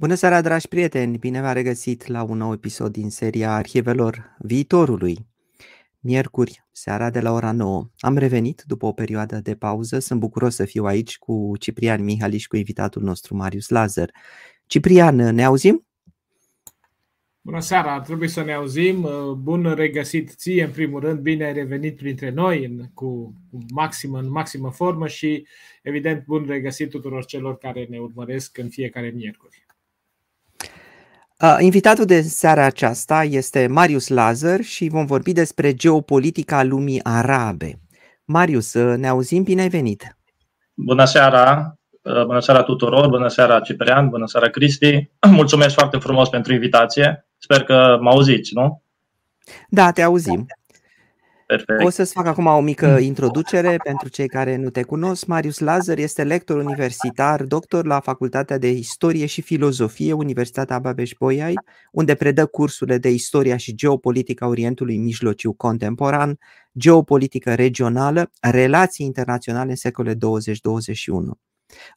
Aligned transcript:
Bună 0.00 0.14
seara, 0.14 0.40
dragi 0.40 0.68
prieteni! 0.68 1.18
Bine 1.18 1.40
v-am 1.40 1.52
regăsit 1.52 2.06
la 2.06 2.22
un 2.22 2.36
nou 2.36 2.52
episod 2.52 2.92
din 2.92 3.10
seria 3.10 3.54
Arhivelor 3.54 4.36
Viitorului. 4.38 5.26
Miercuri, 5.98 6.64
seara 6.72 7.10
de 7.10 7.20
la 7.20 7.32
ora 7.32 7.52
9. 7.52 7.90
Am 7.98 8.16
revenit 8.16 8.62
după 8.66 8.86
o 8.86 8.92
perioadă 8.92 9.40
de 9.40 9.54
pauză. 9.54 9.98
Sunt 9.98 10.20
bucuros 10.20 10.54
să 10.54 10.64
fiu 10.64 10.84
aici 10.84 11.18
cu 11.18 11.52
Ciprian 11.58 12.04
Mihaliș 12.04 12.40
și 12.40 12.48
cu 12.48 12.56
invitatul 12.56 13.02
nostru 13.02 13.36
Marius 13.36 13.68
Lazar. 13.68 14.10
Ciprian, 14.66 15.16
ne 15.16 15.44
auzim? 15.44 15.86
Bună 17.40 17.60
seara, 17.60 18.00
trebuie 18.00 18.28
să 18.28 18.42
ne 18.42 18.52
auzim. 18.52 19.08
Bun 19.42 19.74
regăsit 19.74 20.30
ție, 20.30 20.64
în 20.64 20.70
primul 20.70 21.00
rând, 21.00 21.18
bine 21.18 21.44
ai 21.44 21.52
revenit 21.52 21.96
printre 21.96 22.30
noi 22.30 22.64
în, 22.64 22.84
cu 22.94 23.34
maximă, 23.74 24.18
în 24.18 24.30
maximă 24.30 24.70
formă 24.70 25.06
și, 25.08 25.46
evident, 25.82 26.24
bun 26.24 26.44
regăsit 26.48 26.90
tuturor 26.90 27.24
celor 27.24 27.58
care 27.58 27.86
ne 27.90 27.98
urmăresc 27.98 28.58
în 28.58 28.68
fiecare 28.68 29.12
miercuri. 29.14 29.68
Invitatul 31.58 32.04
de 32.04 32.20
seara 32.20 32.64
aceasta 32.64 33.24
este 33.24 33.66
Marius 33.66 34.08
Lazar 34.08 34.60
și 34.60 34.88
vom 34.88 35.06
vorbi 35.06 35.32
despre 35.32 35.74
geopolitica 35.74 36.62
lumii 36.62 37.00
arabe. 37.04 37.80
Marius, 38.24 38.74
ne 38.74 39.08
auzim, 39.08 39.42
bine 39.42 39.60
ai 39.60 39.68
venit! 39.68 40.16
Bună 40.74 41.04
seara! 41.04 41.74
Bună 42.02 42.40
seara 42.40 42.62
tuturor, 42.62 43.08
bună 43.08 43.28
seara 43.28 43.60
Ciprian, 43.60 44.08
bună 44.08 44.26
seara 44.26 44.48
Cristi. 44.48 45.10
Mulțumesc 45.30 45.74
foarte 45.74 45.96
frumos 45.98 46.28
pentru 46.28 46.52
invitație. 46.52 47.26
Sper 47.38 47.64
că 47.64 47.98
mă 48.00 48.10
auziți, 48.10 48.54
nu? 48.54 48.82
Da, 49.68 49.90
te 49.90 50.02
auzim. 50.02 50.46
Perfect. 51.50 51.84
O 51.84 51.90
să-ți 51.90 52.12
fac 52.12 52.26
acum 52.26 52.46
o 52.46 52.60
mică 52.60 52.98
introducere 52.98 53.76
pentru 53.84 54.08
cei 54.08 54.28
care 54.28 54.56
nu 54.56 54.70
te 54.70 54.82
cunosc. 54.82 55.26
Marius 55.26 55.58
Lazar 55.58 55.98
este 55.98 56.24
lector 56.24 56.58
universitar, 56.58 57.42
doctor 57.42 57.86
la 57.86 58.00
Facultatea 58.00 58.58
de 58.58 58.70
Istorie 58.70 59.26
și 59.26 59.40
Filozofie, 59.42 60.12
Universitatea 60.12 60.78
Babeș-Bolyai, 60.78 61.54
unde 61.92 62.14
predă 62.14 62.46
cursurile 62.46 62.98
de 62.98 63.10
istoria 63.10 63.56
și 63.56 63.74
geopolitica 63.74 64.46
Orientului 64.46 64.96
Mijlociu 64.96 65.52
contemporan, 65.52 66.38
geopolitică 66.78 67.54
regională, 67.54 68.30
relații 68.40 69.06
internaționale 69.06 69.70
în 69.70 69.76
secole 69.76 70.14
20-21. 70.14 70.18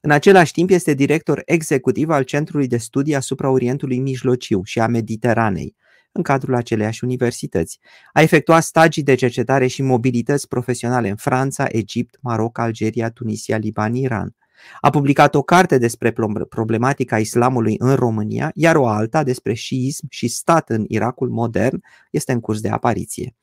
În 0.01 0.11
același 0.11 0.51
timp 0.51 0.69
este 0.69 0.93
director 0.93 1.41
executiv 1.45 2.09
al 2.09 2.23
Centrului 2.23 2.67
de 2.67 2.77
Studii 2.77 3.15
asupra 3.15 3.49
Orientului 3.49 3.99
Mijlociu 3.99 4.61
și 4.63 4.79
a 4.79 4.87
Mediteranei, 4.87 5.75
în 6.13 6.21
cadrul 6.21 6.55
aceleiași 6.55 7.03
universități. 7.03 7.79
A 8.11 8.21
efectuat 8.21 8.63
stagii 8.63 9.03
de 9.03 9.15
cercetare 9.15 9.67
și 9.67 9.81
mobilități 9.81 10.47
profesionale 10.47 11.09
în 11.09 11.15
Franța, 11.15 11.65
Egipt, 11.67 12.17
Maroc, 12.21 12.57
Algeria, 12.57 13.09
Tunisia, 13.09 13.57
Liban, 13.57 13.95
Iran. 13.95 14.35
A 14.81 14.89
publicat 14.89 15.35
o 15.35 15.41
carte 15.41 15.77
despre 15.77 16.13
problematica 16.49 17.19
islamului 17.19 17.75
în 17.77 17.95
România, 17.95 18.51
iar 18.55 18.75
o 18.75 18.87
alta 18.87 19.23
despre 19.23 19.53
șiism 19.53 20.07
și 20.09 20.27
stat 20.27 20.69
în 20.69 20.85
Irakul 20.87 21.29
modern 21.29 21.81
este 22.11 22.31
în 22.31 22.39
curs 22.39 22.61
de 22.61 22.69
apariție. 22.69 23.35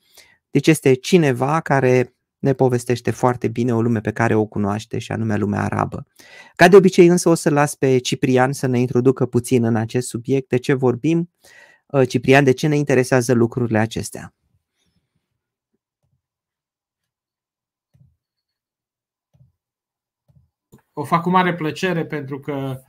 Deci 0.51 0.67
este 0.67 0.95
cineva 0.95 1.61
care 1.61 2.15
ne 2.39 2.53
povestește 2.53 3.11
foarte 3.11 3.49
bine 3.49 3.75
o 3.75 3.83
lume 3.83 4.01
pe 4.01 4.11
care 4.11 4.35
o 4.35 4.45
cunoaște 4.45 4.99
și 4.99 5.13
anume 5.13 5.37
lumea 5.37 5.63
arabă. 5.63 6.07
Ca 6.57 6.69
de 6.69 6.77
obicei 6.77 7.07
însă 7.07 7.29
o 7.29 7.35
să 7.35 7.51
las 7.51 7.75
pe 7.75 7.99
Ciprian 7.99 8.53
să 8.53 8.67
ne 8.67 8.79
introducă 8.79 9.27
puțin 9.27 9.65
în 9.65 9.77
acest 9.77 10.09
subiect, 10.09 10.49
de 10.49 10.57
ce 10.57 10.73
vorbim, 10.73 11.19
Uh, 11.19 11.70
Ciprian, 12.09 12.45
de 12.45 12.53
ce 12.53 12.67
ne 12.67 12.77
interesează 12.77 13.33
lucrurile 13.33 13.79
acestea? 13.79 14.35
O 20.93 21.05
fac 21.05 21.23
cu 21.23 21.31
mare 21.31 21.55
plăcere 21.55 22.07
pentru 22.07 22.41
că 22.41 22.81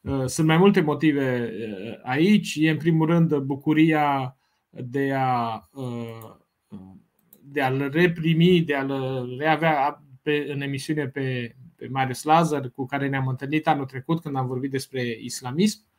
uh, 0.00 0.24
sunt 0.26 0.46
mai 0.46 0.56
multe 0.56 0.80
motive 0.80 1.52
uh, 1.52 2.00
aici. 2.02 2.54
E 2.58 2.70
în 2.70 2.76
primul 2.76 3.06
rând 3.06 3.36
bucuria 3.36 4.36
de 4.70 5.12
a 5.14 5.68
uh, 5.72 6.38
de 7.42 7.62
a-l 7.62 7.90
reprimi, 7.90 8.60
de 8.60 8.74
a-l 8.74 9.36
reavea 9.38 10.04
pe, 10.22 10.46
în 10.48 10.60
emisiune 10.60 11.08
pe, 11.08 11.56
pe 11.76 11.88
Marius 11.88 12.22
Lazar, 12.22 12.68
cu 12.68 12.86
care 12.86 13.08
ne-am 13.08 13.26
întâlnit 13.26 13.66
anul 13.66 13.86
trecut 13.86 14.20
când 14.20 14.36
am 14.36 14.46
vorbit 14.46 14.70
despre 14.70 15.18
islamism. 15.20 15.89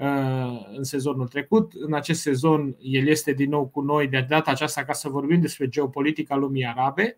Uh, 0.00 0.66
în 0.76 0.84
sezonul 0.84 1.28
trecut. 1.28 1.72
În 1.72 1.94
acest 1.94 2.20
sezon 2.20 2.76
el 2.80 3.06
este 3.06 3.32
din 3.32 3.48
nou 3.48 3.66
cu 3.66 3.80
noi 3.80 4.08
de 4.08 4.26
data 4.28 4.50
aceasta 4.50 4.84
ca 4.84 4.92
să 4.92 5.08
vorbim 5.08 5.40
despre 5.40 5.68
geopolitica 5.68 6.36
lumii 6.36 6.66
arabe. 6.66 7.16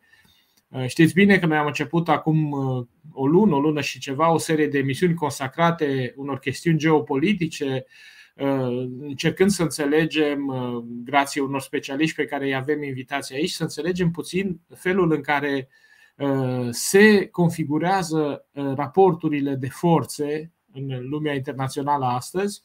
Uh, 0.69 0.87
știți 0.87 1.15
bine 1.15 1.39
că 1.39 1.47
noi 1.47 1.57
am 1.57 1.67
început 1.67 2.09
acum 2.09 2.51
uh, 2.51 2.87
o 3.13 3.27
lună, 3.27 3.55
o 3.55 3.61
lună 3.61 3.81
și 3.81 3.99
ceva, 3.99 4.33
o 4.33 4.39
serie 4.39 4.67
de 4.67 4.79
emisiuni 4.79 5.15
consacrate 5.15 6.15
unor 6.17 6.39
chestiuni 6.39 6.79
geopolitice, 6.79 7.87
încercând 9.01 9.51
să 9.51 9.63
înțelegem, 9.63 10.53
grație 11.05 11.41
unor 11.41 11.61
specialiști 11.61 12.17
pe 12.17 12.25
care 12.25 12.45
îi 12.45 12.55
avem 12.55 12.83
invitați 12.83 13.35
aici, 13.35 13.51
să 13.51 13.63
înțelegem 13.63 14.11
puțin 14.11 14.61
felul 14.75 15.13
în 15.13 15.21
care 15.21 15.69
se 16.71 17.27
configurează 17.27 18.47
raporturile 18.53 19.55
de 19.55 19.69
forțe 19.69 20.53
în 20.73 21.09
lumea 21.09 21.35
internațională 21.35 22.05
astăzi, 22.05 22.63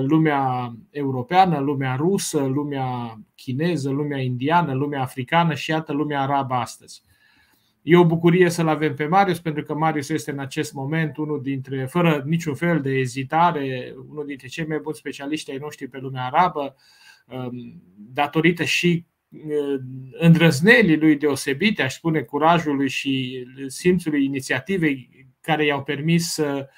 lumea 0.00 0.72
europeană, 0.90 1.58
lumea 1.58 1.94
rusă, 1.94 2.44
lumea 2.44 3.18
chineză, 3.34 3.90
lumea 3.90 4.18
indiană, 4.18 4.74
lumea 4.74 5.02
africană 5.02 5.54
și 5.54 5.70
iată 5.70 5.92
lumea 5.92 6.22
arabă 6.22 6.54
astăzi. 6.54 7.02
E 7.82 7.96
o 7.96 8.04
bucurie 8.04 8.48
să-l 8.48 8.68
avem 8.68 8.94
pe 8.94 9.06
Marius, 9.06 9.40
pentru 9.40 9.62
că 9.62 9.74
Marius 9.74 10.08
este 10.08 10.30
în 10.30 10.38
acest 10.38 10.72
moment 10.72 11.16
unul 11.16 11.42
dintre, 11.42 11.86
fără 11.86 12.22
niciun 12.26 12.54
fel 12.54 12.80
de 12.80 12.90
ezitare, 12.90 13.94
unul 14.08 14.26
dintre 14.26 14.48
cei 14.48 14.66
mai 14.66 14.78
buni 14.78 14.96
specialiști 14.96 15.50
ai 15.50 15.56
noștri 15.56 15.88
pe 15.88 15.98
lumea 15.98 16.24
arabă, 16.24 16.74
um, 17.26 17.82
datorită 17.96 18.64
și 18.64 19.04
uh, 19.28 19.80
îndrăznelii 20.18 20.98
lui 20.98 21.16
deosebite, 21.16 21.82
aș 21.82 21.94
spune 21.94 22.20
curajului 22.20 22.88
și 22.88 23.44
simțului 23.66 24.24
inițiativei 24.24 25.26
care 25.40 25.64
i-au 25.64 25.82
permis 25.82 26.32
să 26.32 26.68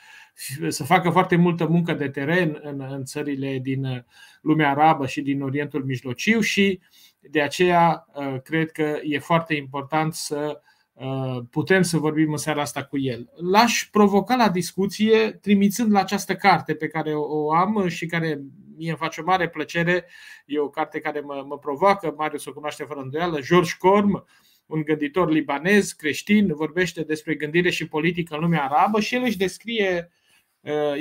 să 0.68 0.84
facă 0.84 1.10
foarte 1.10 1.36
multă 1.36 1.66
muncă 1.66 1.92
de 1.92 2.08
teren 2.08 2.58
în, 2.62 2.86
în 2.90 3.04
țările 3.04 3.58
din 3.62 3.84
uh, 3.84 3.98
lumea 4.40 4.70
arabă 4.70 5.06
și 5.06 5.20
din 5.20 5.42
Orientul 5.42 5.84
Mijlociu 5.84 6.40
și 6.40 6.80
de 7.20 7.40
aceea 7.40 8.06
uh, 8.14 8.41
cred 8.44 8.70
că 8.70 8.98
e 9.03 9.18
foarte 9.18 9.54
important 9.54 10.15
să 10.15 10.60
uh, 10.92 11.38
putem 11.50 11.82
să 11.82 11.98
vorbim 11.98 12.30
în 12.30 12.36
seara 12.36 12.60
asta 12.60 12.84
cu 12.84 12.98
el. 12.98 13.30
L-aș 13.50 13.88
provoca 13.91 14.36
la 14.36 14.48
discuție 14.48 15.30
trimițând 15.30 15.92
la 15.92 16.00
această 16.00 16.34
carte 16.34 16.74
pe 16.74 16.86
care 16.86 17.15
o 17.15 17.53
am 17.53 17.88
și 17.88 18.06
care 18.06 18.41
mie 18.76 18.88
îmi 18.88 18.98
face 18.98 19.20
o 19.20 19.24
mare 19.24 19.48
plăcere. 19.48 20.04
E 20.47 20.59
o 20.59 20.68
carte 20.68 21.00
care 21.00 21.20
mă, 21.20 21.44
mă 21.47 21.59
provoacă, 21.59 22.15
Marius 22.16 22.44
o 22.44 22.53
cunoaște 22.53 22.84
fără 22.84 23.00
îndoială, 23.00 23.41
George 23.41 23.72
Corm, 23.78 24.26
un 24.66 24.82
gânditor 24.82 25.30
libanez, 25.30 25.92
creștin, 25.92 26.54
vorbește 26.54 27.03
despre 27.03 27.34
gândire 27.34 27.70
și 27.70 27.88
politică 27.88 28.34
în 28.34 28.41
lumea 28.41 28.65
arabă 28.65 29.00
și 29.00 29.15
el 29.15 29.22
își 29.22 29.36
descrie 29.36 30.10
Uh, 30.10 30.18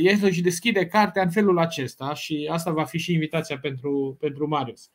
el 0.01 0.19
își 0.21 0.41
deschide 0.41 0.85
cartea 0.85 1.21
în 1.21 1.29
felul 1.29 1.59
acesta 1.59 2.13
și 2.13 2.49
asta 2.51 2.71
va 2.71 2.83
fi 2.83 2.97
și 2.97 3.13
invitația 3.13 3.59
pentru, 3.59 4.17
pentru 4.19 4.47
Marius. 4.47 4.89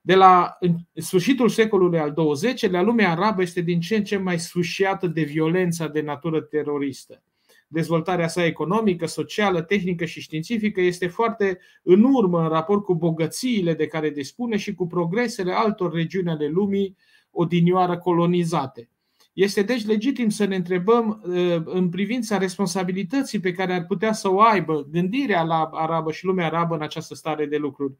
De 0.00 0.14
la 0.14 0.58
sfârșitul 0.94 1.48
secolului 1.48 1.98
al 1.98 2.14
XX-lea, 2.14 2.82
lumea 2.82 3.10
arabă 3.10 3.42
este 3.42 3.60
din 3.60 3.80
ce 3.80 3.96
în 3.96 4.04
ce 4.04 4.16
mai 4.16 4.38
sfârșiată 4.38 5.06
de 5.06 5.22
violența 5.22 5.88
de 5.88 6.00
natură 6.00 6.40
teroristă. 6.40 7.22
Dezvoltarea 7.68 8.28
sa 8.28 8.44
economică, 8.44 9.06
socială, 9.06 9.62
tehnică 9.62 10.04
și 10.04 10.20
științifică 10.20 10.80
este 10.80 11.06
foarte 11.06 11.58
în 11.82 12.02
urmă 12.02 12.42
în 12.42 12.48
raport 12.48 12.84
cu 12.84 12.94
bogățiile 12.94 13.74
de 13.74 13.86
care 13.86 14.10
dispune 14.10 14.56
și 14.56 14.74
cu 14.74 14.86
progresele 14.86 15.52
altor 15.52 15.92
regiuni 15.92 16.30
ale 16.30 16.46
lumii 16.46 16.96
odinioară 17.30 17.98
colonizate. 17.98 18.88
Este 19.34 19.62
deci 19.62 19.86
legitim 19.86 20.28
să 20.28 20.44
ne 20.44 20.56
întrebăm 20.56 21.22
uh, 21.24 21.62
în 21.64 21.88
privința 21.88 22.38
responsabilității 22.38 23.40
pe 23.40 23.52
care 23.52 23.74
ar 23.74 23.84
putea 23.86 24.12
să 24.12 24.30
o 24.30 24.40
aibă 24.40 24.86
gândirea 24.90 25.42
la 25.42 25.70
arabă 25.72 26.12
și 26.12 26.24
lumea 26.24 26.46
arabă 26.46 26.74
în 26.74 26.82
această 26.82 27.14
stare 27.14 27.46
de 27.46 27.56
lucruri. 27.56 27.94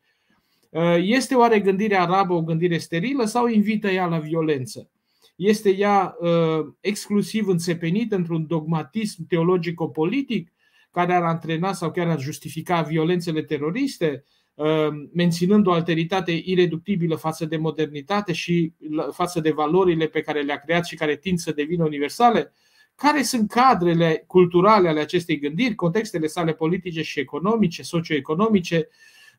Uh, 0.70 0.96
este 0.98 1.34
oare 1.34 1.60
gândirea 1.60 2.02
arabă 2.02 2.34
o 2.34 2.42
gândire 2.42 2.78
sterilă 2.78 3.24
sau 3.24 3.46
invită 3.46 3.88
ea 3.88 4.06
la 4.06 4.18
violență? 4.18 4.90
Este 5.36 5.76
ea 5.76 6.16
uh, 6.20 6.66
exclusiv 6.80 7.48
înțepenită 7.48 8.14
într-un 8.14 8.46
dogmatism 8.46 9.26
teologico-politic 9.26 10.52
care 10.90 11.14
ar 11.14 11.22
antrena 11.22 11.72
sau 11.72 11.90
chiar 11.90 12.08
ar 12.08 12.20
justifica 12.20 12.82
violențele 12.82 13.42
teroriste? 13.42 14.24
Ehm, 14.56 15.10
menținând 15.14 15.66
o 15.66 15.72
alteritate 15.72 16.42
ireductibilă 16.44 17.14
față 17.14 17.44
de 17.44 17.56
modernitate 17.56 18.32
și 18.32 18.72
față 19.10 19.40
de 19.40 19.50
valorile 19.50 20.06
pe 20.06 20.20
care 20.20 20.42
le-a 20.42 20.58
creat 20.58 20.84
și 20.84 20.94
care 20.94 21.16
tind 21.16 21.38
să 21.38 21.52
devină 21.52 21.84
universale? 21.84 22.52
Care 22.94 23.22
sunt 23.22 23.50
cadrele 23.50 24.24
culturale 24.26 24.88
ale 24.88 25.00
acestei 25.00 25.38
gândiri, 25.38 25.74
contextele 25.74 26.26
sale 26.26 26.52
politice 26.52 27.02
și 27.02 27.20
economice, 27.20 27.82
socioeconomice, 27.82 28.88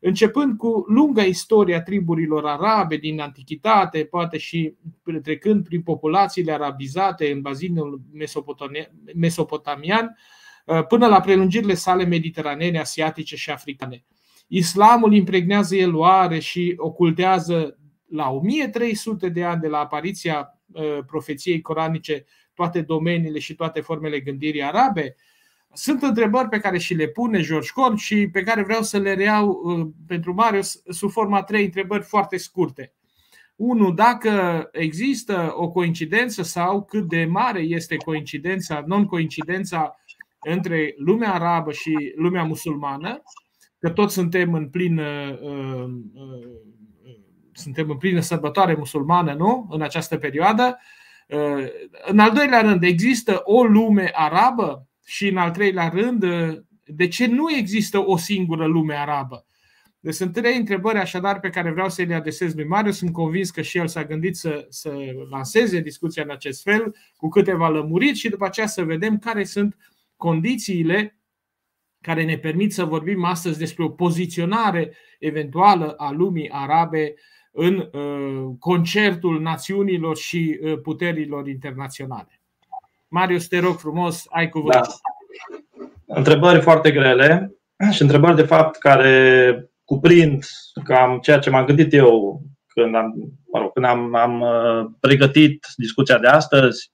începând 0.00 0.56
cu 0.56 0.84
lunga 0.88 1.22
istoria 1.22 1.82
triburilor 1.82 2.46
arabe 2.46 2.96
din 2.96 3.20
antichitate, 3.20 4.04
poate 4.04 4.38
și 4.38 4.74
trecând 5.22 5.64
prin 5.64 5.82
populațiile 5.82 6.52
arabizate 6.52 7.30
în 7.30 7.40
bazinul 7.40 8.00
mesopotamian, 9.14 10.16
până 10.88 11.06
la 11.06 11.20
prelungirile 11.20 11.74
sale 11.74 12.04
mediteranene, 12.04 12.78
asiatice 12.78 13.36
și 13.36 13.50
africane. 13.50 14.04
Islamul 14.46 15.14
impregnează 15.14 15.76
eluare 15.76 16.38
și 16.38 16.74
ocultează 16.76 17.78
la 18.08 18.30
1300 18.30 19.28
de 19.28 19.44
ani 19.44 19.60
de 19.60 19.68
la 19.68 19.78
apariția 19.78 20.60
profeției 21.06 21.60
coranice 21.60 22.24
toate 22.54 22.80
domeniile 22.80 23.38
și 23.38 23.54
toate 23.54 23.80
formele 23.80 24.20
gândirii 24.20 24.62
arabe. 24.62 25.16
Sunt 25.72 26.02
întrebări 26.02 26.48
pe 26.48 26.58
care 26.58 26.78
și 26.78 26.94
le 26.94 27.08
pune 27.08 27.40
George 27.40 27.70
Corn 27.74 27.96
și 27.96 28.28
pe 28.32 28.42
care 28.42 28.62
vreau 28.62 28.82
să 28.82 28.98
le 28.98 29.14
reiau 29.14 29.48
uh, 29.48 29.86
pentru 30.06 30.34
Marius 30.34 30.82
sub 30.88 31.10
forma 31.10 31.42
trei 31.42 31.64
întrebări 31.64 32.02
foarte 32.02 32.36
scurte. 32.36 32.92
Unu, 33.56 33.92
dacă 33.92 34.68
există 34.72 35.52
o 35.56 35.70
coincidență 35.70 36.42
sau 36.42 36.84
cât 36.84 37.08
de 37.08 37.24
mare 37.24 37.60
este 37.60 37.96
coincidența, 37.96 38.84
non-coincidența 38.86 39.96
între 40.40 40.94
lumea 40.98 41.34
arabă 41.34 41.72
și 41.72 42.12
lumea 42.16 42.44
musulmană, 42.44 43.22
că 43.78 43.90
toți 43.90 44.14
suntem 44.14 44.54
în 44.54 44.68
plină, 44.68 45.38
uh, 45.42 45.84
uh, 46.14 46.44
suntem 47.52 47.90
în 47.90 47.96
plină 47.96 48.20
sărbătoare 48.20 48.74
musulmană, 48.74 49.34
nu? 49.34 49.66
În 49.70 49.82
această 49.82 50.16
perioadă. 50.16 50.78
În 52.06 52.18
al 52.18 52.32
doilea 52.32 52.60
rând, 52.60 52.82
există 52.82 53.40
o 53.44 53.64
lume 53.64 54.10
arabă 54.12 54.88
și 55.04 55.28
în 55.28 55.36
al 55.36 55.50
treilea 55.50 55.88
rând, 55.88 56.24
de 56.84 57.08
ce 57.08 57.26
nu 57.26 57.50
există 57.56 58.06
o 58.06 58.16
singură 58.16 58.66
lume 58.66 58.94
arabă? 58.94 59.46
Deci 60.06 60.14
sunt 60.14 60.32
trei 60.32 60.56
întrebări 60.56 60.98
așadar 60.98 61.40
pe 61.40 61.50
care 61.50 61.70
vreau 61.70 61.88
să 61.88 62.02
le 62.02 62.14
adresez 62.14 62.54
lui 62.54 62.66
Mariu. 62.66 62.90
Sunt 62.90 63.12
convins 63.12 63.50
că 63.50 63.62
și 63.62 63.78
el 63.78 63.88
s-a 63.88 64.04
gândit 64.04 64.36
să, 64.36 64.66
să 64.68 64.92
lanseze 65.30 65.80
discuția 65.80 66.22
în 66.22 66.30
acest 66.30 66.62
fel, 66.62 66.96
cu 67.16 67.28
câteva 67.28 67.68
lămuriri 67.68 68.16
și 68.16 68.28
după 68.28 68.44
aceea 68.44 68.66
să 68.66 68.84
vedem 68.84 69.18
care 69.18 69.44
sunt 69.44 69.76
condițiile 70.16 71.18
care 72.06 72.24
ne 72.24 72.36
permit 72.36 72.72
să 72.72 72.84
vorbim 72.84 73.24
astăzi 73.24 73.58
despre 73.58 73.84
o 73.84 73.88
poziționare 73.88 74.92
eventuală 75.18 75.94
a 75.96 76.10
lumii 76.10 76.50
arabe 76.52 77.14
în 77.52 77.76
uh, 77.76 78.54
concertul 78.58 79.40
națiunilor 79.40 80.16
și 80.16 80.58
uh, 80.62 80.80
puterilor 80.80 81.48
internaționale. 81.48 82.40
Marius, 83.08 83.46
te 83.46 83.58
rog 83.58 83.78
frumos, 83.78 84.24
ai 84.28 84.48
cuvântul. 84.48 85.00
Da. 86.06 86.14
Întrebări 86.14 86.60
foarte 86.60 86.90
grele 86.90 87.56
și 87.90 88.02
întrebări 88.02 88.36
de 88.36 88.42
fapt 88.42 88.78
care 88.78 89.70
cuprind 89.84 90.44
cam 90.84 91.18
ceea 91.18 91.38
ce 91.38 91.50
m-am 91.50 91.64
gândit 91.64 91.92
eu 91.92 92.40
când 92.66 92.94
am, 92.94 93.14
mă 93.52 93.58
rog, 93.58 93.72
când 93.72 93.86
am, 93.86 94.14
am 94.14 94.40
uh, 94.40 94.90
pregătit 95.00 95.66
discuția 95.76 96.18
de 96.18 96.26
astăzi, 96.26 96.92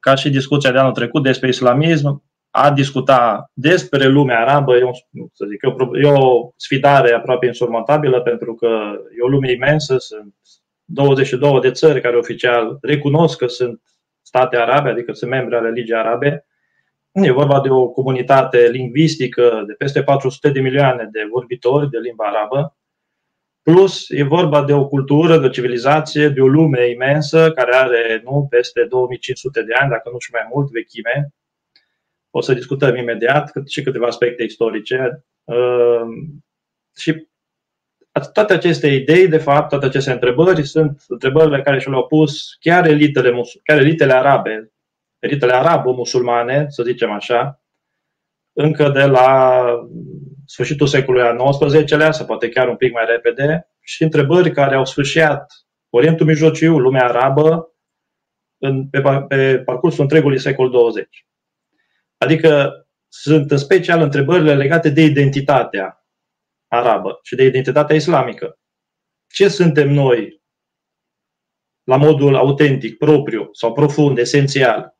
ca 0.00 0.14
și 0.14 0.30
discuția 0.30 0.72
de 0.72 0.78
anul 0.78 0.92
trecut 0.92 1.22
despre 1.22 1.48
islamism, 1.48 2.27
a 2.62 2.70
discuta 2.70 3.50
despre 3.54 4.06
lumea 4.06 4.40
arabă 4.40 4.76
e, 4.76 4.82
un, 4.82 4.92
să 5.32 5.46
zic, 5.48 5.62
e, 5.62 5.66
o, 5.66 5.98
e 5.98 6.06
o 6.06 6.52
sfidare 6.56 7.12
aproape 7.12 7.46
insurmontabilă 7.46 8.20
pentru 8.20 8.54
că 8.54 8.68
e 9.18 9.22
o 9.22 9.28
lume 9.28 9.52
imensă, 9.52 9.98
sunt 9.98 10.34
22 10.84 11.60
de 11.60 11.70
țări 11.70 12.00
care 12.00 12.16
oficial 12.16 12.78
recunosc 12.80 13.38
că 13.38 13.46
sunt 13.46 13.80
state 14.22 14.56
arabe, 14.56 14.90
adică 14.90 15.12
sunt 15.12 15.30
membri 15.30 15.56
ale 15.56 15.68
religiei 15.68 15.98
arabe. 15.98 16.46
E 17.12 17.32
vorba 17.32 17.60
de 17.60 17.70
o 17.70 17.88
comunitate 17.88 18.68
lingvistică 18.70 19.64
de 19.66 19.72
peste 19.72 20.02
400 20.02 20.50
de 20.50 20.60
milioane 20.60 21.08
de 21.12 21.28
vorbitori 21.30 21.90
de 21.90 21.98
limba 21.98 22.24
arabă, 22.24 22.76
plus 23.62 24.10
e 24.10 24.22
vorba 24.22 24.64
de 24.64 24.72
o 24.72 24.86
cultură, 24.86 25.38
de 25.38 25.46
o 25.46 25.48
civilizație, 25.48 26.28
de 26.28 26.40
o 26.40 26.46
lume 26.46 26.90
imensă 26.90 27.52
care 27.52 27.74
are 27.74 28.22
nu 28.24 28.46
peste 28.50 28.86
2500 28.88 29.62
de 29.62 29.74
ani, 29.74 29.90
dacă 29.90 30.08
nu 30.12 30.18
și 30.18 30.32
mai 30.32 30.48
mult, 30.52 30.70
vechime, 30.70 31.32
o 32.30 32.40
să 32.40 32.54
discutăm 32.54 32.96
imediat 32.96 33.52
și 33.66 33.82
câteva 33.82 34.06
aspecte 34.06 34.42
istorice. 34.42 35.24
Ehm, 35.44 36.44
și 36.96 37.26
toate 38.32 38.52
aceste 38.52 38.86
idei, 38.86 39.28
de 39.28 39.38
fapt, 39.38 39.68
toate 39.68 39.86
aceste 39.86 40.12
întrebări 40.12 40.66
sunt 40.66 41.04
întrebările 41.08 41.62
care 41.62 41.78
și 41.78 41.88
le-au 41.88 42.06
pus 42.06 42.56
chiar 42.60 42.86
elitele, 42.86 43.42
chiar 43.64 43.78
elitele 43.78 44.12
arabe, 44.12 44.72
elitele 45.18 45.52
arabo-musulmane, 45.52 46.66
să 46.68 46.82
zicem 46.82 47.10
așa, 47.10 47.62
încă 48.52 48.88
de 48.88 49.04
la 49.04 49.62
sfârșitul 50.46 50.86
secolului 50.86 51.26
al 51.26 51.52
XIX-lea, 51.52 52.12
sau 52.12 52.26
poate 52.26 52.48
chiar 52.48 52.68
un 52.68 52.76
pic 52.76 52.92
mai 52.92 53.04
repede, 53.06 53.68
și 53.80 54.02
întrebări 54.02 54.50
care 54.50 54.74
au 54.74 54.84
sfârșit 54.84 55.46
Orientul 55.90 56.26
Mijlociu, 56.26 56.78
lumea 56.78 57.04
arabă, 57.04 57.72
în, 58.58 58.88
pe, 58.88 59.02
pe 59.28 59.58
parcursul 59.58 60.02
întregului 60.02 60.38
secol 60.38 60.70
20. 60.70 61.26
Adică 62.18 62.72
sunt 63.08 63.50
în 63.50 63.56
special 63.56 64.00
întrebările 64.00 64.54
legate 64.54 64.90
de 64.90 65.02
identitatea 65.02 66.06
arabă 66.68 67.18
și 67.22 67.34
de 67.34 67.44
identitatea 67.44 67.96
islamică. 67.96 68.58
Ce 69.28 69.48
suntem 69.48 69.90
noi 69.92 70.42
la 71.84 71.96
modul 71.96 72.36
autentic, 72.36 72.98
propriu 72.98 73.48
sau 73.52 73.72
profund, 73.72 74.18
esențial? 74.18 74.96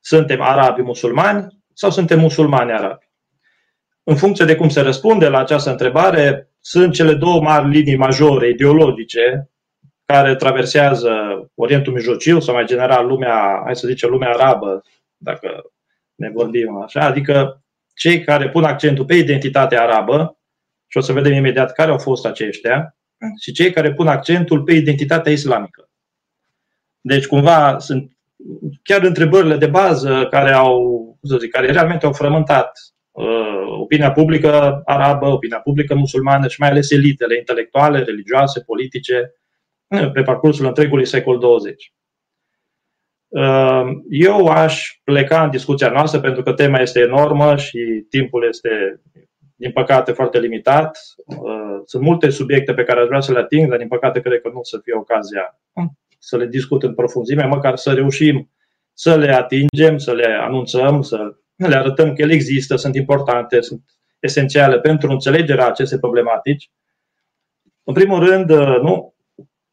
Suntem 0.00 0.40
arabi 0.40 0.82
musulmani 0.82 1.62
sau 1.74 1.90
suntem 1.90 2.20
musulmani 2.20 2.72
arabi? 2.72 3.06
În 4.02 4.16
funcție 4.16 4.44
de 4.44 4.56
cum 4.56 4.68
se 4.68 4.80
răspunde 4.80 5.28
la 5.28 5.38
această 5.38 5.70
întrebare, 5.70 6.52
sunt 6.60 6.94
cele 6.94 7.14
două 7.14 7.40
mari 7.40 7.68
linii 7.68 7.96
majore 7.96 8.48
ideologice 8.48 9.50
care 10.04 10.36
traversează 10.36 11.10
Orientul 11.54 11.92
Mijlociu 11.92 12.40
sau 12.40 12.54
mai 12.54 12.66
general 12.66 13.06
lumea, 13.06 13.60
hai 13.64 13.76
să 13.76 13.86
zicem, 13.86 14.10
lumea 14.10 14.30
arabă, 14.30 14.82
dacă 15.16 15.72
ne 16.18 16.30
vorbim 16.30 16.76
așa, 16.76 17.00
adică 17.00 17.62
cei 17.94 18.24
care 18.24 18.50
pun 18.50 18.64
accentul 18.64 19.04
pe 19.04 19.14
identitatea 19.14 19.82
arabă, 19.82 20.38
și 20.86 20.96
o 20.96 21.00
să 21.00 21.12
vedem 21.12 21.32
imediat 21.32 21.72
care 21.72 21.90
au 21.90 21.98
fost 21.98 22.26
aceștia, 22.26 22.96
și 23.40 23.52
cei 23.52 23.70
care 23.70 23.92
pun 23.92 24.06
accentul 24.06 24.62
pe 24.62 24.72
identitatea 24.72 25.32
islamică. 25.32 25.88
Deci, 27.00 27.26
cumva, 27.26 27.78
sunt 27.78 28.12
chiar 28.82 29.02
întrebările 29.02 29.56
de 29.56 29.66
bază 29.66 30.26
care 30.30 30.52
au, 30.52 31.18
să 31.22 31.36
zic, 31.36 31.50
care 31.50 31.72
realmente 31.72 32.06
au 32.06 32.12
frământat 32.12 32.78
uh, 33.10 33.78
opinia 33.80 34.12
publică 34.12 34.82
arabă, 34.84 35.26
opinia 35.26 35.60
publică 35.60 35.94
musulmană 35.94 36.48
și 36.48 36.60
mai 36.60 36.68
ales 36.68 36.90
elitele 36.90 37.36
intelectuale, 37.36 38.02
religioase, 38.02 38.60
politice, 38.60 39.32
pe 40.12 40.22
parcursul 40.22 40.66
întregului 40.66 41.06
secol 41.06 41.38
20. 41.38 41.92
Ehm, 43.30 44.04
eu 44.08 44.46
aș 44.46 45.00
pleca 45.04 45.42
în 45.42 45.50
discuția 45.50 45.90
noastră 45.90 46.20
pentru 46.20 46.42
că 46.42 46.52
tema 46.52 46.78
este 46.78 47.00
enormă 47.00 47.56
și 47.56 48.06
timpul 48.08 48.46
este, 48.48 49.00
din 49.54 49.72
păcate, 49.72 50.12
foarte 50.12 50.38
limitat. 50.38 50.98
Ehm, 51.26 51.82
sunt 51.84 52.02
multe 52.02 52.30
subiecte 52.30 52.74
pe 52.74 52.84
care 52.84 53.00
aș 53.00 53.06
vrea 53.06 53.20
să 53.20 53.32
le 53.32 53.38
ating, 53.38 53.68
dar 53.68 53.78
din 53.78 53.88
păcate 53.88 54.20
cred 54.20 54.40
că 54.40 54.50
nu 54.52 54.62
să 54.62 54.78
fie 54.82 54.94
ocazia 54.94 55.58
să 56.18 56.36
le 56.36 56.46
discut 56.46 56.82
în 56.82 56.94
profunzime, 56.94 57.44
măcar 57.44 57.76
să 57.76 57.92
reușim 57.92 58.50
să 58.92 59.16
le 59.16 59.34
atingem, 59.34 59.98
să 59.98 60.12
le 60.12 60.38
anunțăm, 60.40 61.02
să 61.02 61.36
le 61.56 61.76
arătăm 61.76 62.12
că 62.12 62.22
ele 62.22 62.32
există, 62.32 62.76
sunt 62.76 62.94
importante, 62.94 63.60
sunt 63.60 63.82
esențiale 64.18 64.80
pentru 64.80 65.10
înțelegerea 65.10 65.66
acestei 65.66 65.98
problematici. 65.98 66.70
În 67.84 67.94
primul 67.94 68.24
rând, 68.24 68.50
nu, 68.82 69.14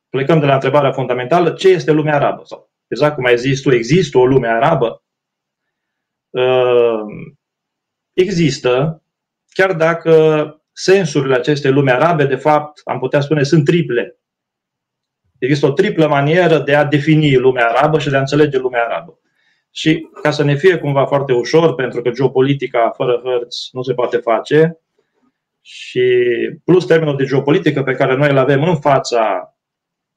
plecăm 0.10 0.40
de 0.40 0.46
la 0.46 0.54
întrebarea 0.54 0.92
fundamentală, 0.92 1.50
ce 1.50 1.68
este 1.68 1.92
lumea 1.92 2.16
arabă? 2.16 2.42
Sau 2.46 2.70
exact 2.88 3.16
cum 3.16 3.26
ai 3.26 3.38
zis 3.38 3.62
tu, 3.62 3.72
există 3.72 4.18
o 4.18 4.26
lume 4.26 4.48
arabă? 4.48 5.04
Ehm, 6.30 7.40
există, 8.14 9.04
chiar 9.50 9.74
dacă 9.74 10.14
sensurile 10.72 11.36
acestei 11.36 11.72
lume 11.72 11.92
arabe, 11.92 12.26
de 12.26 12.36
fapt, 12.36 12.82
am 12.84 13.00
putea 13.00 13.22
spune, 13.22 13.44
sunt 13.44 13.66
triple. 13.66 14.20
Există 15.38 15.66
o 15.66 15.72
triplă 15.72 16.08
manieră 16.08 16.60
de 16.60 16.76
a 16.76 16.86
defini 16.86 17.36
lumea 17.36 17.68
arabă 17.68 18.00
și 18.00 18.10
de 18.10 18.16
a 18.16 18.20
înțelege 18.20 18.58
lumea 18.58 18.84
arabă. 18.84 19.20
Și 19.72 20.08
ca 20.22 20.32
să 20.32 20.44
ne 20.44 20.56
fie 20.56 20.78
cumva 20.78 21.06
foarte 21.06 21.34
ușor, 21.34 21.76
pentru 21.76 22.02
că 22.02 22.10
geopolitica 22.10 22.90
fără 22.96 23.22
hărți 23.24 23.70
nu 23.72 23.82
se 23.82 23.94
poate 23.94 24.18
face, 24.18 24.80
și 25.68 26.10
plus 26.64 26.86
termenul 26.86 27.18
de 27.18 27.26
geopolitică 27.26 27.84
pe 27.84 27.94
care 27.94 28.16
noi 28.16 28.30
îl 28.30 28.38
avem 28.38 28.64
în 28.64 28.80
fața 28.80 29.55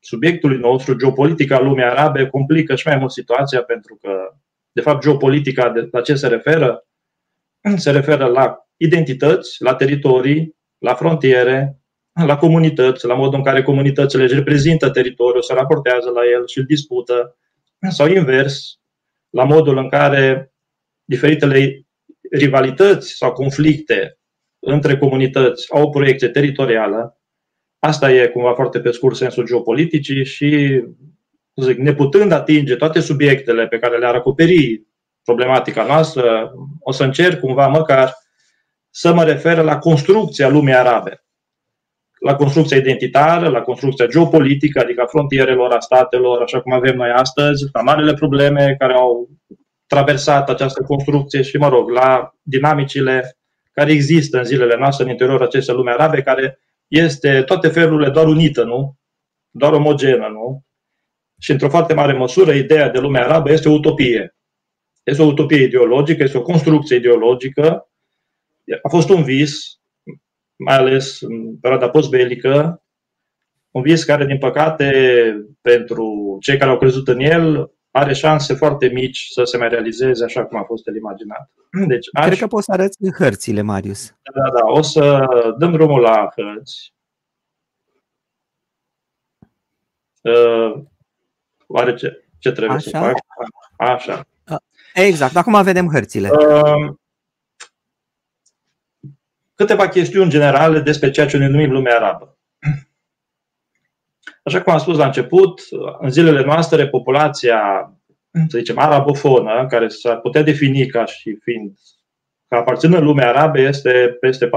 subiectului 0.00 0.58
nostru, 0.58 0.96
geopolitica 0.96 1.60
lumii 1.60 1.84
arabe, 1.84 2.26
complică 2.26 2.74
și 2.74 2.86
mai 2.86 2.96
mult 2.96 3.10
situația 3.10 3.62
pentru 3.62 3.98
că, 4.02 4.10
de 4.72 4.80
fapt, 4.80 5.02
geopolitica 5.02 5.70
de 5.70 5.88
la 5.90 6.00
ce 6.00 6.14
se 6.14 6.28
referă? 6.28 6.86
Se 7.76 7.90
referă 7.90 8.26
la 8.26 8.68
identități, 8.76 9.62
la 9.62 9.74
teritorii, 9.74 10.56
la 10.78 10.94
frontiere, 10.94 11.78
la 12.26 12.36
comunități, 12.36 13.06
la 13.06 13.14
modul 13.14 13.38
în 13.38 13.44
care 13.44 13.62
comunitățile 13.62 14.22
își 14.22 14.34
reprezintă 14.34 14.90
teritoriul, 14.90 15.42
se 15.42 15.54
raportează 15.54 16.10
la 16.10 16.20
el 16.34 16.46
și 16.46 16.58
îl 16.58 16.64
dispută, 16.64 17.36
sau 17.96 18.06
invers, 18.06 18.78
la 19.30 19.44
modul 19.44 19.78
în 19.78 19.88
care 19.88 20.52
diferitele 21.04 21.86
rivalități 22.30 23.12
sau 23.12 23.32
conflicte 23.32 24.18
între 24.58 24.98
comunități 24.98 25.66
au 25.72 25.82
o 25.82 25.88
proiecție 25.88 26.28
teritorială 26.28 27.17
Asta 27.78 28.12
e 28.12 28.26
cumva 28.26 28.54
foarte 28.54 28.80
pe 28.80 28.90
scurt 28.90 29.16
sensul 29.16 29.46
geopoliticii 29.46 30.24
și 30.24 30.82
zic, 31.54 31.76
neputând 31.76 32.32
atinge 32.32 32.76
toate 32.76 33.00
subiectele 33.00 33.66
pe 33.66 33.78
care 33.78 33.98
le-ar 33.98 34.14
acoperi 34.14 34.82
problematica 35.24 35.84
noastră, 35.84 36.52
o 36.80 36.92
să 36.92 37.04
încerc 37.04 37.40
cumva 37.40 37.66
măcar 37.66 38.14
să 38.90 39.12
mă 39.12 39.24
refer 39.24 39.58
la 39.62 39.78
construcția 39.78 40.48
lumii 40.48 40.74
arabe. 40.74 41.22
La 42.18 42.34
construcția 42.34 42.76
identitară, 42.76 43.48
la 43.48 43.60
construcția 43.60 44.06
geopolitică, 44.06 44.80
adică 44.80 45.02
a 45.02 45.06
frontierelor, 45.06 45.72
a 45.72 45.80
statelor, 45.80 46.42
așa 46.42 46.60
cum 46.60 46.72
avem 46.72 46.96
noi 46.96 47.10
astăzi, 47.10 47.64
la 47.72 47.82
marile 47.82 48.14
probleme 48.14 48.74
care 48.78 48.92
au 48.92 49.28
traversat 49.86 50.50
această 50.50 50.82
construcție 50.82 51.42
și, 51.42 51.56
mă 51.56 51.68
rog, 51.68 51.90
la 51.90 52.34
dinamicile 52.42 53.38
care 53.72 53.92
există 53.92 54.38
în 54.38 54.44
zilele 54.44 54.76
noastre 54.78 55.04
în 55.04 55.10
interiorul 55.10 55.46
acestei 55.46 55.74
lume 55.74 55.90
arabe, 55.90 56.22
care 56.22 56.60
este 56.88 57.42
toate 57.42 57.68
felurile 57.68 58.10
doar 58.10 58.26
unită, 58.26 58.64
nu? 58.64 58.96
Doar 59.50 59.72
omogenă, 59.72 60.28
nu? 60.28 60.62
Și 61.40 61.50
într-o 61.50 61.68
foarte 61.68 61.94
mare 61.94 62.12
măsură, 62.12 62.52
ideea 62.52 62.88
de 62.88 62.98
lume 62.98 63.18
arabă 63.18 63.50
este 63.50 63.68
o 63.68 63.72
utopie. 63.72 64.36
Este 65.02 65.22
o 65.22 65.26
utopie 65.26 65.62
ideologică, 65.62 66.22
este 66.22 66.38
o 66.38 66.42
construcție 66.42 66.96
ideologică. 66.96 67.88
A 68.82 68.88
fost 68.88 69.08
un 69.08 69.22
vis, 69.22 69.80
mai 70.56 70.76
ales 70.76 71.20
în 71.20 71.58
perioada 71.58 71.90
postbelică, 71.90 72.82
un 73.70 73.82
vis 73.82 74.04
care, 74.04 74.26
din 74.26 74.38
păcate, 74.38 74.90
pentru 75.60 76.36
cei 76.40 76.58
care 76.58 76.70
au 76.70 76.78
crezut 76.78 77.08
în 77.08 77.20
el, 77.20 77.72
are 77.98 78.12
șanse 78.12 78.54
foarte 78.54 78.86
mici 78.88 79.26
să 79.30 79.44
se 79.44 79.56
mai 79.56 79.68
realizeze 79.68 80.24
așa 80.24 80.44
cum 80.44 80.58
a 80.58 80.62
fost 80.62 80.86
el 80.86 80.96
imaginat. 80.96 81.50
Deci, 81.88 82.06
aș... 82.12 82.26
Cred 82.26 82.38
că 82.38 82.46
poți 82.46 82.64
să 82.64 82.72
arăți 82.72 82.96
în 83.00 83.12
hărțile, 83.12 83.62
Marius. 83.62 84.14
Da, 84.34 84.50
da, 84.58 84.66
o 84.66 84.82
să 84.82 85.26
dăm 85.58 85.72
drumul 85.72 86.00
la 86.00 86.28
hărți. 86.36 86.94
Uh, 90.22 90.82
oare 91.66 91.94
ce, 91.94 92.24
ce 92.38 92.52
trebuie 92.52 92.76
așa? 92.76 92.90
să 92.90 92.98
fac? 92.98 93.14
Așa. 93.76 94.26
Exact, 94.94 95.36
acum 95.36 95.62
vedem 95.62 95.88
hărțile. 95.88 96.30
Uh, 96.30 96.94
câteva 99.54 99.88
chestiuni 99.88 100.30
generale 100.30 100.80
despre 100.80 101.10
ceea 101.10 101.26
ce 101.26 101.38
ne 101.38 101.46
numim 101.46 101.70
lumea 101.70 101.96
arabă. 101.96 102.37
Așa 104.48 104.62
cum 104.62 104.72
am 104.72 104.78
spus 104.78 104.96
la 104.96 105.04
început, 105.04 105.60
în 105.98 106.10
zilele 106.10 106.44
noastre, 106.44 106.88
populația, 106.88 107.92
să 108.48 108.58
zicem, 108.58 108.78
arabofonă, 108.78 109.66
care 109.70 109.88
s-ar 109.88 110.20
putea 110.20 110.42
defini 110.42 110.86
ca 110.86 111.04
și 111.04 111.38
fiind 111.42 111.72
ca 112.48 112.56
aparținând 112.56 113.02
lumea 113.02 113.28
arabe, 113.28 113.60
este 113.60 114.16
peste, 114.20 114.50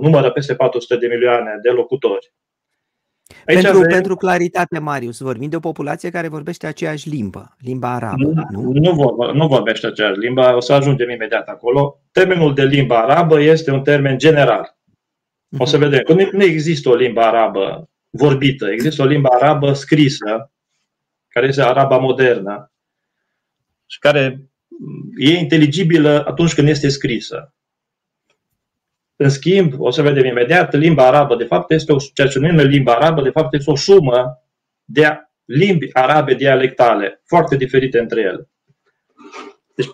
numără 0.00 0.30
peste 0.30 0.54
400 0.54 0.96
de 0.96 1.06
milioane 1.06 1.58
de 1.62 1.68
locutori. 1.68 2.32
Aici 3.46 3.62
pentru, 3.62 3.78
avem... 3.78 3.90
pentru 3.90 4.14
claritate, 4.14 4.78
Marius, 4.78 5.20
vorbim 5.20 5.48
de 5.48 5.56
o 5.56 5.60
populație 5.60 6.10
care 6.10 6.28
vorbește 6.28 6.66
aceeași 6.66 7.08
limbă, 7.08 7.56
limba 7.58 7.94
arabă, 7.94 8.22
nu? 8.22 8.32
Nu, 8.50 8.72
nu, 8.72 8.92
vor, 8.92 9.32
nu 9.32 9.46
vorbește 9.46 9.86
aceeași 9.86 10.18
limbă, 10.18 10.52
o 10.56 10.60
să 10.60 10.72
ajungem 10.72 11.10
imediat 11.10 11.48
acolo. 11.48 12.00
Termenul 12.12 12.54
de 12.54 12.64
limba 12.64 13.02
arabă 13.02 13.40
este 13.40 13.70
un 13.70 13.82
termen 13.82 14.18
general. 14.18 14.78
O 15.58 15.64
să 15.64 15.76
mhm. 15.76 15.88
vedem 15.88 16.02
că 16.02 16.36
nu 16.36 16.42
există 16.42 16.88
o 16.88 16.94
limbă 16.94 17.20
arabă 17.20 17.88
vorbită. 18.18 18.70
Există 18.70 19.02
o 19.02 19.06
limbă 19.06 19.28
arabă 19.28 19.72
scrisă, 19.72 20.52
care 21.28 21.46
este 21.46 21.62
araba 21.62 21.96
modernă 21.96 22.72
și 23.86 23.98
care 23.98 24.40
e 25.16 25.38
inteligibilă 25.38 26.24
atunci 26.26 26.54
când 26.54 26.68
este 26.68 26.88
scrisă. 26.88 27.54
În 29.16 29.28
schimb, 29.28 29.80
o 29.80 29.90
să 29.90 30.02
vedem 30.02 30.24
imediat, 30.24 30.74
limba 30.74 31.06
arabă, 31.06 31.36
de 31.36 31.44
fapt, 31.44 31.70
este 31.70 31.92
o, 31.92 31.96
ceea 32.14 32.28
ce 32.28 32.38
numim 32.38 32.56
limba 32.56 32.94
arabă, 32.94 33.22
de 33.22 33.30
fapt, 33.30 33.54
este 33.54 33.70
o 33.70 33.76
sumă 33.76 34.42
de 34.84 35.18
limbi 35.44 35.88
arabe 35.92 36.34
dialectale, 36.34 37.22
foarte 37.24 37.56
diferite 37.56 37.98
între 37.98 38.20
ele. 38.20 38.48
Deci, 39.74 39.88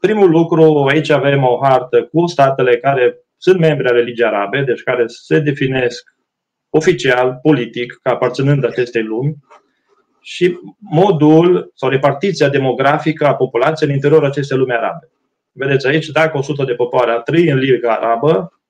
primul 0.00 0.30
lucru, 0.30 0.84
aici 0.84 1.10
avem 1.10 1.42
o 1.42 1.58
hartă 1.62 2.04
cu 2.04 2.26
statele 2.26 2.76
care 2.76 3.18
sunt 3.36 3.58
membri 3.58 3.88
ale 3.88 4.00
Ligii 4.00 4.24
Arabe, 4.24 4.62
deci 4.62 4.82
care 4.82 5.04
se 5.06 5.38
definesc 5.38 6.13
oficial, 6.76 7.38
politic, 7.42 7.98
ca 8.02 8.10
aparținând 8.10 8.64
acestei 8.64 9.02
lumi, 9.02 9.36
și 10.20 10.58
modul 10.78 11.72
sau 11.74 11.88
repartiția 11.88 12.48
demografică 12.48 13.26
a 13.26 13.34
populației 13.34 13.88
în 13.88 13.94
interiorul 13.94 14.26
acestei 14.26 14.56
lumi 14.56 14.72
arabe. 14.72 15.10
Vedeți 15.52 15.86
aici, 15.86 16.06
dacă 16.06 16.38
100 16.38 16.64
de 16.64 16.74
popoare 16.74 17.10
ar 17.10 17.22
trăi 17.22 17.48
în 17.48 17.58
Liga 17.58 17.92
Arabă, 17.92 18.60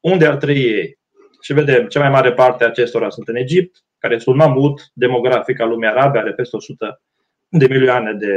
unde 0.00 0.26
ar 0.26 0.36
trăi 0.36 0.62
ei? 0.62 0.98
Și 1.40 1.52
vedem, 1.52 1.86
cea 1.86 2.00
mai 2.00 2.10
mare 2.10 2.32
parte 2.32 2.64
a 2.64 2.66
acestora 2.66 3.10
sunt 3.10 3.28
în 3.28 3.36
Egipt, 3.36 3.76
care 3.98 4.14
este 4.14 4.30
un 4.30 4.36
mamut 4.36 4.90
demografic 4.92 5.60
al 5.60 5.68
lumii 5.68 5.88
arabe, 5.88 6.18
are 6.18 6.32
peste 6.32 6.56
100 6.56 7.00
de 7.48 7.66
milioane 7.70 8.12
de, 8.12 8.34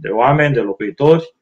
de 0.00 0.08
oameni, 0.08 0.54
de 0.54 0.60
locuitori. 0.60 1.34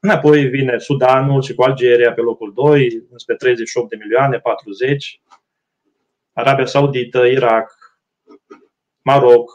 Apoi 0.00 0.46
vine 0.46 0.78
Sudanul 0.78 1.42
și 1.42 1.54
cu 1.54 1.62
Algeria 1.62 2.12
pe 2.12 2.20
locul 2.20 2.52
2, 2.54 3.06
spre 3.16 3.34
38 3.34 3.88
de 3.88 3.96
milioane, 4.00 4.38
40. 4.38 5.20
Arabia 6.36 6.66
Saudită, 6.66 7.24
Irak, 7.24 7.98
Maroc. 9.02 9.50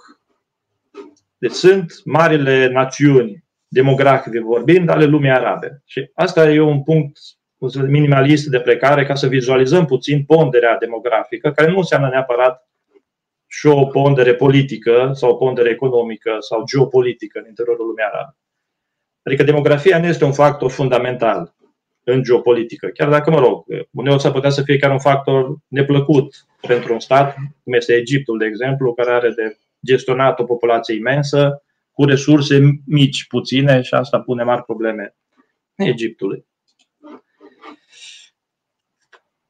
Deci 1.37 1.51
sunt 1.51 2.05
marile 2.05 2.67
națiuni, 2.67 3.43
demografice 3.67 4.39
vorbind, 4.39 4.89
ale 4.89 5.05
lumii 5.05 5.29
arabe. 5.29 5.81
Și 5.85 6.11
asta 6.13 6.51
e 6.51 6.59
un 6.59 6.83
punct 6.83 7.17
minimalist 7.87 8.47
de 8.47 8.59
plecare 8.59 9.05
ca 9.05 9.15
să 9.15 9.27
vizualizăm 9.27 9.85
puțin 9.85 10.23
ponderea 10.25 10.77
demografică, 10.77 11.51
care 11.51 11.71
nu 11.71 11.77
înseamnă 11.77 12.09
neapărat 12.09 12.69
și 13.47 13.67
o 13.67 13.85
pondere 13.85 14.35
politică 14.35 15.11
sau 15.13 15.29
o 15.29 15.35
pondere 15.35 15.69
economică 15.69 16.37
sau 16.39 16.63
geopolitică 16.65 17.39
în 17.39 17.47
interiorul 17.47 17.85
lumii 17.85 18.03
arabe. 18.03 18.37
Adică 19.23 19.43
demografia 19.43 19.99
nu 19.99 20.05
este 20.05 20.23
un 20.23 20.33
factor 20.33 20.71
fundamental 20.71 21.55
în 22.03 22.23
geopolitică. 22.23 22.87
Chiar 22.87 23.09
dacă, 23.09 23.31
mă 23.31 23.39
rog, 23.39 23.65
uneori 23.91 24.21
s-ar 24.21 24.31
putea 24.31 24.49
să 24.49 24.61
fie 24.61 24.77
chiar 24.77 24.91
un 24.91 24.99
factor 24.99 25.57
neplăcut 25.67 26.45
pentru 26.67 26.93
un 26.93 26.99
stat, 26.99 27.35
cum 27.63 27.73
este 27.73 27.93
Egiptul, 27.93 28.37
de 28.37 28.45
exemplu, 28.45 28.93
care 28.93 29.11
are 29.11 29.29
de 29.29 29.57
gestionat 29.85 30.39
o 30.39 30.43
populație 30.43 30.95
imensă, 30.95 31.63
cu 31.91 32.05
resurse 32.05 32.81
mici, 32.85 33.27
puține, 33.27 33.81
și 33.81 33.93
asta 33.93 34.19
pune 34.19 34.43
mari 34.43 34.63
probleme 34.63 35.15
Egiptului. 35.75 36.45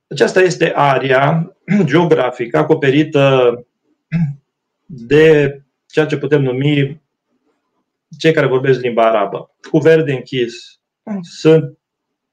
Aceasta 0.08 0.42
este 0.42 0.72
area 0.76 1.56
geografică 1.84 2.58
acoperită 2.58 3.54
de 4.86 5.62
ceea 5.86 6.06
ce 6.06 6.18
putem 6.18 6.42
numi 6.42 7.02
cei 8.18 8.34
care 8.34 8.48
vorbesc 8.48 8.82
limba 8.82 9.08
arabă. 9.08 9.56
Cu 9.70 9.78
verde 9.78 10.14
închis 10.14 10.80
sunt 11.22 11.80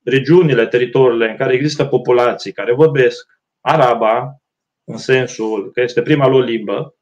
regiunile, 0.09 0.67
teritoriile 0.67 1.31
în 1.31 1.37
care 1.37 1.55
există 1.55 1.85
populații 1.85 2.53
care 2.53 2.75
vorbesc 2.75 3.41
araba, 3.61 4.43
în 4.85 4.97
sensul 4.97 5.71
că 5.73 5.81
este 5.81 6.03
prima 6.03 6.27
lor 6.27 6.45
limbă, 6.45 6.95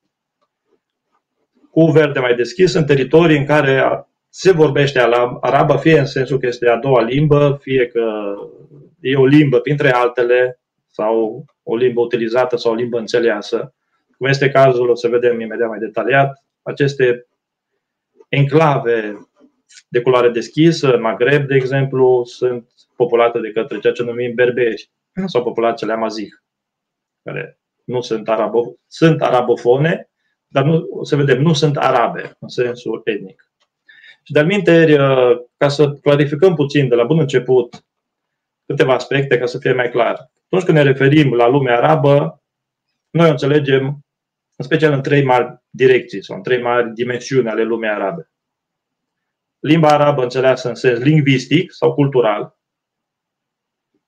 cu 1.70 1.84
verde 1.84 2.18
mai 2.18 2.34
deschis, 2.34 2.74
în 2.74 2.84
teritorii 2.84 3.38
în 3.38 3.44
care 3.46 4.06
se 4.28 4.52
vorbește 4.52 4.98
araba, 5.40 5.76
fie 5.76 5.98
în 5.98 6.06
sensul 6.06 6.38
că 6.38 6.46
este 6.46 6.68
a 6.68 6.76
doua 6.76 7.02
limbă, 7.02 7.58
fie 7.60 7.86
că 7.86 8.34
e 9.00 9.16
o 9.16 9.26
limbă 9.26 9.60
printre 9.60 9.90
altele, 9.90 10.60
sau 10.86 11.44
o 11.62 11.76
limbă 11.76 12.00
utilizată 12.00 12.56
sau 12.56 12.72
o 12.72 12.74
limbă 12.74 12.98
înțeleasă. 12.98 13.74
Cum 14.16 14.26
este 14.26 14.50
cazul, 14.50 14.90
o 14.90 14.94
să 14.94 15.08
vedem 15.08 15.40
imediat 15.40 15.68
mai 15.68 15.78
detaliat, 15.78 16.44
aceste 16.62 17.26
enclave 18.28 19.28
de 19.88 20.00
culoare 20.00 20.28
deschisă, 20.28 20.98
Maghreb, 20.98 21.46
de 21.46 21.54
exemplu, 21.54 22.24
sunt 22.24 22.70
populate 22.96 23.38
de 23.38 23.50
către 23.50 23.78
ceea 23.78 23.92
ce 23.92 24.02
numim 24.02 24.34
berberi 24.34 24.90
sau 25.26 25.42
populațiile 25.42 25.92
amazigh, 25.92 26.34
care 27.22 27.58
nu 27.84 28.00
sunt, 28.00 28.28
arabo, 28.28 28.76
sunt 28.86 29.22
arabofone, 29.22 30.10
dar 30.46 30.64
nu, 30.64 30.86
o 30.90 31.04
să 31.04 31.16
vedem, 31.16 31.42
nu 31.42 31.52
sunt 31.52 31.76
arabe 31.76 32.36
în 32.40 32.48
sensul 32.48 33.00
etnic. 33.04 33.50
Și 34.22 34.32
de 34.32 34.42
minte, 34.42 34.96
ca 35.56 35.68
să 35.68 35.92
clarificăm 35.92 36.54
puțin 36.54 36.88
de 36.88 36.94
la 36.94 37.04
bun 37.04 37.18
început 37.18 37.84
câteva 38.66 38.94
aspecte 38.94 39.38
ca 39.38 39.46
să 39.46 39.58
fie 39.58 39.72
mai 39.72 39.90
clar. 39.90 40.30
Atunci 40.44 40.64
când 40.64 40.76
ne 40.76 40.82
referim 40.82 41.34
la 41.34 41.48
lumea 41.48 41.76
arabă, 41.76 42.42
noi 43.10 43.28
o 43.28 43.30
înțelegem 43.30 43.84
în 44.56 44.64
special 44.64 44.92
în 44.92 45.02
trei 45.02 45.24
mari 45.24 45.62
direcții 45.70 46.24
sau 46.24 46.36
în 46.36 46.42
trei 46.42 46.62
mari 46.62 46.92
dimensiuni 46.92 47.48
ale 47.48 47.62
lumii 47.62 47.88
arabe. 47.88 48.30
Limba 49.58 49.88
arabă 49.88 50.22
înțeleasă 50.22 50.68
în 50.68 50.74
sens 50.74 50.98
lingvistic 50.98 51.72
sau 51.72 51.94
cultural, 51.94 52.55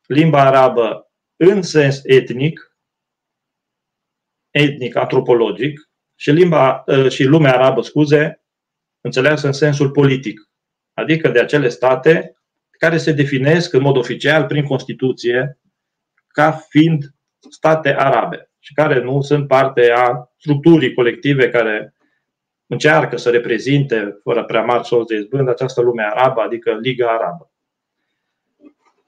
limba 0.09 0.41
arabă 0.41 1.11
în 1.37 1.63
sens 1.63 2.01
etnic, 2.05 2.77
etnic, 4.51 4.97
antropologic, 4.97 5.89
și, 6.15 6.31
limba, 6.31 6.85
ă, 6.87 7.09
și 7.09 7.25
lumea 7.25 7.55
arabă, 7.55 7.83
scuze, 7.83 8.43
înțeleasă 9.01 9.47
în 9.47 9.53
sensul 9.53 9.91
politic, 9.91 10.49
adică 10.95 11.29
de 11.29 11.41
acele 11.41 11.69
state 11.69 12.37
care 12.71 12.99
se 12.99 13.13
definesc 13.13 13.73
în 13.73 13.83
mod 13.83 13.97
oficial 13.97 14.47
prin 14.47 14.65
Constituție 14.65 15.59
ca 16.27 16.53
fiind 16.53 17.05
state 17.51 17.95
arabe 17.95 18.51
și 18.59 18.75
care 18.75 19.01
nu 19.01 19.23
sunt 19.23 19.47
parte 19.47 19.91
a 19.91 20.33
structurii 20.37 20.95
colective 20.95 21.51
care 21.51 21.95
încearcă 22.67 23.17
să 23.17 23.31
reprezinte, 23.31 24.19
fără 24.23 24.45
prea 24.45 24.63
mari 24.63 24.87
sos 24.87 25.07
de 25.07 25.15
izbând, 25.15 25.49
această 25.49 25.81
lume 25.81 26.03
arabă, 26.03 26.41
adică 26.41 26.79
Liga 26.83 27.09
Arabă. 27.09 27.53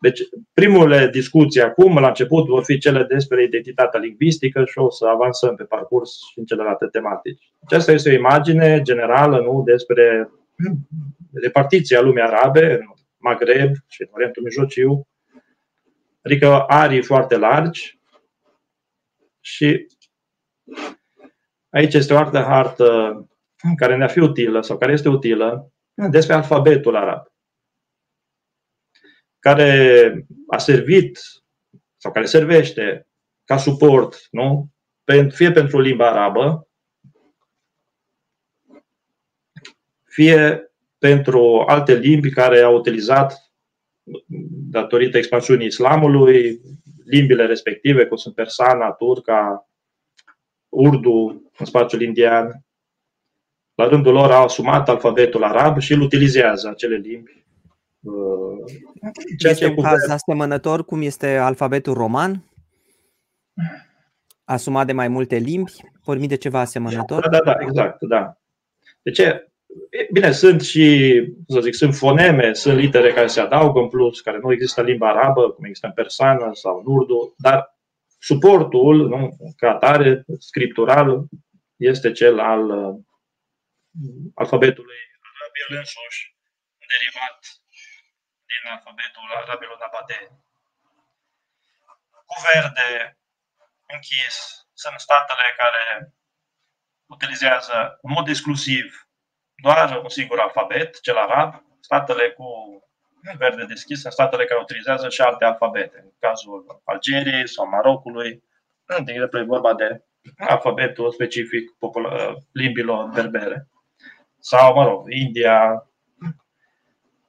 Deci, 0.01 0.21
primele 0.53 1.09
discuții 1.09 1.63
acum, 1.63 1.99
la 1.99 2.09
început, 2.09 2.47
vor 2.47 2.65
fi 2.65 2.79
cele 2.79 3.05
despre 3.05 3.43
identitatea 3.43 4.01
lingvistică 4.01 4.65
și 4.65 4.79
o 4.79 4.91
să 4.91 5.07
avansăm 5.07 5.55
pe 5.55 5.65
parcurs 5.65 6.19
și 6.33 6.39
în 6.39 6.45
celelalte 6.45 6.87
tematici. 6.87 7.53
Aceasta 7.65 7.93
este 7.93 8.11
o 8.11 8.13
imagine 8.13 8.83
generală 8.83 9.41
nu, 9.41 9.63
despre 9.63 10.31
repartiția 11.33 12.01
lumii 12.01 12.23
arabe 12.23 12.73
în 12.73 12.81
Maghreb 13.17 13.73
și 13.89 14.03
în 14.03 14.09
Orientul 14.11 14.43
Mijlociu, 14.43 15.09
adică 16.23 16.65
arii 16.67 17.03
foarte 17.03 17.37
largi. 17.37 17.99
Și 19.41 19.87
aici 21.69 21.95
este 21.95 22.15
o 22.15 22.17
altă 22.17 22.39
hartă 22.39 22.89
care 23.77 23.97
ne-a 23.97 24.07
fi 24.07 24.19
utilă 24.19 24.61
sau 24.61 24.79
care 24.79 24.93
este 24.93 25.09
utilă 25.09 25.73
despre 25.95 26.35
alfabetul 26.35 26.97
arab 26.97 27.30
care 29.41 30.27
a 30.49 30.59
servit 30.59 31.19
sau 31.97 32.13
care 32.13 32.27
servește 32.27 33.07
ca 33.45 33.57
suport, 33.57 34.29
nu? 34.31 34.69
fie 35.29 35.53
pentru 35.53 35.81
limba 35.81 36.11
arabă, 36.11 36.69
fie 40.05 40.73
pentru 40.99 41.65
alte 41.67 41.95
limbi 41.95 42.31
care 42.31 42.61
au 42.61 42.75
utilizat, 42.75 43.53
datorită 44.71 45.17
expansiunii 45.17 45.67
islamului, 45.67 46.61
limbile 47.05 47.47
respective, 47.47 48.07
cum 48.07 48.17
sunt 48.17 48.35
persana, 48.35 48.91
turca, 48.91 49.69
urdu 50.69 51.51
în 51.59 51.67
spațiul 51.67 52.03
indian. 52.03 52.65
La 53.75 53.87
rândul 53.89 54.13
lor 54.13 54.31
au 54.31 54.45
asumat 54.45 54.89
alfabetul 54.89 55.45
arab 55.45 55.79
și 55.79 55.93
îl 55.93 56.01
utilizează 56.01 56.69
acele 56.69 56.97
limbi 56.97 57.40
Ceea 59.39 59.53
este 59.53 59.67
un 59.67 59.83
caz 59.83 60.09
asemănător 60.09 60.85
cum 60.85 61.03
este 61.03 61.37
alfabetul 61.37 61.95
roman? 61.95 62.45
Asumat 64.45 64.87
de 64.87 64.93
mai 64.93 65.09
multe 65.09 65.37
limbi? 65.37 65.73
Vorbim 66.05 66.29
de 66.29 66.37
ceva 66.37 66.61
asemănător? 66.61 67.29
Da, 67.29 67.39
da, 67.39 67.45
da, 67.45 67.57
exact, 67.61 68.03
da. 68.03 68.37
De 69.03 69.11
ce? 69.11 69.45
Bine, 70.13 70.33
sunt 70.33 70.61
și, 70.61 71.11
să 71.49 71.61
zic, 71.61 71.75
sunt 71.75 71.95
foneme, 71.95 72.53
sunt 72.53 72.79
litere 72.79 73.13
care 73.13 73.27
se 73.27 73.41
adaugă 73.41 73.81
în 73.81 73.89
plus, 73.89 74.21
care 74.21 74.39
nu 74.43 74.53
există 74.53 74.81
în 74.81 74.87
limba 74.87 75.09
arabă, 75.09 75.51
cum 75.51 75.65
există 75.65 75.87
în 75.87 75.93
persană 75.93 76.51
sau 76.53 76.79
în 76.79 76.95
urdu, 76.95 77.35
dar 77.39 77.79
suportul, 78.19 79.09
nu, 79.09 79.37
ca 79.57 79.71
atare, 79.71 80.25
scriptural, 80.39 81.25
este 81.77 82.13
cel 82.13 82.39
al 82.39 82.71
uh, 82.71 82.95
alfabetului 84.35 84.97
arab, 85.29 85.53
el 85.71 85.77
însuși, 85.79 86.37
derivat 86.93 87.40
din 88.63 88.71
alfabetul 88.71 89.29
arabilor 89.37 89.79
nabate. 89.79 90.19
Cu 92.29 92.37
verde 92.53 93.19
închis 93.87 94.35
sunt 94.73 95.01
statele 95.01 95.55
care 95.57 96.15
utilizează 97.07 97.99
în 98.03 98.11
mod 98.13 98.29
exclusiv 98.29 99.09
doar 99.63 100.01
un 100.03 100.09
singur 100.09 100.39
alfabet, 100.39 101.01
cel 101.01 101.17
arab. 101.17 101.65
Statele 101.81 102.31
cu 102.31 102.45
verde 103.39 103.65
deschis 103.65 104.01
sunt 104.01 104.13
statele 104.13 104.45
care 104.45 104.61
utilizează 104.61 105.09
și 105.09 105.21
alte 105.21 105.45
alfabete. 105.45 105.99
În 106.03 106.13
cazul 106.19 106.83
Algeriei 106.85 107.49
sau 107.49 107.69
Marocului, 107.69 108.43
de 109.05 109.13
exemplu, 109.13 109.39
e 109.39 109.43
vorba 109.43 109.75
de 109.75 110.05
alfabetul 110.39 111.13
specific 111.13 111.71
limbilor 112.53 113.05
berbere. 113.05 113.69
Sau, 114.39 114.75
mă 114.75 114.85
rog, 114.85 115.13
India, 115.13 115.90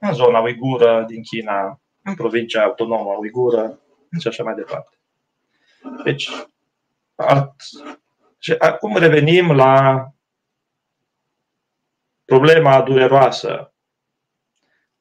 în 0.01 0.13
zona 0.13 0.39
uigură 0.39 1.05
din 1.07 1.23
China, 1.23 1.81
în 2.03 2.15
provincia 2.15 2.63
autonomă 2.63 3.15
uigură 3.19 3.79
și 4.19 4.27
așa 4.27 4.43
mai 4.43 4.53
departe. 4.53 4.97
Deci, 6.03 6.29
at, 7.15 7.55
și 8.37 8.55
acum 8.57 8.97
revenim 8.97 9.51
la 9.51 10.05
problema 12.25 12.81
dureroasă 12.81 13.73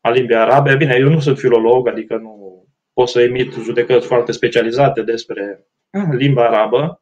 a 0.01 0.11
limbii 0.11 0.37
arabe. 0.37 0.77
Bine, 0.77 0.97
eu 0.99 1.09
nu 1.09 1.21
sunt 1.21 1.39
filolog, 1.39 1.89
adică 1.89 2.17
nu 2.17 2.65
pot 2.93 3.09
să 3.09 3.21
emit 3.21 3.53
judecăți 3.53 4.07
foarte 4.07 4.33
specializate 4.33 5.03
despre 5.03 5.67
limba 6.11 6.47
arabă, 6.47 7.01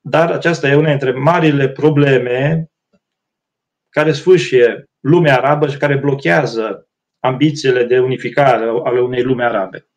dar 0.00 0.30
aceasta 0.30 0.68
e 0.68 0.74
una 0.74 0.88
dintre 0.88 1.12
marile 1.12 1.68
probleme 1.68 2.70
care 3.88 4.12
sfârșie 4.12 4.90
lumea 5.06 5.36
arabă 5.36 5.68
și 5.68 5.76
care 5.76 5.96
blochează 5.96 6.88
ambițiile 7.20 7.84
de 7.84 7.98
unificare 7.98 8.64
ale 8.84 9.00
unei 9.00 9.22
lume 9.22 9.44
arabe. 9.44 9.88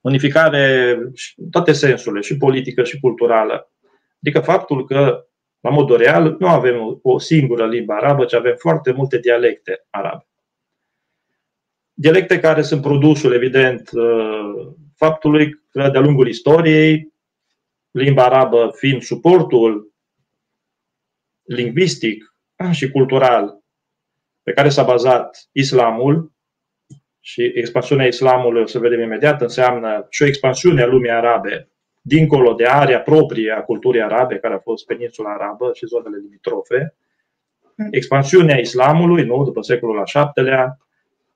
Unificare 0.00 0.92
în 1.36 1.50
toate 1.50 1.72
sensurile, 1.72 2.20
și 2.20 2.36
politică 2.36 2.84
și 2.84 3.00
culturală. 3.00 3.72
Adică 4.22 4.40
faptul 4.40 4.86
că, 4.86 5.26
la 5.60 5.70
modul 5.70 5.96
real, 5.96 6.36
nu 6.38 6.46
avem 6.46 6.98
o 7.02 7.18
singură 7.18 7.66
limbă 7.66 7.92
arabă, 7.92 8.24
ci 8.24 8.34
avem 8.34 8.54
foarte 8.58 8.92
multe 8.92 9.18
dialecte 9.18 9.86
arabe. 9.90 10.28
Dialecte 11.92 12.40
care 12.40 12.62
sunt 12.62 12.82
produsul, 12.82 13.32
evident, 13.32 13.90
uh, 13.92 14.72
faptului 14.96 15.52
că 15.70 15.88
de-a 15.88 16.00
lungul 16.00 16.28
istoriei, 16.28 17.12
limba 17.90 18.24
arabă 18.24 18.70
fiind 18.76 19.02
suportul 19.02 19.92
lingvistic 21.42 22.34
și 22.70 22.90
cultural 22.90 23.57
pe 24.48 24.54
care 24.54 24.68
s-a 24.68 24.82
bazat 24.82 25.48
islamul 25.52 26.32
și 27.20 27.52
expansiunea 27.54 28.06
islamului, 28.06 28.62
o 28.62 28.66
să 28.66 28.78
vedem 28.78 29.00
imediat, 29.00 29.40
înseamnă 29.40 30.06
și 30.08 30.22
o 30.22 30.26
expansiune 30.26 30.82
a 30.82 30.86
lumii 30.86 31.10
arabe 31.10 31.68
dincolo 32.00 32.52
de 32.52 32.64
area 32.64 33.00
proprie 33.00 33.52
a 33.52 33.62
culturii 33.62 34.02
arabe, 34.02 34.38
care 34.38 34.54
a 34.54 34.58
fost 34.58 34.86
peninsula 34.86 35.30
arabă 35.30 35.70
și 35.74 35.86
zonele 35.86 36.16
limitrofe, 36.16 36.94
expansiunea 37.90 38.58
islamului, 38.58 39.24
nu, 39.24 39.44
după 39.44 39.60
secolul 39.60 39.98
al 39.98 40.32
VII-lea, 40.34 40.78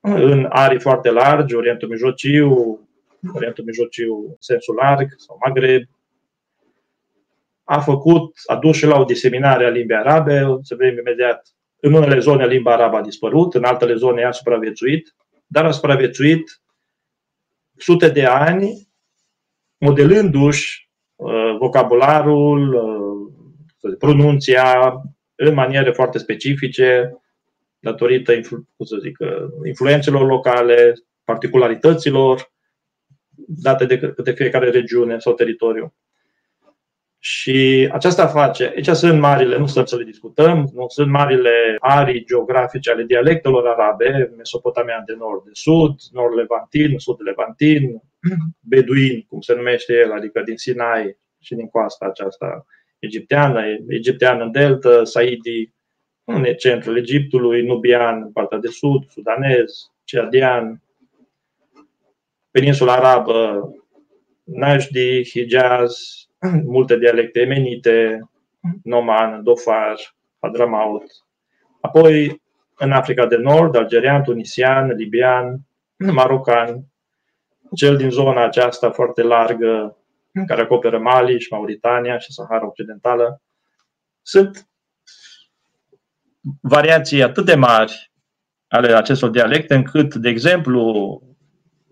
în 0.01 0.47
arii 0.49 0.81
foarte 0.81 1.11
largi, 1.11 1.55
Orientul 1.55 1.89
Mijlociu, 1.89 2.81
Orientul 3.35 3.65
Mijlociu 3.65 4.25
în 4.29 4.37
sensul 4.39 4.75
larg, 4.75 5.09
sau 5.17 5.39
Maghreb, 5.45 5.83
a 7.65 7.81
făcut, 7.81 8.35
a 8.47 8.57
dus 8.57 8.77
și 8.77 8.87
la 8.87 8.99
o 8.99 9.05
diseminare 9.05 9.65
a 9.65 9.69
limbii 9.69 9.97
arabe, 9.97 10.41
o 10.41 10.63
să 10.63 10.75
vedem 10.75 10.99
imediat 10.99 11.52
în 11.85 11.93
unele 11.93 12.19
zone 12.19 12.47
limba 12.47 12.73
arabă 12.73 12.97
a 12.97 13.03
dispărut, 13.03 13.55
în 13.55 13.65
altele 13.65 13.95
zone 13.95 14.25
a 14.25 14.31
supraviețuit, 14.31 15.15
dar 15.47 15.65
a 15.65 15.71
supraviețuit 15.71 16.63
sute 17.77 18.09
de 18.09 18.25
ani, 18.25 18.89
modelându-și 19.79 20.91
uh, 21.17 21.57
vocabularul, 21.59 22.75
uh, 22.75 23.97
pronunția 23.99 24.95
în 25.35 25.55
maniere 25.55 25.91
foarte 25.93 26.19
specifice, 26.19 27.17
datorită 27.79 28.41
cum 28.41 28.87
să 28.87 28.97
zic, 29.01 29.19
uh, 29.21 29.67
influențelor 29.67 30.27
locale, 30.27 30.95
particularităților 31.25 32.53
date 33.47 33.87
de 33.87 33.99
către 33.99 34.33
fiecare 34.33 34.71
regiune 34.71 35.19
sau 35.19 35.33
teritoriu. 35.33 35.95
Și 37.25 37.89
aceasta 37.93 38.27
face, 38.27 38.73
aici 38.77 38.89
sunt 38.89 39.21
marile, 39.21 39.59
nu 39.59 39.67
stăm 39.67 39.85
să 39.85 39.97
le 39.97 40.05
discutăm, 40.05 40.71
nu 40.75 40.85
sunt 40.89 41.11
marile 41.11 41.77
arii 41.81 42.25
geografice 42.25 42.91
ale 42.91 43.05
dialectelor 43.05 43.69
arabe, 43.69 44.33
Mesopotamia 44.37 45.03
de 45.07 45.15
nord 45.19 45.45
de 45.45 45.51
sud, 45.53 45.95
nord 46.13 46.35
levantin, 46.35 46.99
sud 46.99 47.17
levantin, 47.21 48.03
beduin, 48.61 49.25
cum 49.29 49.41
se 49.41 49.55
numește 49.55 49.93
el, 49.93 50.13
adică 50.13 50.43
din 50.45 50.57
Sinai 50.57 51.17
și 51.41 51.55
din 51.55 51.69
coasta 51.69 52.07
aceasta 52.07 52.67
egipteană, 52.99 53.61
egiptean 53.89 54.41
în 54.41 54.51
delta, 54.51 55.05
Saidi 55.05 55.73
în 56.25 56.45
centrul 56.45 56.97
Egiptului, 56.97 57.67
nubian 57.67 58.23
în 58.23 58.33
partea 58.33 58.59
de 58.59 58.69
sud, 58.69 59.11
sudanez, 59.11 59.91
ceadian, 60.05 60.83
peninsula 62.51 62.95
arabă, 62.95 63.69
Najdi, 64.45 65.23
Hijaz, 65.31 66.22
multe 66.77 66.99
dialecte 66.99 67.41
emenite, 67.41 68.21
Noman, 68.83 69.43
Dofar, 69.43 69.97
Hadramaut. 70.41 71.05
Apoi, 71.81 72.43
în 72.77 72.93
Africa 72.93 73.27
de 73.27 73.37
Nord, 73.37 73.77
algerian, 73.77 74.23
tunisian, 74.23 74.89
libian, 74.89 75.61
marocan, 75.97 76.85
cel 77.75 77.97
din 77.97 78.11
zona 78.11 78.45
aceasta 78.45 78.91
foarte 78.91 79.23
largă, 79.23 79.97
care 80.47 80.61
acoperă 80.61 80.99
Mali 80.99 81.41
și 81.41 81.53
Mauritania 81.53 82.19
și 82.19 82.33
Sahara 82.33 82.67
Occidentală. 82.67 83.43
Sunt 84.23 84.69
variații 86.61 87.23
atât 87.23 87.45
de 87.45 87.55
mari 87.55 88.13
ale 88.69 88.95
acestor 88.95 89.31
dialecte, 89.31 89.75
încât, 89.75 90.15
de 90.15 90.29
exemplu, 90.29 91.23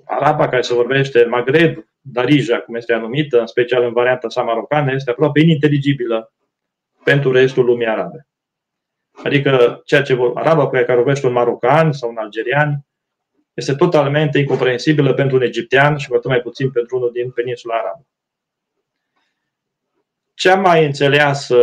araba 0.04 0.48
care 0.48 0.62
se 0.62 0.74
vorbește 0.74 1.22
în 1.22 1.28
Maghreb 1.28 1.84
Darija, 2.12 2.60
cum 2.60 2.74
este 2.74 2.92
anumită, 2.92 3.40
în 3.40 3.46
special 3.46 3.82
în 3.82 3.92
varianta 3.92 4.28
sa 4.28 4.42
marocană, 4.42 4.92
este 4.92 5.10
aproape 5.10 5.40
ininteligibilă 5.40 6.32
pentru 7.04 7.32
restul 7.32 7.64
lumii 7.64 7.86
arabe. 7.86 8.26
Adică 9.24 9.82
ceea 9.84 10.02
ce 10.02 10.18
araba 10.34 10.66
pe 10.66 10.84
care 10.84 10.96
vorbește 10.96 11.26
un 11.26 11.32
marocan 11.32 11.92
sau 11.92 12.10
un 12.10 12.16
algerian 12.16 12.84
este 13.54 13.74
totalmente 13.74 14.38
incomprehensibilă 14.38 15.14
pentru 15.14 15.36
un 15.36 15.42
egiptean 15.42 15.96
și 15.96 16.08
cu 16.08 16.28
mai 16.28 16.40
puțin 16.40 16.70
pentru 16.70 16.96
unul 16.96 17.10
din 17.12 17.30
peninsula 17.30 17.74
arabă. 17.74 18.06
Cea 20.34 20.54
mai 20.54 20.84
înțeleasă 20.84 21.58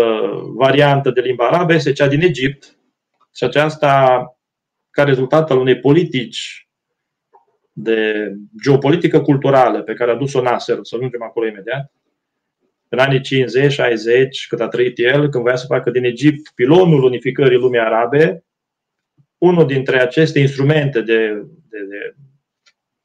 variantă 0.56 1.10
de 1.10 1.22
limba 1.22 1.48
arabă 1.48 1.74
este 1.74 1.92
cea 1.92 2.08
din 2.08 2.22
Egipt 2.22 2.78
și 3.36 3.44
aceasta 3.44 4.22
ca 4.90 5.04
rezultat 5.04 5.52
al 5.52 5.58
unei 5.58 5.80
politici 5.80 6.67
de 7.80 8.32
geopolitică 8.64 9.22
culturală 9.22 9.82
pe 9.82 9.94
care 9.94 10.12
a 10.12 10.16
dus-o 10.16 10.42
Nasser, 10.42 10.78
să 10.82 10.96
ajungem 10.96 11.24
acolo 11.24 11.48
imediat, 11.48 11.92
în 12.90 13.00
anii 13.00 13.20
50-60, 13.20 13.24
cât 14.48 14.60
a 14.60 14.68
trăit 14.68 15.00
el, 15.00 15.30
când 15.30 15.44
voia 15.44 15.56
să 15.56 15.66
facă 15.66 15.92
din 15.92 16.04
Egipt 16.04 16.52
pilonul 16.56 17.04
unificării 17.04 17.58
lumii 17.58 17.80
arabe, 17.80 18.44
unul 19.38 19.68
dintre 19.68 20.02
aceste 20.02 20.40
instrumente 20.40 21.02
de, 21.02 21.28
de, 21.70 21.78
de, 21.90 22.14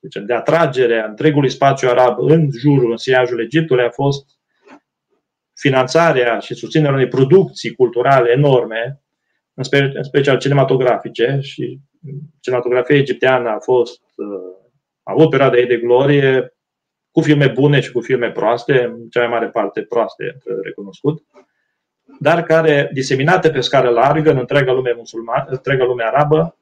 de, 0.01 0.21
de 0.21 0.35
atragere 0.35 1.01
a 1.01 1.09
întregului 1.09 1.51
spațiu 1.51 1.89
arab 1.89 2.19
în 2.19 2.51
jurul, 2.59 2.91
în 2.91 2.97
siajul 2.97 3.41
Egiptului 3.41 3.85
a 3.85 3.91
fost 3.91 4.31
finanțarea 5.55 6.39
și 6.39 6.55
susținerea 6.55 6.95
unei 6.95 7.09
producții 7.09 7.75
culturale 7.75 8.31
enorme, 8.31 9.03
în, 9.55 9.63
spe, 9.63 9.91
în 9.95 10.03
special 10.03 10.39
cinematografice 10.39 11.39
și 11.43 11.79
cinematografia 12.41 12.97
egipteană 12.97 13.49
a 13.49 13.59
fost 13.59 14.01
uh, 14.15 14.61
a 15.03 15.13
avut 15.13 15.31
perioada 15.31 15.57
ei 15.57 15.67
de 15.67 15.77
glorie 15.77 16.55
cu 17.11 17.21
filme 17.21 17.47
bune 17.47 17.81
și 17.81 17.93
cu 17.93 18.01
filme 18.01 18.31
proaste, 18.31 18.85
în 18.85 19.09
cea 19.09 19.21
mai 19.21 19.29
mare 19.29 19.49
parte 19.49 19.83
proaste, 19.83 20.39
recunoscut, 20.63 21.23
dar 22.21 22.43
care, 22.43 22.91
diseminate 22.93 23.51
pe 23.51 23.61
scară 23.61 23.89
largă 23.89 24.31
în 24.31 24.39
întreaga 24.39 24.73
lume 24.73 24.95
musulmană, 24.97 25.45
întreaga 25.49 25.85
lume 25.85 26.05
arabă, 26.05 26.57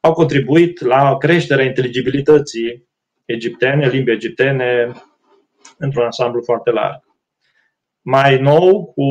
au 0.00 0.12
contribuit 0.12 0.80
la 0.80 1.16
creșterea 1.16 1.64
inteligibilității 1.64 2.88
egiptene, 3.24 3.88
limbii 3.88 4.14
egiptene, 4.14 4.92
într-un 5.78 6.04
ansamblu 6.04 6.42
foarte 6.42 6.70
larg. 6.70 7.02
Mai 8.00 8.40
nou, 8.40 8.84
cu 8.84 9.04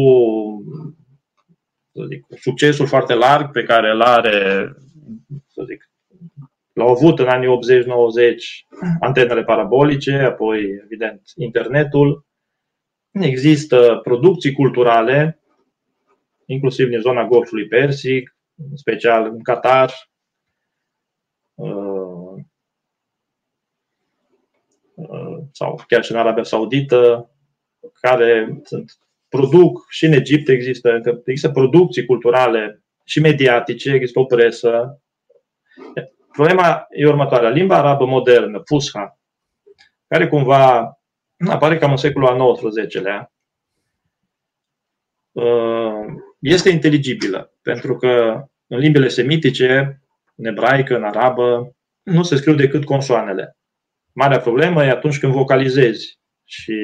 să 1.91 2.05
zic, 2.09 2.25
succesul 2.39 2.87
foarte 2.87 3.13
larg 3.13 3.51
pe 3.51 3.63
care 3.63 3.91
îl 3.91 4.01
are, 4.01 4.69
să 5.47 5.63
zic, 5.67 5.89
L-au 6.73 6.87
avut 6.87 7.19
în 7.19 7.27
anii 7.27 7.47
80-90 7.47 8.37
antenele 8.99 9.43
parabolice, 9.43 10.13
apoi, 10.13 10.81
evident, 10.83 11.21
internetul. 11.35 12.25
Există 13.11 13.99
producții 14.03 14.53
culturale, 14.53 15.41
inclusiv 16.45 16.89
din 16.89 16.99
zona 16.99 17.27
Golfului 17.27 17.67
Persic, 17.67 18.37
în 18.55 18.75
special 18.75 19.25
în 19.25 19.43
Qatar, 19.43 19.91
uh, 21.53 22.43
uh, 24.95 25.37
sau 25.51 25.83
chiar 25.87 26.03
și 26.03 26.11
în 26.11 26.17
Arabia 26.17 26.43
Saudită, 26.43 27.31
care 28.01 28.61
sunt, 28.63 28.97
produc 29.29 29.85
și 29.89 30.05
în 30.05 30.11
Egipt 30.11 30.49
există, 30.49 31.01
există 31.25 31.51
producții 31.51 32.05
culturale 32.05 32.83
și 33.03 33.19
mediatice, 33.19 33.91
există 33.91 34.19
o 34.19 34.25
presă. 34.25 35.01
Problema 36.33 36.87
e 36.89 37.07
următoarea. 37.07 37.49
Limba 37.49 37.77
arabă 37.77 38.05
modernă, 38.05 38.61
Fusha, 38.65 39.19
care 40.07 40.27
cumva 40.27 40.93
apare 41.49 41.77
cam 41.77 41.91
în 41.91 41.97
secolul 41.97 42.27
al 42.27 42.55
XIX-lea, 42.55 43.31
uh, 45.31 46.05
este 46.39 46.69
inteligibilă, 46.69 47.53
pentru 47.61 47.95
că 47.95 48.43
în 48.67 48.77
limbile 48.77 49.07
semitice, 49.07 50.01
în 50.35 50.45
ebraică, 50.45 50.95
în 50.95 51.03
arabă, 51.03 51.75
nu 52.03 52.23
se 52.23 52.35
scriu 52.35 52.55
decât 52.55 52.85
consoanele. 52.85 53.57
Marea 54.11 54.39
problemă 54.39 54.83
e 54.83 54.89
atunci 54.89 55.19
când 55.19 55.33
vocalizezi 55.33 56.19
și 56.43 56.75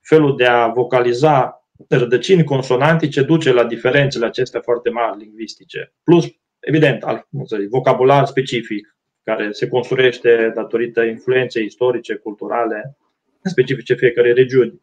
felul 0.00 0.36
de 0.36 0.46
a 0.46 0.68
vocaliza 0.68 1.66
rădăcini 1.88 2.44
consonantice 2.44 3.22
duce 3.22 3.52
la 3.52 3.64
diferențele 3.64 4.26
acestea 4.26 4.60
foarte 4.60 4.90
mari 4.90 5.18
lingvistice. 5.18 5.92
Plus 6.02 6.26
evident, 6.66 7.02
al, 7.02 7.28
să 7.44 7.56
zic, 7.60 7.68
vocabular 7.68 8.26
specific, 8.26 8.96
care 9.22 9.52
se 9.52 9.68
construiește 9.68 10.52
datorită 10.54 11.02
influenței 11.02 11.64
istorice, 11.64 12.14
culturale, 12.14 12.96
specifice 13.42 13.94
fiecare 13.94 14.32
regiuni. 14.32 14.80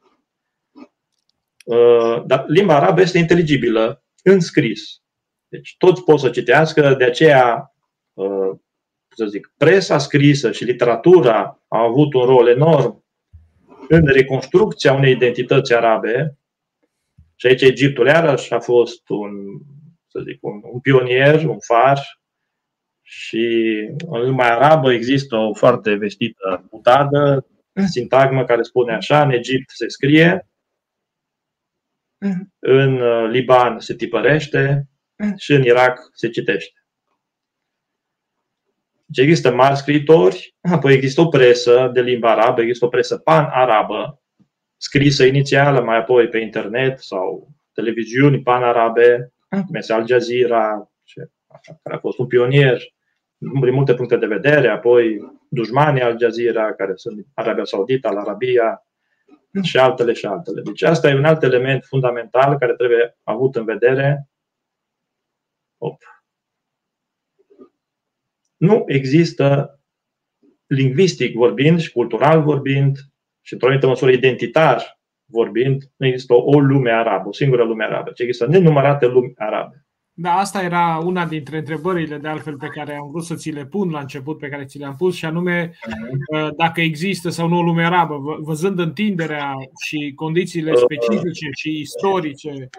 Uh, 1.66 2.24
dar 2.26 2.46
limba 2.48 2.76
arabă 2.76 3.02
este 3.02 3.18
inteligibilă 3.18 4.04
în 4.24 4.40
scris. 4.40 5.02
Deci 5.48 5.76
toți 5.78 6.04
pot 6.04 6.20
să 6.20 6.30
citească, 6.30 6.96
de 6.98 7.04
aceea, 7.04 7.74
uh, 8.14 8.52
să 9.16 9.26
zic, 9.26 9.54
presa 9.58 9.98
scrisă 9.98 10.52
și 10.52 10.64
literatura 10.64 11.64
au 11.68 11.90
avut 11.90 12.14
un 12.14 12.26
rol 12.26 12.48
enorm 12.48 13.06
în 13.90 14.06
reconstrucția 14.06 14.94
unei 14.94 15.12
identități 15.12 15.74
arabe. 15.74 16.38
Și 17.36 17.48
aici 17.48 17.62
Egiptul 17.62 18.08
iarăși 18.08 18.54
a 18.54 18.60
fost 18.60 19.10
un 19.10 19.32
să 20.14 20.24
zic, 20.28 20.38
un, 20.42 20.62
un 20.64 20.80
pionier, 20.80 21.44
un 21.44 21.60
far 21.60 22.00
și 23.02 23.46
în 24.08 24.22
lumea 24.26 24.56
arabă 24.56 24.94
există 24.94 25.36
o 25.36 25.54
foarte 25.54 25.94
vestită 25.94 26.68
mutadă, 26.72 27.48
sintagmă 27.90 28.46
care 28.46 28.62
spune 28.62 28.94
așa, 28.94 29.22
în 29.22 29.32
Egipt 29.32 29.70
se 29.70 29.88
scrie, 29.88 30.48
în 32.60 33.02
uh, 33.02 33.30
Liban 33.30 33.80
se 33.80 33.96
tipărește 33.96 34.88
și 35.38 35.52
în 35.52 35.64
Irak 35.64 36.00
se 36.14 36.30
citește. 36.30 36.78
Deci 39.06 39.26
există 39.26 39.54
mari 39.54 39.76
scriitori, 39.76 40.56
apoi 40.62 40.94
există 40.94 41.22
o 41.22 41.28
presă 41.28 41.90
de 41.94 42.02
limba 42.02 42.32
arabă, 42.32 42.62
există 42.62 42.86
o 42.86 42.90
presă 42.90 43.18
pan-arabă, 43.18 44.22
scrisă 44.78 45.26
inițială, 45.26 45.82
mai 45.82 45.98
apoi 45.98 46.28
pe 46.28 46.38
internet 46.38 47.00
sau 47.00 47.48
televiziuni 47.74 48.42
pan-arabe, 48.42 49.33
cum 49.62 49.76
este 49.76 49.94
Al 49.94 50.08
Jazeera, 50.08 50.92
care 51.84 51.96
a 51.96 52.00
fost 52.00 52.18
un 52.18 52.28
pionier 52.28 52.82
din 53.38 53.74
multe 53.74 53.94
puncte 53.94 54.18
de 54.18 54.26
vedere, 54.26 54.68
apoi 54.68 55.20
dușmanii 55.50 56.02
Al 56.02 56.20
Jazeera, 56.20 56.74
care 56.74 56.92
sunt 56.96 57.26
Arabia 57.34 57.64
Saudită, 57.64 58.08
Al 58.08 58.18
Arabia 58.18 58.88
și 59.62 59.78
altele 59.78 60.14
și 60.14 60.26
altele. 60.26 60.62
Deci 60.62 60.82
asta 60.82 61.10
e 61.10 61.16
un 61.16 61.26
alt 61.26 61.44
element 61.44 61.84
fundamental 61.84 62.58
care 62.58 62.76
trebuie 62.76 63.18
avut 63.24 63.56
în 63.56 63.66
vedere. 63.66 64.30
Op. 65.78 66.02
Nu 68.58 68.84
există, 68.88 69.80
lingvistic 70.66 71.36
vorbind 71.36 71.80
și 71.80 71.92
cultural 71.92 72.44
vorbind, 72.44 72.98
și 73.42 73.54
într-o 73.54 73.68
anumită 73.68 73.88
măsură 73.90 74.12
identitar 74.12 75.02
vorbind, 75.26 75.84
nu 75.96 76.06
există 76.08 76.34
o, 76.34 76.44
o 76.46 76.60
lume 76.60 76.92
arabă, 76.92 77.28
o 77.28 77.34
singură 77.34 77.64
lume 77.64 77.84
arabă, 77.84 78.12
ci 78.12 78.20
există 78.20 78.48
nenumărate 78.48 79.06
lumi 79.06 79.34
arabe. 79.38 79.86
Da, 80.16 80.32
asta 80.32 80.62
era 80.62 81.02
una 81.04 81.26
dintre 81.26 81.58
întrebările 81.58 82.18
de 82.18 82.28
altfel 82.28 82.58
pe 82.58 82.68
care 82.68 82.96
am 82.96 83.10
vrut 83.12 83.24
să 83.24 83.36
ți 83.36 83.50
le 83.50 83.66
pun 83.66 83.90
la 83.90 84.00
început, 84.00 84.38
pe 84.38 84.50
care 84.50 84.66
ți 84.66 84.78
le-am 84.78 84.96
pus, 84.96 85.16
și 85.16 85.26
anume 85.26 85.72
uh, 86.28 86.50
dacă 86.58 86.82
există 86.82 87.30
sau 87.30 87.48
nu 87.48 87.58
o 87.58 87.62
lume 87.62 87.86
arabă, 87.86 88.16
văzând 88.40 88.80
întinderea 88.80 89.54
și 89.86 90.14
condițiile 90.16 90.72
uh, 90.72 90.78
specifice 90.78 91.50
și 91.52 91.80
istorice. 91.80 92.70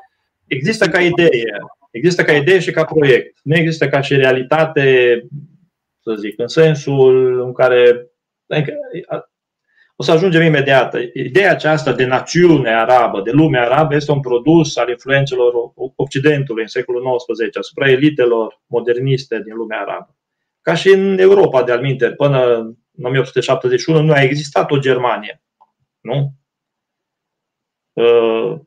Există 0.47 0.89
ca 0.89 1.01
idee, 1.01 1.59
există 1.91 2.25
ca 2.25 2.33
idee 2.33 2.59
și 2.59 2.71
ca 2.71 2.85
proiect. 2.85 3.39
Nu 3.43 3.55
există 3.55 3.89
ca 3.89 4.01
și 4.01 4.15
realitate, 4.15 5.21
să 6.01 6.15
zic, 6.15 6.39
în 6.39 6.49
sensul 6.49 7.41
în 7.41 7.53
care 7.53 8.09
adică, 8.47 8.73
o 9.97 10.03
să 10.03 10.11
ajungem 10.11 10.43
imediat. 10.43 10.95
Ideea 11.15 11.51
aceasta 11.51 11.93
de 11.93 12.05
națiune 12.05 12.71
arabă, 12.71 13.21
de 13.21 13.31
lume 13.31 13.59
arabă, 13.59 13.95
este 13.95 14.13
un 14.13 14.21
produs 14.21 14.77
al 14.77 14.89
influențelor 14.89 15.53
Occidentului 15.97 16.63
în 16.63 16.69
secolul 16.69 17.17
XIX 17.17 17.57
asupra 17.57 17.91
elitelor 17.91 18.63
moderniste 18.67 19.43
din 19.45 19.55
lumea 19.55 19.81
arabă. 19.81 20.17
Ca 20.61 20.75
și 20.75 20.89
în 20.89 21.19
Europa, 21.19 21.63
de 21.63 21.73
alminte, 21.73 22.11
până 22.11 22.57
în 22.97 23.05
1871 23.05 24.03
nu 24.03 24.13
a 24.13 24.23
existat 24.23 24.71
o 24.71 24.79
Germanie. 24.79 25.43
Nu? 26.01 26.33
Uh, 27.93 28.61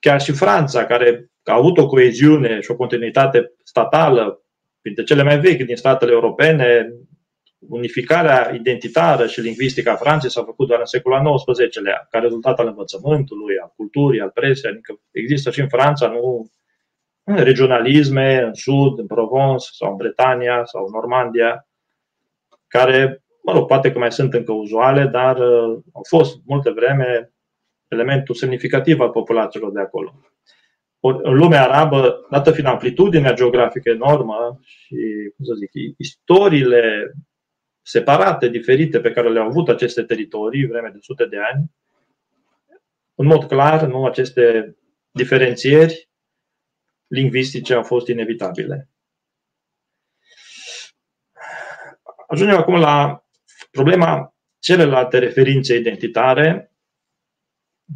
chiar 0.00 0.20
și 0.20 0.32
Franța, 0.32 0.86
care 0.86 1.30
a 1.44 1.54
avut 1.54 1.78
o 1.78 1.86
coeziune 1.86 2.60
și 2.60 2.70
o 2.70 2.76
continuitate 2.76 3.52
statală, 3.62 4.42
printre 4.80 5.04
cele 5.04 5.22
mai 5.22 5.40
vechi 5.40 5.62
din 5.62 5.76
statele 5.76 6.12
europene, 6.12 6.92
unificarea 7.68 8.54
identitară 8.54 9.26
și 9.26 9.40
lingvistică 9.40 9.90
a 9.90 9.94
Franței 9.94 10.30
s-a 10.30 10.42
făcut 10.42 10.66
doar 10.68 10.78
în 10.78 10.86
secolul 10.86 11.18
al 11.18 11.36
XIX-lea, 11.36 12.06
ca 12.10 12.18
rezultat 12.18 12.58
al 12.58 12.66
învățământului, 12.66 13.58
al 13.62 13.72
culturii, 13.76 14.20
al 14.20 14.30
presei, 14.34 14.70
adică 14.70 15.00
există 15.10 15.50
și 15.50 15.60
în 15.60 15.68
Franța, 15.68 16.08
nu 16.08 16.50
regionalisme 17.24 18.42
în 18.42 18.54
sud, 18.54 18.98
în 18.98 19.06
Provence 19.06 19.66
sau 19.70 19.90
în 19.90 19.96
Bretania 19.96 20.64
sau 20.64 20.84
în 20.84 20.90
Normandia, 20.92 21.68
care, 22.66 23.24
mă 23.42 23.52
rog, 23.52 23.66
poate 23.66 23.92
că 23.92 23.98
mai 23.98 24.12
sunt 24.12 24.34
încă 24.34 24.52
uzuale, 24.52 25.04
dar 25.04 25.36
uh, 25.36 25.78
au 25.92 26.02
fost 26.08 26.36
multe 26.46 26.70
vreme 26.70 27.32
elementul 27.88 28.34
semnificativ 28.34 29.00
al 29.00 29.10
populațiilor 29.10 29.72
de 29.72 29.80
acolo. 29.80 30.14
în 31.00 31.34
lumea 31.34 31.62
arabă, 31.62 32.26
dată 32.30 32.50
fiind 32.50 32.68
amplitudinea 32.68 33.34
geografică 33.34 33.90
enormă 33.90 34.58
și, 34.62 34.96
cum 35.36 35.44
să 35.44 35.54
zic, 35.54 35.70
istoriile 35.96 37.12
separate, 37.86 38.48
diferite 38.48 39.00
pe 39.00 39.12
care 39.12 39.30
le-au 39.30 39.46
avut 39.46 39.68
aceste 39.68 40.02
teritorii 40.02 40.66
vreme 40.66 40.88
de 40.88 40.98
sute 41.00 41.26
de 41.26 41.38
ani, 41.52 41.70
în 43.14 43.26
mod 43.26 43.44
clar, 43.44 43.86
nu 43.86 44.04
aceste 44.04 44.76
diferențieri 45.10 46.08
lingvistice 47.06 47.74
au 47.74 47.82
fost 47.82 48.08
inevitabile. 48.08 48.88
Ajungem 52.28 52.56
acum 52.56 52.74
la 52.74 53.24
problema 53.70 54.34
celelalte 54.58 55.18
referințe 55.18 55.76
identitare, 55.76 56.72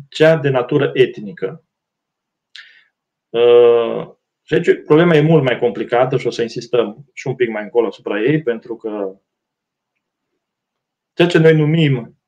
cea 0.08 0.36
de 0.36 0.48
natură 0.48 0.90
etnică. 0.94 1.64
Uh, 3.28 4.08
și 4.42 4.54
aici 4.54 4.84
problema 4.84 5.14
e 5.14 5.20
mult 5.20 5.42
mai 5.42 5.58
complicată 5.58 6.18
și 6.18 6.26
o 6.26 6.30
să 6.30 6.42
insistăm 6.42 7.10
și 7.12 7.26
un 7.26 7.34
pic 7.34 7.48
mai 7.48 7.62
încolo 7.62 7.86
asupra 7.86 8.20
ei, 8.20 8.42
pentru 8.42 8.76
că 8.76 9.20
ceea 11.18 11.30
ce 11.30 11.38
noi 11.38 11.54
numim 11.54 12.18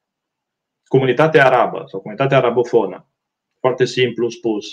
comunitatea 0.85 1.47
arabă 1.47 1.85
sau 1.89 2.01
comunitatea 2.01 2.37
arabofonă, 2.37 3.09
foarte 3.59 3.85
simplu 3.85 4.29
spus, 4.29 4.67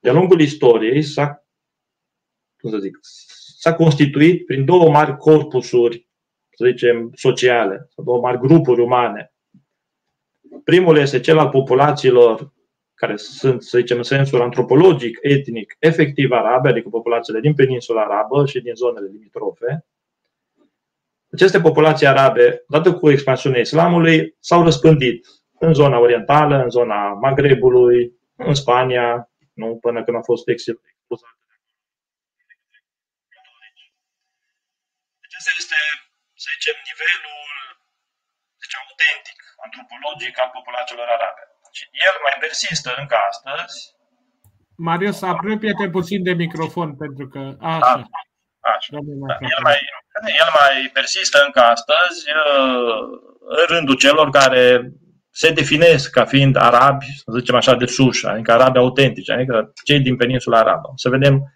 de-a 0.00 0.12
lungul 0.12 0.40
istoriei 0.40 1.02
s-a, 1.02 1.46
cum 2.58 2.70
să 2.70 2.78
zic, 2.78 2.98
s-a 3.58 3.74
constituit 3.74 4.46
prin 4.46 4.64
două 4.64 4.90
mari 4.90 5.16
corpusuri, 5.16 6.08
să 6.50 6.66
zicem, 6.66 7.10
sociale, 7.14 7.88
sau 7.94 8.04
două 8.04 8.20
mari 8.20 8.38
grupuri 8.38 8.80
umane. 8.80 9.34
Primul 10.64 10.96
este 10.96 11.20
cel 11.20 11.38
al 11.38 11.48
populațiilor 11.48 12.52
care 12.94 13.16
sunt, 13.16 13.62
să 13.62 13.78
zicem, 13.78 13.96
în 13.96 14.02
sensul 14.02 14.40
antropologic, 14.40 15.18
etnic, 15.22 15.76
efectiv 15.78 16.30
arabe, 16.30 16.68
adică 16.68 16.88
populațiile 16.88 17.40
din 17.40 17.54
peninsula 17.54 18.02
arabă 18.02 18.46
și 18.46 18.60
din 18.60 18.74
zonele 18.74 19.06
limitrofe. 19.06 19.86
Aceste 21.36 21.60
populații 21.68 22.06
arabe, 22.14 22.64
dată 22.74 22.88
cu 23.00 23.10
expansiunea 23.10 23.60
islamului, 23.60 24.16
s-au 24.48 24.62
răspândit 24.68 25.18
în 25.66 25.72
zona 25.80 25.98
orientală, 26.06 26.54
în 26.64 26.70
zona 26.70 27.00
Magrebului, 27.26 27.98
în 28.36 28.54
Spania, 28.62 29.08
nu? 29.60 29.68
până 29.84 29.98
când 30.04 30.16
a 30.16 30.28
fost 30.30 30.48
expulsat. 30.48 31.36
Deci 35.20 35.34
acesta 35.38 35.50
este, 35.62 35.78
să 36.42 36.48
zicem, 36.54 36.76
nivelul 36.90 37.40
zice, 38.62 38.76
autentic, 38.84 39.38
antropologic 39.66 40.34
al 40.42 40.50
populațiilor 40.58 41.08
arabe. 41.16 41.42
Și 41.76 41.84
el 42.08 42.16
mai 42.26 42.36
persistă 42.44 42.90
încă 43.00 43.16
astăzi. 43.30 43.76
Marius, 44.88 45.18
apropie-te 45.34 45.86
puțin 45.96 46.20
de 46.28 46.32
microfon, 46.42 46.90
pentru 47.02 47.24
că... 47.32 47.40
Așa. 47.74 47.94
Da. 48.14 48.20
Așa. 48.74 48.90
Da. 48.92 49.34
El, 49.54 49.60
mai, 49.68 49.78
el 50.24 50.50
mai 50.58 50.90
persistă 50.92 51.42
încă 51.46 51.60
astăzi 51.60 52.24
uh, 52.28 53.18
în 53.40 53.76
rândul 53.76 53.94
celor 53.94 54.30
care 54.30 54.92
se 55.30 55.50
definesc 55.50 56.10
ca 56.10 56.24
fiind 56.24 56.56
arabi, 56.56 57.04
să 57.04 57.32
zicem 57.38 57.54
așa, 57.54 57.74
de 57.74 57.86
sus, 57.86 58.24
adică 58.24 58.52
arabi 58.52 58.78
autentici, 58.78 59.30
adică 59.30 59.72
cei 59.84 60.00
din 60.00 60.16
peninsula 60.16 60.58
arabă. 60.58 60.92
Să 60.94 61.08
vedem 61.08 61.54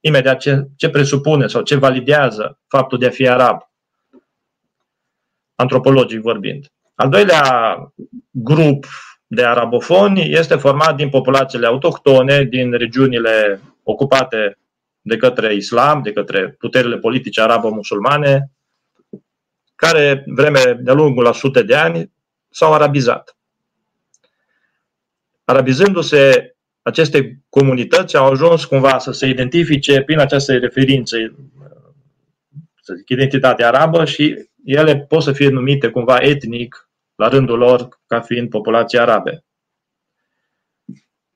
imediat 0.00 0.38
ce, 0.38 0.66
ce 0.76 0.88
presupune 0.88 1.46
sau 1.46 1.62
ce 1.62 1.76
validează 1.76 2.58
faptul 2.68 2.98
de 2.98 3.06
a 3.06 3.10
fi 3.10 3.28
arab, 3.28 3.60
antropologic 5.54 6.20
vorbind. 6.20 6.66
Al 6.94 7.08
doilea 7.08 7.76
grup 8.30 8.86
de 9.26 9.44
arabofoni 9.44 10.32
este 10.32 10.56
format 10.56 10.96
din 10.96 11.08
populațiile 11.08 11.66
autohtone 11.66 12.42
din 12.42 12.72
regiunile 12.72 13.60
ocupate 13.82 14.58
de 15.00 15.16
către 15.16 15.54
islam, 15.54 16.02
de 16.02 16.12
către 16.12 16.48
puterile 16.48 16.98
politice 16.98 17.40
arabo-musulmane, 17.40 18.50
care 19.74 20.24
vreme 20.26 20.78
de-a 20.80 20.94
lungul 20.94 21.22
la 21.22 21.32
sute 21.32 21.62
de 21.62 21.74
ani 21.74 22.12
s-au 22.48 22.72
arabizat. 22.72 23.36
Arabizându-se 25.44 26.54
aceste 26.82 27.42
comunități 27.48 28.16
au 28.16 28.30
ajuns 28.30 28.64
cumva 28.64 28.98
să 28.98 29.12
se 29.12 29.26
identifice 29.26 30.02
prin 30.02 30.18
aceste 30.18 30.58
referințe, 30.58 31.34
să 32.82 32.94
zic, 32.94 33.08
identitatea 33.08 33.68
arabă 33.68 34.04
și 34.04 34.48
ele 34.64 34.96
pot 34.96 35.22
să 35.22 35.32
fie 35.32 35.48
numite 35.48 35.88
cumva 35.88 36.16
etnic 36.16 36.88
la 37.14 37.28
rândul 37.28 37.58
lor 37.58 37.88
ca 38.06 38.20
fiind 38.20 38.48
populații 38.48 38.98
arabe. 38.98 39.44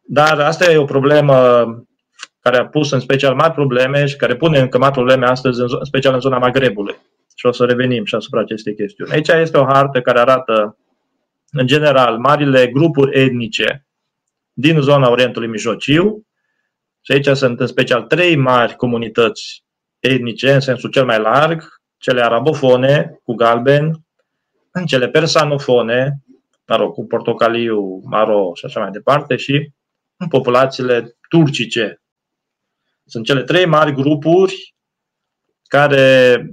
Dar 0.01 0.41
asta 0.41 0.73
e 0.73 0.77
o 0.77 0.85
problemă 0.85 1.65
care 2.45 2.57
a 2.57 2.67
pus 2.67 2.91
în 2.91 3.01
special 3.01 3.35
mari 3.35 3.53
probleme 3.53 4.07
și 4.07 4.17
care 4.17 4.37
pune 4.37 4.59
încă 4.59 4.79
mari 4.79 4.93
probleme 4.93 5.27
astăzi, 5.27 5.61
în 5.61 5.69
special 5.85 6.15
în 6.15 6.21
zona 6.21 6.39
Magrebului. 6.39 6.97
Și 7.35 7.47
o 7.47 7.53
să 7.53 7.65
revenim 7.65 8.05
și 8.05 8.15
asupra 8.15 8.41
acestei 8.41 8.75
chestiuni. 8.75 9.11
Aici 9.11 9.29
este 9.29 9.59
o 9.59 9.65
hartă 9.65 10.01
care 10.01 10.19
arată, 10.19 10.79
în 11.51 11.67
general, 11.67 12.19
marile 12.19 12.67
grupuri 12.67 13.21
etnice 13.21 13.87
din 14.53 14.81
zona 14.81 15.11
Orientului 15.11 15.49
Mijlociu. 15.49 16.27
Și 17.01 17.13
aici 17.13 17.27
sunt 17.27 17.61
în 17.61 17.67
special 17.67 18.03
trei 18.03 18.37
mari 18.37 18.77
comunități 18.77 19.65
etnice, 19.99 20.53
în 20.53 20.61
sensul 20.61 20.91
cel 20.91 21.05
mai 21.05 21.19
larg, 21.19 21.63
cele 21.99 22.23
arabofone, 22.23 23.21
cu 23.23 23.35
galben, 23.35 24.05
în 24.71 24.85
cele 24.87 25.09
persanofone, 25.09 26.23
mă 26.67 26.77
rog, 26.77 26.93
cu 26.93 27.07
portocaliu, 27.07 28.01
maro 28.05 28.51
și 28.55 28.65
așa 28.65 28.81
mai 28.81 28.91
departe, 28.91 29.37
și 29.37 29.71
în 30.17 30.29
populațiile 30.29 31.17
turcice. 31.29 31.99
Sunt 33.07 33.25
cele 33.25 33.43
trei 33.43 33.67
mari 33.67 33.93
grupuri 33.93 34.75
care 35.63 36.47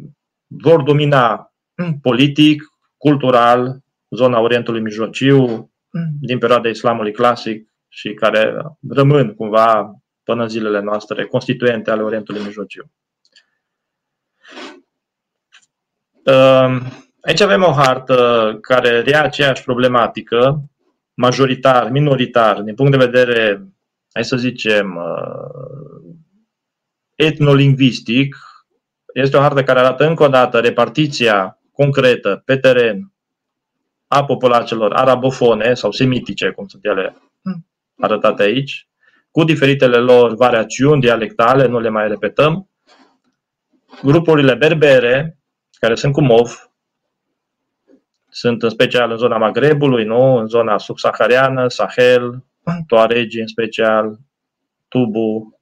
vor 0.47 0.81
domina 0.81 1.53
politic, 2.01 2.63
cultural, 2.97 3.79
zona 4.09 4.39
Orientului 4.39 4.81
Mijlociu, 4.81 5.71
din 6.19 6.37
perioada 6.37 6.69
Islamului 6.69 7.11
clasic 7.11 7.71
și 7.87 8.13
care 8.13 8.55
rămân 8.89 9.33
cumva 9.33 9.95
până 10.23 10.47
zilele 10.47 10.79
noastre 10.81 11.25
constituente 11.25 11.91
ale 11.91 12.01
Orientului 12.01 12.43
Mijlociu. 12.43 12.91
Ehm, 16.23 17.01
Aici 17.21 17.41
avem 17.41 17.63
o 17.63 17.71
hartă 17.71 18.57
care 18.61 19.01
rea 19.01 19.23
aceeași 19.23 19.63
problematică, 19.63 20.63
majoritar, 21.13 21.89
minoritar, 21.89 22.61
din 22.61 22.75
punct 22.75 22.91
de 22.91 23.05
vedere, 23.05 23.67
hai 24.13 24.25
să 24.25 24.37
zicem, 24.37 24.95
uh, 24.95 26.00
etnolingvistic. 27.23 28.35
Este 29.13 29.37
o 29.37 29.39
hartă 29.39 29.63
care 29.63 29.79
arată 29.79 30.07
încă 30.07 30.23
o 30.23 30.27
dată 30.27 30.59
repartiția 30.59 31.59
concretă 31.71 32.41
pe 32.45 32.57
teren 32.57 33.13
a 34.07 34.25
populațiilor 34.25 34.93
arabofone 34.93 35.73
sau 35.73 35.91
semitice, 35.91 36.49
cum 36.49 36.67
sunt 36.67 36.85
ele 36.85 37.17
arătate 37.97 38.43
aici, 38.43 38.87
cu 39.31 39.43
diferitele 39.43 39.97
lor 39.97 40.35
variațiuni 40.35 41.01
dialectale, 41.01 41.67
nu 41.67 41.79
le 41.79 41.89
mai 41.89 42.07
repetăm. 42.07 42.69
Grupurile 44.01 44.53
berbere, 44.53 45.37
care 45.79 45.95
sunt 45.95 46.13
cu 46.13 46.21
mov, 46.21 46.71
sunt 48.29 48.63
în 48.63 48.69
special 48.69 49.11
în 49.11 49.17
zona 49.17 49.37
Magrebului, 49.37 50.05
nu? 50.05 50.35
în 50.35 50.47
zona 50.47 50.77
subsahariană, 50.77 51.67
Sahel, 51.67 52.43
Tuaregi 52.87 53.39
în 53.39 53.47
special, 53.47 54.19
Tubu. 54.87 55.60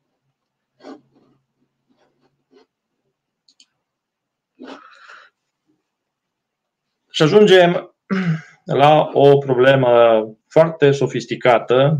Și 7.19 7.25
ajungem 7.25 7.95
la 8.81 9.09
o 9.13 9.37
problemă 9.37 10.23
foarte 10.47 10.91
sofisticată 10.91 11.99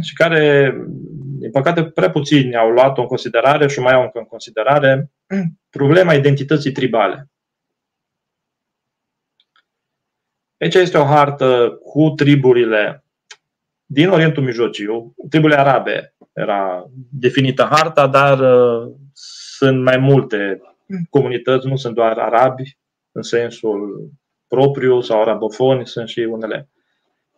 și 0.00 0.14
care, 0.14 0.74
din 1.38 1.50
păcate, 1.50 1.84
prea 1.84 2.10
puțini 2.10 2.56
au 2.56 2.70
luat-o 2.70 3.00
în 3.00 3.06
considerare 3.06 3.68
și 3.68 3.80
mai 3.80 3.92
au 3.92 4.02
încă 4.02 4.18
în 4.18 4.24
considerare 4.24 5.10
problema 5.78 6.14
identității 6.14 6.72
tribale. 6.72 7.30
Aici 10.60 10.74
este 10.74 10.98
o 10.98 11.04
hartă 11.04 11.78
cu 11.82 12.10
triburile 12.10 13.04
din 13.86 14.08
Orientul 14.08 14.42
Mijlociu, 14.42 15.14
triburile 15.28 15.58
arabe 15.58 16.14
era 16.32 16.84
definită 17.10 17.68
harta, 17.70 18.06
dar 18.06 18.38
uh, 18.38 18.92
sunt 19.58 19.82
mai 19.82 19.96
multe 19.96 20.60
comunități, 21.10 21.66
nu 21.66 21.76
sunt 21.76 21.94
doar 21.94 22.18
arabi 22.18 22.78
în 23.12 23.22
sensul 23.22 24.12
propriu 24.48 25.00
sau 25.00 25.20
arabofoni, 25.20 25.86
sunt 25.86 26.08
și 26.08 26.20
unele. 26.20 26.68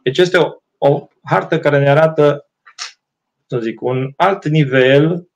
Deci 0.03 0.19
este 0.19 0.37
o, 0.37 0.51
o 0.79 1.09
hartă 1.23 1.59
care 1.59 1.79
ne 1.79 1.91
arată, 1.91 2.51
să 3.47 3.59
zic, 3.59 3.81
un 3.81 4.13
alt 4.17 4.47
nivel 4.49 5.29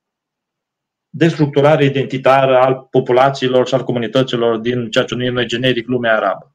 de 1.08 1.28
structurare 1.28 1.84
identitară 1.84 2.56
al 2.56 2.86
populațiilor 2.90 3.66
și 3.66 3.74
al 3.74 3.84
comunităților 3.84 4.56
din 4.58 4.90
ceea 4.90 5.04
ce 5.04 5.14
numim 5.14 5.32
noi 5.32 5.46
generic 5.46 5.86
lumea 5.86 6.16
arabă. 6.16 6.54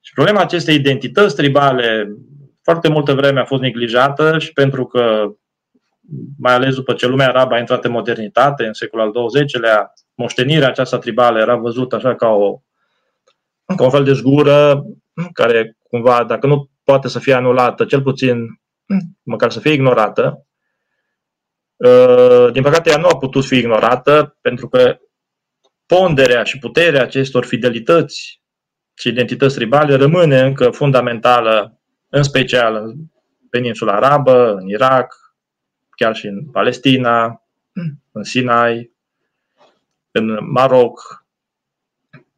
Și 0.00 0.12
problema 0.12 0.40
acestei 0.40 0.74
identități 0.74 1.36
tribale 1.36 2.16
foarte 2.62 2.88
multă 2.88 3.14
vreme 3.14 3.40
a 3.40 3.44
fost 3.44 3.62
neglijată 3.62 4.38
și 4.38 4.52
pentru 4.52 4.86
că 4.86 5.32
mai 6.38 6.54
ales 6.54 6.74
după 6.74 6.92
ce 6.92 7.06
lumea 7.06 7.28
arabă 7.28 7.54
a 7.54 7.58
intrat 7.58 7.84
în 7.84 7.90
modernitate, 7.90 8.66
în 8.66 8.72
secolul 8.72 9.12
al 9.16 9.26
XX-lea, 9.26 9.92
moștenirea 10.14 10.68
aceasta 10.68 10.98
tribală 10.98 11.38
era 11.38 11.56
văzută 11.56 11.96
așa 11.96 12.14
ca 12.14 12.28
o, 12.28 12.60
ca 13.76 13.84
un 13.84 13.90
fel 13.90 14.04
de 14.04 14.12
zgură 14.12 14.84
care 15.32 15.76
cumva, 15.82 16.24
dacă 16.24 16.46
nu 16.46 16.70
poate 16.84 17.08
să 17.08 17.18
fie 17.18 17.34
anulată, 17.34 17.84
cel 17.84 18.02
puțin 18.02 18.60
măcar 19.22 19.50
să 19.50 19.60
fie 19.60 19.72
ignorată. 19.72 20.46
Uh, 21.76 22.52
din 22.52 22.62
păcate, 22.62 22.90
ea 22.90 22.96
nu 22.96 23.08
a 23.08 23.16
putut 23.16 23.44
fi 23.44 23.56
ignorată 23.56 24.36
pentru 24.40 24.68
că 24.68 24.98
ponderea 25.86 26.44
și 26.44 26.58
puterea 26.58 27.02
acestor 27.02 27.44
fidelități 27.44 28.42
și 28.94 29.08
identități 29.08 29.54
tribale 29.54 29.94
rămâne 29.94 30.40
încă 30.40 30.70
fundamentală, 30.70 31.80
în 32.08 32.22
special 32.22 32.74
în 32.74 32.94
peninsula 33.50 33.92
arabă, 33.92 34.54
în 34.54 34.68
Irak, 34.68 35.14
chiar 35.90 36.16
și 36.16 36.26
în 36.26 36.50
Palestina, 36.50 37.42
în 38.12 38.22
Sinai, 38.22 38.92
în 40.10 40.38
Maroc, 40.50 41.25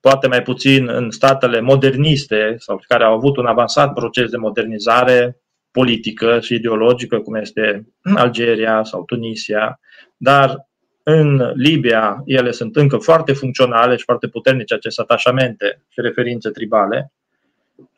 poate 0.01 0.27
mai 0.27 0.43
puțin 0.43 0.89
în 0.89 1.11
statele 1.11 1.61
moderniste 1.61 2.55
sau 2.59 2.81
care 2.89 3.05
au 3.05 3.15
avut 3.15 3.37
un 3.37 3.47
avansat 3.47 3.93
proces 3.93 4.31
de 4.31 4.37
modernizare 4.37 5.41
politică 5.71 6.41
și 6.41 6.55
ideologică, 6.55 7.19
cum 7.21 7.35
este 7.35 7.89
Algeria 8.15 8.85
sau 8.85 9.05
Tunisia, 9.05 9.81
dar 10.17 10.69
în 11.03 11.53
Libia 11.55 12.23
ele 12.25 12.51
sunt 12.51 12.77
încă 12.77 12.97
foarte 12.97 13.33
funcționale 13.33 13.97
și 13.97 14.05
foarte 14.05 14.29
puternice 14.29 14.75
aceste 14.75 15.01
atașamente 15.01 15.83
și 15.89 16.01
referințe 16.01 16.51
tribale, 16.51 17.13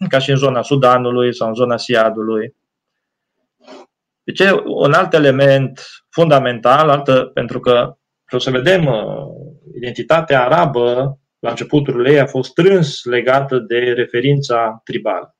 ca 0.08 0.18
și 0.18 0.30
în 0.30 0.36
zona 0.36 0.62
Sudanului 0.62 1.34
sau 1.34 1.48
în 1.48 1.54
zona 1.54 1.76
Siadului. 1.76 2.54
Deci 4.22 4.40
un 4.64 4.92
alt 4.92 5.12
element 5.12 5.80
fundamental, 6.08 6.88
altă, 6.88 7.30
pentru 7.34 7.60
că 7.60 7.94
o 8.30 8.38
să 8.38 8.50
vedem 8.50 8.86
uh, 8.86 9.26
identitatea 9.74 10.44
arabă 10.44 11.18
la 11.40 11.50
începutul 11.50 12.07
ei 12.07 12.20
a 12.20 12.26
fost 12.26 12.50
strâns 12.50 13.05
legată 13.05 13.59
de 13.59 13.79
referința 13.79 14.81
tribală. 14.85 15.35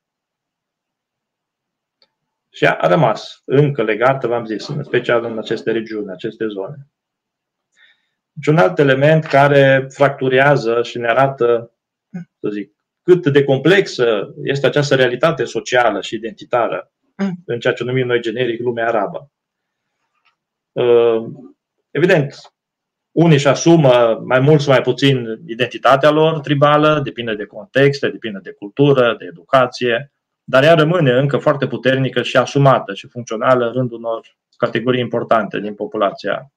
Și 2.49 2.65
a 2.65 2.87
rămas 2.87 3.41
încă 3.45 3.83
legată, 3.83 4.27
v-am 4.27 4.45
zis, 4.45 4.67
în 4.67 4.83
special 4.83 5.25
în 5.25 5.37
aceste 5.37 5.71
regiuni, 5.71 6.11
aceste 6.11 6.47
zone. 6.47 6.87
Și 8.41 8.49
un 8.49 8.57
alt 8.57 8.79
element 8.79 9.23
care 9.23 9.87
fracturează 9.89 10.83
și 10.83 10.97
ne 10.97 11.07
arată, 11.07 11.73
să 12.39 12.49
zic, 12.49 12.75
cât 13.01 13.27
de 13.27 13.43
complexă 13.43 14.33
este 14.43 14.65
această 14.65 14.95
realitate 14.95 15.43
socială 15.43 16.01
și 16.01 16.15
identitară 16.15 16.91
în 17.45 17.59
ceea 17.59 17.73
ce 17.73 17.83
numim 17.83 18.07
noi 18.07 18.21
generic 18.21 18.59
lumea 18.59 18.87
arabă. 18.87 19.31
Uh, 20.71 21.23
evident, 21.91 22.50
unii 23.11 23.35
își 23.35 23.47
asumă 23.47 24.21
mai 24.25 24.39
mult 24.39 24.61
sau 24.61 24.73
mai 24.73 24.81
puțin 24.81 25.39
identitatea 25.45 26.09
lor 26.09 26.39
tribală, 26.39 26.99
depinde 27.03 27.35
de 27.35 27.45
contexte, 27.45 28.09
depinde 28.09 28.39
de 28.43 28.51
cultură, 28.51 29.15
de 29.19 29.25
educație, 29.25 30.11
dar 30.43 30.63
ea 30.63 30.73
rămâne 30.73 31.11
încă 31.11 31.37
foarte 31.37 31.67
puternică 31.67 32.21
și 32.21 32.37
asumată 32.37 32.93
și 32.93 33.07
funcțională 33.07 33.65
în 33.67 33.73
rândul 33.73 33.97
unor 33.97 34.37
categorii 34.57 35.01
importante 35.01 35.59
din 35.59 35.75
populația 35.75 36.51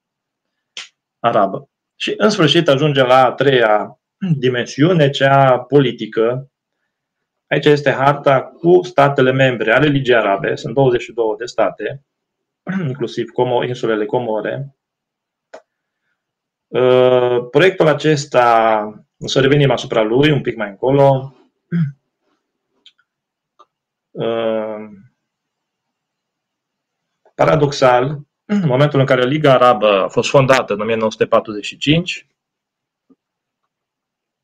arabă. 1.19 1.69
Și 1.95 2.13
în 2.17 2.29
sfârșit 2.29 2.67
ajungem 2.67 3.05
la 3.05 3.25
a 3.25 3.31
treia 3.31 3.99
dimensiune, 4.37 5.09
cea 5.09 5.59
politică. 5.59 6.51
Aici 7.47 7.65
este 7.65 7.91
harta 7.91 8.41
cu 8.41 8.79
statele 8.83 9.31
membre 9.31 9.71
ale 9.71 9.87
Ligii 9.87 10.15
Arabe, 10.15 10.55
sunt 10.55 10.73
22 10.73 11.25
de 11.37 11.45
state, 11.45 12.05
inclusiv 12.87 13.29
insulele 13.67 14.05
Comore, 14.05 14.74
Uh, 14.74 14.74
proiectul 17.51 17.87
acesta, 17.87 19.05
o 19.19 19.27
să 19.27 19.39
revenim 19.39 19.71
asupra 19.71 20.01
lui 20.01 20.31
un 20.31 20.41
pic 20.41 20.55
mai 20.55 20.69
încolo. 20.69 21.35
Uh, 24.11 24.89
paradoxal, 27.35 28.19
în 28.45 28.65
momentul 28.65 28.99
în 28.99 29.05
care 29.05 29.25
Liga 29.25 29.53
Arabă 29.53 29.87
a 29.87 30.07
fost 30.07 30.29
fondată 30.29 30.73
în 30.73 30.81
1945, 30.81 32.27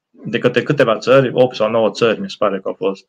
de 0.10 0.39
către 0.39 0.63
câteva 0.63 0.98
țări, 0.98 1.32
8 1.34 1.56
sau 1.56 1.70
9 1.70 1.91
țări, 1.91 2.20
mi 2.20 2.30
se 2.30 2.36
pare 2.39 2.60
că 2.60 2.67
au 2.67 2.74
fost 2.74 3.08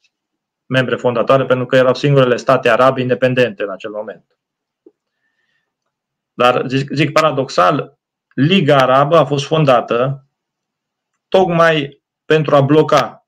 membre 0.66 0.96
fondatoare, 0.96 1.44
pentru 1.44 1.66
că 1.66 1.76
erau 1.76 1.94
singurele 1.94 2.36
state 2.36 2.68
arabe 2.68 3.00
independente 3.00 3.62
în 3.62 3.70
acel 3.70 3.90
moment. 3.90 4.38
Dar, 6.32 6.66
zic, 6.66 6.90
zic 6.92 7.12
paradoxal, 7.12 7.98
Liga 8.34 8.76
Arabă 8.76 9.16
a 9.16 9.24
fost 9.24 9.46
fondată 9.46 10.26
tocmai 11.28 12.02
pentru 12.24 12.54
a 12.56 12.60
bloca 12.60 13.26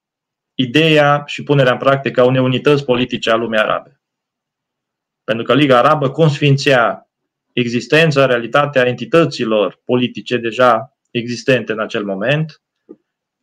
ideea 0.54 1.22
și 1.26 1.42
punerea 1.42 1.72
în 1.72 1.78
practică 1.78 2.20
a 2.20 2.24
unei 2.24 2.40
unități 2.40 2.84
politice 2.84 3.30
a 3.30 3.36
lumii 3.36 3.58
arabe. 3.58 4.00
Pentru 5.24 5.44
că 5.44 5.54
Liga 5.54 5.78
Arabă 5.78 6.10
consfințea 6.10 7.10
existența, 7.52 8.26
realitatea 8.26 8.86
entităților 8.86 9.80
politice 9.84 10.36
deja 10.36 10.96
existente 11.10 11.72
în 11.72 11.80
acel 11.80 12.04
moment, 12.04 12.62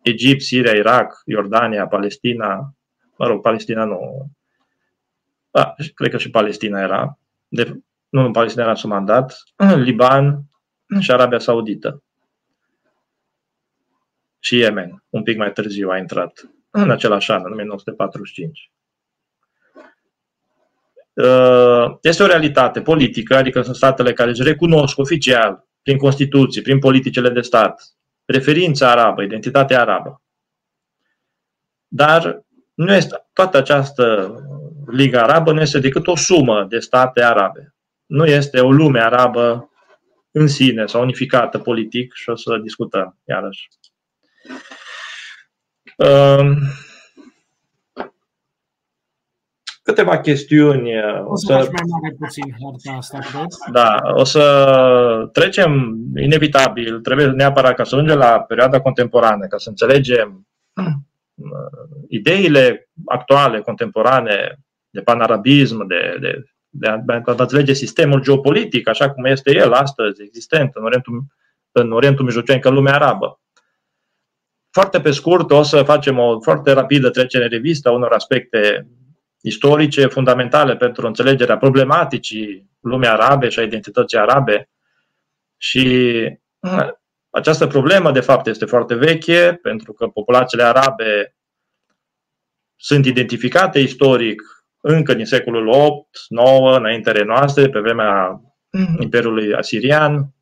Egipt, 0.01 0.41
Siria, 0.41 0.71
Irak, 0.71 1.21
Iordania, 1.25 1.87
Palestina, 1.87 2.75
mă 3.17 3.27
rog, 3.27 3.41
Palestina 3.41 3.83
nu, 3.83 4.31
da, 5.51 5.75
cred 5.93 6.11
că 6.11 6.17
și 6.17 6.29
Palestina 6.29 6.81
era, 6.81 7.19
de, 7.47 7.81
nu 8.09 8.25
în 8.25 8.31
Palestina 8.31 8.63
era 8.63 8.75
sub 8.75 8.89
mandat, 8.89 9.43
Liban, 9.75 10.50
și 10.99 11.11
Arabia 11.11 11.39
Saudită. 11.39 12.03
Și 14.39 14.57
Yemen, 14.57 15.03
un 15.09 15.23
pic 15.23 15.37
mai 15.37 15.51
târziu 15.51 15.89
a 15.89 15.97
intrat, 15.97 16.49
în 16.69 16.91
același 16.91 17.31
an, 17.31 17.41
în 17.45 17.51
1945. 17.51 18.71
Uh, 21.13 21.97
este 22.01 22.23
o 22.23 22.25
realitate 22.25 22.81
politică, 22.81 23.35
adică 23.35 23.61
sunt 23.61 23.75
statele 23.75 24.13
care 24.13 24.29
își 24.29 24.43
recunosc 24.43 24.97
oficial, 24.97 25.67
prin 25.81 25.97
Constituție, 25.97 26.61
prin 26.61 26.79
politicile 26.79 27.29
de 27.29 27.41
stat, 27.41 27.81
referința 28.25 28.91
arabă, 28.91 29.21
identitatea 29.21 29.81
arabă. 29.81 30.21
Dar 31.87 32.41
nu 32.73 32.93
este, 32.93 33.27
toată 33.33 33.57
această 33.57 34.35
Liga 34.87 35.21
Arabă 35.21 35.53
nu 35.53 35.61
este 35.61 35.79
decât 35.79 36.07
o 36.07 36.15
sumă 36.15 36.65
de 36.69 36.79
state 36.79 37.23
arabe. 37.23 37.75
Nu 38.05 38.25
este 38.25 38.59
o 38.59 38.71
lume 38.71 38.99
arabă 38.99 39.70
în 40.31 40.47
sine 40.47 40.85
sau 40.85 41.01
unificată 41.01 41.59
politic 41.59 42.13
și 42.13 42.29
o 42.29 42.35
să 42.35 42.57
discutăm 42.57 43.17
iarăși. 43.23 43.67
Um, 45.97 46.57
câteva 49.83 50.19
chestiuni. 50.19 50.97
Uh, 50.97 51.25
o 51.25 51.35
să, 51.35 51.53
o 51.53 51.61
să 51.61 51.69
mai 51.71 51.83
mare 51.87 52.15
puțin 52.19 52.55
harta 52.61 52.97
asta, 52.97 53.17
cred. 53.17 53.45
Da, 53.71 53.99
o 54.13 54.23
să 54.23 55.29
trecem 55.31 55.97
inevitabil, 56.15 56.99
trebuie 56.99 57.25
neapărat 57.25 57.75
ca 57.75 57.83
să 57.83 57.95
ajungem 57.95 58.17
la 58.17 58.41
perioada 58.41 58.81
contemporană, 58.81 59.47
ca 59.47 59.57
să 59.57 59.69
înțelegem 59.69 60.47
uh, 60.75 62.01
ideile 62.09 62.89
actuale, 63.05 63.59
contemporane, 63.59 64.59
de 64.89 65.01
panarabism, 65.01 65.87
de, 65.87 66.17
de 66.19 66.43
de 66.73 66.87
a, 66.87 66.97
de 66.97 67.13
a 67.13 67.21
înțelege 67.37 67.73
sistemul 67.73 68.21
geopolitic, 68.21 68.87
așa 68.87 69.11
cum 69.11 69.25
este 69.25 69.55
el 69.55 69.73
astăzi, 69.73 70.21
existent 70.21 70.71
în 70.73 70.83
Orientul, 70.83 71.23
în 71.71 71.91
Orientul 71.91 72.25
Mijlociu, 72.25 72.53
încă 72.53 72.69
lumea 72.69 72.93
arabă. 72.93 73.41
Foarte 74.71 75.01
pe 75.01 75.11
scurt, 75.11 75.51
o 75.51 75.63
să 75.63 75.83
facem 75.83 76.19
o 76.19 76.39
foarte 76.39 76.71
rapidă 76.71 77.09
trecere 77.09 77.43
în 77.43 77.49
revistă 77.49 77.89
a 77.89 77.91
unor 77.91 78.11
aspecte 78.11 78.87
istorice 79.41 80.07
fundamentale 80.07 80.75
pentru 80.75 81.07
înțelegerea 81.07 81.57
problematicii 81.57 82.69
lumii 82.79 83.07
arabe 83.07 83.49
și 83.49 83.59
a 83.59 83.63
identității 83.63 84.17
arabe. 84.17 84.69
Și 85.57 86.09
această 87.29 87.67
problemă, 87.67 88.11
de 88.11 88.19
fapt, 88.19 88.47
este 88.47 88.65
foarte 88.65 88.95
veche, 88.95 89.59
pentru 89.61 89.93
că 89.93 90.07
populațiile 90.07 90.63
arabe 90.63 91.35
sunt 92.75 93.05
identificate 93.05 93.79
istoric 93.79 94.60
încă 94.81 95.13
din 95.13 95.25
secolul 95.25 95.67
8, 95.67 96.07
9, 96.29 96.77
înaintele 96.77 97.23
noastre, 97.23 97.69
pe 97.69 97.79
vremea 97.79 98.41
mhm. 98.71 99.01
Imperiului 99.01 99.53
Asirian. 99.53 100.33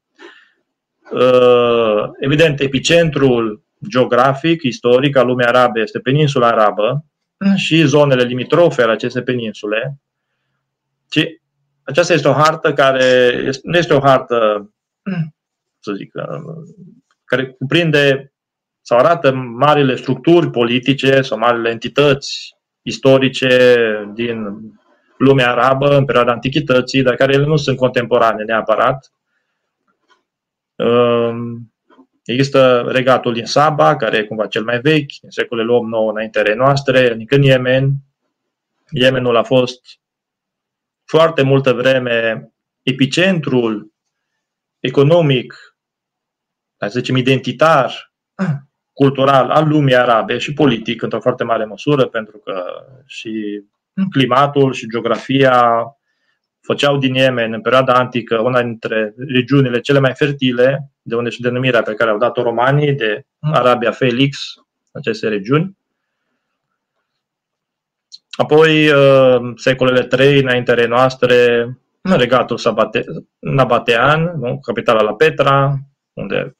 Uh, 1.12 2.10
evident, 2.20 2.60
epicentrul 2.60 3.64
geografic, 3.90 4.64
istoric 4.64 5.16
al 5.16 5.26
lumii 5.26 5.46
arabe 5.46 5.80
este 5.80 6.00
peninsula 6.00 6.48
arabă 6.48 7.06
mhm. 7.38 7.56
și 7.56 7.84
zonele 7.84 8.24
limitrofe 8.24 8.82
ale 8.82 8.92
acestei 8.92 9.24
peninsule. 9.24 10.00
Și 11.12 11.40
aceasta 11.84 12.14
este 12.14 12.28
o 12.28 12.34
hartă 12.34 12.74
care 12.74 13.32
nu 13.64 13.78
este 13.78 13.94
o 13.94 14.00
hartă, 14.00 14.70
mhm. 15.04 15.36
să 15.80 15.94
zic, 15.94 16.14
uh, 16.14 16.70
care 17.26 17.48
cuprinde 17.48 18.34
sau 18.82 18.98
arată 18.98 19.32
marile 19.34 19.96
structuri 19.96 20.50
politice 20.50 21.22
sau 21.22 21.38
marile 21.38 21.70
entități 21.70 22.59
istorice 22.90 24.12
din 24.14 24.48
lumea 25.18 25.52
arabă 25.52 25.96
în 25.96 26.06
perioada 26.06 26.32
antichității, 26.32 27.04
dar 27.04 27.16
care 27.16 27.34
ele 27.34 27.46
nu 27.46 27.56
sunt 27.56 27.78
contemporane 27.78 28.44
neapărat. 28.44 29.12
Um, 30.76 31.74
există 32.24 32.86
regatul 32.88 33.34
din 33.34 33.46
Saba, 33.46 33.96
care 33.96 34.18
e 34.18 34.24
cumva 34.24 34.48
cel 34.48 34.64
mai 34.64 34.80
vechi, 34.80 35.12
în 35.22 35.30
secolele 35.30 35.72
8-9 35.72 36.12
înaintea 36.12 36.56
noastre, 36.56 37.10
adică 37.10 37.36
în 37.36 37.42
Yemen. 37.42 37.92
Yemenul 38.92 39.36
a 39.36 39.44
fost 39.44 39.82
foarte 41.06 41.42
multă 41.42 41.74
vreme 41.74 42.50
epicentrul 42.84 43.94
economic, 44.80 45.78
să 46.78 47.00
zicem 47.00 47.16
identitar, 47.16 48.14
cultural 49.00 49.50
al 49.50 49.68
lumii 49.68 49.96
arabe 49.96 50.38
și 50.38 50.54
politic 50.54 51.02
într-o 51.02 51.20
foarte 51.20 51.44
mare 51.44 51.66
măsură, 51.66 52.06
pentru 52.06 52.38
că 52.38 52.64
și 53.06 53.64
climatul 54.12 54.74
și 54.74 54.90
geografia 54.90 55.86
făceau 56.62 56.98
din 56.98 57.14
Yemen 57.14 57.54
în 57.54 57.62
perioada 57.62 57.94
antică 57.94 58.40
una 58.40 58.62
dintre 58.62 59.14
regiunile 59.18 59.80
cele 59.80 60.00
mai 60.00 60.14
fertile, 60.16 60.92
de 61.02 61.16
unde 61.16 61.30
și 61.30 61.42
denumirea 61.42 61.82
pe 61.82 61.94
care 61.94 62.10
au 62.10 62.18
dat-o 62.18 62.42
romanii 62.42 62.94
de 62.94 63.26
Arabia 63.40 63.92
Felix, 63.92 64.54
aceste 64.92 65.28
regiuni. 65.28 65.78
Apoi, 68.30 68.90
uh, 68.90 69.52
secolele 69.56 70.04
3 70.04 70.40
înaintele 70.40 70.86
noastre, 70.86 71.68
regatul 72.02 72.58
Sabate, 72.58 73.04
Nabatean, 73.40 74.34
nu? 74.40 74.60
capitala 74.60 75.02
la 75.02 75.14
Petra, 75.14 75.78
unde 76.14 76.59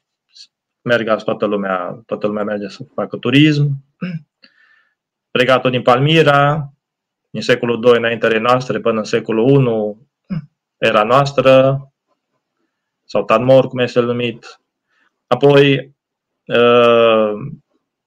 merg 0.82 1.22
toată 1.22 1.46
lumea, 1.46 2.02
toată 2.06 2.26
lumea 2.26 2.44
merge 2.44 2.68
să 2.68 2.84
facă 2.94 3.16
turism. 3.16 3.84
Regatul 5.30 5.70
din 5.70 5.82
Palmira, 5.82 6.72
din 7.30 7.42
secolul 7.42 7.80
2 7.80 7.96
înaintele 7.96 8.38
noastre 8.38 8.80
până 8.80 8.98
în 8.98 9.04
secolul 9.04 9.44
1 9.44 10.06
era 10.78 11.02
noastră, 11.02 11.78
sau 13.04 13.24
Tadmor, 13.24 13.66
cum 13.66 13.78
este 13.78 14.00
numit. 14.00 14.60
Apoi, 15.26 15.94
uh, 16.44 17.32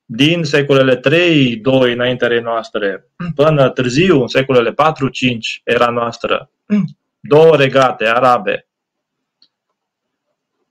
din 0.05 0.43
secolele 0.43 0.95
3, 0.95 1.55
2 1.55 1.93
înaintele 1.93 2.41
noastre 2.41 3.07
până 3.36 3.69
târziu, 3.69 4.21
în 4.21 4.28
secolele 4.28 4.74
4, 4.74 5.09
5 5.09 5.61
era 5.63 5.89
noastră, 5.89 6.49
două 7.19 7.55
regate 7.55 8.05
arabe. 8.05 8.67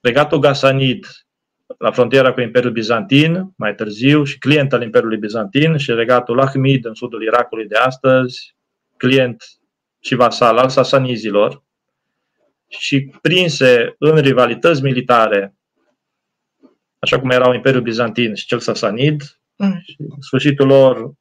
Regatul 0.00 0.38
Gasanid, 0.38 1.06
la 1.82 1.90
frontiera 1.90 2.32
cu 2.32 2.40
Imperiul 2.40 2.72
Bizantin, 2.72 3.52
mai 3.56 3.74
târziu, 3.74 4.24
și 4.24 4.38
client 4.38 4.72
al 4.72 4.82
Imperiului 4.82 5.18
Bizantin, 5.18 5.76
și 5.76 5.92
regatul 5.92 6.40
Ahmid 6.40 6.84
în 6.84 6.94
sudul 6.94 7.22
Irakului 7.22 7.66
de 7.66 7.76
astăzi, 7.76 8.56
client 8.96 9.44
și 10.00 10.14
vasal 10.14 10.58
al 10.58 10.68
sasanizilor, 10.68 11.64
și 12.68 13.10
prinse 13.20 13.94
în 13.98 14.18
rivalități 14.18 14.82
militare, 14.82 15.54
așa 16.98 17.20
cum 17.20 17.30
erau 17.30 17.54
Imperiul 17.54 17.82
Bizantin 17.82 18.34
și 18.34 18.46
cel 18.46 18.58
sasanid, 18.58 19.22
și 19.82 19.96
sfârșitul 20.20 20.66
lor 20.66 21.12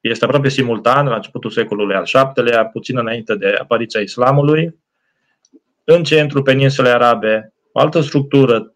este 0.00 0.24
aproape 0.24 0.48
simultan, 0.48 1.06
la 1.06 1.14
începutul 1.14 1.50
secolului 1.50 1.96
al 1.96 2.06
VII-lea, 2.34 2.66
puțin 2.66 2.98
înainte 2.98 3.34
de 3.34 3.56
apariția 3.60 4.00
islamului. 4.00 4.80
În 5.84 6.02
centrul 6.02 6.42
peninsulei 6.42 6.92
arabe, 6.92 7.54
o 7.72 7.80
altă 7.80 8.00
structură 8.00 8.70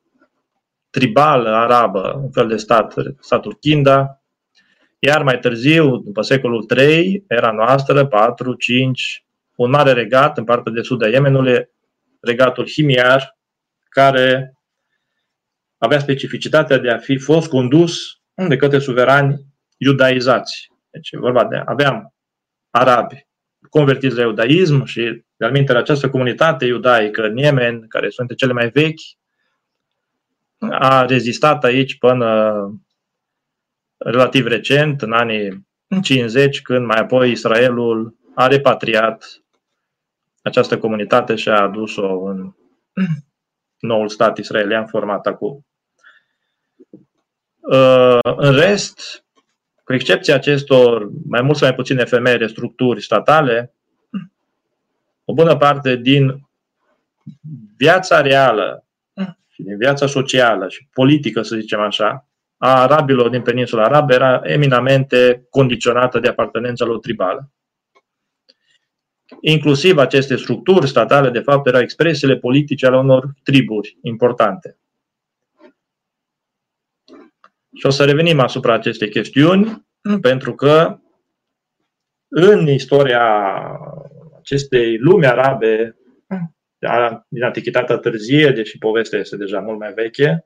tribală 0.90 1.48
arabă, 1.48 2.20
un 2.22 2.30
fel 2.30 2.48
de 2.48 2.56
stat, 2.56 2.94
statul 3.20 3.56
Kinda, 3.60 4.20
iar 4.98 5.22
mai 5.22 5.38
târziu, 5.38 5.96
după 5.96 6.22
secolul 6.22 6.66
III, 6.76 7.24
era 7.28 7.50
noastră, 7.50 8.06
4, 8.06 8.54
5, 8.54 9.24
un 9.56 9.70
mare 9.70 9.92
regat 9.92 10.38
în 10.38 10.44
partea 10.44 10.72
de 10.72 10.82
sud 10.82 11.02
a 11.02 11.08
Yemenului, 11.08 11.68
regatul 12.20 12.68
Himiar, 12.68 13.38
care 13.88 14.54
avea 15.78 15.98
specificitatea 15.98 16.78
de 16.78 16.90
a 16.90 16.98
fi 16.98 17.18
fost 17.18 17.48
condus 17.48 18.20
de 18.48 18.56
către 18.56 18.78
suverani 18.78 19.44
iudaizați. 19.76 20.68
Deci 20.90 21.14
vorba 21.14 21.44
de, 21.44 21.62
aveam 21.64 22.14
arabi 22.70 23.28
convertiți 23.70 24.16
la 24.16 24.22
iudaism 24.22 24.84
și, 24.84 25.24
de 25.36 25.44
al 25.44 25.76
această 25.76 26.10
comunitate 26.10 26.64
iudaică 26.64 27.22
în 27.22 27.36
Yemen, 27.36 27.86
care 27.88 28.08
sunt 28.08 28.36
cele 28.36 28.52
mai 28.52 28.68
vechi, 28.68 29.00
a 30.68 31.04
rezistat 31.04 31.64
aici 31.64 31.98
până 31.98 32.54
relativ 33.98 34.46
recent, 34.46 35.02
în 35.02 35.12
anii 35.12 35.68
50, 36.02 36.62
când 36.62 36.86
mai 36.86 36.98
apoi 36.98 37.30
Israelul 37.30 38.16
a 38.34 38.46
repatriat 38.46 39.42
această 40.42 40.78
comunitate 40.78 41.34
și 41.34 41.48
a 41.48 41.60
adus-o 41.60 42.22
în 42.22 42.52
noul 43.78 44.08
stat 44.08 44.38
israelian 44.38 44.86
format 44.86 45.26
acum. 45.26 45.66
Uh, 47.60 48.18
în 48.22 48.52
rest, 48.52 49.24
cu 49.84 49.92
excepția 49.92 50.34
acestor 50.34 51.10
mai 51.26 51.42
mult 51.42 51.56
sau 51.56 51.66
mai 51.66 51.76
puține 51.76 52.00
efemere 52.00 52.46
structuri 52.46 53.02
statale, 53.02 53.74
o 55.24 55.32
bună 55.32 55.56
parte 55.56 55.96
din 55.96 56.48
viața 57.76 58.20
reală 58.20 58.84
și 59.60 59.66
din 59.66 59.76
viața 59.76 60.06
socială 60.06 60.68
și 60.68 60.88
politică, 60.92 61.42
să 61.42 61.56
zicem 61.56 61.80
așa, 61.80 62.28
a 62.56 62.80
arabilor 62.82 63.28
din 63.28 63.42
peninsula 63.42 63.84
arabă 63.84 64.12
era 64.12 64.40
eminamente 64.42 65.46
condiționată 65.50 66.18
de 66.18 66.28
apartenența 66.28 66.84
lor 66.84 66.98
tribală. 66.98 67.50
Inclusiv 69.40 69.98
aceste 69.98 70.36
structuri 70.36 70.88
statale, 70.88 71.30
de 71.30 71.40
fapt, 71.40 71.66
erau 71.66 71.80
expresiile 71.80 72.36
politice 72.36 72.86
ale 72.86 72.96
unor 72.96 73.34
triburi 73.42 73.98
importante. 74.02 74.78
Și 77.74 77.86
o 77.86 77.90
să 77.90 78.04
revenim 78.04 78.40
asupra 78.40 78.74
acestei 78.74 79.08
chestiuni, 79.10 79.86
pentru 80.20 80.54
că 80.54 80.98
în 82.28 82.68
istoria 82.68 83.52
acestei 84.38 84.98
lumi 84.98 85.26
arabe 85.26 85.99
din 87.28 87.42
Antichitatea 87.42 87.96
târzie, 87.96 88.50
deși 88.50 88.78
povestea 88.78 89.18
este 89.18 89.36
deja 89.36 89.60
mult 89.60 89.78
mai 89.78 89.92
veche, 89.92 90.44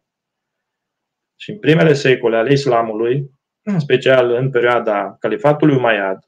și 1.36 1.50
în 1.50 1.58
primele 1.58 1.92
secole 1.92 2.36
ale 2.36 2.52
islamului, 2.52 3.30
în 3.62 3.80
special 3.80 4.30
în 4.30 4.50
perioada 4.50 5.16
califatului 5.20 5.76
Umayyad, 5.76 6.18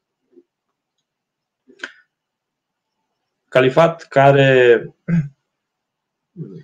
califat 3.48 4.02
care, 4.02 4.82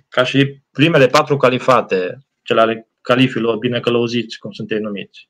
ca 0.09 0.23
și 0.23 0.61
primele 0.71 1.07
patru 1.07 1.37
califate, 1.37 2.25
cele 2.41 2.61
ale 2.61 2.87
califilor 3.01 3.57
bine 3.57 3.79
călăuziți, 3.79 4.37
cum 4.37 4.51
sunt 4.51 4.71
ei 4.71 4.79
numiți, 4.79 5.29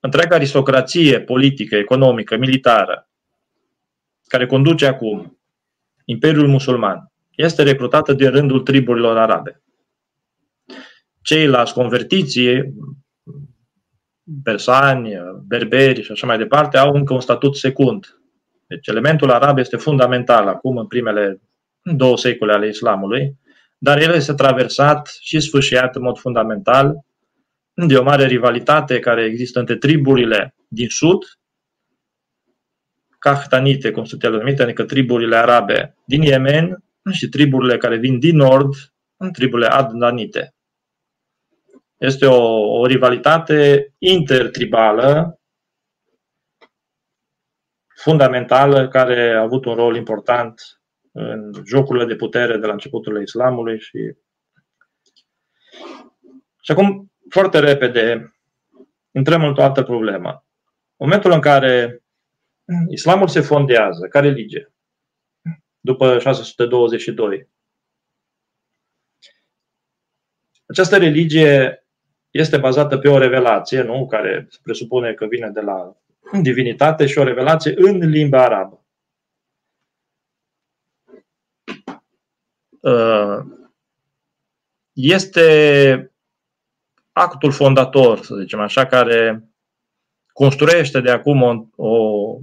întreaga 0.00 0.34
aristocrație 0.34 1.20
politică, 1.20 1.76
economică, 1.76 2.36
militară, 2.36 3.10
care 4.26 4.46
conduce 4.46 4.86
acum 4.86 5.35
Imperiul 6.08 6.48
Musulman, 6.48 7.12
este 7.30 7.62
recrutată 7.62 8.12
din 8.12 8.30
rândul 8.30 8.60
triburilor 8.60 9.16
arabe. 9.18 9.62
Ceilalți 11.22 11.72
convertiții, 11.72 12.74
persani, 14.42 15.12
berberi 15.46 16.02
și 16.02 16.12
așa 16.12 16.26
mai 16.26 16.38
departe, 16.38 16.76
au 16.76 16.94
încă 16.94 17.14
un 17.14 17.20
statut 17.20 17.56
secund. 17.56 18.20
Deci 18.66 18.86
elementul 18.86 19.30
arab 19.30 19.58
este 19.58 19.76
fundamental 19.76 20.48
acum 20.48 20.76
în 20.76 20.86
primele 20.86 21.40
două 21.82 22.16
secole 22.16 22.52
ale 22.52 22.68
islamului, 22.68 23.36
dar 23.78 24.00
el 24.00 24.14
este 24.14 24.32
traversat 24.34 25.16
și 25.20 25.40
sfâșiat 25.40 25.96
în 25.96 26.02
mod 26.02 26.18
fundamental 26.18 27.04
de 27.74 27.96
o 27.96 28.02
mare 28.02 28.26
rivalitate 28.26 28.98
care 28.98 29.24
există 29.24 29.58
între 29.58 29.76
triburile 29.76 30.54
din 30.68 30.88
sud, 30.88 31.24
Cahtanite, 33.18 33.90
cum 33.90 34.04
sunt 34.04 34.22
ele 34.22 34.36
numite, 34.36 34.62
adică 34.62 34.84
triburile 34.84 35.36
arabe 35.36 35.96
din 36.04 36.22
Yemen 36.22 36.84
și 37.12 37.28
triburile 37.28 37.76
care 37.76 37.96
vin 37.96 38.18
din 38.18 38.36
nord, 38.36 38.74
triburile 39.32 39.68
adnanite. 39.68 40.54
Este 41.96 42.26
o, 42.26 42.40
o 42.78 42.86
rivalitate 42.86 43.92
intertribală 43.98 45.40
fundamentală 47.94 48.88
care 48.88 49.32
a 49.32 49.40
avut 49.40 49.64
un 49.64 49.74
rol 49.74 49.96
important 49.96 50.60
în 51.12 51.52
jocurile 51.64 52.04
de 52.04 52.16
putere 52.16 52.56
de 52.56 52.66
la 52.66 52.72
începutul 52.72 53.22
islamului 53.22 53.80
și 53.80 54.16
și 56.66 56.72
acum, 56.72 57.12
foarte 57.28 57.58
repede, 57.58 58.34
intrăm 59.10 59.44
într-o 59.44 59.62
altă 59.62 59.82
problemă. 59.82 60.30
În 60.96 61.06
momentul 61.06 61.32
în 61.32 61.40
care 61.40 62.02
islamul 62.88 63.28
se 63.28 63.40
fondează 63.40 64.06
ca 64.06 64.20
religie, 64.20 64.72
după 65.80 66.18
622, 66.18 67.48
această 70.66 70.96
religie 70.96 71.86
este 72.30 72.58
bazată 72.58 72.98
pe 72.98 73.08
o 73.08 73.18
revelație, 73.18 73.82
nu? 73.82 74.06
care 74.06 74.46
se 74.50 74.58
presupune 74.62 75.14
că 75.14 75.26
vine 75.26 75.48
de 75.48 75.60
la 75.60 75.96
divinitate 76.42 77.06
și 77.06 77.18
o 77.18 77.22
revelație 77.22 77.74
în 77.76 78.08
limba 78.08 78.42
arabă. 78.42 78.80
Uh, 82.80 83.44
este 84.92 86.12
actul 87.12 87.52
fondator, 87.52 88.24
să 88.24 88.36
zicem 88.40 88.60
așa, 88.60 88.86
care 88.86 89.50
construiește 90.32 91.00
de 91.00 91.10
acum 91.10 91.42
o, 91.42 91.66
o, 91.76 92.38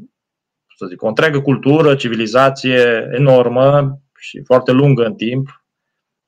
să 0.75 0.85
zic, 0.85 1.01
o 1.01 1.07
întreagă 1.07 1.41
cultură, 1.41 1.95
civilizație 1.95 3.09
enormă 3.11 3.99
și 4.17 4.41
foarte 4.45 4.71
lungă 4.71 5.05
în 5.05 5.15
timp, 5.15 5.63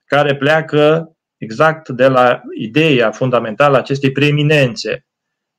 care 0.06 0.36
pleacă 0.36 1.16
exact 1.38 1.90
de 1.90 2.08
la 2.08 2.42
ideea 2.58 3.12
fundamentală 3.12 3.76
a 3.76 3.80
acestei 3.80 4.12
preeminențe 4.12 5.08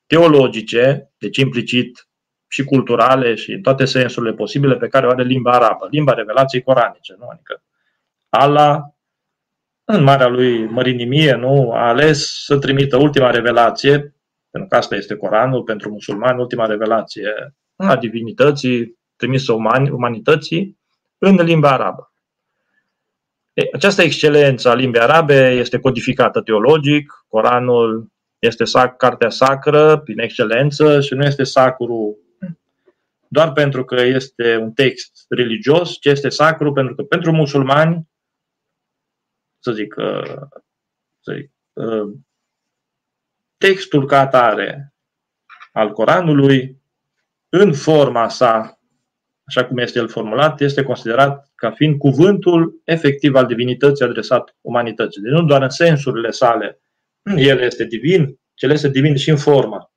teologice, 0.07 1.13
deci 1.19 1.37
implicit 1.37 2.09
și 2.49 2.65
culturale 2.65 3.35
și 3.35 3.53
în 3.53 3.63
toate 3.63 3.85
sensurile 3.85 4.33
posibile 4.33 4.77
pe 4.77 4.89
care 4.89 5.07
o 5.07 5.11
are 5.11 5.23
limba 5.23 5.53
arabă, 5.53 5.89
limba 5.91 6.13
revelației 6.13 6.63
coranice. 6.63 7.17
Nu? 7.19 7.27
Adică 7.29 7.63
Allah, 8.29 8.81
în 9.85 10.03
marea 10.03 10.27
lui 10.27 10.67
mărinimie, 10.67 11.35
nu, 11.35 11.73
a 11.73 11.89
ales 11.89 12.45
să 12.45 12.59
trimită 12.59 12.97
ultima 12.97 13.31
revelație, 13.31 14.15
pentru 14.51 14.69
că 14.69 14.77
asta 14.77 14.95
este 14.95 15.17
Coranul, 15.17 15.63
pentru 15.63 15.91
musulmani, 15.91 16.41
ultima 16.41 16.67
revelație 16.67 17.55
a 17.77 17.97
divinității 17.97 18.99
trimisă 19.17 19.53
umani, 19.53 19.91
umanității 19.91 20.79
în 21.19 21.35
limba 21.35 21.71
arabă. 21.71 22.13
Această 23.73 24.03
excelență 24.03 24.69
a 24.69 24.75
limbii 24.75 25.01
arabe 25.01 25.51
este 25.51 25.79
codificată 25.79 26.41
teologic, 26.41 27.25
Coranul 27.29 28.13
este 28.39 28.65
sac, 28.65 28.97
cartea 28.97 29.31
sacră 29.31 29.97
prin 29.97 30.19
excelență 30.19 31.01
și 31.01 31.15
nu 31.15 31.25
este 31.25 31.43
sacru 31.43 32.19
doar 33.29 33.53
pentru 33.53 33.85
că 33.85 34.01
este 34.01 34.57
un 34.57 34.73
text 34.73 35.25
religios, 35.29 35.93
ci 36.01 36.05
este 36.05 36.29
sacru 36.29 36.73
pentru 36.73 36.95
că 36.95 37.03
pentru 37.03 37.33
musulmani, 37.33 38.09
să 39.59 39.73
zic, 39.73 39.95
uh, 39.99 40.37
să 41.21 41.33
zic 41.33 41.53
uh, 41.73 42.13
textul 43.57 44.07
ca 44.07 44.21
atare 44.21 44.95
al 45.73 45.93
Coranului, 45.93 46.83
în 47.49 47.73
forma 47.73 48.29
sa 48.29 48.77
așa 49.47 49.65
cum 49.65 49.79
este 49.79 49.99
el 49.99 50.09
formulat, 50.09 50.61
este 50.61 50.83
considerat 50.83 51.53
ca 51.55 51.71
fiind 51.71 51.99
cuvântul 51.99 52.81
efectiv 52.85 53.35
al 53.35 53.47
divinității 53.47 54.05
adresat 54.05 54.57
umanității. 54.61 55.23
Deci 55.23 55.33
nu 55.33 55.43
doar 55.43 55.63
în 55.63 55.69
sensurile 55.69 56.31
sale, 56.31 56.81
el 57.37 57.61
este 57.61 57.85
divin, 57.85 58.39
cel 58.55 58.71
este 58.71 58.89
divin 58.89 59.17
și 59.17 59.31
în 59.31 59.37
formă. 59.37 59.91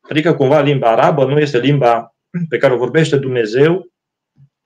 Adică 0.00 0.34
cumva 0.34 0.60
limba 0.60 0.90
arabă 0.90 1.24
nu 1.24 1.38
este 1.38 1.58
limba 1.58 2.16
pe 2.48 2.56
care 2.56 2.72
o 2.72 2.76
vorbește 2.76 3.16
Dumnezeu 3.16 3.92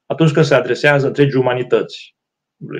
atunci 0.06 0.32
când 0.32 0.44
se 0.44 0.54
adresează 0.54 1.06
întregii 1.06 1.38
umanități. 1.38 2.16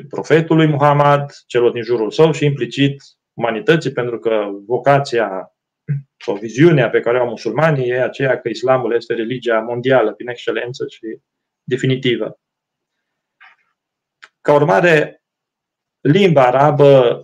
Profetului 0.09 0.67
Muhammad, 0.67 1.31
celor 1.47 1.73
din 1.73 1.83
jurul 1.83 2.11
său 2.11 2.33
și 2.33 2.45
implicit 2.45 3.03
umanității, 3.33 3.93
pentru 3.93 4.19
că 4.19 4.49
vocația 4.67 5.54
sau 6.25 6.37
viziunea 6.37 6.91
pe 6.91 7.01
care 7.01 7.19
o 7.19 7.21
au 7.21 7.29
musulmanii 7.29 7.89
e 7.89 8.03
aceea 8.03 8.41
că 8.41 8.49
islamul 8.49 8.95
este 8.95 9.15
religia 9.15 9.59
mondială 9.59 10.13
prin 10.13 10.29
excelență 10.29 10.87
și 10.89 11.19
definitivă. 11.63 12.39
Ca 14.41 14.55
urmare, 14.55 15.23
limba 16.01 16.47
arabă 16.47 17.19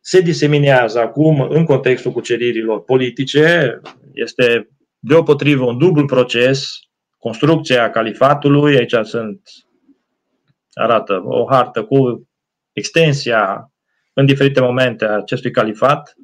se 0.00 0.20
diseminează 0.20 1.00
acum 1.00 1.40
în 1.40 1.64
contextul 1.64 2.12
cuceririlor 2.12 2.84
politice, 2.84 3.80
este 4.12 4.68
deopotrivă 4.98 5.64
un 5.64 5.78
dublu 5.78 6.06
proces, 6.06 6.78
construcția 7.18 7.90
califatului, 7.90 8.76
aici 8.76 8.94
sunt, 9.02 9.40
arată 10.72 11.22
o 11.24 11.46
hartă 11.50 11.84
cu 11.84 12.28
extensia 12.72 13.72
în 14.12 14.26
diferite 14.26 14.60
momente 14.60 15.04
a 15.04 15.16
acestui 15.16 15.50
califat, 15.50 16.14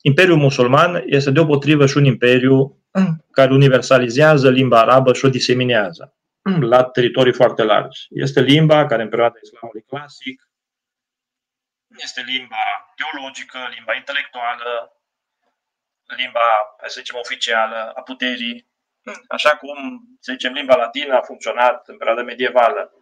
Imperiul 0.00 0.36
musulman 0.36 1.02
este 1.06 1.30
deopotrivă 1.30 1.86
și 1.86 1.96
un 1.96 2.04
imperiu 2.04 2.82
care 3.30 3.52
universalizează 3.52 4.50
limba 4.50 4.80
arabă 4.80 5.12
și 5.12 5.24
o 5.24 5.28
diseminează 5.28 6.16
la 6.60 6.84
teritorii 6.84 7.32
foarte 7.32 7.62
largi. 7.62 8.06
Este 8.10 8.40
limba 8.40 8.86
care 8.86 9.02
în 9.02 9.08
perioada 9.08 9.38
islamului 9.42 9.82
clasic 9.82 10.48
este 11.96 12.20
limba 12.20 12.94
teologică, 12.96 13.58
limba 13.74 13.94
intelectuală, 13.94 14.92
limba, 16.16 16.76
să 16.86 17.00
zicem, 17.00 17.16
oficială 17.18 17.92
a 17.94 18.02
puterii, 18.02 18.66
așa 19.28 19.50
cum, 19.50 19.76
să 20.20 20.32
zicem, 20.32 20.52
limba 20.52 20.76
latină 20.76 21.14
a 21.14 21.22
funcționat 21.22 21.88
în 21.88 21.96
perioada 21.96 22.22
medievală. 22.22 22.92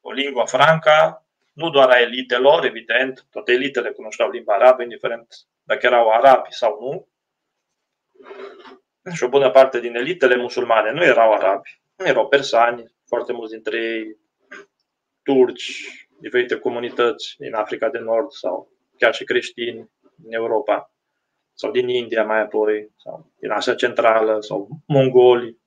O 0.00 0.12
lingua 0.12 0.46
franca, 0.46 1.26
nu 1.52 1.70
doar 1.70 1.88
a 1.90 2.00
elitelor, 2.00 2.64
evident, 2.64 3.26
toate 3.30 3.52
elitele 3.52 3.90
cunoșteau 3.90 4.30
limba 4.30 4.54
arabă, 4.54 4.82
indiferent 4.82 5.34
dacă 5.66 5.86
erau 5.86 6.08
arabi 6.08 6.48
sau 6.50 6.78
nu. 6.80 7.08
Și 9.14 9.24
o 9.24 9.28
bună 9.28 9.50
parte 9.50 9.80
din 9.80 9.94
elitele 9.94 10.36
musulmane 10.36 10.92
nu 10.92 11.04
erau 11.04 11.32
arabi, 11.32 11.80
nu 11.96 12.06
erau 12.06 12.28
persani, 12.28 12.94
foarte 13.06 13.32
mulți 13.32 13.52
dintre 13.52 13.78
ei 13.78 14.18
turci, 15.22 15.82
diferite 16.20 16.58
comunități 16.58 17.34
din 17.38 17.54
Africa 17.54 17.88
de 17.88 17.98
Nord 17.98 18.30
sau 18.30 18.72
chiar 18.98 19.14
și 19.14 19.24
creștini 19.24 19.90
din 20.14 20.32
Europa 20.32 20.90
sau 21.54 21.70
din 21.70 21.88
India 21.88 22.24
mai 22.24 22.40
apoi, 22.40 22.90
sau 22.96 23.32
din 23.38 23.50
Asia 23.50 23.74
Centrală 23.74 24.40
sau 24.40 24.68
mongoli. 24.86 25.58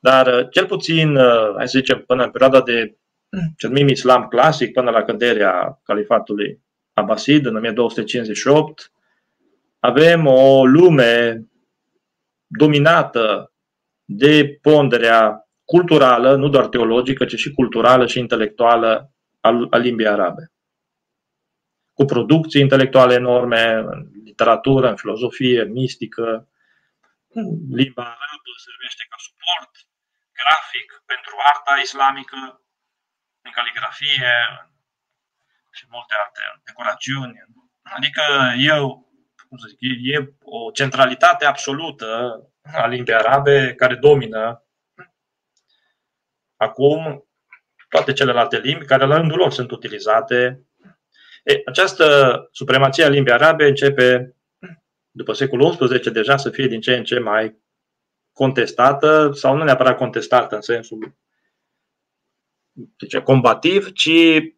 Dar 0.00 0.48
cel 0.48 0.66
puțin, 0.66 1.16
hai 1.56 1.68
să 1.68 1.78
zicem, 1.78 2.04
până 2.04 2.24
în 2.24 2.30
perioada 2.30 2.62
de 2.62 2.96
cel 3.56 3.68
numim 3.68 3.88
islam 3.88 4.28
clasic, 4.28 4.72
până 4.72 4.90
la 4.90 5.04
căderea 5.04 5.80
califatului 5.82 6.60
Abbasid 6.92 7.46
în 7.46 7.56
1258, 7.56 8.92
avem 9.78 10.26
o 10.26 10.66
lume 10.66 11.42
dominată 12.46 13.52
de 14.04 14.58
ponderea 14.62 15.48
culturală, 15.64 16.36
nu 16.36 16.48
doar 16.48 16.66
teologică, 16.66 17.24
ci 17.24 17.34
și 17.34 17.52
culturală 17.52 18.06
și 18.06 18.18
intelectuală 18.18 19.12
a 19.70 19.76
limbii 19.76 20.08
arabe. 20.08 20.52
Cu 21.92 22.04
producții 22.04 22.60
intelectuale 22.60 23.14
enorme 23.14 23.72
în 23.72 24.10
literatură, 24.24 24.88
în 24.88 24.96
filozofie, 24.96 25.62
mistică. 25.62 26.48
Limba 27.80 28.02
arabă 28.02 28.50
servește 28.66 29.02
ca 29.10 29.16
suport 29.26 29.72
grafic 30.38 31.02
pentru 31.06 31.34
arta 31.52 31.80
islamică, 31.82 32.38
în 33.46 33.50
caligrafie, 33.50 34.32
și 35.72 35.86
multe 35.88 36.14
alte 36.24 36.60
decorațiuni. 36.64 37.34
Adică 37.82 38.22
eu, 38.58 39.12
cum 39.48 39.56
să 39.58 39.66
zic, 39.68 39.78
e 40.02 40.34
o 40.42 40.70
centralitate 40.70 41.44
absolută 41.44 42.40
a 42.62 42.86
limbii 42.86 43.14
arabe 43.14 43.74
care 43.74 43.94
domină 43.94 44.66
acum 46.56 47.26
toate 47.88 48.12
celelalte 48.12 48.58
limbi 48.58 48.84
care 48.84 49.06
la 49.06 49.16
rândul 49.16 49.38
lor 49.38 49.52
sunt 49.52 49.70
utilizate. 49.70 50.66
E, 51.44 51.62
această 51.66 52.36
supremație 52.52 53.04
a 53.04 53.08
limbii 53.08 53.32
arabe 53.32 53.66
începe 53.66 54.36
după 55.10 55.32
secolul 55.32 55.76
XI 55.76 56.10
deja 56.10 56.36
să 56.36 56.50
fie 56.50 56.66
din 56.66 56.80
ce 56.80 56.96
în 56.96 57.04
ce 57.04 57.18
mai 57.18 57.60
contestată 58.32 59.30
sau 59.32 59.56
nu 59.56 59.64
neapărat 59.64 59.96
contestată 59.96 60.54
în 60.54 60.60
sensul 60.60 61.16
zice, 62.98 63.20
combativ, 63.20 63.92
ci 63.92 64.08
Uh, 64.08 64.52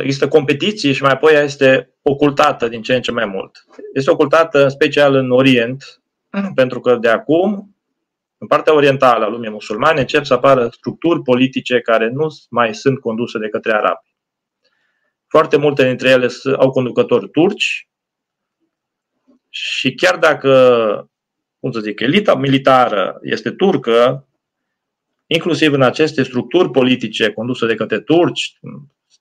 există 0.00 0.28
competiții 0.28 0.92
și 0.92 1.02
mai 1.02 1.12
apoi 1.12 1.34
ea 1.34 1.42
este 1.42 1.94
ocultată 2.02 2.68
din 2.68 2.82
ce 2.82 2.94
în 2.94 3.02
ce 3.02 3.12
mai 3.12 3.26
mult. 3.26 3.64
Este 3.94 4.10
ocultată 4.10 4.62
în 4.62 4.68
special 4.68 5.14
în 5.14 5.30
Orient, 5.30 6.02
pentru 6.54 6.80
că 6.80 6.96
de 6.96 7.08
acum, 7.08 7.76
în 8.38 8.46
partea 8.46 8.74
orientală 8.74 9.24
a 9.24 9.28
lumii 9.28 9.50
musulmane, 9.50 10.00
încep 10.00 10.24
să 10.24 10.34
apară 10.34 10.68
structuri 10.68 11.22
politice 11.22 11.80
care 11.80 12.08
nu 12.08 12.26
mai 12.50 12.74
sunt 12.74 13.00
conduse 13.00 13.38
de 13.38 13.48
către 13.48 13.72
arabi. 13.72 14.14
Foarte 15.26 15.56
multe 15.56 15.86
dintre 15.86 16.08
ele 16.08 16.28
au 16.56 16.70
conducători 16.70 17.30
turci 17.30 17.88
și 19.48 19.94
chiar 19.94 20.16
dacă, 20.16 21.10
cum 21.60 21.72
să 21.72 21.80
zic, 21.80 22.00
elita 22.00 22.34
militară 22.34 23.18
este 23.22 23.50
turcă, 23.50 24.28
inclusiv 25.26 25.72
în 25.72 25.82
aceste 25.82 26.22
structuri 26.22 26.70
politice 26.70 27.32
conduse 27.32 27.66
de 27.66 27.74
către 27.74 28.00
turci, 28.00 28.58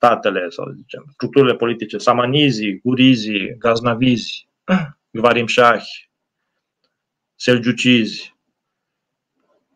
statele, 0.03 0.49
sau 0.49 0.71
zicem, 0.75 1.05
structurile 1.11 1.55
politice, 1.55 1.97
samanizii, 1.97 2.79
gurizii, 2.79 3.57
gaznavizi, 3.57 4.47
Gvarim 5.11 5.47
Shah, 5.55 5.83
selgiucizi, 7.35 8.35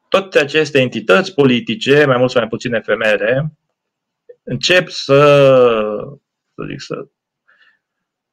toate 0.09 0.39
aceste 0.39 0.80
entități 0.80 1.34
politice, 1.34 2.05
mai 2.05 2.17
mult 2.17 2.32
sau 2.32 2.39
mai 2.41 2.49
puțin 2.49 2.73
efemere, 2.73 3.51
încep 4.43 4.89
să 4.89 5.19
să 6.53 6.63
zic, 6.69 6.82
să, 6.82 7.07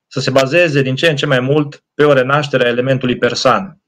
să 0.07 0.21
se 0.21 0.31
bazeze 0.31 0.83
din 0.83 0.95
ce 0.95 1.09
în 1.09 1.17
ce 1.17 1.27
mai 1.27 1.41
mult 1.41 1.85
pe 1.95 2.05
o 2.05 2.13
renaștere 2.13 2.65
a 2.65 2.69
elementului 2.69 3.19
persan. 3.19 3.83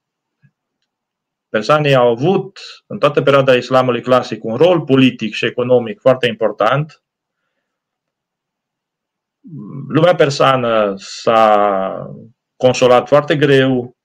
Persanii 1.49 1.95
au 1.95 2.11
avut 2.11 2.61
în 2.87 2.99
toată 2.99 3.23
perioada 3.23 3.55
islamului 3.55 4.01
clasic 4.01 4.45
un 4.45 4.57
rol 4.57 4.81
politic 4.81 5.35
și 5.35 5.45
economic 5.45 6.01
foarte 6.01 6.27
important. 6.27 7.06
Lumea 9.89 10.15
persană 10.15 10.95
s-a 10.97 12.11
consolat 12.57 13.09
foarte 13.09 13.37
greu 13.37 13.97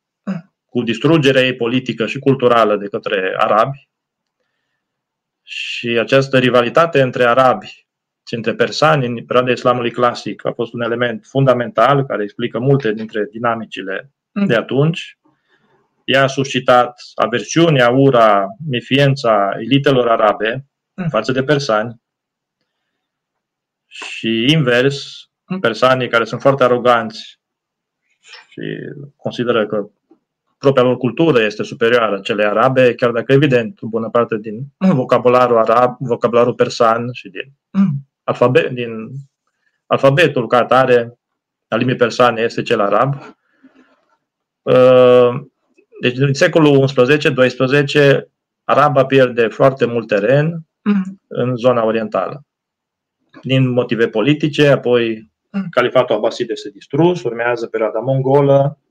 cu 0.65 0.81
distrugerea 0.83 1.41
ei 1.41 1.55
politică 1.55 2.05
și 2.05 2.19
culturală 2.19 2.77
de 2.77 2.87
către 2.87 3.33
arabi. 3.37 3.89
Și 5.43 5.87
această 5.87 6.39
rivalitate 6.39 7.01
între 7.01 7.23
arabi 7.25 7.87
și 8.27 8.35
între 8.35 8.53
persani 8.53 9.05
în 9.05 9.25
perioada 9.25 9.51
islamului 9.51 9.91
clasic 9.91 10.45
a 10.45 10.51
fost 10.51 10.73
un 10.73 10.81
element 10.81 11.25
fundamental 11.25 12.05
care 12.05 12.23
explică 12.23 12.59
multe 12.59 12.93
dintre 12.93 13.27
dinamicile 13.31 14.11
de 14.47 14.55
atunci. 14.55 15.19
Ea 16.03 16.23
a 16.23 16.27
suscitat 16.27 17.01
aversiunea, 17.15 17.89
ura, 17.89 18.47
mifiența 18.67 19.51
elitelor 19.57 20.09
arabe 20.09 20.65
față 21.09 21.31
de 21.31 21.43
persani 21.43 22.01
și 23.87 24.45
invers, 24.51 25.30
persanii 25.59 26.09
care 26.09 26.23
sunt 26.23 26.41
foarte 26.41 26.63
aroganți 26.63 27.39
și 28.49 28.61
consideră 29.15 29.67
că 29.67 29.89
propria 30.57 30.83
lor 30.83 30.97
cultură 30.97 31.41
este 31.41 31.63
superioară 31.63 32.19
celei 32.19 32.45
arabe, 32.45 32.95
chiar 32.95 33.11
dacă, 33.11 33.31
evident, 33.33 33.81
o 33.81 33.87
bună 33.87 34.09
parte 34.09 34.37
din 34.37 34.67
vocabularul 35.01 35.57
arab, 35.57 35.95
vocabularul 35.99 36.53
persan 36.53 37.09
și 37.11 37.29
din, 37.29 37.53
alfabet, 38.23 38.71
din 38.71 39.11
alfabetul 39.85 40.47
ca 40.47 40.57
atare 40.57 41.17
al 41.67 41.77
limbii 41.77 41.95
persane 41.95 42.41
este 42.41 42.61
cel 42.61 42.79
arab. 42.79 43.15
Uh, 44.61 45.41
deci, 46.01 46.17
în 46.17 46.33
secolul 46.33 46.85
XI-XII, 46.85 48.27
araba 48.63 49.05
pierde 49.05 49.47
foarte 49.47 49.85
mult 49.85 50.07
teren 50.07 50.65
în 51.27 51.55
zona 51.55 51.83
orientală. 51.83 52.45
Din 53.41 53.69
motive 53.69 54.07
politice, 54.07 54.67
apoi 54.67 55.30
califatul 55.69 56.15
abasid 56.15 56.49
este 56.49 56.69
distrus, 56.69 57.23
urmează 57.23 57.67
perioada 57.67 57.99
mongolă, 57.99 58.81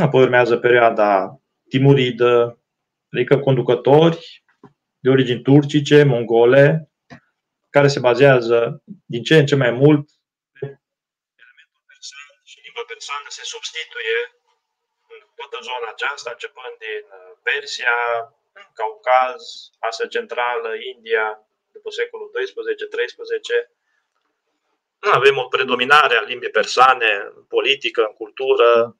Apoi 0.00 0.22
urmează 0.22 0.56
perioada 0.56 1.40
timuridă, 1.68 2.58
adică 3.12 3.38
conducători 3.38 4.44
de 4.98 5.08
origini 5.10 5.42
turcice, 5.42 5.98
mongole, 6.02 6.90
care 7.70 7.88
se 7.88 8.04
bazează 8.08 8.82
din 9.14 9.22
ce 9.22 9.34
în 9.38 9.46
ce 9.46 9.56
mai 9.62 9.72
mult 9.82 10.04
pe 10.58 10.66
elementul 11.42 11.82
persan 11.90 12.28
și 12.50 12.56
limba 12.64 12.84
persană 12.92 13.28
se 13.38 13.44
substituie 13.54 14.18
în 15.12 15.20
toată 15.38 15.56
zona 15.68 15.88
aceasta, 15.92 16.28
începând 16.32 16.74
din 16.86 17.04
uh, 17.18 17.32
Persia, 17.48 17.96
Caucaz, 18.78 19.40
Asia 19.88 20.08
Centrală, 20.14 20.70
India, 20.94 21.26
după 21.74 21.88
secolul 21.98 22.28
12-13. 22.34 23.81
Avem 25.10 25.36
o 25.36 25.44
predominare 25.44 26.16
a 26.16 26.22
limbii 26.22 26.50
persane 26.50 27.06
în 27.36 27.42
politică, 27.48 28.00
în 28.00 28.14
cultură, 28.14 28.96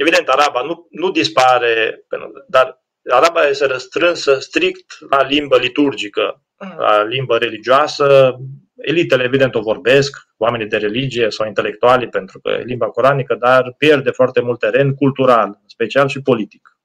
Evident, 0.00 0.28
araba 0.28 0.62
nu, 0.62 0.86
nu 0.90 1.10
dispare, 1.10 2.04
dar 2.48 2.82
araba 3.10 3.46
este 3.46 3.66
răstrânsă 3.66 4.38
strict 4.38 4.96
la 5.10 5.22
limbă 5.22 5.58
liturgică, 5.58 6.42
mm. 6.58 6.74
la 6.78 7.02
limbă 7.02 7.38
religioasă. 7.38 8.36
Elitele, 8.76 9.22
evident, 9.22 9.54
o 9.54 9.60
vorbesc, 9.60 10.28
oamenii 10.36 10.66
de 10.66 10.76
religie 10.76 11.30
sau 11.30 11.46
intelectuali, 11.46 12.08
pentru 12.08 12.40
că 12.40 12.50
e 12.50 12.62
limba 12.62 12.90
coranică, 12.90 13.34
dar 13.34 13.74
pierde 13.78 14.10
foarte 14.10 14.40
mult 14.40 14.58
teren 14.58 14.94
cultural, 14.94 15.60
special 15.66 16.08
și 16.08 16.22
politic. 16.22 16.78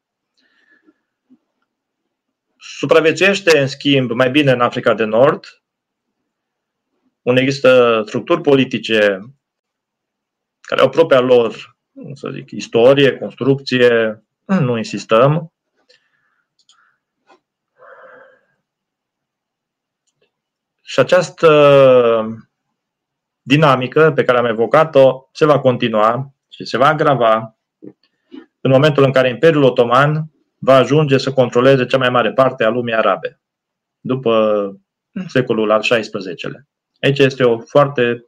Supraviețuiește, 2.58 3.60
în 3.60 3.68
schimb, 3.68 4.12
mai 4.12 4.30
bine 4.30 4.52
în 4.52 4.62
Africa 4.62 4.94
de 4.94 5.04
Nord, 5.04 5.46
unde 7.26 7.42
există 7.42 8.04
structuri 8.06 8.42
politice 8.42 9.20
care 10.62 10.82
au 10.82 10.90
propria 10.90 11.20
lor 11.20 11.78
să 12.14 12.30
zic, 12.30 12.52
istorie, 12.52 13.18
construcție, 13.18 14.24
nu 14.46 14.78
insistăm. 14.78 15.54
Și 20.82 21.00
această 21.00 21.50
dinamică 23.42 24.12
pe 24.16 24.24
care 24.24 24.38
am 24.38 24.46
evocat-o 24.46 25.30
se 25.32 25.46
va 25.46 25.60
continua 25.60 26.34
și 26.50 26.66
se 26.66 26.78
va 26.78 26.88
agrava 26.88 27.58
în 28.62 28.72
momentul 28.72 29.04
în 29.04 29.12
care 29.12 29.30
Imperiul 29.30 29.64
Otoman 29.64 30.32
va 30.58 30.76
ajunge 30.76 31.18
să 31.18 31.34
controleze 31.34 31.86
cea 31.86 31.98
mai 31.98 32.10
mare 32.10 32.34
parte 32.34 32.64
a 32.64 32.70
lumii 32.70 32.94
arabe, 32.94 33.40
după 34.00 34.76
secolul 35.28 35.72
al 35.72 35.80
XVI-lea. 35.80 36.68
Aici 37.06 37.20
este 37.20 37.44
o 37.44 37.60
foarte 37.60 38.26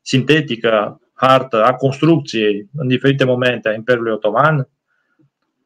sintetică 0.00 1.00
hartă 1.14 1.64
a 1.64 1.74
construcției 1.74 2.68
în 2.74 2.88
diferite 2.88 3.24
momente 3.24 3.68
a 3.68 3.74
Imperiului 3.74 4.12
Otoman, 4.12 4.68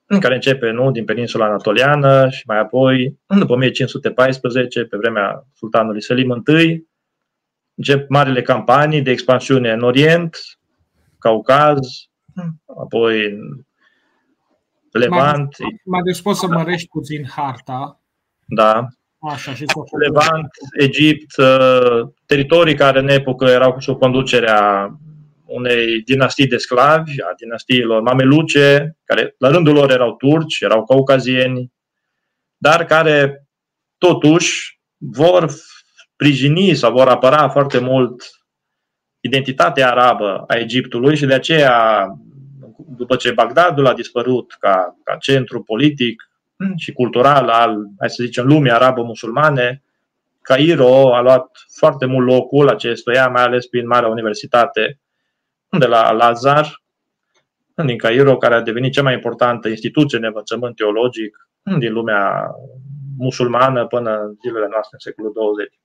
în 0.07 0.21
care 0.21 0.35
începe 0.35 0.71
nu, 0.71 0.91
din 0.91 1.05
peninsula 1.05 1.45
anatoliană 1.45 2.29
și 2.29 2.43
mai 2.47 2.59
apoi, 2.59 3.19
după 3.39 3.53
1514, 3.53 4.85
pe 4.85 4.97
vremea 4.97 5.47
sultanului 5.55 6.03
Selim 6.03 6.43
I, 6.61 6.85
încep 7.75 8.09
marile 8.09 8.43
campanii 8.43 9.03
de 9.03 9.11
expansiune 9.11 9.73
în 9.73 9.83
Orient, 9.83 10.37
Caucaz, 11.19 11.81
apoi 12.83 13.25
în 13.25 13.65
Levant. 14.91 15.57
Mai 15.85 16.03
deci 16.03 16.23
poți 16.23 16.41
să 16.41 16.47
mărești 16.47 16.89
puțin 16.89 17.27
harta. 17.29 18.01
Da. 18.45 18.89
Așa, 19.29 19.55
și 19.55 19.65
Levant, 19.99 20.51
Egipt, 20.79 21.37
uh, 21.37 22.09
teritorii 22.27 22.75
care 22.75 22.99
în 22.99 23.09
epocă 23.09 23.45
erau 23.45 23.77
sub 23.81 23.99
conducerea 23.99 24.91
unei 25.45 26.03
dinastii 26.03 26.47
de 26.47 26.57
sclavi, 26.57 27.21
a 27.21 27.35
dinastiilor 27.37 28.03
mameluce, 28.03 28.97
care 29.05 29.35
la 29.39 29.49
rândul 29.49 29.75
lor 29.75 29.91
erau 29.91 30.15
turci, 30.15 30.61
erau 30.61 30.85
caucazieni, 30.85 31.73
dar 32.57 32.85
care 32.85 33.47
totuși 33.99 34.81
vor 34.97 35.51
sprijini 36.13 36.75
sau 36.75 36.93
vor 36.93 37.09
apăra 37.09 37.49
foarte 37.49 37.79
mult 37.79 38.23
identitatea 39.21 39.91
arabă 39.91 40.45
a 40.47 40.57
Egiptului 40.57 41.17
și 41.17 41.27
de 41.27 41.35
aceea, 41.35 42.07
după 42.97 43.17
ce 43.17 43.33
Bagdadul 43.33 43.87
a 43.87 43.95
dispărut 43.95 44.57
ca, 44.59 44.97
ca 45.05 45.17
centru 45.17 45.63
politic 45.63 46.23
și 46.77 46.93
cultural 46.93 47.49
al, 47.49 47.85
hai 47.99 48.11
să 48.11 48.23
zicem, 48.23 48.47
lumii 48.47 48.71
arabă-musulmane, 48.71 49.83
Cairo 50.43 51.15
a 51.15 51.21
luat 51.21 51.51
foarte 51.77 52.07
mult 52.07 52.27
locul 52.27 52.69
acestuia, 52.69 53.29
mai 53.29 53.43
ales 53.43 53.67
prin 53.67 53.87
Marea 53.87 54.09
Universitate 54.09 55.01
de 55.79 55.87
la 55.87 56.11
Lazar, 56.11 56.83
din 57.85 57.99
Cairo, 57.99 58.37
care 58.37 58.55
a 58.55 58.61
devenit 58.61 58.93
cea 58.93 59.03
mai 59.03 59.15
importantă 59.15 59.69
instituție 59.69 60.19
de 60.19 60.27
învățământ 60.27 60.77
teologic 60.77 61.49
din 61.79 61.93
lumea 61.93 62.51
musulmană 63.19 63.87
până 63.87 64.21
în 64.21 64.35
zilele 64.43 64.67
noastre, 64.71 64.91
în 64.93 64.99
secolul 64.99 65.33
20. 65.33 65.79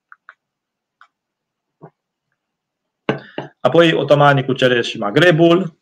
Apoi 3.60 3.94
otomanii 3.94 4.46
cuceresc 4.46 4.90
și 4.90 4.98
Magrebul, 4.98 5.80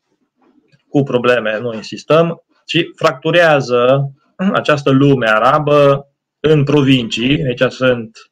cu 0.89 1.03
probleme, 1.03 1.59
nu 1.59 1.73
insistăm, 1.73 2.43
ci 2.65 2.85
fracturează 2.95 4.11
această 4.53 4.89
lume 4.89 5.29
arabă 5.29 6.07
în 6.39 6.63
provincii. 6.63 7.43
Aici 7.45 7.71
sunt 7.71 8.31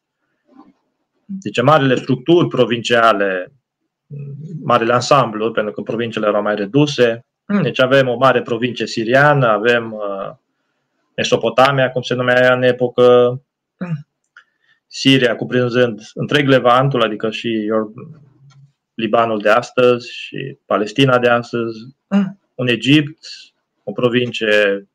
zice, 1.42 1.62
marile 1.62 1.96
structuri 1.96 2.48
provinciale 2.48 3.52
marele 4.64 4.94
ansamblu, 4.94 5.52
pentru 5.52 5.74
că 5.74 5.82
provinciile 5.82 6.28
erau 6.28 6.42
mai 6.42 6.56
reduse. 6.56 7.26
Hmm. 7.46 7.62
Deci 7.62 7.80
avem 7.80 8.08
o 8.08 8.16
mare 8.16 8.42
provincie 8.42 8.88
siriană, 8.88 9.48
avem 9.48 9.92
uh, 9.92 10.36
Mesopotamia, 11.16 11.92
cum 11.92 12.02
se 12.02 12.14
numea 12.14 12.54
în 12.54 12.64
epocă, 12.64 13.42
hmm. 13.78 14.08
Siria 14.88 15.36
cuprinzând 15.36 16.02
întreg 16.14 16.48
Levantul, 16.48 17.04
adică 17.04 17.30
și 17.30 17.72
Libanul 18.94 19.40
de 19.40 19.50
astăzi 19.50 20.14
și 20.14 20.58
Palestina 20.66 21.20
de 21.20 21.30
astăzi, 21.30 21.78
hmm. 22.08 22.40
un 22.56 22.68
Egipt, 22.68 23.18
o 23.84 23.92
provincie 23.92 24.88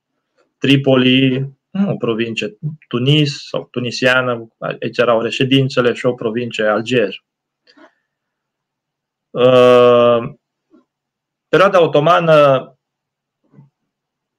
Tripoli, 0.62 1.50
o 1.88 1.96
provincie 1.96 2.58
Tunis 2.88 3.46
sau 3.48 3.68
tunisiană, 3.70 4.48
aici 4.58 4.98
erau 4.98 5.20
reședințele 5.20 5.92
și 5.92 6.06
o 6.06 6.14
provincie 6.14 6.64
Alger. 6.64 7.24
Uh, 9.30 10.34
perioada 11.48 11.82
otomană 11.82 12.32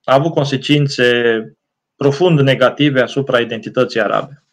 a 0.03 0.13
avut 0.13 0.33
consecințe 0.33 1.57
profund 1.95 2.39
negative 2.39 3.01
asupra 3.01 3.39
identității 3.39 4.01
arabe. 4.01 4.43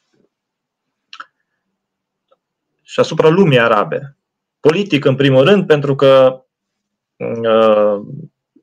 și 2.82 3.00
asupra 3.00 3.28
lumii 3.28 3.58
arabe. 3.58 4.16
Politic, 4.60 5.04
în 5.04 5.14
primul 5.14 5.44
rând, 5.44 5.66
pentru 5.66 5.94
că, 5.94 6.44
uh, 7.16 8.00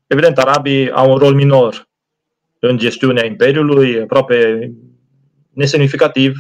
evident, 0.08 0.38
arabii 0.38 0.92
au 0.92 1.12
un 1.12 1.18
rol 1.18 1.34
minor 1.34 1.88
în 2.60 2.78
gestiunea 2.78 3.26
Imperiului, 3.26 4.02
aproape 4.02 4.72
nesemnificativ, 5.54 6.36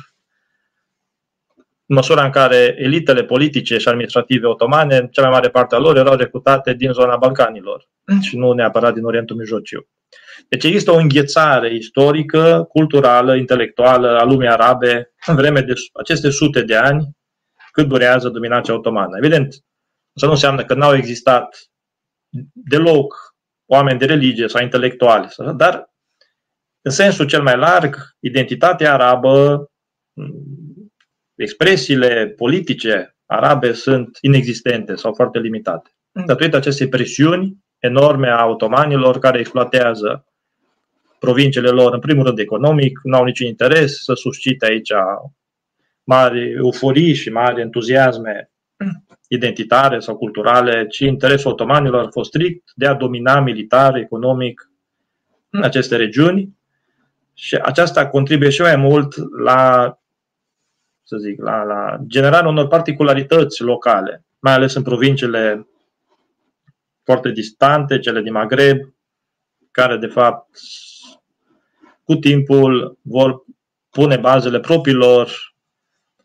în 1.86 1.96
măsura 1.96 2.24
în 2.24 2.32
care 2.32 2.76
elitele 2.78 3.24
politice 3.24 3.78
și 3.78 3.88
administrative 3.88 4.48
otomane, 4.48 5.08
cea 5.12 5.22
mai 5.22 5.32
mare 5.32 5.50
parte 5.50 5.76
a 5.76 5.78
lor, 5.78 5.98
erau 5.98 6.16
recrutate 6.16 6.74
din 6.74 6.92
zona 6.92 7.18
Balcanilor 7.18 7.90
și 8.28 8.38
nu 8.38 8.52
neapărat 8.52 8.94
din 8.94 9.04
Orientul 9.04 9.36
Mijlociu. 9.36 9.88
Deci 10.50 10.64
există 10.64 10.92
o 10.92 10.98
înghețare 10.98 11.74
istorică, 11.74 12.66
culturală, 12.70 13.36
intelectuală 13.36 14.18
a 14.20 14.24
lumii 14.24 14.48
arabe 14.48 15.14
în 15.26 15.36
vreme 15.36 15.62
de 15.62 15.74
aceste 15.94 16.30
sute 16.30 16.62
de 16.62 16.76
ani 16.76 17.16
cât 17.72 17.88
durează 17.88 18.30
dominația 18.30 18.74
otomană. 18.74 19.18
Evident, 19.18 19.48
asta 20.14 20.26
nu 20.26 20.32
înseamnă 20.32 20.66
că 20.66 20.74
n-au 20.74 20.96
existat 20.96 21.70
deloc 22.54 23.36
oameni 23.66 24.00
de 24.00 24.06
religie 24.06 24.48
sau 24.48 24.62
intelectuali, 24.62 25.28
dar 25.56 25.90
în 26.88 26.94
sensul 26.94 27.26
cel 27.26 27.42
mai 27.42 27.58
larg, 27.58 27.96
identitatea 28.20 28.94
arabă, 28.94 29.66
expresiile 31.36 32.28
politice 32.28 33.16
arabe 33.26 33.72
sunt 33.72 34.18
inexistente 34.22 34.96
sau 34.96 35.14
foarte 35.14 35.40
limitate. 35.40 35.90
Datorită 36.26 36.58
acestei 36.58 36.88
presiuni 36.88 37.58
enorme 37.80 38.30
a 38.30 38.46
otomanilor 38.46 39.20
care 39.20 39.40
exploatează 39.40 40.26
provinciile 41.20 41.70
lor, 41.70 41.94
în 41.94 42.00
primul 42.00 42.26
rând 42.26 42.40
economic, 42.40 43.00
nu 43.04 43.16
au 43.18 43.24
niciun 43.24 43.48
interes 43.48 44.04
să 44.04 44.14
suscite 44.14 44.66
aici 44.66 44.92
mari 46.04 46.52
euforii 46.52 47.14
și 47.14 47.30
mari 47.30 47.62
entuziasme 47.62 48.52
identitare 49.28 50.00
sau 50.00 50.18
culturale, 50.18 50.88
ci 50.88 51.00
interesul 51.00 51.52
otomanilor 51.52 52.06
a 52.06 52.10
fost 52.10 52.30
strict 52.30 52.72
de 52.76 52.88
a 52.88 52.94
domina 52.94 53.40
militar, 53.40 53.96
economic 53.96 54.72
în 55.50 55.64
aceste 55.64 55.96
regiuni 55.96 56.57
și 57.40 57.56
aceasta 57.56 58.08
contribuie 58.08 58.50
și 58.50 58.62
mai 58.62 58.76
mult 58.76 59.16
la, 59.40 59.94
să 61.04 61.18
zic, 61.18 61.42
la, 61.42 61.64
la 61.64 61.98
generarea 62.08 62.50
unor 62.50 62.68
particularități 62.68 63.62
locale, 63.62 64.26
mai 64.40 64.54
ales 64.54 64.74
în 64.74 64.84
provinciile 64.84 65.68
foarte 67.04 67.30
distante, 67.32 68.00
cele 68.00 68.22
din 68.22 68.32
Maghreb, 68.32 68.78
care 69.72 69.98
de 69.98 70.08
fapt 70.08 70.58
cu 72.04 72.16
timpul 72.16 72.98
vor 73.02 73.44
pune 73.90 74.18
bazele 74.18 74.60
propriilor 74.60 75.32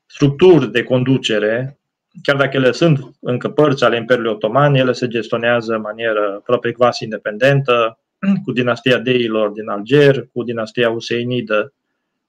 structuri 0.07 0.71
de 0.71 0.83
conducere, 0.83 1.79
chiar 2.23 2.37
dacă 2.37 2.57
ele 2.57 2.73
sunt 2.73 3.17
încă 3.21 3.51
părți 3.51 3.85
ale 3.85 3.97
Imperiului 3.97 4.33
Otoman, 4.33 4.75
ele 4.75 4.93
se 4.93 5.09
gestionează 5.09 5.75
în 5.75 5.81
manieră 5.81 6.41
proprie 6.45 6.73
quasi 6.73 7.05
independentă, 7.05 8.01
cu 8.45 8.53
dinastia 8.53 8.99
Deilor 8.99 9.51
din 9.51 9.68
Alger, 9.68 10.27
cu 10.33 10.43
dinastia 10.43 10.91
Useinidă 10.91 11.73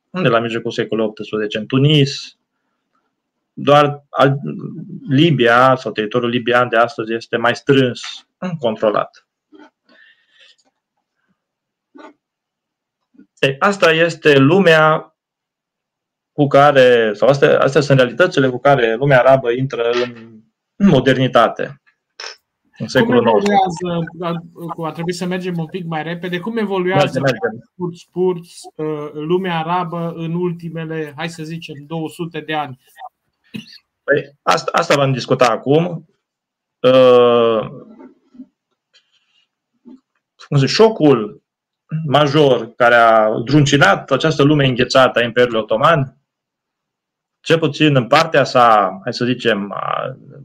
de 0.09 0.27
la 0.27 0.39
mijlocul 0.39 0.71
secolului 0.71 1.13
XVIII 1.13 1.47
în 1.61 1.65
Tunis. 1.65 2.37
Doar 3.53 4.03
Libia 5.09 5.75
sau 5.75 5.91
teritoriul 5.91 6.29
libian 6.29 6.69
de 6.69 6.77
astăzi 6.77 7.13
este 7.13 7.37
mai 7.37 7.55
strâns 7.55 8.01
controlat. 8.59 9.27
E, 13.39 13.55
asta 13.59 13.91
este 13.91 14.37
lumea 14.37 15.15
cu 16.31 16.47
care, 16.47 17.13
sau 17.13 17.27
astea, 17.27 17.59
astea 17.59 17.81
sunt 17.81 17.99
realitățile 17.99 18.49
cu 18.49 18.59
care 18.59 18.95
lumea 18.95 19.19
arabă 19.19 19.51
intră 19.51 19.91
în 20.75 20.87
modernitate. 20.87 21.82
În 22.77 22.87
secolul 22.87 23.23
Cum 23.23 23.27
evoluează, 23.27 24.03
a, 24.19 24.87
a 24.87 24.91
trebuit 24.91 25.15
să 25.15 25.25
mergem 25.25 25.57
un 25.57 25.65
pic 25.65 25.85
mai 25.85 26.03
repede, 26.03 26.39
cum 26.39 26.57
evoluează 26.57 27.21
scurt, 27.73 27.95
scurt, 27.95 28.43
uh, 28.75 29.11
lumea 29.13 29.59
arabă 29.59 30.13
în 30.15 30.33
ultimele, 30.33 31.13
hai 31.15 31.29
să 31.29 31.43
zicem, 31.43 31.75
200 31.87 32.39
de 32.39 32.53
ani? 32.53 32.79
Păi, 34.03 34.37
asta, 34.41 34.71
asta 34.73 34.95
vom 34.95 35.11
discuta 35.11 35.45
acum. 35.45 36.05
Uh, 36.79 37.69
șocul 40.65 41.41
major 42.07 42.73
care 42.75 42.95
a 42.95 43.29
druncinat 43.45 44.11
această 44.11 44.43
lume 44.43 44.65
înghețată 44.65 45.19
a 45.19 45.23
Imperiului 45.23 45.59
Otoman, 45.59 46.17
cel 47.39 47.59
puțin 47.59 47.95
în 47.95 48.07
partea 48.07 48.43
sa, 48.43 48.99
hai 49.03 49.13
să 49.13 49.25
zicem, 49.25 49.75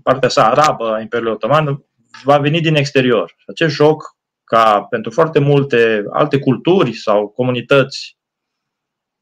partea 0.02 0.28
sa 0.28 0.50
arabă 0.50 0.92
a 0.92 1.00
Imperiului 1.00 1.34
Otoman, 1.34 1.84
va 2.22 2.38
veni 2.38 2.60
din 2.60 2.74
exterior. 2.74 3.34
Acest 3.46 3.74
șoc, 3.74 4.16
ca 4.44 4.82
pentru 4.82 5.10
foarte 5.10 5.38
multe 5.38 6.04
alte 6.10 6.38
culturi 6.38 6.92
sau 6.92 7.28
comunități 7.28 8.18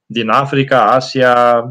din 0.06 0.28
Africa, 0.28 0.92
Asia, 0.92 1.64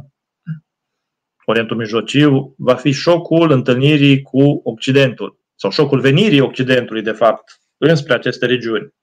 Orientul 1.46 1.78
Mijlociu, 1.78 2.56
va 2.58 2.76
fi 2.76 2.92
șocul 2.92 3.52
întâlnirii 3.52 4.22
cu 4.22 4.62
Occidentul 4.64 5.40
sau 5.56 5.72
șocul 5.72 6.00
venirii 6.00 6.40
Occidentului, 6.40 7.02
de 7.02 7.12
fapt, 7.12 7.62
înspre 7.78 8.14
aceste 8.14 8.46
regiuni. 8.46 8.94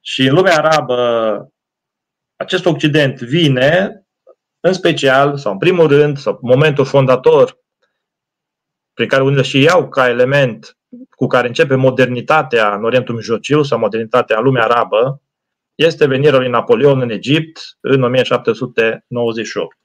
Și 0.00 0.26
în 0.26 0.34
lumea 0.34 0.56
arabă, 0.56 1.52
acest 2.36 2.66
Occident 2.66 3.20
vine, 3.20 4.02
în 4.60 4.72
special, 4.72 5.38
sau 5.38 5.52
în 5.52 5.58
primul 5.58 5.88
rând, 5.88 6.18
sau 6.18 6.38
momentul 6.42 6.84
fondator, 6.84 7.60
prin 8.94 9.08
care 9.08 9.22
unele 9.22 9.42
și 9.42 9.60
iau 9.60 9.88
ca 9.88 10.08
element 10.08 10.76
cu 11.10 11.26
care 11.26 11.46
începe 11.46 11.74
modernitatea 11.74 12.74
în 12.74 12.84
Orientul 12.84 13.14
Mijlociu 13.14 13.62
sau 13.62 13.78
modernitatea 13.78 14.38
în 14.38 14.44
lumea 14.44 14.64
arabă, 14.64 15.22
este 15.74 16.06
venirea 16.06 16.38
lui 16.38 16.48
Napoleon 16.48 17.00
în 17.00 17.10
Egipt 17.10 17.60
în 17.80 18.02
1798. 18.02 19.76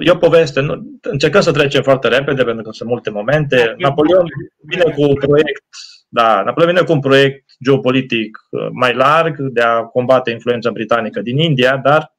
E 0.00 0.10
o 0.10 0.16
poveste, 0.16 0.66
încercăm 1.00 1.40
să 1.40 1.52
trecem 1.52 1.82
foarte 1.82 2.08
repede 2.08 2.44
pentru 2.44 2.62
că 2.62 2.70
sunt 2.70 2.88
multe 2.88 3.10
momente. 3.10 3.74
Napoleon 3.78 4.24
vine 4.66 4.82
cu 4.82 5.02
un 5.02 5.14
proiect 5.14 5.64
da, 6.12 6.42
Napoleon 6.42 6.72
vine 6.72 6.84
cu 6.84 6.92
un 6.92 7.00
proiect 7.00 7.44
geopolitic 7.62 8.38
uh, 8.50 8.68
mai 8.72 8.94
larg 8.94 9.40
de 9.40 9.60
a 9.60 9.82
combate 9.82 10.30
influența 10.30 10.70
britanică 10.70 11.20
din 11.20 11.38
India, 11.38 11.76
dar 11.76 12.14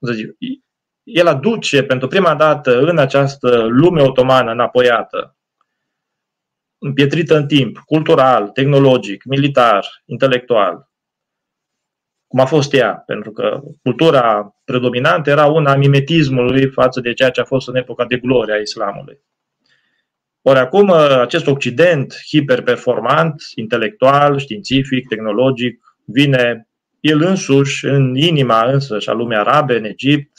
să 0.00 0.12
zic, 0.12 0.36
el 1.12 1.26
aduce 1.26 1.82
pentru 1.82 2.08
prima 2.08 2.34
dată 2.34 2.80
în 2.80 2.98
această 2.98 3.66
lume 3.68 4.02
otomană 4.02 4.50
înapoiată, 4.50 5.36
împietrită 6.78 7.36
în 7.36 7.46
timp, 7.46 7.78
cultural, 7.78 8.48
tehnologic, 8.48 9.24
militar, 9.24 9.86
intelectual, 10.04 10.88
cum 12.26 12.40
a 12.40 12.44
fost 12.44 12.74
ea, 12.74 13.02
pentru 13.06 13.32
că 13.32 13.60
cultura 13.82 14.54
predominantă 14.64 15.30
era 15.30 15.46
una 15.46 15.72
a 15.72 15.76
mimetismului 15.76 16.70
față 16.70 17.00
de 17.00 17.12
ceea 17.12 17.30
ce 17.30 17.40
a 17.40 17.44
fost 17.44 17.68
în 17.68 17.76
epoca 17.76 18.04
de 18.04 18.16
glorie 18.16 18.54
a 18.54 18.58
islamului. 18.58 19.20
Ori 20.42 20.58
acum 20.58 20.90
acest 21.20 21.46
Occident 21.46 22.14
hiperperformant, 22.26 23.42
intelectual, 23.54 24.38
științific, 24.38 25.08
tehnologic, 25.08 25.96
vine 26.04 26.68
el 27.00 27.22
însuși 27.22 27.84
în 27.84 28.16
inima 28.16 28.70
însăși 28.70 29.08
a 29.08 29.12
lumii 29.12 29.36
arabe, 29.36 29.76
în 29.76 29.84
Egipt. 29.84 30.37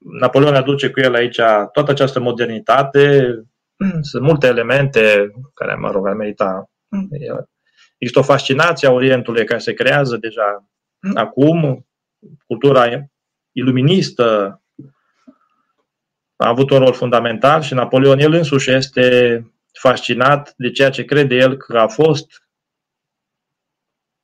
Napoleon 0.00 0.54
aduce 0.54 0.90
cu 0.90 1.00
el 1.00 1.14
aici 1.14 1.40
toată 1.72 1.90
această 1.90 2.20
modernitate. 2.20 3.34
Sunt 4.10 4.22
multe 4.22 4.46
elemente 4.46 5.30
care, 5.54 5.74
mă 5.74 5.90
rog, 5.90 6.06
ar 6.06 6.14
merita. 6.14 6.70
Există 7.98 8.18
o 8.20 8.32
fascinație 8.32 8.88
a 8.88 8.92
Orientului 8.92 9.44
care 9.44 9.60
se 9.60 9.72
creează 9.72 10.16
deja 10.16 10.68
acum. 11.14 11.86
Cultura 12.46 13.10
iluministă, 13.52 14.60
a 16.36 16.48
avut 16.48 16.70
un 16.70 16.78
rol 16.78 16.92
fundamental 16.92 17.62
și 17.62 17.74
Napoleon 17.74 18.18
el 18.18 18.32
însuși 18.32 18.70
este 18.70 19.44
fascinat 19.72 20.54
de 20.56 20.70
ceea 20.70 20.90
ce 20.90 21.04
crede 21.04 21.34
el 21.34 21.56
că 21.56 21.78
a 21.78 21.88
fost 21.88 22.48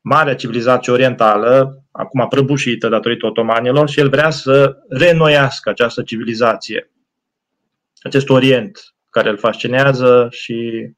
marea 0.01 0.35
civilizație 0.35 0.93
orientală, 0.93 1.85
acum 1.97 2.27
prăbușită 2.29 2.89
datorită 2.89 3.27
otomanilor, 3.27 3.89
și 3.89 4.01
el 4.01 4.09
vrea 4.09 4.31
să 4.31 4.77
renoiască 4.89 5.71
această 5.71 6.03
civilizație, 6.03 6.91
acest 8.03 8.29
Orient 8.29 8.79
care 9.11 9.29
îl 9.29 9.39
fascinează 9.39 10.29
și 10.31 10.91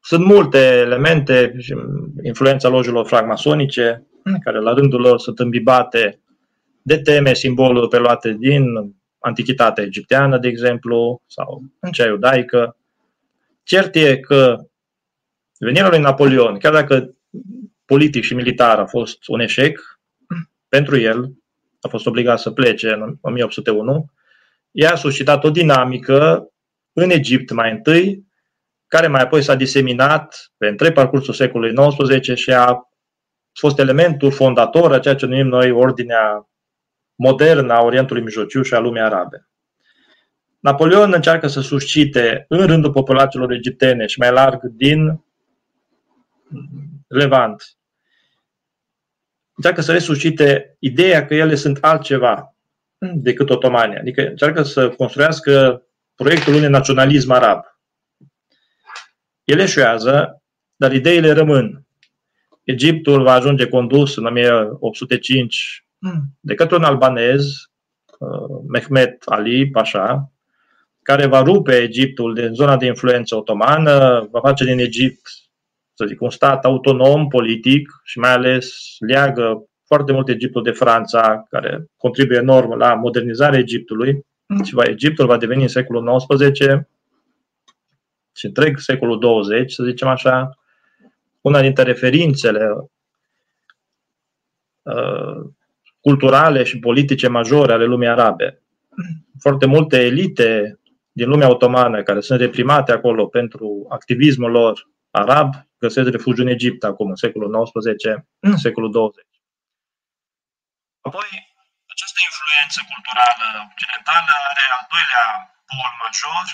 sunt 0.00 0.24
multe 0.24 0.58
elemente, 0.58 1.56
influența 2.22 2.68
lojelor 2.68 3.06
fragmasonice, 3.06 4.06
care 4.44 4.60
la 4.60 4.72
rândul 4.72 5.00
lor 5.00 5.18
sunt 5.18 5.38
îmbibate 5.38 6.20
de 6.82 6.98
teme, 6.98 7.34
simboluri 7.34 7.88
preluate 7.88 8.36
din 8.38 8.64
antichitatea 9.18 9.84
egipteană, 9.84 10.38
de 10.38 10.48
exemplu, 10.48 11.22
sau 11.26 11.62
în 11.80 11.90
cea 11.90 12.06
iudaică. 12.06 12.76
Cert 13.62 13.94
e 13.94 14.16
că 14.16 14.56
venirea 15.58 15.88
lui 15.88 15.98
Napoleon, 15.98 16.58
chiar 16.58 16.72
dacă 16.72 17.15
politic 17.86 18.24
și 18.24 18.34
militar 18.34 18.78
a 18.78 18.86
fost 18.86 19.28
un 19.28 19.40
eșec 19.40 20.00
pentru 20.68 20.98
el, 20.98 21.32
a 21.80 21.88
fost 21.88 22.06
obligat 22.06 22.38
să 22.38 22.50
plece 22.50 22.92
în 22.92 23.18
1801, 23.20 24.12
ea 24.70 24.92
a 24.92 24.96
suscitat 24.96 25.44
o 25.44 25.50
dinamică 25.50 26.50
în 26.92 27.10
Egipt 27.10 27.50
mai 27.50 27.70
întâi, 27.70 28.26
care 28.86 29.06
mai 29.06 29.22
apoi 29.22 29.42
s-a 29.42 29.54
diseminat 29.54 30.52
pe 30.56 30.66
întreg 30.66 30.92
parcursul 30.92 31.34
secolului 31.34 31.74
XIX 31.74 32.38
și 32.38 32.52
a 32.52 32.90
fost 33.52 33.78
elementul 33.78 34.30
fondator 34.30 34.92
a 34.92 34.98
ceea 34.98 35.14
ce 35.14 35.26
numim 35.26 35.46
noi 35.46 35.70
ordinea 35.70 36.48
modernă 37.14 37.72
a 37.72 37.82
Orientului 37.82 38.22
Mijlociu 38.22 38.62
și 38.62 38.74
a 38.74 38.78
lumii 38.78 39.00
arabe. 39.00 39.48
Napoleon 40.58 41.12
încearcă 41.12 41.46
să 41.46 41.60
suscite 41.60 42.44
în 42.48 42.66
rândul 42.66 42.92
populațiilor 42.92 43.52
egiptene 43.52 44.06
și 44.06 44.18
mai 44.18 44.32
larg 44.32 44.60
din 44.62 45.24
Levant, 47.08 47.75
încearcă 49.56 49.80
să 49.80 49.92
resuscite 49.92 50.76
ideea 50.78 51.26
că 51.26 51.34
ele 51.34 51.54
sunt 51.54 51.78
altceva 51.80 52.56
decât 52.98 53.50
otomani. 53.50 53.96
Adică 53.96 54.28
încearcă 54.28 54.62
să 54.62 54.88
construiască 54.88 55.82
proiectul 56.14 56.54
unui 56.54 56.68
naționalism 56.68 57.30
arab. 57.30 57.64
El 59.44 59.58
eșuează, 59.58 60.42
dar 60.76 60.92
ideile 60.92 61.32
rămân. 61.32 61.86
Egiptul 62.62 63.22
va 63.22 63.32
ajunge 63.32 63.68
condus 63.68 64.16
în 64.16 64.26
1805 64.26 65.86
de 66.40 66.54
către 66.54 66.76
un 66.76 66.84
albanez, 66.84 67.46
uh, 68.18 68.62
Mehmet 68.68 69.22
Ali 69.24 69.70
Pasha, 69.70 70.32
care 71.02 71.26
va 71.26 71.42
rupe 71.42 71.76
Egiptul 71.76 72.34
din 72.34 72.54
zona 72.54 72.76
de 72.76 72.86
influență 72.86 73.36
otomană, 73.36 74.28
va 74.30 74.40
face 74.40 74.64
din 74.64 74.78
Egipt, 74.78 75.28
să 75.96 76.04
zic, 76.06 76.20
un 76.20 76.30
stat 76.30 76.64
autonom, 76.64 77.28
politic 77.28 77.88
și 78.04 78.18
mai 78.18 78.32
ales 78.32 78.96
leagă 78.98 79.68
foarte 79.86 80.12
mult 80.12 80.28
Egiptul 80.28 80.62
de 80.62 80.70
Franța, 80.70 81.46
care 81.50 81.86
contribuie 81.96 82.38
enorm 82.38 82.72
la 82.72 82.94
modernizarea 82.94 83.58
Egiptului. 83.58 84.20
Și 84.64 84.74
va, 84.74 84.84
Egiptul 84.84 85.26
va 85.26 85.36
deveni 85.36 85.62
în 85.62 85.68
secolul 85.68 86.24
XIX 86.28 86.58
și 88.36 88.46
întreg 88.46 88.78
secolul 88.78 89.18
20, 89.18 89.72
să 89.72 89.84
zicem 89.84 90.08
așa, 90.08 90.58
una 91.40 91.60
dintre 91.60 91.82
referințele 91.82 92.90
uh, 94.82 95.50
culturale 96.00 96.62
și 96.62 96.78
politice 96.78 97.28
majore 97.28 97.72
ale 97.72 97.84
lumii 97.84 98.08
arabe. 98.08 98.62
Foarte 99.38 99.66
multe 99.66 100.04
elite 100.04 100.80
din 101.12 101.28
lumea 101.28 101.50
otomană 101.50 102.02
care 102.02 102.20
sunt 102.20 102.40
reprimate 102.40 102.92
acolo 102.92 103.26
pentru 103.26 103.86
activismul 103.88 104.50
lor 104.50 104.88
arab 105.10 105.54
găsesc 105.84 106.08
refugiu 106.16 106.42
în 106.42 106.54
Egipt 106.56 106.82
acum, 106.90 107.08
în 107.14 107.20
secolul 107.24 107.50
XIX, 107.64 108.04
în 108.50 108.56
secolul 108.66 108.90
20. 108.90 109.24
Apoi, 111.08 111.28
această 111.94 112.18
influență 112.28 112.78
culturală 112.92 113.46
occidentală 113.72 114.32
are 114.50 114.64
al 114.76 114.84
doilea 114.92 115.26
pol 115.68 115.92
major 116.02 116.46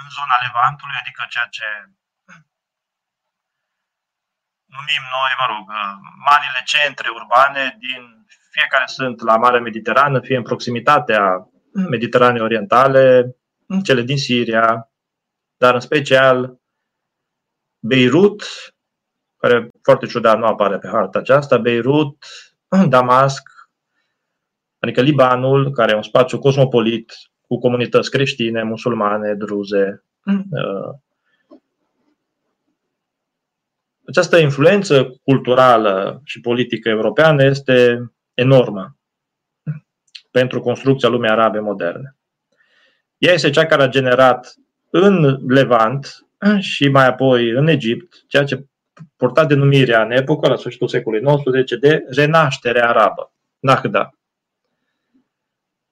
în 0.00 0.06
zona 0.16 0.36
Levantului, 0.44 1.00
adică 1.02 1.22
ceea 1.34 1.48
ce 1.56 1.68
numim 4.76 5.02
noi, 5.16 5.32
mă 5.40 5.46
rog, 5.52 5.64
marile 6.28 6.62
centre 6.72 7.08
urbane 7.18 7.62
din 7.84 8.02
fiecare 8.50 8.86
sunt 8.86 9.20
la 9.28 9.36
Marea 9.36 9.60
Mediterană, 9.60 10.20
fie 10.20 10.36
în 10.36 10.42
proximitatea 10.42 11.22
Mediteranei 11.94 12.46
Orientale, 12.48 13.36
cele 13.84 14.02
din 14.02 14.18
Siria, 14.18 14.90
dar 15.56 15.74
în 15.74 15.80
special 15.80 16.60
Beirut, 17.82 18.42
care 19.40 19.68
foarte 19.82 20.06
ciudat 20.06 20.38
nu 20.38 20.44
apare 20.44 20.78
pe 20.78 20.88
harta 20.88 21.18
aceasta, 21.18 21.58
Beirut, 21.58 22.24
Damasc, 22.88 23.42
adică 24.78 25.00
Libanul, 25.00 25.70
care 25.70 25.92
e 25.92 25.96
un 25.96 26.02
spațiu 26.02 26.38
cosmopolit 26.38 27.12
cu 27.40 27.58
comunități 27.58 28.10
creștine, 28.10 28.62
musulmane, 28.62 29.34
druze. 29.34 30.04
Mm. 30.22 30.44
Uh, 30.50 30.96
această 34.06 34.36
influență 34.38 35.20
culturală 35.22 36.20
și 36.24 36.40
politică 36.40 36.88
europeană 36.88 37.44
este 37.44 38.10
enormă 38.34 38.96
pentru 40.30 40.60
construcția 40.60 41.08
lumii 41.08 41.30
arabe 41.30 41.58
moderne. 41.58 42.16
Ea 43.18 43.32
este 43.32 43.50
cea 43.50 43.66
care 43.66 43.82
a 43.82 43.88
generat 43.88 44.54
în 44.90 45.38
Levant 45.48 46.26
și 46.72 46.88
mai 46.88 47.06
apoi 47.06 47.50
în 47.50 47.66
Egipt, 47.66 48.24
ceea 48.28 48.44
ce 48.44 48.64
purta 49.16 49.44
denumirea 49.44 50.02
în 50.02 50.10
epoca, 50.10 50.48
la 50.48 50.56
sfârșitul 50.56 50.88
secolului 50.88 51.62
XIX, 51.62 51.78
de 51.78 52.04
renaștere 52.08 52.82
arabă, 52.82 53.32
Nahda. 53.58 54.14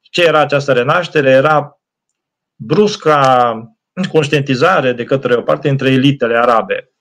Ce 0.01 0.25
era 0.25 0.41
această 0.41 0.73
renaștere? 0.73 1.31
Era 1.31 1.81
brusca 2.55 3.63
conștientizare 4.13 4.93
de 4.93 5.05
către 5.05 5.35
o 5.35 5.43
parte 5.43 5.69
dintre 5.69 5.91
elitele 5.91 6.37
arabe, 6.37 6.93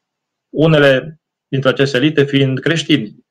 unele 0.50 1.20
dintre 1.48 1.70
aceste 1.70 1.98
elite 1.98 2.24
fiind 2.24 2.60
creștini, 2.60 3.26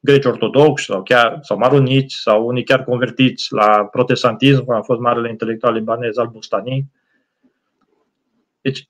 greci 0.00 0.24
ortodoxi 0.24 0.84
sau 0.84 1.02
chiar 1.02 1.38
sau 1.42 1.58
maroniți 1.58 2.16
sau 2.16 2.46
unii 2.46 2.64
chiar 2.64 2.84
convertiți 2.84 3.52
la 3.52 3.84
protestantism, 3.84 4.64
cum 4.64 4.74
a 4.74 4.82
fost 4.82 5.00
marele 5.00 5.28
intelectual 5.28 5.74
libanez 5.74 6.16
al 6.16 6.28
Bustani. 6.28 6.92
Deci, 8.60 8.88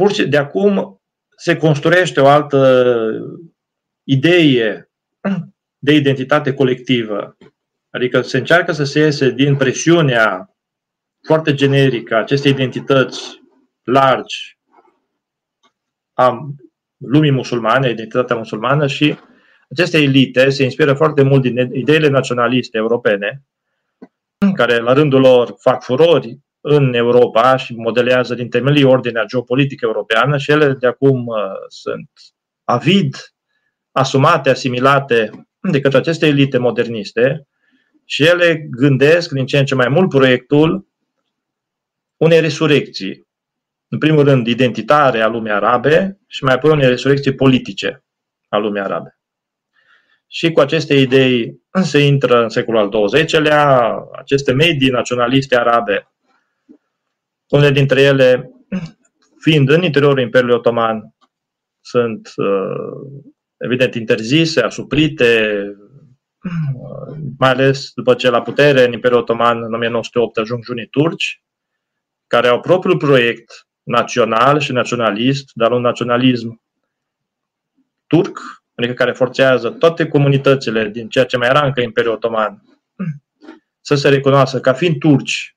pur 0.00 0.12
și 0.12 0.28
de 0.28 0.36
acum 0.36 1.00
se 1.36 1.56
construiește 1.56 2.20
o 2.20 2.26
altă 2.26 2.92
idee 4.02 4.90
de 5.86 5.94
identitate 5.94 6.54
colectivă. 6.54 7.36
Adică 7.90 8.20
se 8.20 8.38
încearcă 8.38 8.72
să 8.72 8.84
se 8.84 8.98
iese 8.98 9.30
din 9.30 9.56
presiunea 9.56 10.54
foarte 11.26 11.54
generică 11.54 12.14
a 12.14 12.18
acestei 12.18 12.50
identități 12.50 13.40
largi 13.82 14.58
a 16.12 16.48
lumii 16.96 17.30
musulmane, 17.30 17.90
identitatea 17.90 18.36
musulmană 18.36 18.86
și 18.86 19.18
aceste 19.70 19.98
elite 19.98 20.50
se 20.50 20.62
inspiră 20.62 20.94
foarte 20.94 21.22
mult 21.22 21.42
din 21.42 21.56
ideile 21.72 22.08
naționaliste 22.08 22.76
europene, 22.76 23.42
care 24.54 24.78
la 24.78 24.92
rândul 24.92 25.20
lor 25.20 25.54
fac 25.58 25.82
furori 25.82 26.38
în 26.60 26.94
Europa 26.94 27.56
și 27.56 27.74
modelează 27.74 28.34
din 28.34 28.48
temelii 28.48 28.84
ordinea 28.84 29.24
geopolitică 29.24 29.86
europeană 29.86 30.38
și 30.38 30.50
ele 30.50 30.72
de 30.72 30.86
acum 30.86 31.26
uh, 31.26 31.36
sunt 31.68 32.10
avid 32.64 33.16
asumate, 33.92 34.50
asimilate 34.50 35.30
de 35.60 35.80
către 35.80 35.98
aceste 35.98 36.26
elite 36.26 36.58
moderniste 36.58 37.48
și 38.04 38.24
ele 38.24 38.66
gândesc 38.70 39.30
din 39.30 39.46
ce 39.46 39.58
în 39.58 39.64
ce 39.64 39.74
mai 39.74 39.88
mult 39.88 40.08
proiectul 40.08 40.88
unei 42.16 42.40
resurecții. 42.40 43.28
În 43.88 43.98
primul 43.98 44.24
rând, 44.24 44.46
identitare 44.46 45.20
a 45.20 45.28
lumii 45.28 45.52
arabe 45.52 46.20
și 46.26 46.44
mai 46.44 46.54
apoi 46.54 46.70
unei 46.70 46.88
resurecții 46.88 47.34
politice 47.34 48.04
a 48.48 48.56
lumii 48.56 48.80
arabe. 48.80 49.18
Și 50.26 50.52
cu 50.52 50.60
aceste 50.60 50.94
idei 50.94 51.60
se 51.82 51.98
intră 51.98 52.42
în 52.42 52.48
secolul 52.48 52.80
al 52.80 53.06
XX-lea, 53.06 53.94
aceste 54.12 54.52
medii 54.52 54.90
naționaliste 54.90 55.56
arabe, 55.56 56.09
unele 57.50 57.70
dintre 57.70 58.00
ele 58.00 58.50
fiind 59.38 59.70
în 59.70 59.82
interiorul 59.82 60.20
Imperiului 60.20 60.56
Otoman, 60.56 61.14
sunt 61.80 62.32
uh, 62.36 63.20
evident 63.56 63.94
interzise, 63.94 64.60
asuprite, 64.60 65.62
mai 67.38 67.50
ales 67.50 67.90
după 67.94 68.14
ce 68.14 68.30
la 68.30 68.42
putere 68.42 68.84
în 68.84 68.92
Imperiul 68.92 69.20
Otoman 69.20 69.62
în 69.62 69.74
1908 69.74 70.38
ajung 70.38 70.64
junii 70.64 70.86
turci, 70.86 71.42
care 72.26 72.48
au 72.48 72.60
propriul 72.60 72.96
proiect 72.96 73.68
național 73.82 74.60
și 74.60 74.72
naționalist, 74.72 75.50
dar 75.54 75.70
un 75.70 75.80
naționalism 75.80 76.62
turc, 78.06 78.38
adică 78.74 78.94
care 78.94 79.12
forțează 79.12 79.70
toate 79.70 80.08
comunitățile 80.08 80.88
din 80.88 81.08
ceea 81.08 81.24
ce 81.24 81.36
mai 81.36 81.48
era 81.48 81.64
încă 81.66 81.80
Imperiul 81.80 82.14
Otoman 82.14 82.62
să 83.80 83.94
se 83.94 84.08
recunoască 84.08 84.58
ca 84.58 84.72
fiind 84.72 84.98
turci, 84.98 85.56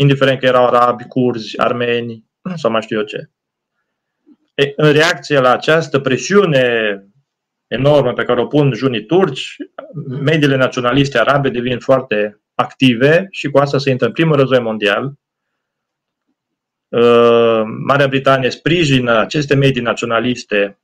indiferent 0.00 0.38
că 0.38 0.46
erau 0.46 0.66
arabi, 0.66 1.04
curzi, 1.04 1.58
armeni 1.58 2.24
sau 2.56 2.70
mai 2.70 2.82
știu 2.82 2.98
eu 2.98 3.04
ce. 3.04 3.30
E, 4.54 4.72
în 4.76 4.92
reacție 4.92 5.40
la 5.40 5.52
această 5.52 5.98
presiune 5.98 7.02
enormă 7.66 8.12
pe 8.12 8.24
care 8.24 8.40
o 8.40 8.46
pun 8.46 8.72
junii 8.72 9.06
turci, 9.06 9.56
mediile 10.08 10.56
naționaliste 10.56 11.18
arabe 11.18 11.48
devin 11.48 11.78
foarte 11.78 12.40
active 12.54 13.26
și 13.30 13.50
cu 13.50 13.58
asta 13.58 13.78
se 13.78 13.90
intră 13.90 14.06
în 14.06 14.12
primul 14.12 14.36
război 14.36 14.60
mondial. 14.60 15.12
Uh, 16.88 17.62
Marea 17.86 18.08
Britanie 18.08 18.50
sprijină 18.50 19.18
aceste 19.18 19.54
medii 19.54 19.82
naționaliste 19.82 20.78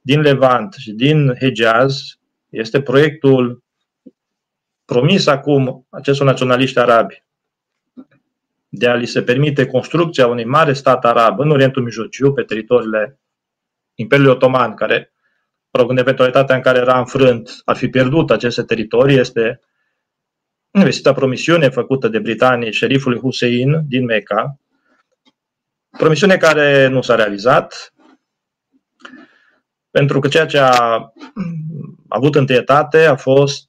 din 0.00 0.20
Levant 0.20 0.74
și 0.74 0.92
din 0.92 1.34
Hejaz. 1.38 2.00
Este 2.48 2.82
proiectul 2.82 3.64
promis 4.84 5.26
acum 5.26 5.86
acestor 5.90 6.26
naționaliști 6.26 6.78
arabi 6.78 7.24
de 8.72 8.88
a 8.88 8.94
li 8.94 9.06
se 9.06 9.22
permite 9.22 9.66
construcția 9.66 10.26
unui 10.26 10.44
mare 10.44 10.72
stat 10.72 11.04
arab 11.04 11.38
în 11.38 11.50
Orientul 11.50 11.82
Mijlociu, 11.82 12.32
pe 12.32 12.42
teritoriile 12.42 13.20
Imperiului 13.94 14.32
Otoman, 14.32 14.74
care 14.74 15.12
rog, 15.70 15.90
în 15.90 15.96
eventualitatea 15.96 16.56
în 16.56 16.62
care 16.62 16.78
era 16.78 16.98
înfrânt, 16.98 17.60
ar 17.64 17.76
fi 17.76 17.88
pierdut 17.88 18.30
aceste 18.30 18.62
teritorii, 18.62 19.18
este 19.18 19.60
investita 20.70 21.12
promisiune 21.12 21.68
făcută 21.68 22.08
de 22.08 22.18
britanii 22.18 22.72
șerifului 22.72 23.18
Hussein 23.18 23.88
din 23.88 24.04
Mecca, 24.04 24.60
promisiune 25.98 26.36
care 26.36 26.86
nu 26.86 27.02
s-a 27.02 27.14
realizat, 27.14 27.94
pentru 29.90 30.20
că 30.20 30.28
ceea 30.28 30.46
ce 30.46 30.58
a 30.58 31.12
avut 32.08 32.34
întâietate 32.34 33.04
a 33.04 33.16
fost 33.16 33.68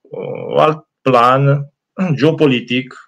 un 0.00 0.58
alt 0.58 0.86
plan 1.00 1.72
geopolitic 2.14 3.05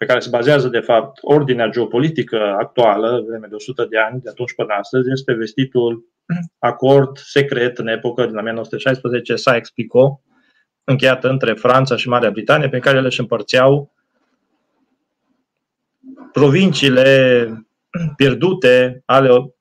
pe 0.00 0.06
care 0.06 0.20
se 0.20 0.28
bazează, 0.28 0.68
de 0.68 0.80
fapt, 0.80 1.18
ordinea 1.22 1.68
geopolitică 1.68 2.56
actuală, 2.58 3.24
vreme 3.26 3.46
de 3.46 3.54
100 3.54 3.86
de 3.90 3.98
ani, 3.98 4.20
de 4.20 4.28
atunci 4.28 4.54
până 4.54 4.72
astăzi, 4.72 5.10
este 5.10 5.32
vestitul 5.32 6.04
acord 6.58 7.16
secret 7.16 7.78
în 7.78 7.86
epocă 7.86 8.26
din 8.26 8.36
1916, 8.36 9.34
Sykes-Picot, 9.34 10.20
încheiat 10.84 11.24
între 11.24 11.52
Franța 11.52 11.96
și 11.96 12.08
Marea 12.08 12.30
Britanie, 12.30 12.68
pe 12.68 12.78
care 12.78 13.00
le 13.00 13.06
își 13.06 13.20
împărțeau 13.20 13.92
provinciile 16.32 17.46
pierdute 18.16 19.02
ale 19.04 19.54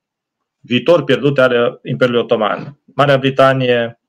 viitor 0.59 1.03
pierdute 1.03 1.41
ale 1.41 1.79
Imperiului 1.83 2.21
Otoman. 2.21 2.79
Marea 2.95 3.17
Britanie 3.17 3.99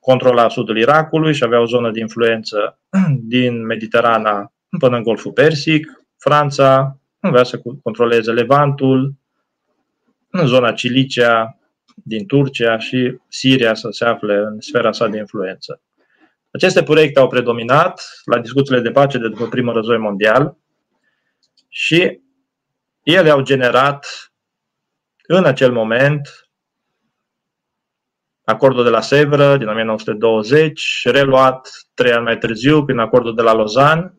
controla 0.00 0.48
sudul 0.48 0.78
Irakului 0.78 1.34
și 1.34 1.44
avea 1.44 1.60
o 1.60 1.66
zonă 1.66 1.90
de 1.90 2.00
influență 2.00 2.80
din 3.34 3.66
Mediterana 3.66 4.52
până 4.78 4.96
în 4.96 5.02
Golful 5.02 5.32
Persic. 5.32 6.04
Franța 6.18 6.98
avea 7.20 7.44
să 7.44 7.62
controleze 7.82 8.32
Levantul, 8.32 9.14
în 10.30 10.46
zona 10.46 10.72
Cilicea 10.72 11.58
din 11.94 12.26
Turcia 12.26 12.78
și 12.78 13.16
Siria 13.28 13.74
să 13.74 13.88
se 13.90 14.04
afle 14.04 14.36
în 14.36 14.60
sfera 14.60 14.92
sa 14.92 15.06
de 15.06 15.18
influență. 15.18 15.80
Aceste 16.50 16.82
proiecte 16.82 17.18
au 17.18 17.28
predominat 17.28 18.22
la 18.24 18.38
discuțiile 18.38 18.80
de 18.80 18.90
pace 18.90 19.18
de 19.18 19.28
după 19.28 19.48
primul 19.48 19.72
război 19.72 19.98
mondial 19.98 20.56
și 21.68 22.20
ele 23.02 23.30
au 23.30 23.40
generat 23.40 24.32
în 25.26 25.44
acel 25.44 25.72
moment 25.72 26.48
acordul 28.44 28.84
de 28.84 28.90
la 28.90 29.00
Sevră 29.00 29.56
din 29.56 29.68
1920, 29.68 31.02
reluat 31.04 31.70
trei 31.94 32.12
ani 32.12 32.24
mai 32.24 32.38
târziu 32.38 32.84
prin 32.84 32.98
acordul 32.98 33.34
de 33.34 33.42
la 33.42 33.52
Lausanne, 33.52 34.14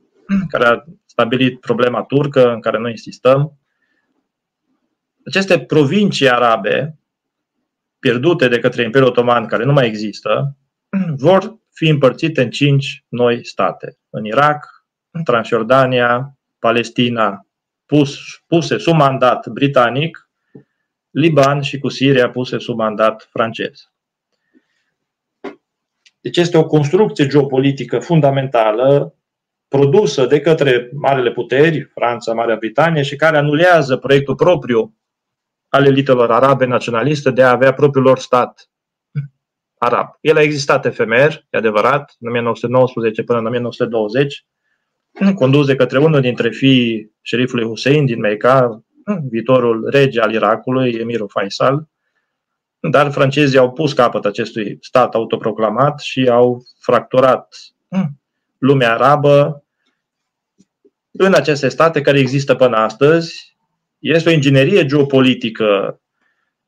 care 0.50 0.66
a 0.66 0.84
stabilit 1.06 1.60
problema 1.60 2.04
turcă, 2.04 2.54
în 2.54 2.62
care 2.62 2.78
noi 2.78 2.92
insistăm. 2.92 3.58
Aceste 5.26 5.60
provincii 5.60 6.30
arabe, 6.30 7.00
pierdute 8.00 8.48
de 8.48 8.60
către 8.60 8.84
Imperiul 8.84 9.10
Otoman, 9.10 9.46
care 9.46 9.64
nu 9.64 9.74
mai 9.74 9.88
există, 9.88 10.58
vor 11.26 11.60
fi 11.74 11.88
împărțite 11.88 12.42
în 12.42 12.50
cinci 12.50 13.06
noi 13.10 13.46
state. 13.46 13.98
În 14.10 14.26
Irak, 14.26 14.86
în 15.12 15.24
Transjordania, 15.24 16.38
Palestina, 16.60 17.48
pus, 17.86 18.18
puse 18.48 18.78
sub 18.78 18.94
mandat 18.94 19.48
britanic, 19.48 20.30
Liban 21.10 21.62
și 21.62 21.80
cu 21.80 21.90
Siria 21.90 22.30
puse 22.30 22.58
sub 22.58 22.78
mandat 22.78 23.28
francez. 23.32 23.92
Deci 26.22 26.38
este 26.38 26.58
o 26.58 26.66
construcție 26.66 27.28
geopolitică 27.28 28.00
fundamentală 28.00 29.16
produsă 29.78 30.26
de 30.26 30.40
către 30.40 30.90
marele 30.94 31.32
puteri, 31.32 31.82
Franța, 31.82 32.34
Marea 32.34 32.56
Britanie, 32.56 33.02
și 33.02 33.16
care 33.16 33.38
anulează 33.38 33.98
proiectul 33.98 34.36
propriu 34.36 34.98
al 35.70 35.86
elitelor 35.86 36.32
arabe 36.32 36.66
naționaliste 36.66 37.32
de 37.32 37.44
a 37.44 37.50
avea 37.50 37.74
propriul 37.74 38.06
lor 38.06 38.20
stat 38.20 38.70
arab. 39.78 40.08
El 40.22 40.38
a 40.38 40.42
existat 40.42 40.86
efemer, 40.86 41.46
e 41.50 41.58
adevărat, 41.58 42.16
în 42.20 42.28
1919 42.28 43.24
până 43.24 43.40
în 43.40 43.46
1920, 43.46 44.46
condus 45.36 45.66
de 45.66 45.76
către 45.76 45.98
unul 45.98 46.22
dintre 46.22 46.50
fiii 46.50 47.12
șerifului 47.22 47.66
Hussein 47.66 48.06
din 48.06 48.20
Mecca, 48.20 48.84
viitorul 49.30 49.90
rege 49.90 50.22
al 50.22 50.34
Irakului, 50.34 50.92
emirul 50.92 51.30
Faisal, 51.30 51.88
dar 52.80 53.12
francezii 53.12 53.60
au 53.60 53.72
pus 53.72 53.94
capăt 53.94 54.26
acestui 54.26 54.78
stat 54.82 55.16
autoproclamat 55.16 56.00
și 56.00 56.28
au 56.30 56.64
fracturat 56.80 57.56
lumea 58.58 58.94
arabă 58.94 59.63
în 61.18 61.34
aceste 61.34 61.70
state 61.70 62.02
care 62.02 62.20
există 62.20 62.56
până 62.56 62.76
astăzi. 62.76 63.56
Este 64.00 64.30
o 64.30 64.32
inginerie 64.32 64.86
geopolitică 64.86 66.02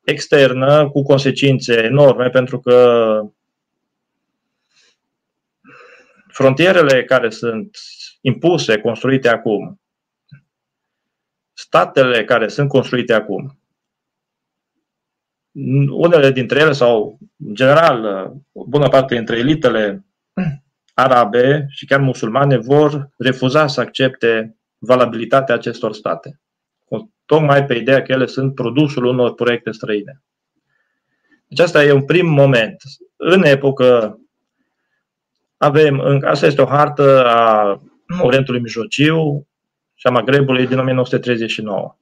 externă 0.04 0.89
cu 0.89 1.04
consecințe 1.04 1.84
enorme 1.84 2.30
pentru 2.30 2.60
că 2.60 3.20
frontierele 6.28 7.04
care 7.04 7.30
sunt 7.30 7.78
impuse, 8.22 8.80
construite 8.80 9.30
acum, 9.30 9.82
statele 11.54 12.26
care 12.26 12.48
sunt 12.48 12.70
construite 12.70 13.14
acum, 13.14 13.60
unele 15.89 16.32
dintre 16.32 16.60
ele 16.60 16.72
sau, 16.72 17.18
în 17.46 17.56
general, 17.56 18.32
o 18.52 18.66
bună 18.66 18.89
parte 18.89 19.16
dintre 19.16 19.38
elitele 19.38 20.06
arabe 20.96 21.66
și 21.70 21.86
chiar 21.86 22.00
musulmane 22.00 22.58
vor 22.58 23.10
refuza 23.18 23.68
să 23.68 23.82
accepte 23.82 24.58
valabilitatea 24.78 25.56
acestor 25.56 25.93
state. 25.93 26.39
Tocmai 27.26 27.66
pe 27.66 27.74
ideea 27.74 28.02
că 28.02 28.12
ele 28.12 28.26
sunt 28.26 28.56
produsul 28.56 29.06
unor 29.06 29.34
proiecte 29.34 29.72
străine. 29.72 30.22
Deci 31.48 31.60
asta 31.60 31.84
e 31.84 31.91
un 31.91 32.06
prim 32.06 32.28
moment. 32.28 32.84
În 33.16 33.43
epocă 33.43 34.20
avem, 35.58 36.24
asta 36.24 36.46
este 36.46 36.62
o 36.62 36.66
hartă 36.66 37.26
a 37.26 37.82
Orientului 38.22 38.62
Mijlociu 38.62 39.48
și 39.93 40.08
a 40.08 40.10
Magrebului 40.10 40.68
din 40.68 40.80
1939. 40.80 41.98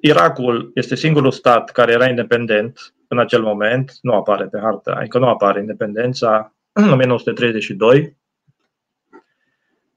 Irakul 0.00 0.70
este 0.74 0.94
singurul 0.94 1.30
stat 1.30 1.70
care 1.70 1.92
era 1.92 2.08
independent 2.08 2.94
în 3.14 3.20
acel 3.20 3.42
moment, 3.42 3.98
nu 4.02 4.14
apare 4.14 4.46
pe 4.46 4.58
hartă, 4.58 4.94
adică 4.94 5.18
nu 5.18 5.28
apare 5.28 5.60
independența 5.60 6.54
în 6.72 6.90
1932. 6.92 8.18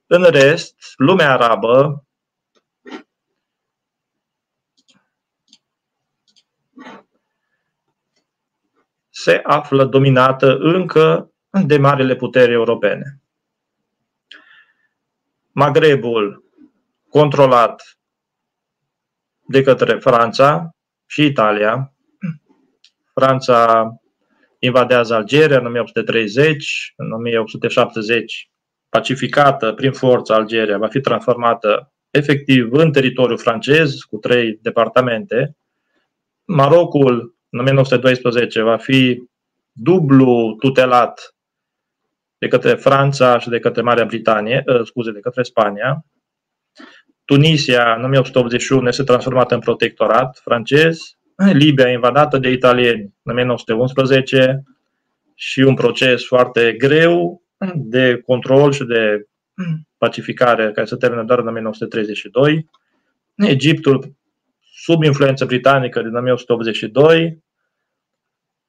În 0.07 0.23
rest, 0.23 0.75
lumea 0.95 1.31
arabă 1.31 2.05
se 9.09 9.39
află 9.43 9.85
dominată 9.85 10.57
încă 10.57 11.31
de 11.65 11.77
marile 11.77 12.15
puteri 12.15 12.51
europene. 12.51 13.21
Magrebul 15.51 16.43
controlat 17.09 17.97
de 19.47 19.61
către 19.61 19.99
Franța 19.99 20.69
și 21.05 21.25
Italia. 21.25 21.93
Franța 23.19 23.89
invadează 24.59 25.13
Algeria 25.13 25.57
în 25.57 25.65
1830, 25.65 26.93
în 26.95 27.11
1870 27.11 28.49
pacificată 28.89 29.73
prin 29.73 29.91
forță 29.91 30.33
Algeria 30.33 30.77
va 30.77 30.87
fi 30.87 31.01
transformată 31.01 31.91
efectiv 32.09 32.71
în 32.71 32.91
teritoriu 32.91 33.37
francez 33.37 33.93
cu 33.93 34.17
trei 34.17 34.59
departamente. 34.61 35.57
Marocul 36.45 37.35
în 37.49 37.59
1912 37.59 38.61
va 38.61 38.77
fi 38.77 39.23
dublu 39.71 40.55
tutelat 40.59 41.35
de 42.37 42.47
către 42.47 42.75
Franța 42.75 43.39
și 43.39 43.49
de 43.49 43.59
către 43.59 43.81
Marea 43.81 44.05
Britanie, 44.05 44.63
uh, 44.65 44.85
scuze, 44.85 45.11
de 45.11 45.19
către 45.19 45.43
Spania. 45.43 46.05
Tunisia, 47.25 47.95
în 47.95 48.03
1881, 48.03 48.87
este 48.87 49.03
transformată 49.03 49.53
în 49.53 49.59
protectorat 49.59 50.39
francez. 50.43 51.16
Libia, 51.45 51.91
invadată 51.91 52.37
de 52.37 52.49
italieni 52.49 53.13
în 53.23 53.31
1911 53.31 54.63
și 55.35 55.59
un 55.59 55.73
proces 55.73 56.25
foarte 56.25 56.73
greu 56.73 57.41
de 57.75 58.21
control 58.25 58.71
și 58.71 58.83
de 58.83 59.27
pacificare 59.97 60.71
care 60.71 60.85
se 60.85 60.95
termină 60.95 61.23
doar 61.23 61.39
în 61.39 61.47
1932. 61.47 62.69
Egiptul, 63.35 64.15
sub 64.73 65.03
influență 65.03 65.45
britanică 65.45 66.01
din 66.01 66.15
1982, 66.15 67.43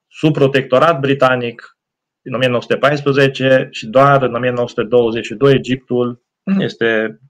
sub 0.09 0.33
protectorat 0.33 1.01
britanic 1.01 1.79
din 2.21 2.35
1914 2.35 3.69
și 3.71 3.87
doar 3.87 4.23
în 4.23 4.35
1922 4.35 5.55
Egiptul 5.55 6.23
este 6.59 7.21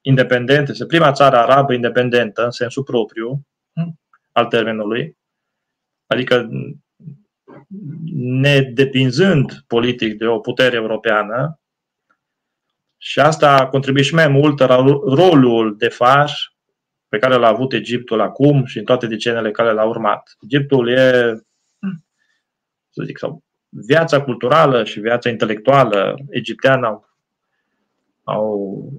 independent, 0.00 0.68
este 0.68 0.86
prima 0.86 1.12
țară 1.12 1.36
arabă 1.36 1.72
independentă 1.72 2.44
în 2.44 2.50
sensul 2.50 2.82
propriu 2.82 3.46
al 4.38 4.46
termenului, 4.46 5.16
adică 6.06 6.48
nedepinzând 8.14 9.64
politic 9.66 10.18
de 10.18 10.26
o 10.26 10.38
putere 10.38 10.76
europeană, 10.76 11.60
și 13.00 13.20
asta 13.20 13.58
a 13.58 13.68
contribuit 13.68 14.04
și 14.04 14.14
mai 14.14 14.28
mult 14.28 14.58
la 14.58 14.76
rolul 15.04 15.76
de 15.76 15.88
faș 15.88 16.48
pe 17.08 17.18
care 17.18 17.34
l-a 17.34 17.48
avut 17.48 17.72
Egiptul 17.72 18.20
acum 18.20 18.64
și 18.64 18.78
în 18.78 18.84
toate 18.84 19.06
deceniile 19.06 19.50
care 19.50 19.72
l-au 19.72 19.88
urmat. 19.88 20.36
Egiptul 20.40 20.88
e, 20.88 21.34
să 22.90 23.02
zic, 23.04 23.18
sau 23.18 23.42
viața 23.68 24.22
culturală 24.22 24.84
și 24.84 25.00
viața 25.00 25.28
intelectuală 25.28 26.18
egipteană 26.30 26.86
au, 26.86 27.08
au 28.24 28.92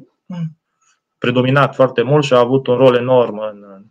predominat 1.18 1.76
foarte 1.76 2.02
mult 2.02 2.24
și 2.24 2.34
au 2.34 2.46
avut 2.46 2.68
un 2.68 2.76
rol 2.76 2.96
enorm 2.96 3.38
în. 3.38 3.86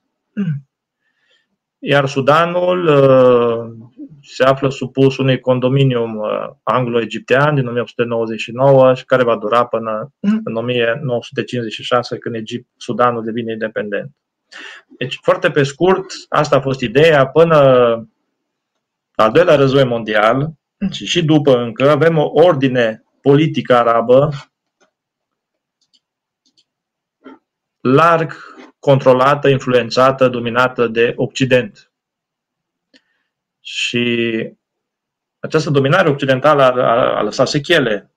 Iar 1.78 2.08
Sudanul 2.08 2.86
uh, 2.86 3.88
se 4.22 4.44
află 4.44 4.68
supus 4.68 5.16
unui 5.16 5.40
condominium 5.40 6.16
uh, 6.16 6.48
anglo-egiptean 6.62 7.54
din 7.54 7.66
1899 7.66 8.94
și 8.94 9.04
care 9.04 9.22
va 9.22 9.36
dura 9.36 9.66
până 9.66 10.12
în 10.44 10.56
1956 10.56 12.18
când 12.18 12.34
Egipt, 12.34 12.68
Sudanul 12.76 13.24
devine 13.24 13.52
independent. 13.52 14.10
Deci, 14.98 15.18
foarte 15.22 15.50
pe 15.50 15.62
scurt, 15.62 16.06
asta 16.28 16.56
a 16.56 16.60
fost 16.60 16.80
ideea 16.80 17.26
până 17.26 17.56
al 19.14 19.32
doilea 19.32 19.54
război 19.54 19.84
mondial 19.84 20.52
și 20.90 21.06
și 21.06 21.24
după 21.24 21.62
încă 21.62 21.90
avem 21.90 22.18
o 22.18 22.30
ordine 22.32 23.04
politică 23.20 23.76
arabă 23.76 24.30
larg 27.80 28.32
controlată, 28.88 29.48
influențată, 29.48 30.28
dominată 30.28 30.86
de 30.86 31.12
Occident. 31.16 31.90
Și 33.60 34.06
această 35.38 35.70
dominare 35.70 36.08
occidentală 36.08 36.62
a, 36.62 36.70
a, 36.70 37.16
a 37.16 37.22
lăsat 37.22 37.48
sechele, 37.48 38.10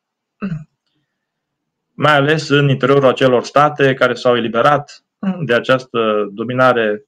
mai 1.93 2.15
ales 2.15 2.49
în 2.49 2.69
interiorul 2.69 3.09
acelor 3.09 3.43
state 3.43 3.93
care 3.93 4.13
s-au 4.13 4.35
eliberat 4.35 5.03
de 5.45 5.53
această 5.53 6.29
dominare 6.31 7.05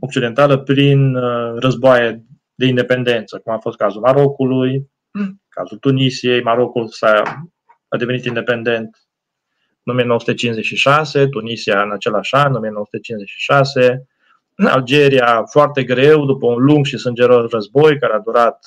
occidentală 0.00 0.58
prin 0.58 1.14
uh, 1.14 1.54
războaie 1.58 2.24
de 2.54 2.66
independență, 2.66 3.38
cum 3.38 3.52
a 3.52 3.58
fost 3.58 3.76
cazul 3.76 4.00
Marocului, 4.00 4.90
cazul 5.48 5.78
Tunisiei. 5.78 6.42
Marocul 6.42 6.88
s-a, 6.88 7.22
a 7.88 7.96
devenit 7.96 8.24
independent 8.24 9.05
în 9.86 9.92
1956, 9.92 11.26
Tunisia 11.26 11.82
în 11.82 11.92
același 11.92 12.34
an, 12.34 12.54
1956, 12.54 14.06
Algeria 14.56 15.44
foarte 15.50 15.84
greu, 15.84 16.24
după 16.24 16.46
un 16.46 16.64
lung 16.64 16.84
și 16.84 16.98
sângeros 16.98 17.50
război 17.50 17.98
care 17.98 18.12
a 18.12 18.18
durat 18.18 18.66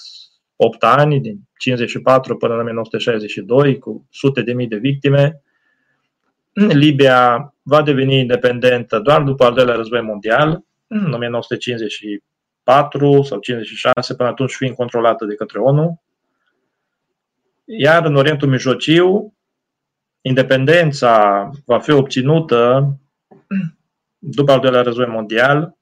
8 0.56 0.84
ani, 0.84 1.20
din 1.20 1.40
54 1.58 2.38
până 2.38 2.54
în 2.54 2.60
1962, 2.60 3.80
cu 3.80 4.08
sute 4.12 4.42
de 4.42 4.54
mii 4.54 4.68
de 4.68 4.78
victime. 4.78 5.42
Libia 6.54 7.54
va 7.62 7.82
deveni 7.82 8.20
independentă 8.20 9.00
doar 9.00 9.22
după 9.22 9.44
al 9.44 9.54
doilea 9.54 9.76
război 9.76 10.02
mondial, 10.02 10.64
în 10.88 11.14
1954 11.14 13.22
sau 13.22 13.40
56, 13.40 14.16
până 14.16 14.30
atunci 14.30 14.54
fiind 14.54 14.76
controlată 14.76 15.26
de 15.26 15.36
către 15.36 15.60
ONU. 15.60 16.02
Iar 17.66 18.06
în 18.06 18.16
Orientul 18.16 18.48
Mijlociu, 18.48 19.34
independența 20.30 21.50
va 21.66 21.80
fi 21.80 21.92
obținută 21.92 22.94
după 24.18 24.52
al 24.52 24.60
doilea 24.60 24.82
război 24.82 25.06
mondial, 25.06 25.78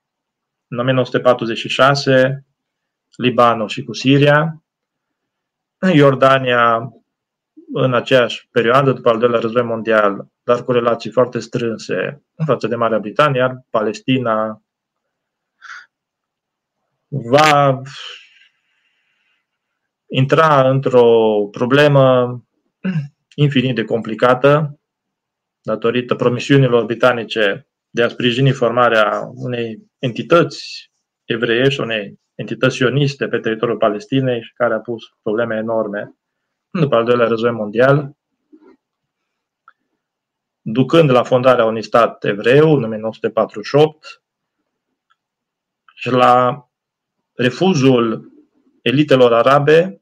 în 0.67 0.79
1946, 0.79 2.45
Libanul 3.15 3.67
și 3.67 3.83
cu 3.83 3.93
Siria, 3.93 4.63
Iordania 5.93 6.93
în 7.73 7.93
aceeași 7.93 8.47
perioadă, 8.51 8.91
după 8.91 9.09
al 9.09 9.19
doilea 9.19 9.39
război 9.39 9.63
mondial, 9.63 10.27
dar 10.43 10.63
cu 10.63 10.71
relații 10.71 11.11
foarte 11.11 11.39
strânse 11.39 12.23
în 12.35 12.45
față 12.45 12.67
de 12.67 12.75
Marea 12.75 12.99
Britanie, 12.99 13.39
iar 13.39 13.65
Palestina 13.69 14.61
va 17.07 17.81
intra 20.07 20.69
într-o 20.69 21.47
problemă 21.51 22.41
infinit 23.39 23.75
de 23.75 23.83
complicată 23.83 24.79
datorită 25.61 26.15
promisiunilor 26.15 26.85
britanice 26.85 27.67
de 27.89 28.03
a 28.03 28.07
sprijini 28.07 28.51
formarea 28.51 29.29
unei 29.33 29.83
entități 29.99 30.91
evreiești, 31.25 31.81
unei 31.81 32.19
entități 32.35 32.75
sioniste 32.75 33.27
pe 33.27 33.39
teritoriul 33.39 33.77
Palestinei 33.77 34.41
și 34.41 34.53
care 34.53 34.73
a 34.73 34.79
pus 34.79 35.03
probleme 35.21 35.55
enorme 35.55 36.15
după 36.69 36.95
al 36.95 37.05
doilea 37.05 37.27
război 37.27 37.51
mondial, 37.51 38.11
ducând 40.61 41.09
la 41.09 41.23
fondarea 41.23 41.65
unui 41.65 41.83
stat 41.83 42.23
evreu 42.23 42.73
în 42.73 42.83
1948 42.83 44.21
și 45.95 46.09
la 46.09 46.65
refuzul 47.33 48.31
elitelor 48.81 49.33
arabe 49.33 50.01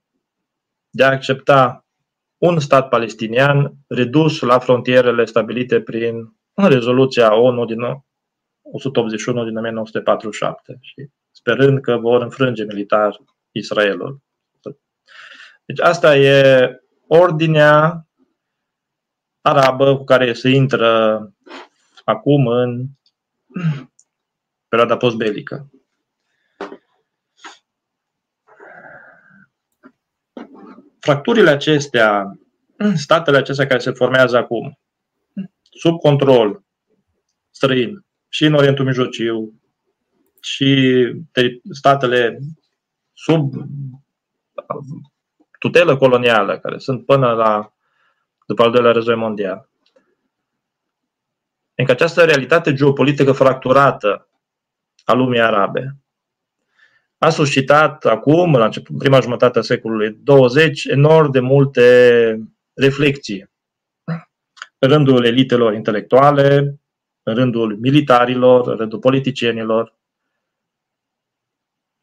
de 0.89 1.03
a 1.03 1.11
accepta 1.11 1.84
un 2.38 2.59
stat 2.59 2.89
palestinian 2.89 3.73
redus 3.88 4.39
la 4.39 4.59
frontierele 4.59 5.25
stabilite 5.25 5.81
prin 5.81 6.36
rezoluția 6.53 7.36
ONU 7.36 7.65
din 7.65 7.79
181 8.61 9.43
din 9.45 9.57
1947 9.57 10.78
și 10.82 11.09
sperând 11.32 11.82
că 11.82 11.97
vor 11.97 12.21
înfrânge 12.21 12.63
militar 12.63 13.21
Israelul. 13.51 14.24
Deci 15.66 15.79
asta 15.79 16.17
e 16.17 16.70
ordinea 17.07 18.07
arabă 19.41 19.97
cu 19.97 20.03
care 20.03 20.33
se 20.33 20.49
intră 20.49 21.20
acum 22.03 22.47
în 22.47 22.86
perioada 24.70 24.97
postbelică. 24.97 25.70
Fracturile 31.05 31.49
acestea, 31.49 32.39
statele 32.95 33.37
acestea 33.37 33.67
care 33.67 33.79
se 33.79 33.91
formează 33.91 34.37
acum, 34.37 34.79
sub 35.69 35.99
control 35.99 36.63
străin, 37.51 38.05
și 38.29 38.45
în 38.45 38.53
Orientul 38.53 38.86
Mijlociu, 38.86 39.61
și 40.41 40.91
statele 41.71 42.39
sub 43.13 43.53
tutelă 45.59 45.97
colonială, 45.97 46.59
care 46.59 46.77
sunt 46.77 47.05
până 47.05 47.33
la 47.33 47.73
după 48.45 48.63
al 48.63 48.71
doilea 48.71 48.91
război 48.91 49.15
mondial. 49.15 49.69
Încă 51.75 51.91
această 51.91 52.23
realitate 52.25 52.73
geopolitică 52.73 53.32
fracturată 53.32 54.29
a 55.03 55.13
lumii 55.13 55.41
arabe 55.41 55.95
a 57.25 57.29
suscitat 57.29 58.05
acum, 58.05 58.55
la 58.55 58.65
început, 58.65 58.97
prima 58.97 59.19
jumătate 59.19 59.59
a 59.59 59.61
secolului 59.61 60.17
20, 60.23 60.85
enorm 60.85 61.31
de 61.31 61.39
multe 61.39 62.39
reflexii 62.73 63.49
în 64.77 64.89
rândul 64.89 65.25
elitelor 65.25 65.73
intelectuale, 65.73 66.79
în 67.23 67.35
rândul 67.35 67.77
militarilor, 67.77 68.67
în 68.67 68.75
rândul 68.75 68.99
politicienilor. 68.99 69.95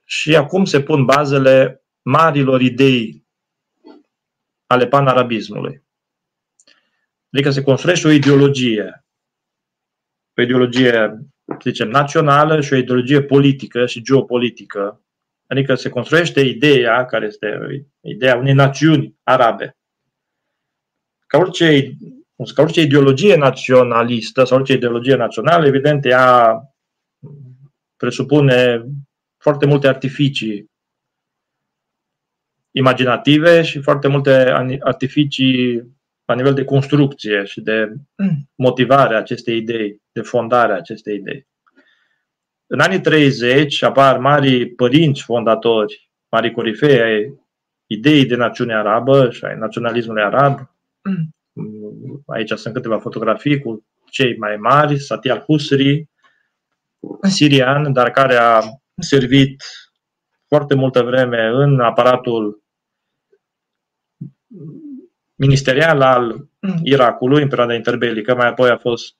Și 0.04 0.36
acum 0.36 0.64
se 0.64 0.82
pun 0.82 1.04
bazele 1.04 1.84
marilor 2.02 2.60
idei 2.60 3.26
ale 4.66 4.86
panarabismului. 4.86 5.82
Adică 7.32 7.50
se 7.50 7.62
construiește 7.62 8.06
o 8.06 8.10
ideologie, 8.10 9.04
o 10.36 10.42
ideologie, 10.42 11.18
zicem, 11.62 11.88
națională 11.88 12.60
și 12.60 12.72
o 12.72 12.76
ideologie 12.76 13.22
politică 13.22 13.86
și 13.86 14.02
geopolitică 14.02 15.02
Adică 15.52 15.74
se 15.74 15.88
construiește 15.88 16.40
ideea, 16.40 17.04
care 17.04 17.26
este 17.26 17.58
ideea 18.00 18.36
unei 18.36 18.52
națiuni 18.52 19.16
arabe. 19.22 19.76
Ca 21.26 21.38
orice, 21.38 21.96
ca 22.54 22.62
orice 22.62 22.80
ideologie 22.80 23.36
naționalistă 23.36 24.44
sau 24.44 24.56
orice 24.58 24.72
ideologie 24.72 25.14
națională, 25.14 25.66
evident, 25.66 26.04
ea 26.04 26.60
presupune 27.96 28.84
foarte 29.36 29.66
multe 29.66 29.88
artificii 29.88 30.70
imaginative 32.70 33.62
și 33.62 33.80
foarte 33.80 34.08
multe 34.08 34.30
artificii 34.80 35.74
la 36.24 36.34
nivel 36.34 36.54
de 36.54 36.64
construcție 36.64 37.44
și 37.44 37.60
de 37.60 37.92
motivare 38.54 39.14
a 39.14 39.18
acestei 39.18 39.56
idei, 39.56 40.02
de 40.12 40.20
fondare 40.20 40.72
a 40.72 40.76
acestei 40.76 41.16
idei. 41.16 41.46
În 42.72 42.80
anii 42.80 43.00
30 43.00 43.82
apar 43.82 44.18
mari 44.18 44.66
părinți 44.66 45.22
fondatori, 45.22 46.10
mari 46.28 46.50
corifei 46.50 47.00
ai 47.00 47.34
ideii 47.86 48.26
de 48.26 48.34
națiune 48.34 48.74
arabă 48.74 49.30
și 49.30 49.44
ai 49.44 49.56
naționalismului 49.56 50.22
arab. 50.22 50.58
Mm. 51.02 52.22
Aici 52.26 52.52
sunt 52.52 52.74
câteva 52.74 52.98
fotografii 52.98 53.60
cu 53.60 53.86
cei 54.10 54.36
mai 54.36 54.56
mari, 54.56 54.98
Sati 54.98 55.30
al-Husri, 55.30 56.08
sirian, 57.22 57.92
dar 57.92 58.10
care 58.10 58.34
a 58.34 58.60
servit 58.96 59.62
foarte 60.48 60.74
multă 60.74 61.02
vreme 61.02 61.46
în 61.46 61.80
aparatul 61.80 62.62
ministerial 65.34 66.00
al 66.00 66.48
mm. 66.60 66.80
Irakului 66.82 67.42
în 67.42 67.48
perioada 67.48 67.74
interbelică, 67.74 68.34
mai 68.34 68.46
apoi 68.46 68.70
a 68.70 68.76
fost 68.76 69.16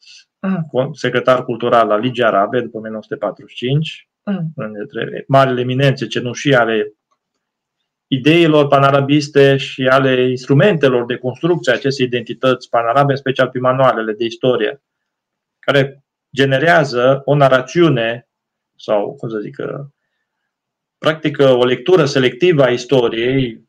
secretar 0.93 1.45
cultural 1.45 1.89
la 1.89 1.97
Ligii 1.97 2.25
Arabe 2.25 2.61
după 2.61 2.77
1945, 2.77 4.09
dintre 4.55 5.25
marile 5.29 5.61
eminențe 5.61 6.07
cenușii 6.07 6.55
ale 6.55 6.93
ideilor 8.07 8.67
panarabiste 8.67 9.57
și 9.57 9.87
ale 9.87 10.29
instrumentelor 10.31 11.05
de 11.07 11.17
construcție 11.17 11.73
a 11.73 11.75
acestei 11.75 12.07
identități 12.07 12.69
panarabe, 12.69 13.11
în 13.11 13.19
special 13.19 13.49
pe 13.49 13.59
manualele 13.59 14.13
de 14.13 14.25
istorie, 14.25 14.83
care 15.59 16.05
generează 16.35 17.23
o 17.25 17.35
narațiune 17.35 18.29
sau, 18.77 19.15
cum 19.15 19.29
să 19.29 19.39
zic, 19.39 19.57
practic 20.99 21.39
o 21.39 21.65
lectură 21.65 22.05
selectivă 22.05 22.65
a 22.65 22.71
istoriei 22.71 23.69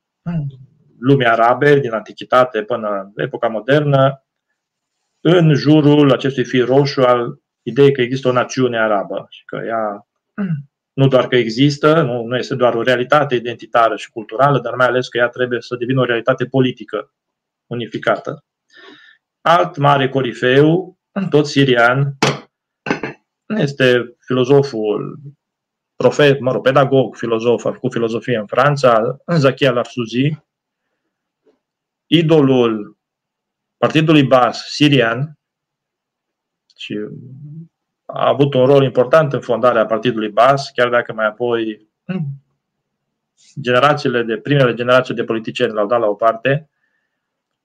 lumii 1.00 1.26
arabe 1.26 1.80
din 1.80 1.91
antichitate 1.91 2.64
până 2.64 3.12
în 3.16 3.24
epoca 3.24 3.48
modernă 3.48 4.24
în 5.26 5.54
jurul 5.54 6.12
acestui 6.12 6.45
fir 6.45 6.66
roșu 6.66 7.02
al 7.02 7.41
ideii 7.62 7.94
că 7.94 8.02
există 8.02 8.28
o 8.28 8.32
națiune 8.32 8.80
arabă 8.80 9.28
și 9.30 9.45
că 9.45 9.62
ea 9.66 10.08
nu 10.94 11.08
doar 11.08 11.28
că 11.28 11.36
există, 11.36 12.02
nu, 12.02 12.24
nu 12.24 12.38
este 12.38 12.56
doar 12.56 12.74
o 12.74 12.82
realitate 12.82 13.36
identitară 13.36 13.95
și 13.95 14.12
culturală, 14.12 14.60
dar 14.60 14.76
mai 14.76 14.86
ales 14.86 15.08
că 15.08 15.18
ea 15.18 15.28
trebuie 15.28 15.62
să 15.62 15.76
devină 15.76 16.02
o 16.02 16.06
realitate 16.06 16.45
politică 16.45 17.14
unificată. 17.66 18.45
Alt 19.41 19.78
mare 19.78 20.10
corifeu, 20.10 20.98
tot 21.30 21.48
sirian, 21.48 22.18
este 23.58 24.16
filozoful, 24.20 25.20
profet, 25.95 26.40
mă 26.40 26.52
rog, 26.52 26.64
pedagog, 26.64 27.16
filozof, 27.16 27.66
a 27.66 27.72
făcut 27.72 27.91
filozofie 27.91 28.38
în 28.38 28.45
Franța, 28.45 29.18
Zakia 29.38 29.72
Larsuzi, 29.72 30.38
idolul 32.06 32.98
partidului 33.84 34.23
Bas 34.23 34.65
sirian 34.69 35.39
și 36.76 36.99
a 38.05 38.27
avut 38.27 38.53
un 38.53 38.65
rol 38.65 38.84
important 38.84 39.34
în 39.34 39.41
fondarea 39.41 39.85
partidului 39.85 40.30
Bas, 40.30 40.72
chiar 40.72 40.89
dacă 40.89 41.14
mai 41.14 41.26
apoi 41.26 41.88
generațiile 43.61 44.23
de, 44.23 44.38
primele 44.38 44.73
generații 44.73 45.14
de 45.14 45.23
politicieni 45.23 45.73
l-au 45.73 45.88
dat 45.88 45.99
la 45.99 46.07
o 46.07 46.14
parte. 46.14 46.69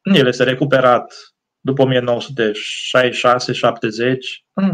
El 0.03 0.27
este 0.27 0.45
recuperat 0.45 1.15
după 1.61 1.85
1966-70 1.87 1.91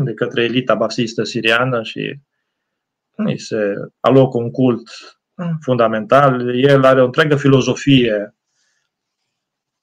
de 0.04 0.14
către 0.14 0.42
elita 0.42 0.74
basistă 0.74 1.22
siriană 1.22 1.82
și 1.82 2.20
îi 3.16 3.38
se 3.38 3.74
alocă 4.00 4.38
un 4.38 4.50
cult 4.50 4.88
fundamental. 5.60 6.58
El 6.58 6.84
are 6.84 7.02
o 7.02 7.04
întreagă 7.04 7.36
filozofie 7.36 8.34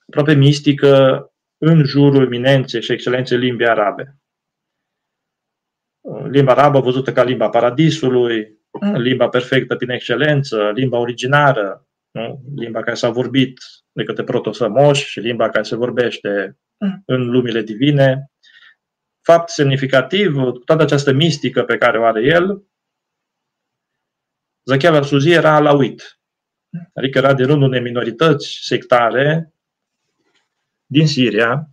aproape 0.08 0.34
mistică 0.34 1.26
în 1.64 1.84
jurul 1.84 2.26
eminenței 2.26 2.82
și 2.82 2.92
excelenței 2.92 3.38
limbii 3.38 3.68
arabe. 3.68 4.16
Limba 6.30 6.52
arabă 6.52 6.80
văzută 6.80 7.14
ca 7.14 7.24
limba 7.24 7.50
paradisului, 7.50 8.60
limba 8.94 9.30
perfectă 9.30 9.76
prin 9.76 9.90
excelență, 9.90 10.72
limba 10.72 10.98
originară, 10.98 11.88
nu? 12.12 12.42
limba 12.56 12.82
care 12.82 12.96
s-a 12.96 13.10
vorbit 13.10 13.60
de 13.92 14.04
către 14.04 14.24
protosămoși 14.24 15.10
și 15.10 15.20
limba 15.20 15.50
care 15.50 15.64
se 15.64 15.76
vorbește 15.76 16.58
în 17.06 17.30
lumile 17.30 17.62
divine. 17.62 18.32
Fapt 19.22 19.50
semnificativ, 19.50 20.36
toată 20.66 20.84
această 20.84 21.12
mistică 21.12 21.64
pe 21.64 21.78
care 21.78 22.00
o 22.00 22.06
are 22.06 22.22
el, 22.24 22.64
Zachia 24.64 24.92
Varsuzi 24.92 25.32
era 25.32 25.56
alauit, 25.56 26.20
adică 26.94 27.18
era 27.18 27.34
de 27.34 27.44
rândul 27.44 27.68
unei 27.68 27.82
minorități 27.82 28.60
sectare 28.62 29.54
din 30.92 31.08
Siria, 31.08 31.70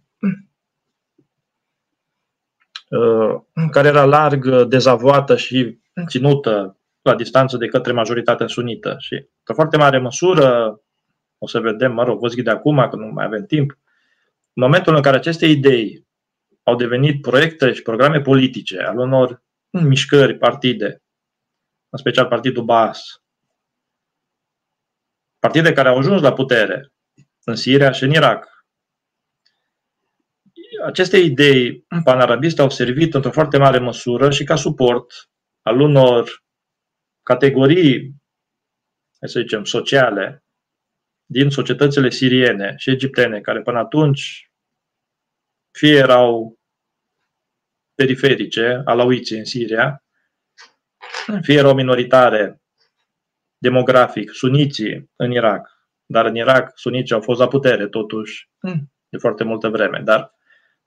uh, 2.91 3.41
care 3.71 3.89
era 3.89 4.05
larg 4.05 4.65
dezavoată 4.65 5.37
și 5.37 5.79
ținută 6.07 6.79
la 7.03 7.15
distanță 7.15 7.57
de 7.57 7.67
către 7.67 7.93
majoritatea 7.93 8.47
sunită. 8.47 8.97
Și, 8.99 9.27
pe 9.45 9.53
foarte 9.53 9.77
mare 9.77 9.99
măsură, 9.99 10.81
o 11.39 11.47
să 11.47 11.61
vedem, 11.61 11.93
mă 11.93 12.05
rog, 12.05 12.21
vă 12.21 12.29
zic 12.29 12.45
de 12.45 12.51
acum, 12.51 12.89
că 12.91 12.97
nu 12.97 13.07
mai 13.07 13.25
avem 13.25 13.47
timp, 13.47 13.71
în 14.53 14.63
momentul 14.63 14.95
în 14.95 15.03
care 15.03 15.17
aceste 15.17 15.47
idei 15.47 16.07
au 16.63 16.77
devenit 16.77 17.23
proiecte 17.23 17.73
și 17.73 17.83
programe 17.83 18.21
politice 18.21 18.79
al 18.79 18.99
unor 18.99 19.43
mișcări, 19.71 20.39
partide, 20.39 21.03
în 21.89 21.99
special 21.99 22.27
partidul 22.27 22.65
Baas, 22.65 23.23
partide 25.39 25.73
care 25.73 25.89
au 25.89 25.99
ajuns 25.99 26.21
la 26.21 26.33
putere 26.33 26.93
în 27.45 27.55
Siria 27.55 27.91
și 27.91 28.05
în 28.05 28.11
Irak, 28.11 28.58
aceste 30.85 31.17
idei 31.17 31.87
panarabiste 32.05 32.61
au 32.61 32.71
servit 32.71 33.15
într-o 33.15 33.31
foarte 33.31 33.59
mare 33.59 33.79
măsură 33.79 34.31
și 34.31 34.45
ca 34.45 34.57
suport 34.57 35.13
al 35.63 35.81
unor 35.81 36.45
categorii, 37.23 38.15
să 39.27 39.41
zicem, 39.41 39.65
sociale 39.65 40.45
din 41.25 41.51
societățile 41.51 42.11
siriene 42.11 42.75
și 42.77 42.91
egiptene, 42.91 43.41
care 43.41 43.63
până 43.63 43.79
atunci 43.79 44.51
fie 45.71 45.97
erau 45.97 46.59
periferice, 47.95 48.83
alauiții 48.85 49.39
în 49.39 49.45
Siria, 49.45 50.05
fie 51.43 51.57
erau 51.57 51.75
minoritare 51.75 52.63
demografic, 53.59 54.31
suniții 54.31 55.11
în 55.17 55.31
Irak, 55.33 55.89
dar 56.07 56.25
în 56.25 56.35
Irak 56.35 56.79
suniții 56.79 57.15
au 57.15 57.21
fost 57.21 57.41
la 57.41 57.49
putere 57.49 57.89
totuși 57.89 58.49
de 59.09 59.19
foarte 59.19 59.45
multă 59.45 59.69
vreme, 59.69 60.01
dar 60.01 60.38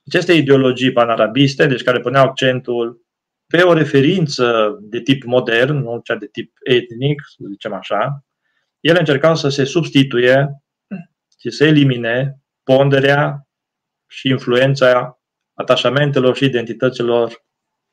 aceste 0.06 0.34
ideologii 0.34 0.92
panarabiste, 0.92 1.68
deci 1.68 1.84
care 1.84 2.00
puneau 2.00 2.24
accentul 2.26 3.06
pe 3.48 3.62
o 3.62 3.74
referință 3.74 4.78
de 4.82 5.02
tip 5.02 5.24
modern, 5.24 5.78
nu 5.78 6.00
cea 6.04 6.16
de 6.16 6.28
tip 6.28 6.52
etnic, 6.64 7.22
să 7.26 7.46
zicem 7.50 7.74
așa, 7.74 8.26
ele 8.80 9.00
încercau 9.00 9.36
să 9.36 9.50
se 9.50 9.64
substituie 9.64 10.64
și 11.40 11.50
să 11.50 11.66
elimine 11.66 12.40
ponderea 12.64 13.48
și 14.08 14.28
influența 14.28 15.22
atașamentelor 15.54 16.36
și 16.36 16.46
identităților 16.46 17.46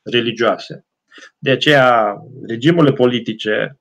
religioase. 0.03 0.87
De 1.39 1.51
aceea, 1.51 2.17
regimurile 2.47 2.93
politice 2.93 3.81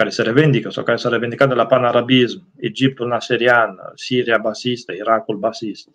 care 0.00 0.12
se 0.12 0.22
revendică 0.22 0.70
sau 0.70 0.84
care 0.84 0.96
s-au 0.96 1.10
revendicat 1.10 1.48
de 1.48 1.54
la 1.54 1.66
panarabism, 1.66 2.52
Egiptul 2.56 3.06
naserian, 3.06 3.76
Siria 3.94 4.38
basistă, 4.38 4.92
Irakul 4.92 5.36
basist, 5.36 5.88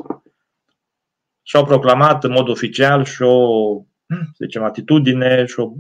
și-au 1.42 1.66
proclamat 1.66 2.24
în 2.24 2.32
mod 2.32 2.50
oficial 2.50 3.06
și 3.06 3.22
o, 3.22 3.80
să 4.08 4.44
zicem, 4.46 4.64
atitudine 4.64 5.46
și, 5.46 5.60
o, 5.60 5.72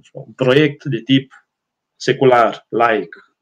și 0.00 0.10
un 0.12 0.32
proiect 0.32 0.84
de 0.84 0.98
tip 0.98 1.32
secular, 1.96 2.66
laic. 2.68 3.34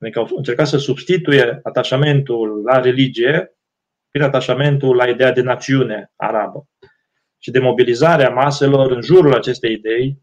Adică 0.00 0.18
au 0.18 0.28
încercat 0.36 0.66
să 0.66 0.78
substituie 0.78 1.60
atașamentul 1.62 2.62
la 2.62 2.80
religie 2.80 3.56
prin 4.10 4.22
atașamentul 4.22 4.96
la 4.96 5.08
ideea 5.08 5.32
de 5.32 5.40
națiune 5.40 6.12
arabă 6.16 6.68
și 7.38 7.50
de 7.50 7.58
mobilizarea 7.58 8.30
maselor 8.30 8.90
în 8.90 9.02
jurul 9.02 9.34
acestei 9.34 9.72
idei 9.72 10.22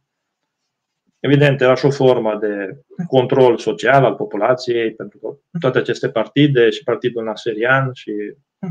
Evident, 1.21 1.61
era 1.61 1.75
și 1.75 1.85
o 1.85 1.91
formă 1.91 2.37
de 2.41 2.81
control 3.07 3.57
social 3.57 4.03
al 4.03 4.15
populației, 4.15 4.93
pentru 4.93 5.17
că 5.17 5.57
toate 5.59 5.77
aceste 5.77 6.09
partide 6.09 6.69
și 6.69 6.83
Partidul 6.83 7.23
Naserian 7.23 7.93
și 7.93 8.11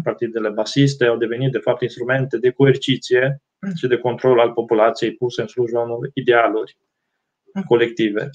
partidele 0.02 0.48
basiste 0.48 1.04
au 1.04 1.16
devenit, 1.16 1.52
de 1.52 1.58
fapt, 1.58 1.82
instrumente 1.82 2.38
de 2.38 2.50
coerciție 2.50 3.42
și 3.76 3.86
de 3.86 3.96
control 3.96 4.40
al 4.40 4.52
populației 4.52 5.14
puse 5.14 5.40
în 5.40 5.46
slujba 5.46 5.80
unor 5.80 6.10
idealuri 6.14 6.76
colective. 7.66 8.30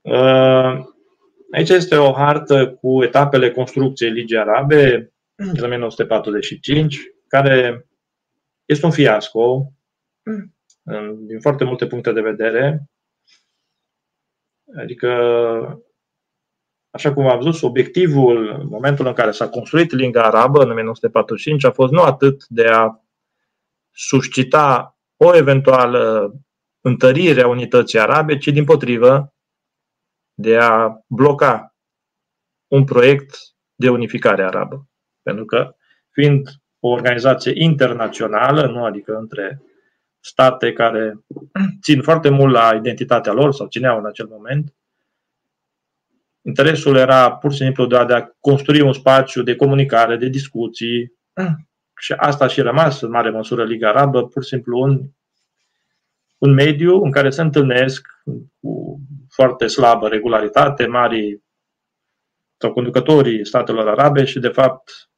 Uh, 0.00 0.84
aici 1.52 1.68
este 1.68 1.96
o 1.96 2.12
hartă 2.12 2.70
cu 2.80 3.02
etapele 3.02 3.50
construcției 3.50 4.10
Ligii 4.10 4.38
Arabe 4.38 5.12
de 5.34 5.60
1945, 5.62 7.00
care 7.26 7.86
este 8.64 8.86
un 8.86 8.92
fiasco 8.92 9.72
din 11.16 11.40
foarte 11.40 11.64
multe 11.64 11.86
puncte 11.86 12.12
de 12.12 12.20
vedere. 12.20 12.90
Adică, 14.76 15.08
așa 16.90 17.12
cum 17.12 17.26
am 17.26 17.50
zis, 17.50 17.62
obiectivul 17.62 18.48
în 18.60 18.66
momentul 18.66 19.06
în 19.06 19.12
care 19.12 19.30
s-a 19.30 19.48
construit 19.48 19.92
limba 19.92 20.22
arabă 20.22 20.62
în 20.62 20.70
1945 20.70 21.64
a 21.64 21.70
fost 21.70 21.92
nu 21.92 22.02
atât 22.02 22.44
de 22.48 22.66
a 22.66 23.00
suscita 23.90 24.98
o 25.16 25.36
eventuală 25.36 26.32
întărire 26.80 27.42
a 27.42 27.48
unității 27.48 27.98
arabe, 27.98 28.38
ci 28.38 28.48
din 28.48 28.64
potrivă 28.64 29.34
de 30.34 30.58
a 30.58 31.00
bloca 31.06 31.74
un 32.66 32.84
proiect 32.84 33.36
de 33.74 33.88
unificare 33.88 34.44
arabă. 34.44 34.88
Pentru 35.22 35.44
că, 35.44 35.76
fiind 36.10 36.48
o 36.80 36.88
organizație 36.88 37.52
internațională, 37.54 38.66
nu 38.66 38.84
adică 38.84 39.16
între 39.16 39.62
state 40.24 40.72
care 40.72 41.24
țin 41.82 42.02
foarte 42.02 42.28
mult 42.28 42.52
la 42.52 42.74
identitatea 42.74 43.32
lor 43.32 43.52
sau 43.52 43.66
țineau 43.66 43.98
în 43.98 44.06
acel 44.06 44.26
moment. 44.26 44.74
Interesul 46.42 46.96
era 46.96 47.32
pur 47.32 47.52
și 47.52 47.56
simplu 47.56 47.86
de 47.86 47.96
a, 47.96 48.04
de 48.04 48.14
a 48.14 48.28
construi 48.40 48.80
un 48.80 48.92
spațiu 48.92 49.42
de 49.42 49.56
comunicare, 49.56 50.16
de 50.16 50.28
discuții 50.28 51.12
Și 51.98 52.12
asta 52.12 52.44
a 52.44 52.48
și 52.48 52.60
rămas 52.60 53.00
în 53.00 53.10
mare 53.10 53.30
măsură 53.30 53.64
Liga 53.64 53.88
Arabă, 53.88 54.26
pur 54.26 54.42
și 54.42 54.48
simplu 54.48 54.78
un, 54.78 55.00
un 56.38 56.52
mediu 56.52 57.02
în 57.02 57.10
care 57.10 57.30
se 57.30 57.40
întâlnesc 57.40 58.06
cu 58.60 59.00
foarte 59.28 59.66
slabă 59.66 60.08
regularitate 60.08 60.86
mari 60.86 61.42
sau 62.56 62.72
conducătorii 62.72 63.46
statelor 63.46 63.88
arabe 63.88 64.24
și, 64.24 64.38
de 64.38 64.48
fapt, 64.48 65.10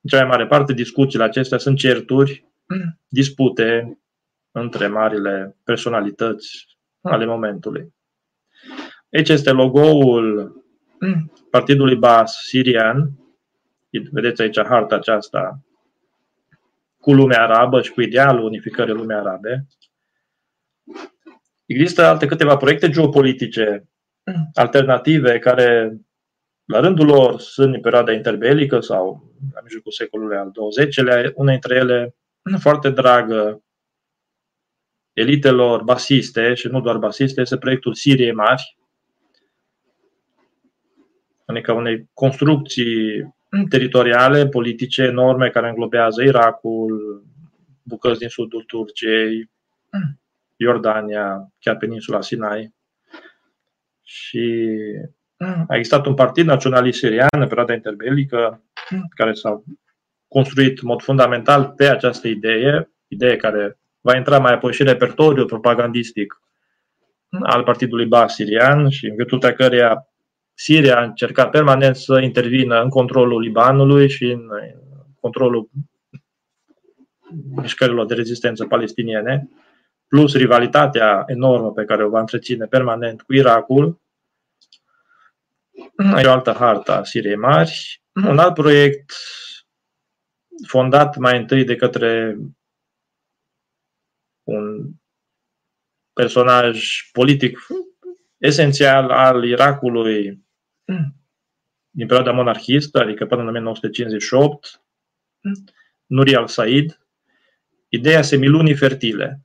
în 0.00 0.10
cea 0.10 0.18
mai 0.18 0.26
mare 0.26 0.46
parte, 0.46 0.72
discuțiile 0.72 1.24
acestea 1.24 1.58
sunt 1.58 1.78
certuri, 1.78 2.46
dispute 3.08 3.98
între 4.52 4.86
marile 4.86 5.56
personalități 5.64 6.78
ale 7.00 7.24
momentului. 7.24 7.94
Aici 9.12 9.28
este 9.28 9.50
logo-ul 9.50 10.56
Partidului 11.50 11.96
Bas 11.96 12.42
sirian. 12.42 13.10
Vedeți 14.10 14.42
aici 14.42 14.62
harta 14.62 14.94
aceasta 14.94 15.60
cu 16.98 17.12
lumea 17.12 17.42
arabă 17.42 17.82
și 17.82 17.92
cu 17.92 18.00
idealul 18.00 18.44
unificării 18.44 18.94
lumii 18.94 19.16
arabe. 19.16 19.66
Există 21.66 22.04
alte 22.04 22.26
câteva 22.26 22.56
proiecte 22.56 22.88
geopolitice 22.88 23.88
alternative 24.54 25.38
care, 25.38 25.96
la 26.64 26.80
rândul 26.80 27.06
lor, 27.06 27.40
sunt 27.40 27.74
în 27.74 27.80
perioada 27.80 28.12
interbelică 28.12 28.80
sau 28.80 29.32
la 29.54 29.60
mijlocul 29.62 29.92
secolului 29.92 30.36
al 30.36 30.50
XX-lea. 30.50 31.32
Una 31.34 31.50
dintre 31.50 31.74
ele, 31.74 32.14
foarte 32.58 32.90
dragă 32.90 33.62
elitelor 35.12 35.82
basiste 35.82 36.54
și 36.54 36.66
nu 36.66 36.80
doar 36.80 36.96
basiste, 36.96 37.40
este 37.40 37.58
proiectul 37.58 37.94
Siriei 37.94 38.32
Mari, 38.32 38.76
adică 41.44 41.72
unei 41.72 42.08
construcții 42.14 43.34
teritoriale, 43.68 44.46
politice 44.48 45.02
enorme 45.02 45.50
care 45.50 45.68
înglobează 45.68 46.22
Irakul, 46.22 47.22
bucăți 47.82 48.18
din 48.18 48.28
sudul 48.28 48.62
Turciei, 48.62 49.50
Iordania, 50.56 51.52
chiar 51.58 51.76
peninsula 51.76 52.20
Sinai. 52.20 52.74
Și 54.02 54.68
a 55.68 55.76
existat 55.76 56.06
un 56.06 56.14
partid 56.14 56.46
naționalist 56.46 56.98
sirian 56.98 57.28
în 57.30 57.46
perioada 57.46 57.72
interbelică 57.72 58.62
care 59.08 59.32
s-a 59.32 59.62
construit 60.28 60.78
în 60.78 60.88
mod 60.88 61.02
fundamental 61.02 61.72
pe 61.76 61.88
această 61.88 62.28
idee, 62.28 62.90
idee 63.08 63.36
care 63.36 63.78
va 64.02 64.16
intra 64.16 64.38
mai 64.38 64.52
apoi 64.52 64.72
și 64.72 64.82
repertoriul 64.82 65.46
propagandistic 65.46 66.40
al 67.42 67.62
partidului 67.62 68.06
Bas 68.06 68.34
sirian 68.34 68.88
și 68.88 69.06
în 69.06 69.14
virtutea 69.16 69.54
căreia 69.54 70.06
Siria 70.54 70.98
a 70.98 71.02
încercat 71.02 71.50
permanent 71.50 71.96
să 71.96 72.20
intervină 72.20 72.82
în 72.82 72.88
controlul 72.88 73.40
Libanului 73.40 74.08
și 74.08 74.24
în 74.24 74.48
controlul 75.20 75.70
mișcărilor 77.54 78.06
de 78.06 78.14
rezistență 78.14 78.66
palestiniene, 78.66 79.48
plus 80.08 80.34
rivalitatea 80.34 81.24
enormă 81.26 81.72
pe 81.72 81.84
care 81.84 82.04
o 82.04 82.08
va 82.08 82.20
întreține 82.20 82.66
permanent 82.66 83.22
cu 83.22 83.34
Irakul. 83.34 84.00
E 86.16 86.26
o 86.26 86.30
altă 86.30 86.52
hartă 86.52 86.92
a 86.92 87.04
Siriei 87.04 87.36
Mari. 87.36 88.02
Un 88.28 88.38
alt 88.38 88.54
proiect 88.54 89.12
fondat 90.66 91.16
mai 91.16 91.38
întâi 91.38 91.64
de 91.64 91.76
către 91.76 92.38
un 94.42 94.90
personaj 96.12 97.00
politic 97.12 97.58
esențial 98.38 99.10
al 99.10 99.44
Irakului 99.44 100.44
din 101.90 102.06
perioada 102.06 102.32
monarhistă, 102.32 103.00
adică 103.00 103.26
până 103.26 103.40
în 103.40 103.48
1958, 103.48 104.82
Nuri 106.06 106.36
al-Said, 106.36 107.00
ideea 107.88 108.22
semilunii 108.22 108.74
fertile. 108.74 109.40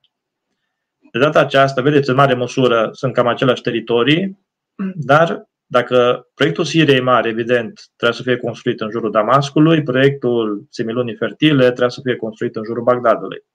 De 1.11 1.19
data 1.19 1.39
aceasta, 1.39 1.81
vedeți, 1.81 2.09
în 2.09 2.15
mare 2.15 2.33
măsură 2.33 2.89
sunt 2.91 3.13
cam 3.13 3.27
aceleași 3.27 3.61
teritorii, 3.61 4.45
dar 4.95 5.49
dacă 5.65 6.27
proiectul 6.33 6.63
Siriei 6.63 7.01
Mare, 7.01 7.29
evident, 7.29 7.81
trebuie 7.95 8.17
să 8.17 8.23
fie 8.23 8.37
construit 8.37 8.81
în 8.81 8.89
jurul 8.91 9.11
Damascului, 9.11 9.83
proiectul 9.83 10.67
semilunii 10.69 11.15
fertile 11.15 11.65
trebuie 11.65 11.89
să 11.89 12.01
fie 12.03 12.15
construit 12.15 12.55
în 12.55 12.63
jurul 12.63 12.83
Bagdadului. 12.83 13.45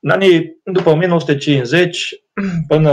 În 0.00 0.10
anii 0.10 0.60
după 0.64 0.90
1950 0.90 2.14
până 2.68 2.90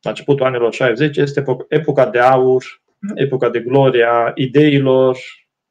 la 0.00 0.10
începutul 0.10 0.46
anilor 0.46 0.72
60 0.72 1.16
este 1.16 1.44
epoca 1.68 2.10
de 2.10 2.18
aur, 2.18 2.64
epoca 3.14 3.50
de 3.50 3.60
gloria 3.60 4.32
ideilor, 4.34 5.18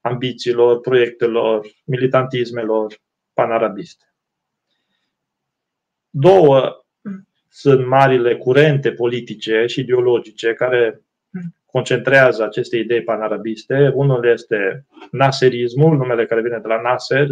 ambițiilor, 0.01 0.79
proiectelor, 0.79 1.67
militantismelor 1.85 3.01
panarabiste. 3.33 4.05
Două 6.09 6.85
sunt 7.49 7.87
marile 7.87 8.37
curente 8.37 8.91
politice 8.91 9.65
și 9.65 9.79
ideologice 9.79 10.53
care 10.53 11.01
concentrează 11.65 12.43
aceste 12.43 12.77
idei 12.77 13.03
panarabiste. 13.03 13.91
Unul 13.93 14.25
este 14.25 14.85
naserismul, 15.11 15.97
numele 15.97 16.25
care 16.25 16.41
vine 16.41 16.59
de 16.61 16.67
la 16.67 16.81
Nasser, 16.81 17.27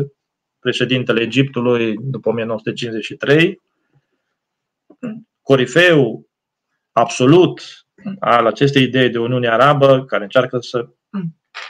președintele 0.64 1.22
Egiptului 1.22 1.96
după 2.02 2.30
1953, 2.30 3.62
corifeu 5.42 6.28
absolut 6.92 7.62
al 8.20 8.46
acestei 8.46 8.84
idei 8.84 9.10
de 9.10 9.20
Uniune 9.20 9.50
Arabă, 9.50 10.06
care 10.06 10.24
încearcă 10.24 10.60
să 10.60 10.88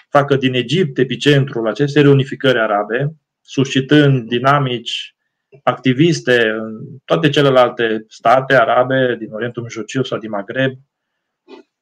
facă 0.09 0.35
din 0.35 0.53
Egipt 0.53 0.97
epicentrul 0.97 1.67
acestei 1.67 2.01
reunificări 2.01 2.59
arabe, 2.59 3.15
suscitând 3.41 4.27
dinamici 4.27 5.15
activiste 5.63 6.49
în 6.49 6.97
toate 7.05 7.29
celelalte 7.29 8.05
state 8.07 8.55
arabe 8.55 9.15
din 9.19 9.31
Orientul 9.31 9.63
Mijlociu 9.63 10.03
sau 10.03 10.17
din 10.19 10.29
Maghreb, 10.29 10.77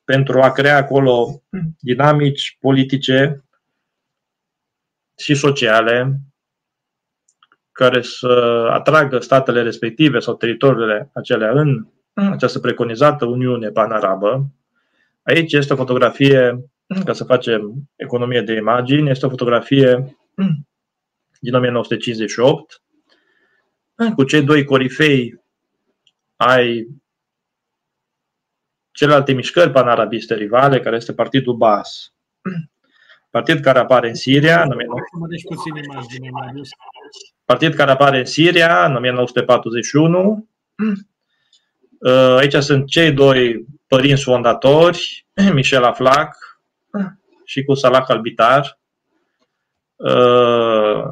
pentru 0.03 0.41
a 0.41 0.51
crea 0.51 0.77
acolo 0.77 1.43
dinamici 1.79 2.57
politice 2.59 3.43
și 5.17 5.35
sociale 5.35 6.19
care 7.81 8.01
să 8.01 8.27
atragă 8.71 9.19
statele 9.19 9.61
respective 9.61 10.19
sau 10.19 10.35
teritoriile 10.35 11.09
acelea 11.13 11.51
în 11.51 11.87
această 12.13 12.59
preconizată 12.59 13.25
Uniune 13.25 13.69
Panarabă. 13.69 14.51
Aici 15.23 15.53
este 15.53 15.73
o 15.73 15.75
fotografie, 15.75 16.65
ca 17.05 17.13
să 17.13 17.23
facem 17.23 17.89
economie 17.95 18.41
de 18.41 18.53
imagini, 18.53 19.09
este 19.09 19.25
o 19.25 19.29
fotografie 19.29 20.17
din 21.39 21.53
1958 21.53 22.81
cu 24.15 24.23
cei 24.23 24.43
doi 24.43 24.63
corifei 24.63 25.43
ai 26.35 26.87
celelalte 28.91 29.33
mișcări 29.33 29.71
panarabiste 29.71 30.35
rivale, 30.35 30.79
care 30.79 30.95
este 30.95 31.13
Partidul 31.13 31.55
Bas. 31.55 32.13
Partid 33.29 33.59
care 33.59 33.79
apare 33.79 34.07
în 34.07 34.15
Siria. 34.15 34.61
În 34.61 34.69
Partid 37.45 37.73
care 37.73 37.91
apare 37.91 38.17
în 38.17 38.25
Siria 38.25 38.85
în 38.85 38.95
1941. 38.95 40.47
Uh, 41.99 42.35
aici 42.37 42.53
sunt 42.53 42.87
cei 42.87 43.11
doi 43.11 43.65
părinți 43.87 44.23
fondatori, 44.23 45.25
Michel 45.53 45.83
Aflac 45.83 46.35
și 47.45 47.63
cu 47.63 47.73
Salah 47.73 48.05
Albitar. 48.07 48.79
Uh, 49.95 51.03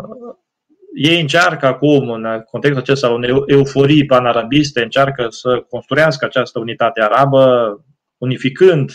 ei 0.96 1.22
încearcă 1.22 1.66
acum, 1.66 2.10
în 2.10 2.42
contextul 2.52 2.82
acesta 2.82 3.10
unei 3.10 3.44
euforii 3.46 4.06
panarabiste, 4.06 4.82
încearcă 4.82 5.28
să 5.30 5.66
construiască 5.70 6.26
această 6.26 6.60
unitate 6.60 7.02
arabă, 7.02 7.86
unificând 8.18 8.92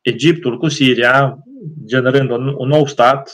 Egiptul 0.00 0.58
cu 0.58 0.68
Siria, 0.68 1.38
generând 1.84 2.30
un, 2.30 2.54
un 2.56 2.68
nou 2.68 2.86
stat, 2.86 3.32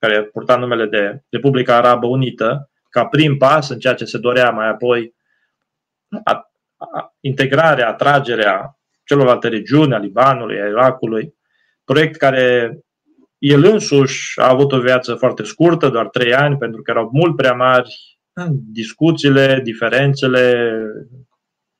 care 0.00 0.22
purta 0.22 0.56
numele 0.56 0.86
de 0.86 1.22
Republica 1.28 1.76
Arabă 1.76 2.06
Unită, 2.06 2.70
ca 2.88 3.06
prim 3.06 3.36
pas 3.36 3.68
în 3.68 3.78
ceea 3.78 3.94
ce 3.94 4.04
se 4.04 4.18
dorea 4.18 4.50
mai 4.50 4.68
apoi 4.68 5.14
a, 6.24 6.50
a, 6.76 7.14
integrarea, 7.20 7.88
atragerea 7.88 8.78
celorlalte 9.04 9.48
regiuni, 9.48 9.94
a 9.94 9.98
Libanului, 9.98 10.60
a 10.60 10.66
Irakului, 10.66 11.34
proiect 11.84 12.16
care 12.16 12.78
el 13.38 13.64
însuși 13.64 14.40
a 14.40 14.48
avut 14.48 14.72
o 14.72 14.80
viață 14.80 15.14
foarte 15.14 15.42
scurtă, 15.42 15.88
doar 15.88 16.08
trei 16.08 16.34
ani, 16.34 16.56
pentru 16.56 16.82
că 16.82 16.90
erau 16.90 17.10
mult 17.12 17.36
prea 17.36 17.52
mari 17.52 18.18
discuțiile, 18.72 19.60
diferențele 19.64 20.74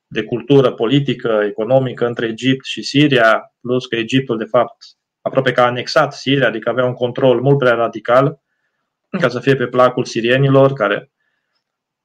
de 0.07 0.23
cultură 0.23 0.71
politică, 0.71 1.41
economică 1.47 2.05
între 2.05 2.27
Egipt 2.27 2.65
și 2.65 2.81
Siria, 2.81 3.53
plus 3.61 3.85
că 3.85 3.95
Egiptul, 3.95 4.37
de 4.37 4.43
fapt, 4.43 4.75
aproape 5.21 5.51
că 5.51 5.61
a 5.61 5.65
anexat 5.65 6.13
Siria, 6.13 6.47
adică 6.47 6.69
avea 6.69 6.85
un 6.85 6.93
control 6.93 7.41
mult 7.41 7.57
prea 7.57 7.73
radical 7.73 8.41
ca 9.19 9.27
să 9.27 9.39
fie 9.39 9.55
pe 9.55 9.67
placul 9.67 10.05
sirienilor, 10.05 10.73
care 10.73 11.11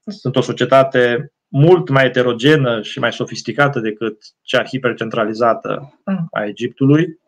sunt 0.06 0.36
o 0.36 0.40
societate 0.40 1.32
mult 1.48 1.88
mai 1.88 2.02
heterogenă 2.02 2.82
și 2.82 2.98
mai 2.98 3.12
sofisticată 3.12 3.80
decât 3.80 4.22
cea 4.42 4.64
hipercentralizată 4.64 6.00
a 6.30 6.44
Egiptului. 6.44 7.20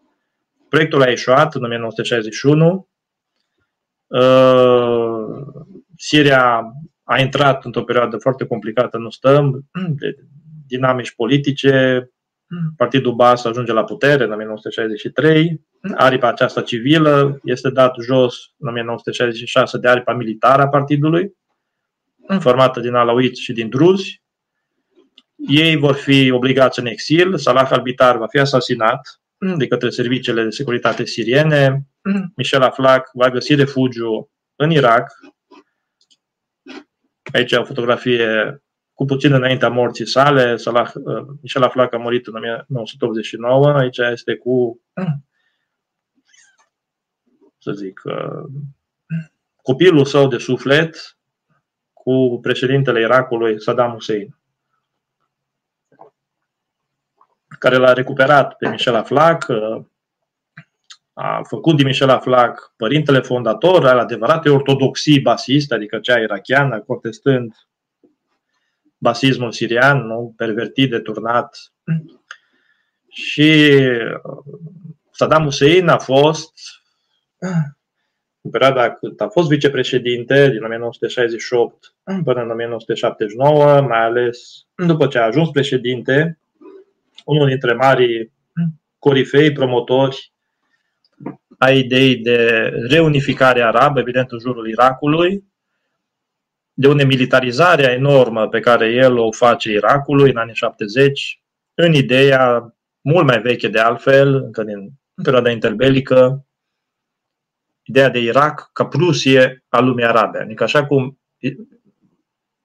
Proiectul 0.68 1.02
a 1.02 1.08
ieșuat 1.08 1.54
în 1.54 1.64
1961. 1.64 2.88
Uh, 4.06 5.26
Siria 5.96 6.72
a 7.02 7.20
intrat 7.20 7.64
într-o 7.64 7.84
perioadă 7.84 8.16
foarte 8.16 8.46
complicată, 8.46 8.98
nu 8.98 9.10
stăm, 9.10 9.68
de 10.00 10.16
dinamici 10.66 11.14
politice. 11.14 12.10
Partidul 12.76 13.14
Bas 13.14 13.44
ajunge 13.44 13.72
la 13.72 13.84
putere 13.84 14.24
în 14.24 14.32
1963. 14.32 15.60
Aripa 15.96 16.28
aceasta 16.28 16.62
civilă 16.62 17.40
este 17.44 17.70
dat 17.70 17.94
jos 18.00 18.52
în 18.56 18.68
1966 18.68 19.78
de 19.78 19.88
aripa 19.88 20.14
militară 20.14 20.62
a 20.62 20.68
partidului, 20.68 21.36
formată 22.40 22.80
din 22.80 22.94
alauiți 22.94 23.42
și 23.42 23.52
din 23.52 23.68
druzi. 23.68 24.22
Ei 25.36 25.76
vor 25.76 25.94
fi 25.94 26.30
obligați 26.30 26.78
în 26.78 26.86
exil. 26.86 27.38
Salah 27.38 27.70
al-Bitar 27.70 28.16
va 28.16 28.26
fi 28.26 28.38
asasinat 28.38 29.20
de 29.56 29.66
către 29.66 29.90
serviciile 29.90 30.42
de 30.42 30.50
securitate 30.50 31.04
siriene. 31.04 31.86
Michel 32.36 32.62
Aflaq 32.62 33.10
va 33.12 33.30
găsi 33.30 33.54
refugiu 33.54 34.30
în 34.56 34.70
Irak. 34.70 35.10
Aici 37.32 37.52
o 37.52 37.64
fotografie 37.64 38.62
cu 38.98 39.04
puțin 39.04 39.32
înaintea 39.32 39.68
morții 39.68 40.06
sale. 40.06 40.56
Salah, 40.56 40.92
uh, 40.94 41.26
Michel 41.40 41.62
Aflaq 41.62 41.94
a 41.94 41.96
murit 41.96 42.26
în 42.26 42.34
1989. 42.34 43.72
Aici 43.72 43.98
este 43.98 44.36
cu, 44.36 44.80
să 47.58 47.72
zic, 47.72 48.00
uh, 48.04 48.62
copilul 49.62 50.04
său 50.04 50.28
de 50.28 50.38
suflet 50.38 51.18
cu 51.92 52.38
președintele 52.42 53.00
Irakului, 53.00 53.60
Saddam 53.60 53.92
Hussein 53.92 54.36
care 57.58 57.76
l-a 57.76 57.92
recuperat 57.92 58.56
pe 58.56 58.68
Michel 58.68 58.94
Aflac, 58.94 59.46
uh, 59.48 59.84
a 61.12 61.42
făcut 61.42 61.76
din 61.76 61.86
Michel 61.86 62.10
Aflac 62.10 62.72
părintele 62.76 63.20
fondator 63.20 63.86
al 63.86 63.98
adevăratei 63.98 64.52
ortodoxii 64.52 65.20
basiste, 65.20 65.74
adică 65.74 65.98
cea 65.98 66.18
irachiană, 66.18 66.80
contestând 66.80 67.67
basismul 68.98 69.52
sirian, 69.52 70.06
nu? 70.06 70.34
pervertit, 70.36 70.90
deturnat. 70.90 71.72
Și 73.08 73.70
uh, 74.22 74.54
Saddam 75.10 75.42
Hussein 75.42 75.88
a 75.88 75.98
fost, 75.98 76.52
în 78.40 78.50
perioada 78.50 78.90
cât 78.90 79.20
a 79.20 79.28
fost 79.28 79.48
vicepreședinte, 79.48 80.48
din 80.50 80.62
1968 80.62 81.94
până 82.24 82.42
în 82.42 82.50
1979, 82.50 83.80
mai 83.80 84.04
ales 84.04 84.66
după 84.86 85.06
ce 85.06 85.18
a 85.18 85.24
ajuns 85.24 85.50
președinte, 85.50 86.38
unul 87.24 87.48
dintre 87.48 87.72
marii 87.72 88.32
corifei, 88.98 89.52
promotori 89.52 90.32
a 91.58 91.70
idei 91.70 92.16
de 92.16 92.70
reunificare 92.88 93.62
arabă, 93.62 94.00
evident 94.00 94.30
în 94.30 94.38
jurul 94.38 94.68
Irakului, 94.68 95.44
de 96.80 96.88
unde 96.88 97.04
militarizarea 97.04 97.92
enormă 97.92 98.48
pe 98.48 98.60
care 98.60 98.92
el 98.92 99.16
o 99.16 99.32
face 99.32 99.70
Irakului 99.70 100.30
în 100.30 100.36
anii 100.36 100.54
70, 100.54 101.42
în 101.74 101.94
ideea 101.94 102.74
mult 103.00 103.26
mai 103.26 103.40
veche 103.40 103.68
de 103.68 103.78
altfel, 103.78 104.34
încă 104.34 104.62
din 104.62 104.90
perioada 105.22 105.50
interbelică, 105.50 106.46
ideea 107.82 108.08
de 108.08 108.18
Irak 108.18 108.70
ca 108.72 108.86
Prusie 108.86 109.64
a 109.68 109.80
lumii 109.80 110.04
arabe. 110.04 110.38
Adică 110.38 110.62
așa 110.62 110.86
cum 110.86 111.20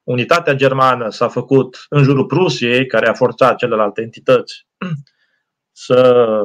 unitatea 0.02 0.54
germană 0.54 1.08
s-a 1.08 1.28
făcut 1.28 1.86
în 1.88 2.02
jurul 2.02 2.26
Prusiei, 2.26 2.86
care 2.86 3.08
a 3.08 3.14
forțat 3.14 3.56
celelalte 3.56 4.02
entități 4.02 4.66
să 5.86 6.40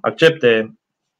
accepte 0.00 0.78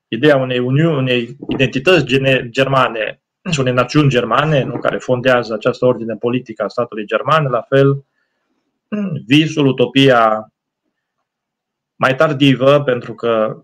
ideea 0.08 0.36
unei 0.36 0.58
uniuni, 0.58 0.96
unei 0.96 1.36
identități 1.48 2.04
germane 2.50 3.18
și 3.18 3.23
unei 3.58 3.72
națiuni 3.72 4.08
germane, 4.08 4.62
nu, 4.62 4.78
care 4.78 4.98
fondează 4.98 5.54
această 5.54 5.86
ordine 5.86 6.16
politică 6.16 6.62
a 6.62 6.68
statului 6.68 7.06
german, 7.06 7.44
la 7.50 7.62
fel 7.62 8.04
visul, 9.26 9.66
utopia 9.66 10.52
mai 11.96 12.14
tardivă, 12.14 12.82
pentru 12.82 13.14
că 13.14 13.62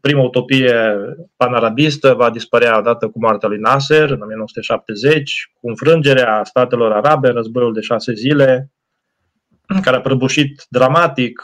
prima 0.00 0.22
utopie 0.22 0.96
panarabistă 1.36 2.14
va 2.14 2.30
dispărea 2.30 2.78
odată 2.78 3.08
cu 3.08 3.18
moartea 3.18 3.48
lui 3.48 3.58
Nasser 3.58 4.10
în 4.10 4.20
1970, 4.20 5.50
cu 5.60 5.68
înfrângerea 5.68 6.44
statelor 6.44 6.92
arabe, 6.92 7.28
războiul 7.28 7.72
de 7.72 7.80
șase 7.80 8.12
zile, 8.12 8.72
care 9.82 9.96
a 9.96 10.00
prăbușit 10.00 10.66
dramatic 10.68 11.42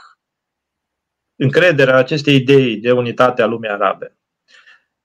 încrederea 1.37 1.97
acestei 1.97 2.35
idei 2.35 2.77
de 2.77 2.93
unitate 2.93 3.43
a 3.43 3.47
lumii 3.47 3.71
arabe. 3.71 4.17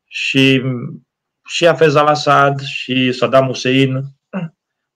Și 0.06 0.62
și 1.48 1.68
Afez 1.68 1.96
al-Assad 1.96 2.62
și 2.62 3.12
Saddam 3.12 3.46
Hussein 3.46 4.04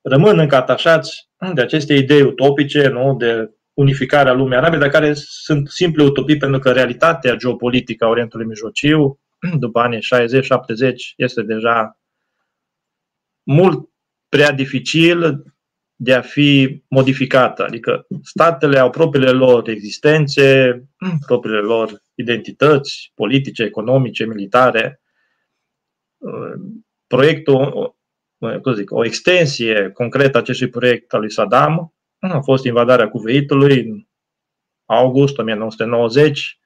rămân 0.01 0.39
încă 0.39 0.55
atașați 0.55 1.29
de 1.53 1.61
aceste 1.61 1.93
idei 1.93 2.21
utopice, 2.21 2.87
nu? 2.87 3.15
de 3.15 3.49
unificarea 3.73 4.33
lumii 4.33 4.57
arabe, 4.57 4.77
dar 4.77 4.89
care 4.89 5.13
sunt 5.15 5.69
simple 5.69 6.03
utopii 6.03 6.37
pentru 6.37 6.59
că 6.59 6.71
realitatea 6.71 7.35
geopolitică 7.35 8.05
a 8.05 8.09
Orientului 8.09 8.45
Mijlociu, 8.45 9.19
după 9.59 9.79
anii 9.79 9.99
60-70, 9.99 10.01
este 11.15 11.41
deja 11.41 11.99
mult 13.43 13.89
prea 14.29 14.51
dificil 14.51 15.43
de 15.95 16.13
a 16.13 16.21
fi 16.21 16.83
modificată. 16.87 17.63
Adică 17.63 18.07
statele 18.23 18.79
au 18.79 18.89
propriile 18.89 19.31
lor 19.31 19.69
existențe, 19.69 20.79
propriile 21.27 21.59
lor 21.59 22.01
identități 22.15 23.11
politice, 23.15 23.63
economice, 23.63 24.25
militare. 24.25 25.01
Proiectul, 27.07 27.95
cum 28.61 28.73
zic, 28.73 28.91
o 28.91 29.05
extensie 29.05 29.91
concretă 29.91 30.37
a 30.37 30.39
acestui 30.39 30.69
proiect 30.69 31.13
al 31.13 31.19
lui 31.19 31.31
Saddam. 31.31 31.93
A 32.19 32.39
fost 32.39 32.65
invadarea 32.65 33.09
Cuveitului 33.09 33.81
în 33.81 34.03
august 34.85 35.37
1990, 35.37 36.59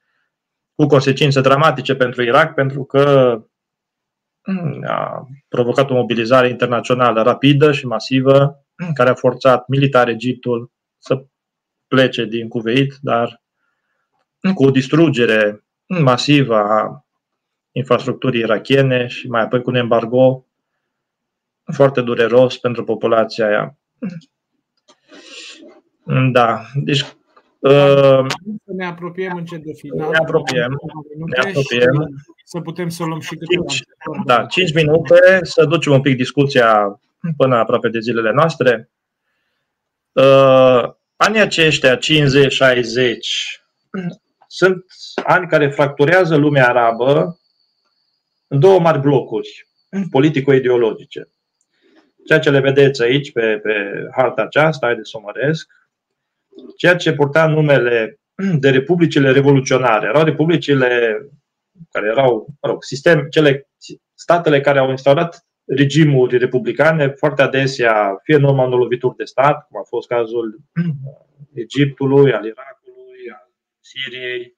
cu 0.76 0.86
consecințe 0.86 1.42
dramatice 1.42 1.96
pentru 1.96 2.22
Irak, 2.24 2.54
pentru 2.54 2.84
că 2.84 3.38
a 4.86 5.28
provocat 5.48 5.90
o 5.90 5.94
mobilizare 5.94 6.50
internațională 6.50 7.22
rapidă 7.22 7.72
și 7.72 7.86
masivă, 7.86 8.66
care 8.94 9.10
a 9.10 9.14
forțat 9.14 9.68
militar 9.68 10.08
Egiptul 10.08 10.72
să 10.98 11.26
plece 11.88 12.26
din 12.26 12.48
Cuveit, 12.48 12.98
dar 13.02 13.44
cu 14.54 14.64
o 14.64 14.72
distrugere 14.72 15.66
masivă 15.86 16.56
a 16.56 17.06
infrastructurii 17.74 18.42
irachiene 18.42 19.08
și 19.08 19.28
mai 19.28 19.42
apoi 19.42 19.62
cu 19.62 19.70
un 19.70 19.76
embargo 19.76 20.46
foarte 21.74 22.02
dureros 22.02 22.58
pentru 22.58 22.84
populația 22.84 23.48
aia. 23.48 23.78
Da, 26.32 26.66
deci 26.76 27.02
uh, 27.60 28.26
să 28.66 28.74
ne 28.76 28.86
apropiem 28.86 29.36
încet 29.36 29.64
de 29.64 29.74
final. 29.74 30.10
Ne 30.10 30.18
apropiem. 30.18 30.80
Ne 31.26 31.50
apropiem. 31.50 32.24
Să 32.44 32.60
putem 32.60 32.90
să 32.90 33.04
luăm 33.04 33.20
și 33.20 33.36
câteva. 33.36 33.66
5, 33.66 33.84
da, 34.26 34.46
5 34.46 34.74
minute, 34.74 35.40
să 35.44 35.66
ducem 35.66 35.92
un 35.92 36.02
pic 36.02 36.16
discuția 36.16 37.00
până 37.38 37.56
aproape 37.56 37.90
de 37.90 38.00
zilele 38.00 38.32
noastre. 38.32 38.90
Uh, 40.12 40.94
anii 41.16 41.40
aceștia, 41.40 41.98
50-60, 41.98 42.00
sunt 44.48 44.86
ani 45.24 45.48
care 45.48 45.70
fracturează 45.70 46.36
lumea 46.36 46.70
arabă 46.70 47.40
în 48.54 48.60
două 48.60 48.80
mari 48.80 49.00
blocuri 49.00 49.68
politico-ideologice. 50.16 51.30
Ceea 52.26 52.40
ce 52.40 52.50
le 52.50 52.60
vedeți 52.60 53.02
aici 53.02 53.32
pe, 53.32 53.60
pe 53.64 53.74
harta 54.16 54.42
aceasta, 54.42 54.86
haideți 54.86 55.10
să 55.10 55.18
o 55.18 55.22
măresc, 55.22 55.72
ceea 56.78 56.96
ce 56.96 57.14
purta 57.14 57.48
numele 57.48 58.20
de 58.64 58.70
republicile 58.70 59.32
revoluționare. 59.32 60.08
Erau 60.08 60.24
republicile 60.24 61.18
care 61.92 62.08
erau, 62.08 62.48
mă 62.62 62.70
rog, 62.70 62.84
sistem, 62.84 63.28
cele, 63.30 63.70
statele 64.14 64.62
care 64.62 64.80
au 64.80 64.90
instaurat 64.90 65.46
regimuri 65.66 66.38
republicane, 66.38 67.08
foarte 67.08 67.42
adesea, 67.42 68.20
fie 68.24 68.36
în 68.36 68.44
urma 68.44 68.66
unor 68.66 68.80
lovituri 68.80 69.16
de 69.16 69.24
stat, 69.24 69.68
cum 69.68 69.80
a 69.80 69.84
fost 69.84 70.08
cazul 70.08 70.60
Egiptului, 71.66 72.34
al 72.34 72.46
Irakului, 72.46 73.32
al 73.32 73.50
Siriei, 73.80 74.58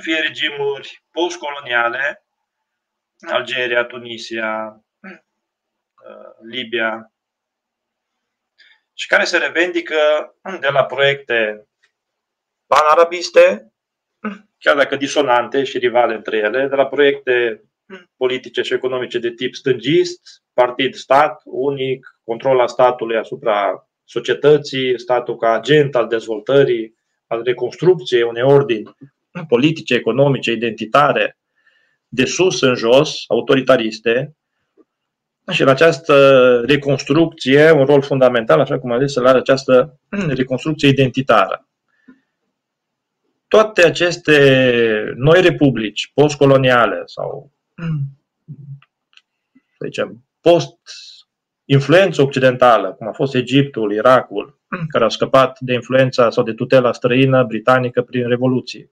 fie 0.00 0.18
regimuri 0.18 1.04
postcoloniale, 1.10 2.25
Algeria, 3.26 3.84
Tunisia, 3.84 4.80
Libia, 6.42 7.12
și 8.94 9.06
care 9.06 9.24
se 9.24 9.38
revendică 9.38 9.94
de 10.60 10.68
la 10.68 10.84
proiecte 10.84 11.66
panarabiste, 12.66 13.72
chiar 14.58 14.76
dacă 14.76 14.96
disonante 14.96 15.64
și 15.64 15.78
rivale 15.78 16.14
între 16.14 16.36
ele, 16.36 16.66
de 16.68 16.74
la 16.74 16.86
proiecte 16.86 17.62
politice 18.16 18.62
și 18.62 18.74
economice 18.74 19.18
de 19.18 19.30
tip 19.30 19.54
stângist, 19.54 20.42
partid-stat, 20.52 21.42
unic, 21.44 22.18
controla 22.24 22.66
statului 22.66 23.16
asupra 23.16 23.88
societății, 24.04 24.98
statul 24.98 25.36
ca 25.36 25.52
agent 25.52 25.94
al 25.94 26.08
dezvoltării, 26.08 26.94
al 27.26 27.42
reconstrucției 27.42 28.22
unei 28.22 28.42
ordini 28.42 28.94
politice, 29.48 29.94
economice, 29.94 30.52
identitare, 30.52 31.38
de 32.16 32.24
sus 32.24 32.60
în 32.60 32.74
jos, 32.74 33.24
autoritariste, 33.26 34.36
și 35.50 35.62
în 35.62 35.68
această 35.68 36.14
reconstrucție, 36.66 37.70
un 37.70 37.84
rol 37.84 38.02
fundamental, 38.02 38.60
așa 38.60 38.78
cum 38.78 38.92
am 38.92 39.06
zis, 39.06 39.16
la 39.16 39.30
această 39.30 40.00
reconstrucție 40.40 40.88
identitară. 40.88 41.68
Toate 43.48 43.86
aceste 43.86 45.12
noi 45.16 45.40
republici 45.40 46.10
postcoloniale 46.14 47.02
sau, 47.04 47.52
să 49.78 49.84
zicem, 49.84 50.24
post-influență 50.40 52.22
occidentală, 52.22 52.92
cum 52.92 53.08
a 53.08 53.12
fost 53.12 53.34
Egiptul, 53.34 53.92
Irakul, 53.92 54.60
care 54.88 55.04
au 55.04 55.10
scăpat 55.10 55.60
de 55.60 55.72
influența 55.72 56.30
sau 56.30 56.44
de 56.44 56.52
tutela 56.52 56.92
străină 56.92 57.44
britanică 57.44 58.02
prin 58.02 58.28
Revoluție. 58.28 58.90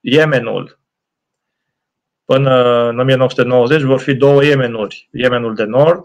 Yemenul, 0.00 0.81
Până 2.32 2.88
în 2.88 2.98
1990 2.98 3.82
vor 3.82 4.00
fi 4.00 4.14
două 4.14 4.44
Yemenuri. 4.44 5.08
Yemenul 5.12 5.54
de 5.54 5.64
Nord, 5.64 6.02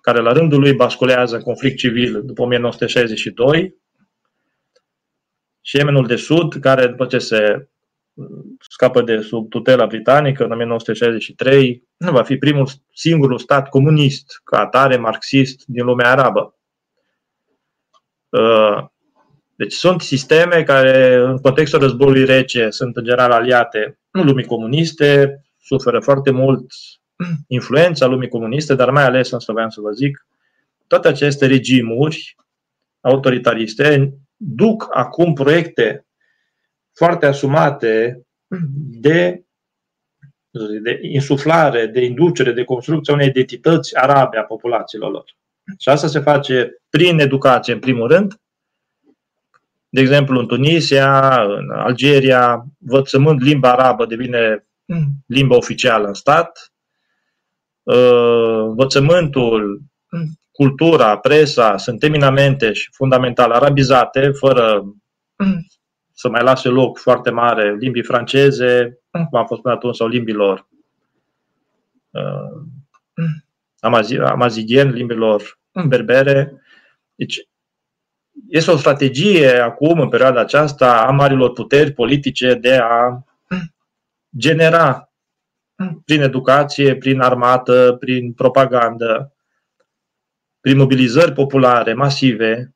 care 0.00 0.20
la 0.20 0.32
rândul 0.32 0.60
lui 0.60 0.72
basculează 0.72 1.36
în 1.36 1.42
conflict 1.42 1.76
civil 1.76 2.22
după 2.24 2.42
1962, 2.42 3.74
și 5.60 5.76
Yemenul 5.76 6.06
de 6.06 6.16
Sud, 6.16 6.54
care 6.54 6.86
după 6.86 7.06
ce 7.06 7.18
se 7.18 7.68
scapă 8.58 9.02
de 9.02 9.20
sub 9.20 9.48
tutela 9.48 9.86
britanică 9.86 10.44
în 10.44 10.52
1963, 10.52 11.88
va 11.96 12.22
fi 12.22 12.36
primul 12.36 12.68
singurul 12.92 13.38
stat 13.38 13.68
comunist, 13.68 14.40
ca 14.44 14.58
atare 14.58 14.96
marxist 14.96 15.62
din 15.66 15.84
lumea 15.84 16.10
arabă. 16.10 16.58
Uh, 19.56 19.66
deci 19.66 19.72
sunt 19.72 20.00
sisteme 20.00 20.62
care, 20.62 21.14
în 21.14 21.38
contextul 21.38 21.80
războiului 21.80 22.24
rece, 22.24 22.70
sunt 22.70 22.96
în 22.96 23.04
general 23.04 23.30
aliate 23.30 23.98
lumii 24.10 24.44
comuniste, 24.44 25.40
suferă 25.58 26.00
foarte 26.00 26.30
mult 26.30 26.66
influența 27.48 28.06
lumii 28.06 28.28
comuniste, 28.28 28.74
dar 28.74 28.90
mai 28.90 29.04
ales, 29.04 29.32
asta 29.32 29.52
vreau 29.52 29.70
să 29.70 29.80
vă 29.80 29.90
zic, 29.90 30.26
toate 30.86 31.08
aceste 31.08 31.46
regimuri 31.46 32.36
autoritariste 33.00 34.14
duc 34.36 34.88
acum 34.90 35.32
proiecte 35.32 36.06
foarte 36.92 37.26
asumate 37.26 38.20
de, 39.00 39.44
de 40.82 40.98
insuflare, 41.02 41.86
de 41.86 42.04
inducere, 42.04 42.52
de 42.52 42.64
construcție 42.64 43.12
unei 43.12 43.26
identități 43.26 43.96
arabe 43.96 44.38
a 44.38 44.42
populațiilor 44.42 45.10
lor. 45.10 45.24
Și 45.78 45.88
asta 45.88 46.06
se 46.06 46.20
face 46.20 46.82
prin 46.90 47.18
educație, 47.18 47.72
în 47.72 47.78
primul 47.78 48.08
rând, 48.08 48.40
de 49.88 50.00
exemplu, 50.00 50.38
în 50.38 50.46
Tunisia, 50.46 51.42
în 51.42 51.70
Algeria, 51.70 52.66
învățământ 52.80 53.42
limba 53.42 53.72
arabă 53.72 54.06
devine 54.06 54.66
mm. 54.84 55.24
limba 55.26 55.56
oficială 55.56 56.06
în 56.06 56.14
stat. 56.14 56.72
Uh, 57.82 58.58
învățământul, 58.58 59.82
mm. 60.10 60.38
cultura, 60.50 61.18
presa 61.18 61.76
sunt 61.76 62.02
eminamente 62.02 62.72
și 62.72 62.88
fundamental 62.92 63.50
arabizate, 63.50 64.30
fără 64.30 64.82
mm. 65.36 65.66
să 66.12 66.28
mai 66.28 66.42
lase 66.42 66.68
loc 66.68 66.98
foarte 66.98 67.30
mare 67.30 67.76
limbii 67.76 68.02
franceze, 68.02 69.00
cum 69.10 69.38
a 69.38 69.44
fost 69.44 69.60
până 69.60 69.74
atunci, 69.74 69.96
sau 69.96 70.08
limbilor 70.08 70.68
uh, 72.10 72.66
amazidieni, 74.20 74.92
limbilor 74.92 75.58
berbere. 75.88 76.62
Deci, 77.14 77.48
este 78.48 78.70
o 78.70 78.76
strategie 78.76 79.48
acum, 79.48 80.00
în 80.00 80.08
perioada 80.08 80.40
aceasta, 80.40 81.06
a 81.06 81.10
marilor 81.10 81.52
puteri 81.52 81.92
politice 81.92 82.54
de 82.54 82.76
a 82.76 83.24
genera 84.36 85.10
prin 86.04 86.20
educație, 86.20 86.96
prin 86.96 87.20
armată, 87.20 87.96
prin 88.00 88.32
propagandă, 88.32 89.34
prin 90.60 90.76
mobilizări 90.76 91.32
populare 91.32 91.94
masive, 91.94 92.74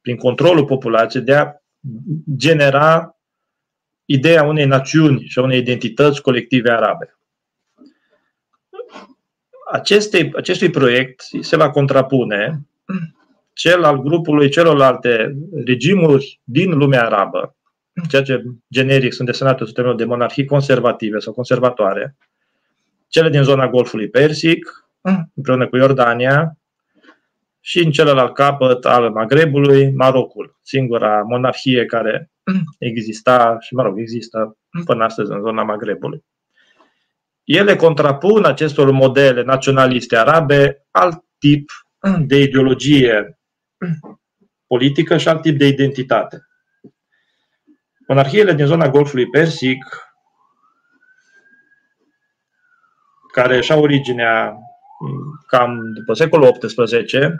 prin 0.00 0.16
controlul 0.16 0.64
populației, 0.64 1.22
de 1.22 1.34
a 1.34 1.52
genera 2.36 3.16
ideea 4.04 4.42
unei 4.42 4.66
națiuni 4.66 5.20
și 5.20 5.38
a 5.38 5.42
unei 5.42 5.58
identități 5.58 6.22
colective 6.22 6.70
arabe. 6.70 7.18
Acestei, 9.70 10.32
acestui 10.36 10.70
proiect 10.70 11.22
se 11.40 11.56
va 11.56 11.70
contrapune 11.70 12.66
cel 13.58 13.84
al 13.84 14.02
grupului 14.02 14.48
celorlalte 14.48 15.36
regimuri 15.64 16.40
din 16.44 16.76
lumea 16.76 17.04
arabă, 17.04 17.56
ceea 18.08 18.22
ce 18.22 18.42
generic 18.72 19.12
sunt 19.12 19.28
desenate 19.28 19.64
sub 19.64 19.74
termenul 19.74 19.98
de 19.98 20.04
monarhii 20.04 20.44
conservative 20.44 21.18
sau 21.18 21.32
conservatoare, 21.32 22.16
cele 23.08 23.28
din 23.28 23.42
zona 23.42 23.68
Golfului 23.68 24.08
Persic, 24.08 24.90
împreună 25.34 25.68
cu 25.68 25.76
Iordania, 25.76 26.56
și 27.60 27.84
în 27.84 27.90
celălalt 27.90 28.34
capăt 28.34 28.84
al 28.84 29.10
Magrebului, 29.10 29.90
Marocul, 29.90 30.58
singura 30.62 31.22
monarhie 31.22 31.84
care 31.84 32.30
exista 32.78 33.56
și, 33.60 33.74
mă 33.74 33.82
rog, 33.82 33.98
există 33.98 34.56
până 34.84 35.04
astăzi 35.04 35.32
în 35.32 35.40
zona 35.40 35.62
Magrebului. 35.62 36.24
Ele 37.44 37.76
contrapun 37.76 38.44
acestor 38.44 38.90
modele 38.90 39.42
naționaliste 39.42 40.16
arabe 40.16 40.86
alt 40.90 41.24
tip 41.38 41.70
de 42.30 42.40
ideologie 42.40 43.37
politică 44.66 45.16
și 45.16 45.28
alt 45.28 45.42
tip 45.42 45.58
de 45.58 45.66
identitate. 45.66 46.46
Monarhiile 48.06 48.52
din 48.52 48.66
zona 48.66 48.88
Golfului 48.88 49.26
Persic, 49.26 49.84
care 53.32 53.56
își 53.56 53.72
au 53.72 53.82
originea 53.82 54.58
cam 55.46 55.92
după 55.92 56.12
secolul 56.14 56.52
XVIII, 56.52 57.34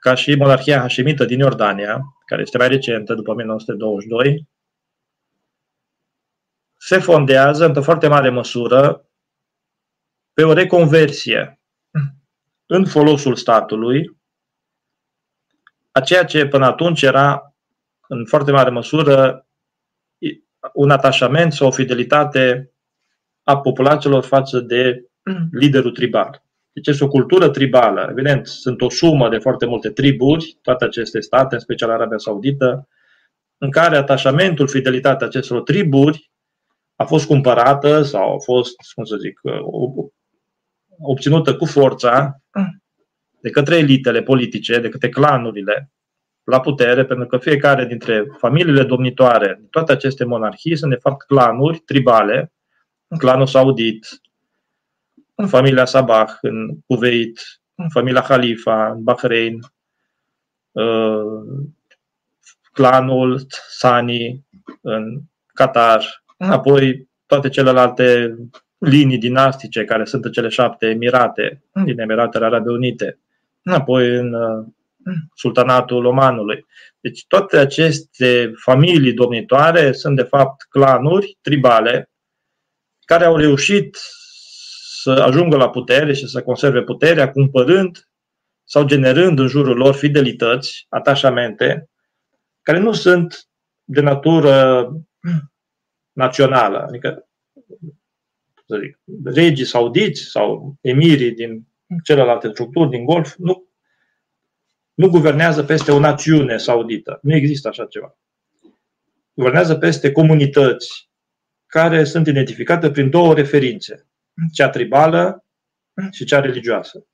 ca 0.00 0.14
și 0.14 0.34
monarhia 0.34 0.80
hașemită 0.80 1.24
din 1.24 1.38
Iordania, 1.38 2.00
care 2.26 2.42
este 2.42 2.58
mai 2.58 2.68
recentă, 2.68 3.14
după 3.14 3.30
1922, 3.30 4.48
se 6.76 6.98
fondează 6.98 7.64
într-o 7.64 7.82
foarte 7.82 8.08
mare 8.08 8.30
măsură 8.30 9.08
pe 10.32 10.44
o 10.44 10.52
reconversie 10.52 11.55
în 12.66 12.86
folosul 12.86 13.36
statului 13.36 14.16
a 15.90 16.00
ceea 16.00 16.24
ce 16.24 16.46
până 16.46 16.64
atunci 16.64 17.02
era 17.02 17.54
în 18.08 18.26
foarte 18.26 18.50
mare 18.50 18.70
măsură 18.70 19.46
un 20.72 20.90
atașament 20.90 21.52
sau 21.52 21.66
o 21.66 21.70
fidelitate 21.70 22.72
a 23.42 23.58
populațiilor 23.58 24.24
față 24.24 24.60
de 24.60 25.06
liderul 25.60 25.92
tribal. 25.92 26.44
Deci 26.72 26.86
este 26.86 27.04
o 27.04 27.08
cultură 27.08 27.48
tribală. 27.48 28.06
Evident, 28.10 28.46
sunt 28.46 28.80
o 28.80 28.90
sumă 28.90 29.28
de 29.28 29.38
foarte 29.38 29.66
multe 29.66 29.90
triburi, 29.90 30.58
toate 30.62 30.84
aceste 30.84 31.20
state, 31.20 31.54
în 31.54 31.60
special 31.60 31.90
Arabia 31.90 32.18
Saudită, 32.18 32.88
în 33.58 33.70
care 33.70 33.96
atașamentul, 33.96 34.68
fidelitatea 34.68 35.26
acestor 35.26 35.62
triburi 35.62 36.30
a 36.96 37.04
fost 37.04 37.26
cumpărată 37.26 38.02
sau 38.02 38.34
a 38.34 38.38
fost, 38.38 38.74
cum 38.94 39.04
să 39.04 39.16
zic, 39.16 39.40
obținută 40.98 41.56
cu 41.56 41.64
forța 41.64 42.40
de 43.40 43.50
către 43.50 43.76
elitele 43.76 44.22
politice, 44.22 44.80
de 44.80 44.88
către 44.88 45.08
clanurile 45.08 45.90
la 46.44 46.60
putere, 46.60 47.04
pentru 47.04 47.26
că 47.26 47.38
fiecare 47.38 47.86
dintre 47.86 48.26
familiile 48.38 48.82
domnitoare, 48.82 49.62
toate 49.70 49.92
aceste 49.92 50.24
monarhii, 50.24 50.76
sunt 50.76 50.90
de 50.90 50.98
fapt 51.00 51.22
clanuri 51.22 51.78
tribale, 51.78 52.52
clanul 53.18 53.46
saudit, 53.46 54.20
în 55.34 55.46
familia 55.48 55.84
Sabah, 55.84 56.30
în 56.40 56.78
Kuwait, 56.86 57.40
în 57.74 57.88
familia 57.88 58.20
Khalifa, 58.20 58.90
în 58.90 59.02
Bahrain, 59.02 59.60
uh, 60.72 61.66
clanul 62.72 63.46
Sani 63.68 64.44
în 64.80 65.20
Qatar, 65.46 66.24
apoi 66.38 67.08
toate 67.26 67.48
celelalte 67.48 68.36
linii 68.78 69.18
dinastice, 69.18 69.84
care 69.84 70.04
sunt 70.04 70.24
în 70.24 70.32
cele 70.32 70.48
șapte 70.48 70.86
emirate 70.86 71.62
din 71.84 72.00
Emiratele 72.00 72.44
Arabe 72.44 72.70
Unite, 72.70 73.18
apoi 73.64 74.16
în 74.16 74.32
uh, 74.34 74.66
Sultanatul 75.34 76.04
Omanului. 76.04 76.66
Deci 77.00 77.24
toate 77.26 77.58
aceste 77.58 78.52
familii 78.56 79.12
domnitoare 79.12 79.92
sunt 79.92 80.16
de 80.16 80.22
fapt 80.22 80.62
clanuri 80.68 81.38
tribale 81.40 82.10
care 83.04 83.24
au 83.24 83.36
reușit 83.36 83.98
să 85.02 85.10
ajungă 85.10 85.56
la 85.56 85.70
putere 85.70 86.12
și 86.12 86.26
să 86.26 86.42
conserve 86.42 86.82
puterea 86.82 87.30
cumpărând 87.30 88.08
sau 88.64 88.84
generând 88.84 89.38
în 89.38 89.46
jurul 89.46 89.76
lor 89.76 89.94
fidelități, 89.94 90.86
atașamente, 90.88 91.90
care 92.62 92.78
nu 92.78 92.92
sunt 92.92 93.48
de 93.84 94.00
natură 94.00 94.88
națională. 96.12 96.78
Adică 96.78 97.28
să 98.66 98.78
zic, 98.82 98.98
regii 99.24 99.64
saudiți 99.64 100.22
sau 100.22 100.76
emirii 100.80 101.32
din 101.32 101.66
celelalte 102.02 102.48
structuri 102.48 102.90
din 102.90 103.04
Golf, 103.04 103.34
nu, 103.36 103.68
nu 104.94 105.08
guvernează 105.08 105.64
peste 105.64 105.92
o 105.92 105.98
națiune 105.98 106.56
saudită. 106.56 107.18
Nu 107.22 107.34
există 107.34 107.68
așa 107.68 107.84
ceva. 107.84 108.18
Guvernează 109.34 109.74
peste 109.74 110.12
comunități 110.12 111.10
care 111.66 112.04
sunt 112.04 112.26
identificate 112.26 112.90
prin 112.90 113.10
două 113.10 113.34
referințe. 113.34 114.06
Cea 114.52 114.68
tribală 114.68 115.44
și 116.10 116.24
cea 116.24 116.40
religioasă. 116.40 117.06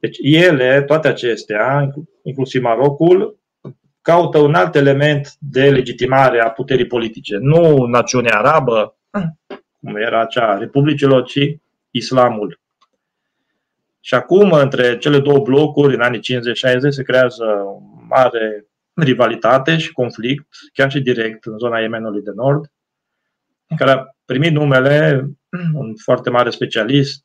Deci 0.00 0.18
ele, 0.20 0.82
toate 0.82 1.08
acestea, 1.08 1.90
inclusiv 2.22 2.62
Marocul, 2.62 3.38
caută 4.00 4.38
un 4.38 4.54
alt 4.54 4.74
element 4.74 5.34
de 5.38 5.70
legitimare 5.70 6.40
a 6.40 6.50
puterii 6.50 6.86
politice. 6.86 7.36
Nu 7.36 7.86
națiunea 7.86 8.38
arabă, 8.38 8.98
cum 9.10 9.63
era 9.84 10.24
cea 10.24 10.48
a 10.48 10.58
republicilor, 10.58 11.24
ci 11.24 11.56
islamul. 11.90 12.60
Și 14.00 14.14
acum, 14.14 14.52
între 14.52 14.98
cele 14.98 15.18
două 15.18 15.38
blocuri, 15.38 15.94
în 15.94 16.00
anii 16.00 16.20
50-60, 16.20 16.22
se 16.88 17.02
creează 17.02 17.44
o 17.44 17.78
mare 18.08 18.66
rivalitate 18.94 19.76
și 19.76 19.92
conflict, 19.92 20.48
chiar 20.72 20.90
și 20.90 21.00
direct 21.00 21.44
în 21.44 21.58
zona 21.58 21.78
Yemenului 21.78 22.22
de 22.22 22.30
Nord, 22.34 22.72
care 23.76 23.90
a 23.90 24.06
primit 24.24 24.52
numele 24.52 25.28
un 25.74 25.94
foarte 25.96 26.30
mare 26.30 26.50
specialist, 26.50 27.22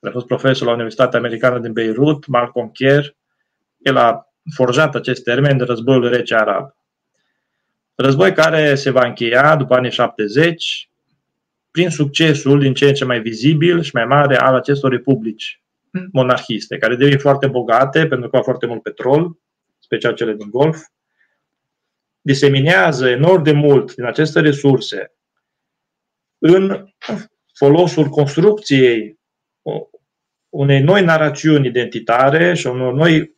a 0.00 0.10
fost 0.10 0.26
profesor 0.26 0.66
la 0.66 0.72
Universitatea 0.72 1.18
Americană 1.18 1.58
din 1.58 1.72
Beirut, 1.72 2.26
Malcolm 2.26 2.70
Kier. 2.70 3.16
El 3.78 3.96
a 3.96 4.32
forjat 4.54 4.94
acest 4.94 5.22
termen 5.22 5.56
de 5.56 5.64
războiul 5.64 6.08
rece 6.08 6.34
arab. 6.34 6.76
Război 7.94 8.32
care 8.32 8.74
se 8.74 8.90
va 8.90 9.06
încheia 9.06 9.56
după 9.56 9.74
anii 9.74 9.90
70 9.90 10.87
prin 11.78 11.90
succesul 11.90 12.60
din 12.60 12.74
ce 12.74 12.88
în 12.88 12.94
ce 12.94 13.04
mai 13.04 13.20
vizibil 13.20 13.82
și 13.82 13.90
mai 13.94 14.04
mare 14.04 14.36
al 14.36 14.54
acestor 14.54 14.90
republici 14.90 15.62
monarhiste, 16.12 16.78
care 16.78 16.96
devin 16.96 17.18
foarte 17.18 17.46
bogate 17.46 18.06
pentru 18.06 18.30
că 18.30 18.36
au 18.36 18.42
foarte 18.42 18.66
mult 18.66 18.82
petrol, 18.82 19.38
special 19.78 20.14
cele 20.14 20.34
din 20.34 20.50
Golf, 20.50 20.78
diseminează 22.20 23.08
enorm 23.08 23.42
de 23.42 23.52
mult 23.52 23.94
din 23.94 24.04
aceste 24.04 24.40
resurse 24.40 25.12
în 26.38 26.88
folosul 27.54 28.08
construcției 28.08 29.18
unei 30.48 30.80
noi 30.80 31.04
narațiuni 31.04 31.66
identitare 31.66 32.54
și 32.54 32.66
unor 32.66 32.94
noi 32.94 33.36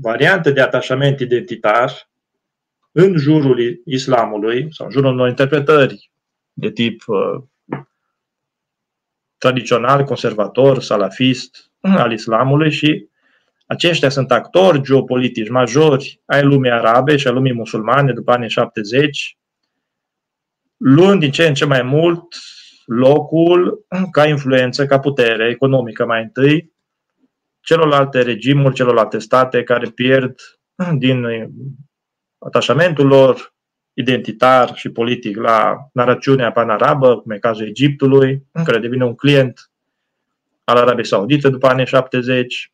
variante 0.00 0.50
de 0.50 0.60
atașament 0.60 1.20
identitar 1.20 2.10
în 2.92 3.16
jurul 3.16 3.82
islamului 3.84 4.74
sau 4.74 4.86
în 4.86 4.92
jurul 4.92 5.12
unor 5.12 5.28
interpretări 5.28 6.09
de 6.60 6.70
tip 6.70 7.02
uh, 7.06 7.42
tradițional, 9.38 10.04
conservator, 10.04 10.82
salafist 10.82 11.70
al 11.80 12.12
islamului 12.12 12.70
și 12.70 13.08
aceștia 13.66 14.08
sunt 14.08 14.30
actori 14.30 14.82
geopolitici 14.82 15.48
majori 15.48 16.20
ai 16.26 16.42
lumii 16.42 16.70
arabe 16.70 17.16
și 17.16 17.26
a 17.26 17.30
lumii 17.30 17.54
musulmane 17.54 18.12
după 18.12 18.32
anii 18.32 18.50
70, 18.50 19.38
luând 20.76 21.20
din 21.20 21.30
ce 21.30 21.46
în 21.46 21.54
ce 21.54 21.64
mai 21.64 21.82
mult 21.82 22.34
locul 22.84 23.86
ca 24.10 24.26
influență, 24.26 24.86
ca 24.86 24.98
putere 24.98 25.48
economică 25.48 26.06
mai 26.06 26.22
întâi, 26.22 26.72
celorlalte 27.60 28.22
regimuri, 28.22 28.74
celorlalte 28.74 29.18
state 29.18 29.62
care 29.62 29.90
pierd 29.90 30.40
din 30.98 31.26
atașamentul 32.38 33.06
lor 33.06 33.54
identitar 34.00 34.74
și 34.74 34.88
politic 34.88 35.36
la 35.36 35.88
narațiunea 35.92 36.52
panarabă, 36.52 37.18
cum 37.18 37.30
e 37.30 37.38
cazul 37.38 37.66
Egiptului, 37.66 38.46
care 38.64 38.78
devine 38.78 39.04
un 39.04 39.14
client 39.14 39.70
al 40.64 40.76
Arabiei 40.76 41.06
Saudite 41.06 41.48
după 41.48 41.66
anii 41.66 41.86
70. 41.86 42.72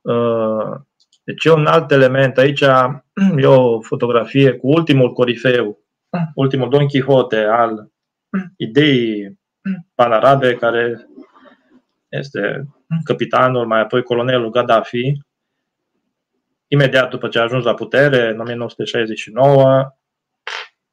Uh, 0.00 0.76
deci 1.24 1.44
e 1.44 1.52
un 1.52 1.66
alt 1.66 1.90
element. 1.90 2.38
Aici, 2.38 2.60
e 3.36 3.46
o 3.46 3.80
fotografie 3.80 4.52
cu 4.52 4.68
ultimul 4.68 5.12
corifeu, 5.12 5.78
ultimul 6.34 6.68
Don 6.68 6.86
Quixote 6.86 7.36
al 7.36 7.90
ideii 8.56 9.38
panarabe, 9.94 10.54
care 10.54 11.08
este 12.08 12.68
capitanul, 13.04 13.66
mai 13.66 13.80
apoi 13.80 14.02
colonelul 14.02 14.50
Gaddafi, 14.50 15.18
imediat 16.68 17.10
după 17.10 17.28
ce 17.28 17.38
a 17.38 17.42
ajuns 17.42 17.64
la 17.64 17.74
putere, 17.74 18.28
în 18.28 18.40
1969, 18.40 19.92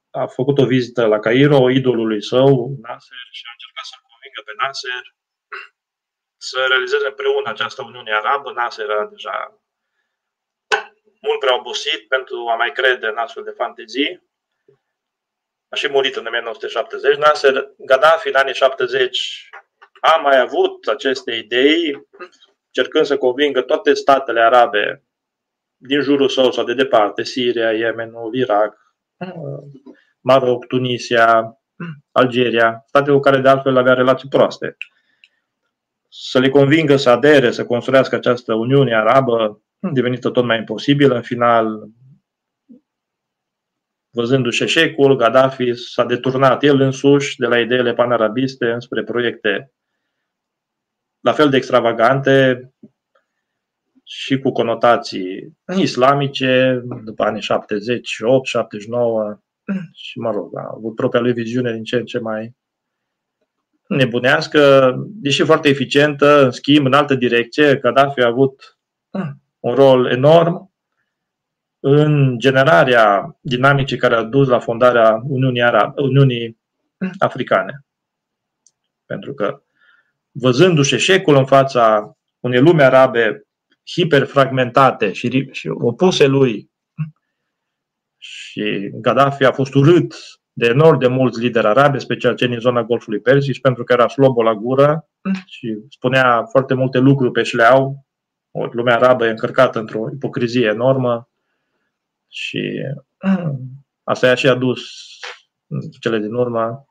a 0.09 0.25
făcut 0.25 0.57
o 0.57 0.65
vizită 0.65 1.05
la 1.05 1.19
Cairo, 1.19 1.69
idolului 1.69 2.23
său, 2.23 2.75
Nasser, 2.81 3.17
și 3.31 3.43
a 3.47 3.51
încercat 3.55 3.85
să-l 3.89 4.03
convingă 4.09 4.41
pe 4.45 4.53
Nasser 4.61 5.03
să 6.37 6.65
realizeze 6.67 7.07
împreună 7.07 7.49
această 7.49 7.83
Uniune 7.83 8.13
Arabă. 8.13 8.51
Nasser 8.51 8.89
era 8.89 9.05
deja 9.05 9.59
mult 11.21 11.39
prea 11.39 11.57
obosit 11.57 12.07
pentru 12.07 12.47
a 12.51 12.55
mai 12.55 12.71
crede 12.71 13.07
în 13.07 13.17
astfel 13.17 13.43
de 13.43 13.57
fantezii. 13.57 14.23
A 15.69 15.75
și 15.75 15.89
murit 15.89 16.15
în 16.15 16.25
1970. 16.25 17.15
Nasser 17.15 17.69
Gaddafi 17.77 18.27
în 18.27 18.35
anii 18.35 18.53
70 18.53 19.49
a 20.01 20.15
mai 20.15 20.39
avut 20.39 20.87
aceste 20.87 21.31
idei, 21.31 22.07
cercând 22.71 23.05
să 23.05 23.17
convingă 23.17 23.61
toate 23.61 23.93
statele 23.93 24.41
arabe 24.41 25.03
din 25.87 26.01
jurul 26.01 26.29
său 26.29 26.51
sau 26.51 26.63
de 26.63 26.73
departe, 26.73 27.23
Siria, 27.23 27.71
Yemenul, 27.71 28.35
Irak, 28.35 28.95
Maroc, 30.19 30.65
Tunisia, 30.65 31.59
Algeria, 32.11 32.83
state 32.87 33.11
cu 33.11 33.19
care 33.19 33.39
de 33.39 33.49
altfel 33.49 33.77
avea 33.77 33.93
relații 33.93 34.29
proaste. 34.29 34.77
Să 36.09 36.39
le 36.39 36.49
convingă 36.49 36.95
să 36.95 37.09
adere, 37.09 37.51
să 37.51 37.65
construiască 37.65 38.15
această 38.15 38.53
Uniune 38.53 38.95
Arabă, 38.95 39.61
devenită 39.79 40.29
tot 40.29 40.45
mai 40.45 40.57
imposibil. 40.57 41.11
În 41.11 41.21
final, 41.21 41.87
văzându-și 44.09 44.63
eșecul, 44.63 45.15
Gaddafi 45.15 45.73
s-a 45.73 46.05
deturnat 46.05 46.63
el 46.63 46.79
însuși 46.79 47.37
de 47.37 47.45
la 47.45 47.59
ideile 47.59 47.93
panarabiste 47.93 48.71
înspre 48.71 49.03
proiecte 49.03 49.73
la 51.19 51.31
fel 51.31 51.49
de 51.49 51.57
extravagante 51.57 52.69
și 54.07 54.39
cu 54.39 54.51
conotații 54.51 55.57
islamice 55.77 56.83
după 57.03 57.23
anii 57.23 57.41
78, 57.41 58.45
79 58.45 59.39
și, 59.93 60.19
mă 60.19 60.31
rog, 60.31 60.57
a 60.57 60.71
avut 60.75 60.95
propria 60.95 61.21
lui 61.21 61.33
viziune 61.33 61.73
din 61.73 61.83
ce 61.83 61.95
în 61.95 62.05
ce 62.05 62.19
mai 62.19 62.55
nebunească, 63.87 64.93
deși 65.07 65.43
foarte 65.43 65.69
eficientă, 65.69 66.43
în 66.43 66.51
schimb, 66.51 66.85
în 66.85 66.93
altă 66.93 67.15
direcție, 67.15 67.75
Gaddafi 67.75 68.21
a 68.21 68.27
avut 68.27 68.77
un 69.59 69.73
rol 69.73 70.11
enorm 70.11 70.73
în 71.79 72.39
generarea 72.39 73.37
dinamicii 73.41 73.97
care 73.97 74.15
a 74.15 74.23
dus 74.23 74.47
la 74.47 74.59
fondarea 74.59 75.21
Uniunii, 75.27 75.63
Arab, 75.63 75.97
Uniunii 75.97 76.57
Africane. 77.19 77.85
Pentru 79.05 79.33
că 79.33 79.61
văzându-și 80.31 80.95
eșecul 80.95 81.35
în 81.35 81.45
fața 81.45 82.17
unei 82.39 82.59
lume 82.59 82.83
arabe 82.83 83.47
hiperfragmentate 83.85 85.11
și, 85.11 85.49
și 85.51 85.67
opuse 85.67 86.25
lui, 86.25 86.69
și 88.17 88.91
Gaddafi 88.93 89.43
a 89.43 89.51
fost 89.51 89.73
urât 89.73 90.15
de 90.53 90.65
enorm 90.65 90.99
de 90.99 91.07
mulți 91.07 91.39
lideri 91.39 91.67
arabi, 91.67 91.99
special 91.99 92.35
cei 92.35 92.47
din 92.47 92.59
zona 92.59 92.83
Golfului 92.83 93.19
Persic, 93.19 93.61
pentru 93.61 93.83
că 93.83 93.93
era 93.93 94.07
slobo 94.07 94.43
la 94.43 94.53
gură 94.53 95.09
și 95.45 95.77
spunea 95.89 96.45
foarte 96.45 96.73
multe 96.73 96.97
lucruri 96.97 97.31
pe 97.31 97.43
șleau. 97.43 98.05
O 98.51 98.65
lume 98.71 98.91
arabă 98.91 99.25
e 99.25 99.29
încărcată 99.29 99.79
într-o 99.79 100.09
ipocrizie 100.13 100.65
enormă 100.65 101.29
și 102.27 102.81
asta 104.03 104.27
i-a 104.27 104.35
și 104.35 104.47
adus 104.47 104.81
cele 105.99 106.19
din 106.19 106.33
urmă. 106.33 106.85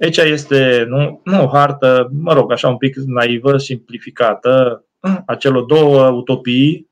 Aici 0.00 0.16
este 0.16 0.84
nu, 0.88 1.20
nu 1.24 1.42
o 1.42 1.48
hartă, 1.48 2.08
mă 2.12 2.32
rog, 2.32 2.52
așa 2.52 2.68
un 2.68 2.76
pic 2.76 2.96
naivă, 2.96 3.58
simplificată, 3.58 4.84
a 5.26 5.34
celor 5.34 5.64
două 5.64 6.08
utopii 6.08 6.88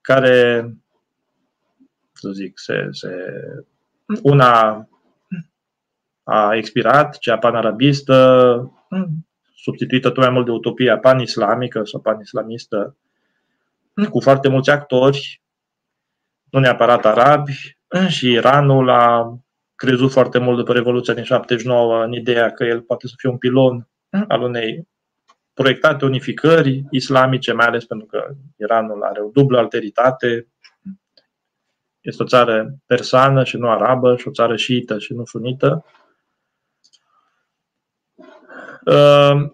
care, 0.00 0.70
să 2.12 2.30
zic, 2.30 2.58
se, 2.58 2.88
se, 2.90 3.08
una 4.22 4.88
a 6.22 6.54
expirat, 6.54 7.18
cea 7.18 7.38
panarabistă, 7.38 8.70
substituită 9.54 10.08
tot 10.08 10.22
mai 10.22 10.30
mult 10.30 10.44
de 10.44 10.50
utopia 10.50 10.98
pan-islamică 10.98 11.84
sau 11.84 12.00
pan-islamistă, 12.00 12.96
cu 14.10 14.20
foarte 14.20 14.48
mulți 14.48 14.70
actori, 14.70 15.42
nu 16.50 16.58
neapărat 16.58 17.04
arabi, 17.04 17.78
și 18.08 18.30
Iranul 18.30 18.90
a 18.90 19.38
crezut 19.74 20.10
foarte 20.10 20.38
mult 20.38 20.56
după 20.56 20.72
Revoluția 20.72 21.14
din 21.14 21.24
79 21.24 22.04
în 22.04 22.12
ideea 22.12 22.50
că 22.50 22.64
el 22.64 22.80
poate 22.80 23.06
să 23.06 23.14
fie 23.16 23.30
un 23.30 23.38
pilon 23.38 23.88
al 24.28 24.42
unei 24.42 24.88
proiectate 25.60 26.04
unificări 26.04 26.84
islamice, 26.90 27.52
mai 27.52 27.66
ales 27.66 27.84
pentru 27.84 28.06
că 28.06 28.34
Iranul 28.56 29.02
are 29.02 29.20
o 29.20 29.28
dublă 29.28 29.58
alteritate. 29.58 30.48
Este 32.00 32.22
o 32.22 32.26
țară 32.26 32.74
persană 32.86 33.44
și 33.44 33.56
nu 33.56 33.70
arabă 33.70 34.16
și 34.16 34.28
o 34.28 34.30
țară 34.30 34.56
șiită 34.56 34.98
și 34.98 35.12
nu 35.12 35.24
sunită. 35.24 35.84
Uh, 38.84 39.50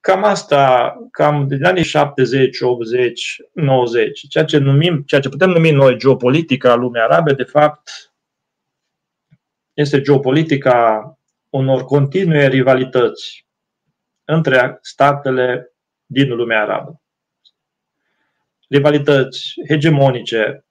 cam 0.00 0.24
asta, 0.24 0.94
cam 1.10 1.46
din 1.48 1.64
anii 1.64 1.84
70, 1.84 2.60
80, 2.60 3.42
90, 3.52 4.28
ceea 4.28 4.44
ce, 4.44 4.58
numim, 4.58 5.02
ceea 5.02 5.20
ce 5.20 5.28
putem 5.28 5.50
numi 5.50 5.70
noi 5.70 5.98
geopolitica 5.98 6.74
lumii 6.74 7.00
arabe, 7.00 7.32
de 7.32 7.44
fapt, 7.44 7.90
este 9.72 10.00
geopolitica 10.00 11.18
unor 11.50 11.84
continue 11.84 12.48
rivalități 12.48 13.45
între 14.26 14.78
statele 14.80 15.72
din 16.06 16.34
lumea 16.34 16.62
arabă. 16.62 17.00
Rivalități 18.68 19.54
hegemonice, 19.68 20.64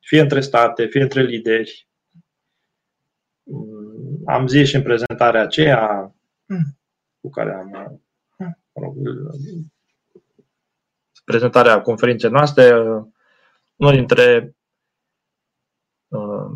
fie 0.00 0.20
între 0.20 0.40
state, 0.40 0.86
fie 0.86 1.02
între 1.02 1.22
lideri. 1.22 1.88
Am 4.26 4.46
zis 4.46 4.68
și 4.68 4.76
în 4.76 4.82
prezentarea 4.82 5.42
aceea 5.42 6.14
cu 7.20 7.30
care 7.30 7.54
am 7.54 8.02
mă 8.72 8.82
rog, 8.82 8.96
prezentarea 11.24 11.80
conferinței 11.80 12.30
noastre, 12.30 12.74
unul 13.76 13.92
dintre 13.92 14.56
uh, 16.08 16.50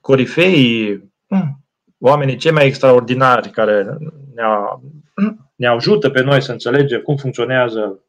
corifeii, 0.00 1.11
oamenii 2.02 2.36
cei 2.36 2.50
mai 2.50 2.66
extraordinari 2.66 3.50
care 3.50 3.82
ne, 4.34 4.42
ne 5.54 5.66
ajută 5.66 6.10
pe 6.10 6.22
noi 6.22 6.42
să 6.42 6.52
înțelegem 6.52 7.00
cum 7.00 7.16
funcționează 7.16 8.04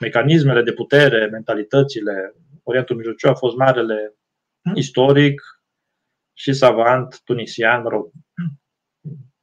mecanismele 0.00 0.62
de 0.62 0.72
putere, 0.72 1.26
mentalitățile. 1.26 2.34
Orientul 2.62 2.96
Mijlociu 2.96 3.28
a 3.28 3.34
fost 3.34 3.56
marele 3.56 4.14
istoric 4.74 5.42
și 6.32 6.52
savant 6.52 7.20
tunisian, 7.24 7.82
mă 7.82 7.88
rog, 7.88 8.10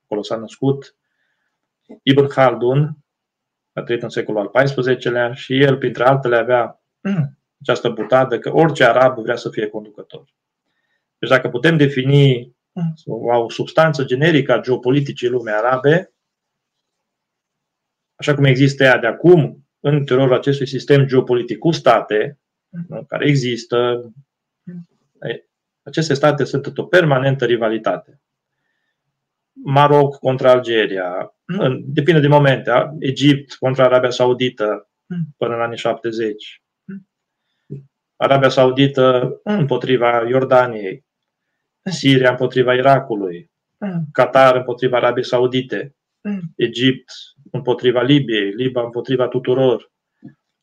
acolo 0.04 0.22
s-a 0.22 0.36
născut 0.36 0.96
Ibn 2.04 2.28
Khaldun, 2.28 2.98
a 3.74 3.82
trăit 3.82 4.04
în 4.04 4.10
secolul 4.10 4.52
al 4.54 4.66
XIV-lea 4.66 5.34
și 5.34 5.62
el, 5.62 5.78
printre 5.78 6.04
altele, 6.04 6.36
avea 6.36 6.84
această 7.62 7.90
butadă 7.90 8.40
că 8.40 8.54
orice 8.54 8.84
arab 8.84 9.18
vrea 9.18 9.36
să 9.36 9.50
fie 9.50 9.68
conducător. 9.68 10.24
Deci 11.18 11.30
dacă 11.30 11.50
putem 11.50 11.78
defini 11.78 12.58
o 13.06 13.50
substanță 13.50 14.04
generică 14.04 14.54
a 14.54 14.62
geopoliticii 14.62 15.28
lumii 15.28 15.54
arabe, 15.54 16.14
așa 18.16 18.36
cum 18.36 18.44
există 18.44 18.84
ea 18.84 18.98
de 18.98 19.08
acum, 19.08 19.68
în 19.80 19.96
interiorul 19.96 20.34
acestui 20.34 20.68
sistem 20.68 21.06
geopolitic 21.06 21.58
cu 21.58 21.72
state, 21.72 22.40
care 23.08 23.28
există, 23.28 24.10
aceste 25.84 26.14
state 26.14 26.44
sunt 26.44 26.66
într-o 26.66 26.86
permanentă 26.86 27.46
rivalitate. 27.46 28.22
Maroc 29.52 30.16
contra 30.16 30.52
Algeria, 30.52 31.36
depinde 31.82 32.20
de 32.20 32.28
momente, 32.28 32.72
Egipt 33.00 33.54
contra 33.54 33.84
Arabia 33.84 34.10
Saudită 34.10 34.90
până 35.38 35.56
în 35.56 35.62
anii 35.62 35.78
70, 35.78 36.64
Arabia 38.16 38.50
Saudită 38.50 39.40
împotriva 39.44 40.28
Iordaniei, 40.28 41.06
Siria 41.90 42.30
împotriva 42.30 42.74
Irakului, 42.74 43.52
Qatar 44.12 44.56
împotriva 44.56 44.98
Arabiei 44.98 45.26
Saudite, 45.26 45.96
Egipt 46.56 47.12
împotriva 47.52 48.02
Libiei, 48.02 48.52
Liba 48.52 48.84
împotriva 48.84 49.28
tuturor 49.28 49.92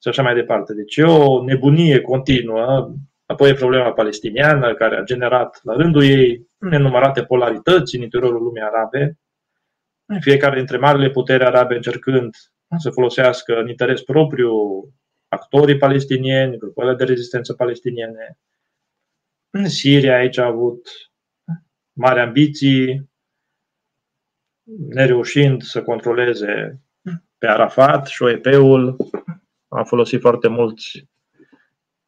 și 0.02 0.08
așa 0.08 0.22
mai 0.22 0.34
departe. 0.34 0.74
Deci 0.74 0.96
e 0.96 1.02
o 1.02 1.44
nebunie 1.44 2.00
continuă. 2.00 2.94
Apoi 3.26 3.50
e 3.50 3.54
problema 3.54 3.92
palestiniană 3.92 4.74
care 4.74 4.96
a 4.96 5.02
generat 5.02 5.60
la 5.62 5.74
rândul 5.74 6.04
ei 6.04 6.46
nenumărate 6.58 7.24
polarități 7.24 7.96
în 7.96 8.02
interiorul 8.02 8.42
lumii 8.42 8.62
arabe, 8.62 9.18
fiecare 10.20 10.56
dintre 10.56 10.76
marile 10.76 11.10
puteri 11.10 11.44
arabe 11.44 11.74
încercând 11.74 12.34
să 12.78 12.90
folosească 12.90 13.60
în 13.60 13.68
interes 13.68 14.02
propriu 14.02 14.52
actorii 15.28 15.76
palestinieni, 15.76 16.58
grupările 16.58 16.94
de 16.94 17.04
rezistență 17.04 17.52
palestiniene. 17.52 18.38
În 19.50 19.68
Siria 19.68 20.16
aici 20.16 20.38
a 20.38 20.46
avut 20.46 20.88
mari 21.96 22.20
ambiții, 22.20 23.10
nereușind 24.88 25.62
să 25.62 25.82
controleze 25.82 26.80
pe 27.38 27.46
Arafat 27.46 28.06
și 28.06 28.22
OEP-ul, 28.22 28.96
a 29.68 29.82
folosit 29.82 30.20
foarte 30.20 30.48
mulți 30.48 31.08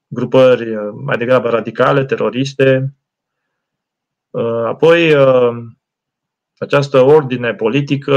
grupări 0.07 0.75
mai 0.95 1.17
degrabă 1.17 1.49
radicale, 1.49 2.05
teroriste, 2.05 2.99
Uh, 4.31 4.65
apoi, 4.65 5.15
uh, 5.15 5.57
această 6.59 7.01
ordine 7.01 7.55
politică, 7.55 8.15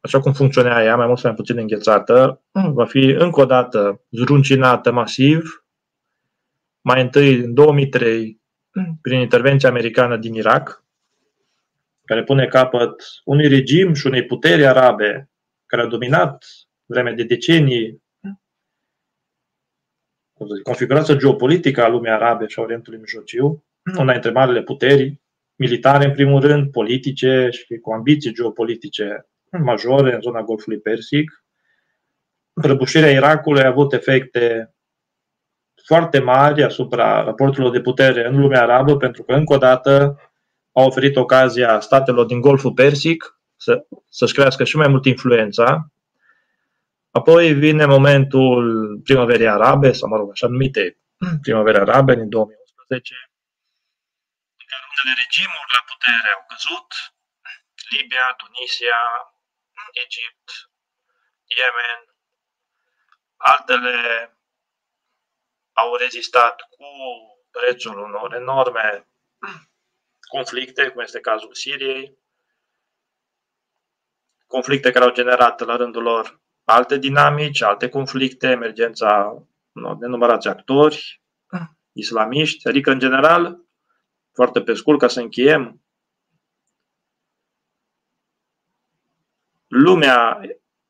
așa 0.00 0.20
cum 0.20 0.32
funcționea 0.32 0.84
ea, 0.84 0.96
mai 0.96 1.06
mult 1.06 1.18
sau 1.18 1.28
mai 1.30 1.38
puțin 1.38 1.58
înghețată, 1.58 2.42
va 2.78 2.84
fi 2.86 3.04
încă 3.04 3.40
o 3.40 3.44
dată 3.44 4.04
zruncinată 4.10 4.92
masiv, 4.92 5.64
mai 6.80 7.02
întâi 7.02 7.34
în 7.34 7.54
2003, 7.54 8.41
prin 9.02 9.20
intervenția 9.20 9.68
americană 9.68 10.16
din 10.16 10.34
Irak, 10.34 10.84
care 12.04 12.24
pune 12.24 12.46
capăt 12.46 13.04
unui 13.24 13.48
regim 13.48 13.94
și 13.94 14.06
unei 14.06 14.26
puteri 14.26 14.66
arabe 14.66 15.30
care 15.66 15.82
a 15.82 15.86
dominat 15.86 16.44
vreme 16.86 17.12
de 17.12 17.22
decenii 17.22 18.02
configurația 20.62 21.14
geopolitică 21.14 21.82
a 21.82 21.88
lumii 21.88 22.10
arabe 22.10 22.46
și 22.46 22.58
a 22.58 22.62
Orientului 22.62 22.98
Mijlociu, 22.98 23.64
una 23.98 24.12
dintre 24.12 24.30
marile 24.30 24.62
puteri 24.62 25.20
militare, 25.54 26.04
în 26.04 26.12
primul 26.12 26.40
rând, 26.40 26.70
politice 26.70 27.48
și 27.50 27.76
cu 27.76 27.92
ambiții 27.92 28.32
geopolitice 28.32 29.26
majore 29.50 30.14
în 30.14 30.20
zona 30.20 30.42
Golfului 30.42 30.78
Persic. 30.78 31.44
Prăbușirea 32.52 33.10
Irakului 33.10 33.62
a 33.62 33.66
avut 33.66 33.92
efecte 33.92 34.74
foarte 35.84 36.18
mari 36.18 36.62
asupra 36.62 37.22
raporturilor 37.22 37.72
de 37.72 37.80
putere 37.80 38.26
în 38.26 38.40
lumea 38.40 38.62
arabă, 38.62 38.96
pentru 38.96 39.22
că, 39.22 39.32
încă 39.32 39.52
o 39.52 39.58
dată, 39.58 40.20
a 40.72 40.82
oferit 40.82 41.16
ocazia 41.16 41.80
statelor 41.80 42.26
din 42.26 42.40
Golful 42.40 42.72
Persic 42.72 43.40
să, 43.56 43.86
să-și 44.08 44.34
crească 44.34 44.64
și 44.64 44.76
mai 44.76 44.88
mult 44.88 45.04
influența. 45.04 45.86
Apoi 47.10 47.52
vine 47.52 47.84
momentul 47.84 48.64
primăverii 49.04 49.48
arabe, 49.48 49.92
sau 49.92 50.08
mă 50.08 50.16
rog, 50.16 50.30
așa 50.30 50.46
numite 50.46 50.98
primăveri 51.44 51.78
arabe, 51.78 52.14
din 52.14 52.28
2011, 52.28 53.14
unele 55.02 55.14
regimuri 55.22 55.74
la 55.76 55.82
putere 55.90 56.28
au 56.36 56.42
căzut, 56.50 56.88
Libia, 57.92 58.26
Tunisia, 58.40 59.00
Egipt, 60.04 60.48
Yemen, 61.56 62.00
altele 63.50 63.96
au 65.72 65.94
rezistat 65.94 66.60
cu 66.70 66.86
prețul 67.50 67.98
unor 67.98 68.34
enorme 68.34 69.08
conflicte, 70.28 70.88
cum 70.88 71.00
este 71.00 71.20
cazul 71.20 71.54
Siriei, 71.54 72.18
conflicte 74.46 74.90
care 74.90 75.04
au 75.04 75.12
generat 75.12 75.60
la 75.60 75.76
rândul 75.76 76.02
lor 76.02 76.40
alte 76.64 76.98
dinamici, 76.98 77.62
alte 77.62 77.88
conflicte, 77.88 78.46
emergența 78.46 79.42
unor 79.72 79.96
nenumărați 79.96 80.48
actori 80.48 81.22
islamiști, 81.92 82.68
adică 82.68 82.90
în 82.90 82.98
general 82.98 83.64
foarte 84.32 84.62
pe 84.62 84.74
scurt 84.74 84.98
ca 84.98 85.08
să 85.08 85.20
încheiem. 85.20 85.82
Lumea, 89.66 90.40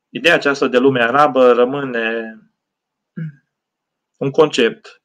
ideea 0.09 0.33
aceasta 0.33 0.67
de 0.67 0.77
lume 0.77 1.01
arabă 1.01 1.51
rămâne 1.51 2.37
un 4.17 4.31
concept. 4.31 5.01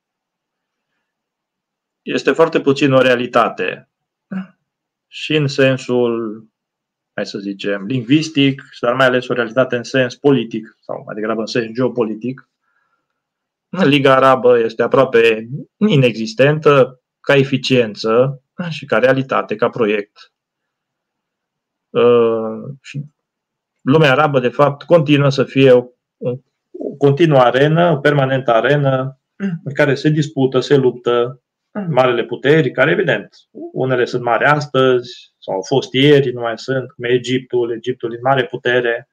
Este 2.03 2.33
foarte 2.33 2.61
puțin 2.61 2.93
o 2.93 3.01
realitate. 3.01 3.89
Și 5.07 5.35
în 5.35 5.47
sensul, 5.47 6.45
hai 7.15 7.27
să 7.27 7.39
zicem, 7.39 7.85
lingvistic, 7.85 8.63
dar 8.81 8.95
mai 8.95 9.07
ales 9.07 9.29
o 9.29 9.33
realitate 9.33 9.77
în 9.77 9.83
sens 9.83 10.15
politic, 10.15 10.77
sau 10.81 11.03
mai 11.05 11.15
degrabă 11.15 11.41
în 11.41 11.47
sens 11.47 11.73
geopolitic. 11.73 12.49
Liga 13.69 14.15
Arabă 14.15 14.59
este 14.59 14.83
aproape 14.83 15.49
inexistentă, 15.77 17.03
ca 17.21 17.35
eficiență 17.35 18.43
și 18.69 18.85
ca 18.85 18.99
realitate, 18.99 19.57
ca 19.57 19.69
proiect. 19.69 20.33
Uh, 21.91 22.75
și 22.81 23.05
lumea 23.83 24.11
arabă, 24.11 24.41
de 24.41 24.49
fapt, 24.49 24.83
continuă 24.83 25.29
să 25.29 25.45
fie 25.45 25.73
o, 25.73 25.85
o 26.17 26.37
continuă 26.99 27.39
arenă, 27.39 27.91
o 27.91 27.97
permanentă 27.97 28.53
arenă 28.53 29.21
în 29.37 29.75
care 29.75 29.95
se 29.95 30.09
dispută, 30.09 30.61
se 30.61 30.77
luptă 30.77 31.43
marele 31.89 32.25
puteri, 32.25 32.71
care, 32.71 32.91
evident, 32.91 33.37
unele 33.73 34.05
sunt 34.05 34.23
mari 34.23 34.45
astăzi, 34.45 35.35
sau 35.39 35.55
au 35.55 35.63
fost 35.63 35.93
ieri, 35.93 36.33
nu 36.33 36.41
mai 36.41 36.59
sunt, 36.59 36.91
cum 36.93 37.05
e 37.05 37.09
Egiptul, 37.09 37.73
Egiptul 37.73 38.11
din 38.11 38.21
mare 38.23 38.47
putere 38.47 39.09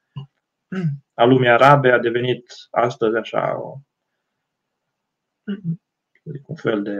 a 1.13 1.23
lumii 1.23 1.49
arabe 1.49 1.91
a 1.91 1.99
devenit 1.99 2.53
astăzi 2.71 3.17
așa 3.17 3.59
o, 3.59 3.77
un 6.45 6.55
fel 6.55 6.83
de 6.83 6.97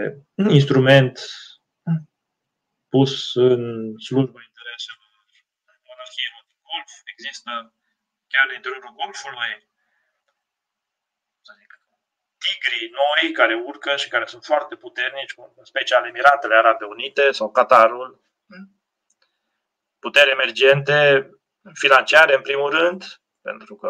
instrument 0.50 1.20
pus 2.90 3.36
în 3.36 3.62
slujba 4.08 4.40
intereselor 4.50 5.08
monarhiei 5.88 6.32
de 6.50 6.56
golf. 6.70 6.92
Există 7.14 7.52
chiar 8.32 8.46
în 8.50 8.56
interiorul 8.56 8.98
golfului 9.00 9.52
tigrii 12.46 12.90
noi 13.02 13.32
care 13.32 13.64
urcă 13.66 13.96
și 13.96 14.10
care 14.10 14.26
sunt 14.26 14.44
foarte 14.44 14.76
puternici, 14.76 15.34
în 15.56 15.64
special 15.64 16.06
Emiratele 16.06 16.56
Arabe 16.56 16.86
Unite 16.86 17.32
sau 17.32 17.52
Qatarul, 17.52 18.22
puteri 20.00 20.30
emergente 20.30 21.30
financiare 21.74 22.36
în 22.36 22.42
primul 22.42 22.70
rând, 22.70 23.04
pentru 23.42 23.76
că 23.76 23.90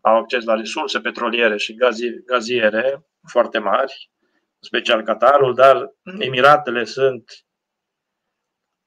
au 0.00 0.16
acces 0.16 0.44
la 0.44 0.54
resurse 0.54 1.00
petroliere 1.00 1.56
și 1.56 1.76
gaziere 2.26 3.06
foarte 3.28 3.58
mari, 3.58 4.10
în 4.60 4.68
special 4.68 5.02
Qatarul, 5.02 5.54
dar 5.54 5.92
Emiratele 6.18 6.84
sunt, 6.84 7.30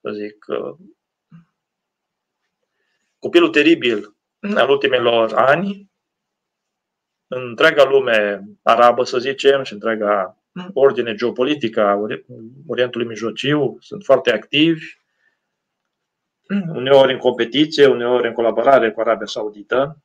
să 0.01 0.11
zic, 0.11 0.45
uh, 0.47 0.75
copilul 3.19 3.49
teribil 3.49 4.15
al 4.55 4.69
ultimelor 4.69 5.33
ani, 5.33 5.67
în 5.67 5.90
întreaga 7.33 7.83
lume 7.83 8.43
arabă, 8.61 9.03
să 9.03 9.17
zicem, 9.17 9.63
și 9.63 9.73
întreaga 9.73 10.37
ordine 10.73 11.15
geopolitică 11.15 11.81
a 11.81 11.99
Orientului 12.67 13.07
Mijlociu, 13.07 13.77
sunt 13.79 14.03
foarte 14.03 14.31
activi, 14.31 14.83
uneori 16.73 17.13
în 17.13 17.17
competiție, 17.17 17.87
uneori 17.87 18.27
în 18.27 18.33
colaborare 18.33 18.91
cu 18.91 18.99
Arabia 18.99 19.25
Saudită. 19.25 20.03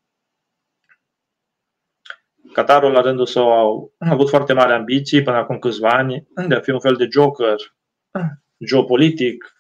Qatarul, 2.53 2.93
la 2.93 3.01
rândul 3.01 3.27
său, 3.27 3.47
a 3.99 4.11
avut 4.11 4.29
foarte 4.29 4.53
mari 4.53 4.73
ambiții 4.73 5.23
până 5.23 5.37
acum 5.37 5.59
câțiva 5.59 5.89
ani 5.89 6.29
de 6.49 6.55
a 6.55 6.61
fi 6.61 6.71
un 6.71 6.81
fel 6.81 6.97
de 6.97 7.09
joker 7.11 7.57
geopolitic 8.65 9.57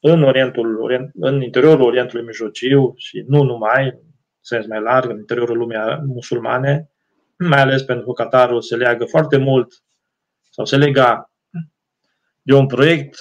în, 0.00 0.22
Orientul, 0.22 0.90
în 1.14 1.42
interiorul 1.42 1.86
Orientului 1.86 2.24
Mijlociu 2.24 2.94
și 2.96 3.24
nu 3.26 3.42
numai, 3.42 3.84
în 3.84 3.98
sens 4.40 4.66
mai 4.66 4.80
larg, 4.80 5.10
în 5.10 5.18
interiorul 5.18 5.56
lumii 5.56 5.78
musulmane, 6.06 6.90
mai 7.38 7.60
ales 7.60 7.82
pentru 7.82 8.12
că 8.12 8.22
Qatarul 8.22 8.62
se 8.62 8.76
leagă 8.76 9.04
foarte 9.04 9.36
mult 9.36 9.82
sau 10.50 10.64
se 10.64 10.76
lega 10.76 11.30
de 12.42 12.54
un 12.54 12.66
proiect 12.66 13.18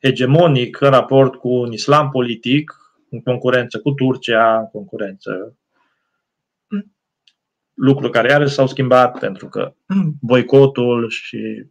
hegemonic 0.00 0.80
în 0.80 0.90
raport 0.90 1.34
cu 1.34 1.48
un 1.48 1.72
islam 1.72 2.10
politic, 2.10 2.72
în 3.10 3.22
concurență 3.22 3.80
cu 3.80 3.90
Turcia, 3.90 4.58
în 4.58 4.66
concurență. 4.66 5.56
Lucruri 7.74 8.12
care 8.12 8.30
iarăși 8.30 8.54
s-au 8.54 8.66
schimbat 8.66 9.18
pentru 9.18 9.48
că 9.48 9.74
boicotul 10.20 11.08
și 11.08 11.66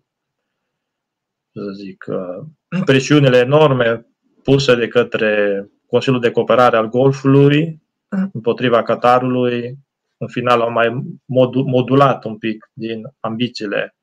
să 1.51 1.61
zic, 1.75 2.05
presiunile 2.85 3.37
enorme 3.37 4.07
puse 4.43 4.75
de 4.75 4.87
către 4.87 5.65
Consiliul 5.87 6.21
de 6.21 6.31
Cooperare 6.31 6.77
al 6.77 6.89
Golfului 6.89 7.81
împotriva 8.33 8.83
Qatarului, 8.83 9.77
în 10.23 10.29
final 10.29 10.61
au 10.61 10.71
mai 10.71 11.03
modulat 11.65 12.23
un 12.23 12.37
pic 12.37 12.69
din 12.73 13.01
ambițiile 13.19 13.95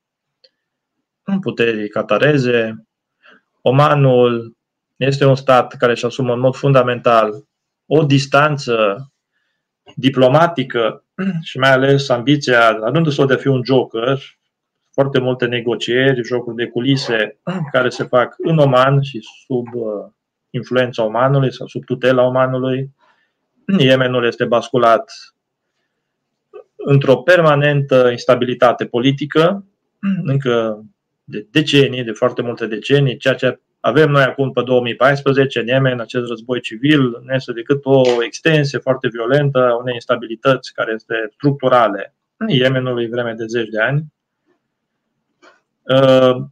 puterii 1.41 1.89
catareze. 1.89 2.85
Omanul 3.61 4.57
este 4.97 5.25
un 5.25 5.35
stat 5.35 5.77
care 5.77 5.93
își 5.93 6.05
asumă 6.05 6.33
în 6.33 6.41
mod 6.41 6.55
fundamental 6.55 7.45
o 7.87 8.05
distanță 8.05 9.07
diplomatică 9.97 11.05
și 11.49 11.59
mai 11.59 11.73
ales 11.73 12.09
ambiția, 12.09 12.71
la 12.71 12.91
rândul 12.91 13.13
său 13.13 13.27
de 13.27 13.35
a 13.35 13.37
fi 13.37 13.47
un 13.47 13.65
joker, 13.65 14.19
foarte 14.93 15.19
multe 15.19 15.47
negocieri, 15.47 16.23
jocuri 16.23 16.57
de 16.57 16.67
culise 16.67 17.41
care 17.73 17.89
se 17.89 18.05
fac 18.05 18.35
în 18.39 18.59
Oman 18.59 19.03
și 19.03 19.21
sub 19.47 19.67
uh, 19.75 20.07
influența 20.51 21.05
Omanului 21.05 21.53
sau 21.53 21.67
sub 21.67 21.85
tutela 21.85 22.23
Omanului. 22.23 22.91
Yemenul 23.79 24.27
este 24.27 24.45
basculat 24.45 25.13
într-o 26.85 27.17
permanentă 27.17 28.09
instabilitate 28.11 28.87
politică, 28.87 29.65
încă 30.33 30.85
de 31.25 31.47
decenii, 31.51 32.05
de 32.05 32.13
foarte 32.13 32.43
multe 32.43 32.67
decenii, 32.67 33.17
ceea 33.17 33.35
ce 33.35 33.61
avem 33.81 34.11
noi 34.11 34.23
acum 34.23 34.53
pe 34.53 34.63
2014 34.63 35.61
în 35.61 35.67
Yemen, 35.67 36.01
acest 36.01 36.29
război 36.29 36.61
civil, 36.61 37.01
nu 37.01 37.35
este 37.35 37.53
decât 37.53 37.81
o 37.85 38.23
extensie 38.23 38.79
foarte 38.79 39.09
violentă 39.09 39.59
a 39.59 39.77
unei 39.77 39.95
instabilități 39.95 40.73
care 40.73 40.93
este 40.95 41.15
structurale 41.33 42.15
în 42.37 42.49
Yemenului 42.49 43.09
vreme 43.09 43.33
de 43.33 43.45
zeci 43.47 43.69
de 43.69 43.81
ani. 43.81 44.05
Uh, 45.83 46.43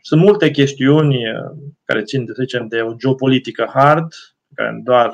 sunt 0.00 0.20
multe 0.20 0.50
chestiuni 0.50 1.16
uh, 1.16 1.50
care 1.84 2.02
țin, 2.02 2.24
de, 2.24 2.32
să 2.32 2.42
zicem, 2.42 2.68
de 2.68 2.80
o 2.80 2.94
geopolitică 2.94 3.70
hard, 3.74 4.12
care 4.54 4.80
doar 4.84 5.10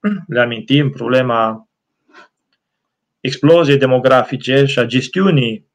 le 0.26 0.40
amintim, 0.40 0.90
problema 0.90 1.69
exploziei 3.20 3.76
demografice 3.76 4.64
și 4.64 4.78
a 4.78 4.84
gestiunii 4.84 5.68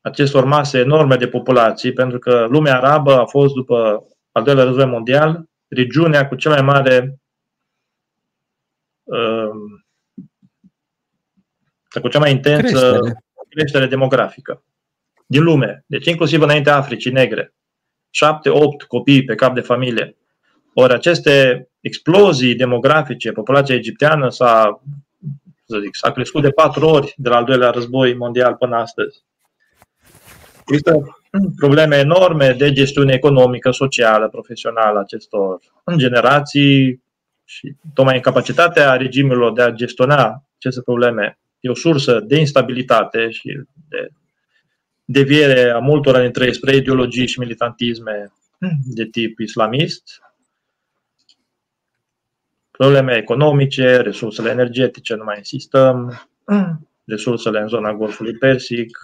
acestor 0.00 0.44
mase 0.44 0.78
enorme 0.78 1.16
de 1.16 1.28
populații, 1.28 1.92
pentru 1.92 2.18
că 2.18 2.46
lumea 2.50 2.76
arabă 2.76 3.18
a 3.18 3.24
fost, 3.24 3.54
după 3.54 4.06
al 4.32 4.42
doilea 4.42 4.64
război 4.64 4.86
mondial, 4.86 5.44
regiunea 5.68 6.28
cu 6.28 6.34
cea 6.34 6.50
mai 6.50 6.62
mare 6.62 7.18
uh, 9.02 9.50
cu 12.00 12.08
cea 12.08 12.18
mai 12.18 12.30
intensă 12.30 12.90
creștere. 12.90 13.22
creștere 13.48 13.86
demografică 13.86 14.62
din 15.26 15.42
lume. 15.42 15.84
Deci 15.86 16.06
inclusiv 16.06 16.40
înainte 16.40 16.70
Africii 16.70 17.12
negre. 17.12 17.54
7-8 17.54 18.86
copii 18.88 19.24
pe 19.24 19.34
cap 19.34 19.54
de 19.54 19.60
familie. 19.60 20.16
Ori 20.74 20.92
aceste 20.92 21.68
explozii 21.80 22.54
demografice, 22.54 23.32
populația 23.32 23.74
egipteană 23.74 24.28
s-a, 24.30 24.82
să 25.66 25.78
zic, 25.82 25.94
s-a 25.94 26.12
crescut 26.12 26.42
de 26.42 26.50
patru 26.50 26.86
ori 26.86 27.14
de 27.16 27.28
la 27.28 27.36
al 27.36 27.44
doilea 27.44 27.70
război 27.70 28.14
mondial 28.14 28.54
până 28.54 28.76
astăzi. 28.76 29.24
Există 30.66 31.20
probleme 31.56 31.96
enorme 31.96 32.52
de 32.52 32.72
gestiune 32.72 33.12
economică, 33.12 33.70
socială, 33.70 34.28
profesională 34.28 34.98
acestor 34.98 35.60
în 35.84 35.98
generații 35.98 37.02
și 37.44 37.74
tocmai 37.94 38.14
incapacitatea 38.14 38.96
regimurilor 38.96 39.52
de 39.52 39.62
a 39.62 39.70
gestiona 39.70 40.42
aceste 40.56 40.82
probleme 40.82 41.38
e 41.60 41.68
o 41.68 41.74
sursă 41.74 42.20
de 42.20 42.38
instabilitate 42.38 43.30
și 43.30 43.60
de 43.88 44.10
deviere 45.04 45.70
a 45.70 45.78
multora 45.78 46.20
dintre 46.20 46.44
ei 46.44 46.54
spre 46.54 46.76
ideologii 46.76 47.26
și 47.26 47.38
militantisme 47.38 48.32
de 48.84 49.04
tip 49.04 49.38
islamist, 49.38 50.20
probleme 52.76 53.16
economice, 53.16 53.96
resursele 53.96 54.50
energetice, 54.50 55.14
nu 55.14 55.24
mai 55.24 55.36
insistăm, 55.36 56.28
resursele 57.04 57.60
în 57.60 57.68
zona 57.68 57.94
Golfului 57.94 58.34
Persic, 58.34 58.98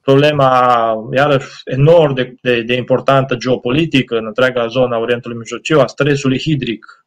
problema, 0.00 0.94
iarăși, 1.14 1.60
enorm 1.64 2.14
de, 2.14 2.34
de, 2.40 2.62
de 2.62 2.74
importantă 2.74 3.34
geopolitică 3.34 4.16
în 4.16 4.26
întreaga 4.26 4.66
zona 4.66 4.98
Orientului 4.98 5.36
Mijlociu 5.36 5.80
a 5.80 5.86
stresului 5.86 6.38
hidric. 6.38 7.06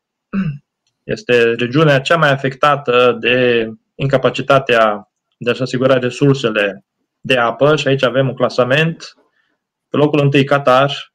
Este 1.03 1.53
regiunea 1.53 1.99
cea 1.99 2.17
mai 2.17 2.31
afectată 2.31 3.17
de 3.19 3.67
incapacitatea 3.95 5.11
de 5.37 5.49
a-și 5.49 5.61
asigura 5.61 5.97
resursele 5.97 6.85
de 7.21 7.37
apă 7.37 7.75
și 7.75 7.87
aici 7.87 8.03
avem 8.03 8.27
un 8.27 8.35
clasament. 8.35 9.13
Pe 9.89 9.97
locul 9.97 10.19
1 10.19 10.43
Qatar, 10.43 11.10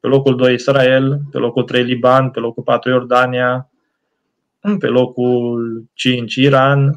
pe 0.00 0.06
locul 0.06 0.36
2 0.36 0.54
Israel, 0.54 1.20
pe 1.30 1.38
locul 1.38 1.62
3 1.62 1.82
Liban, 1.82 2.30
pe 2.30 2.40
locul 2.40 2.62
4 2.62 2.90
Iordania, 2.90 3.70
pe 4.78 4.86
locul 4.86 5.84
5 5.94 6.34
Iran, 6.34 6.96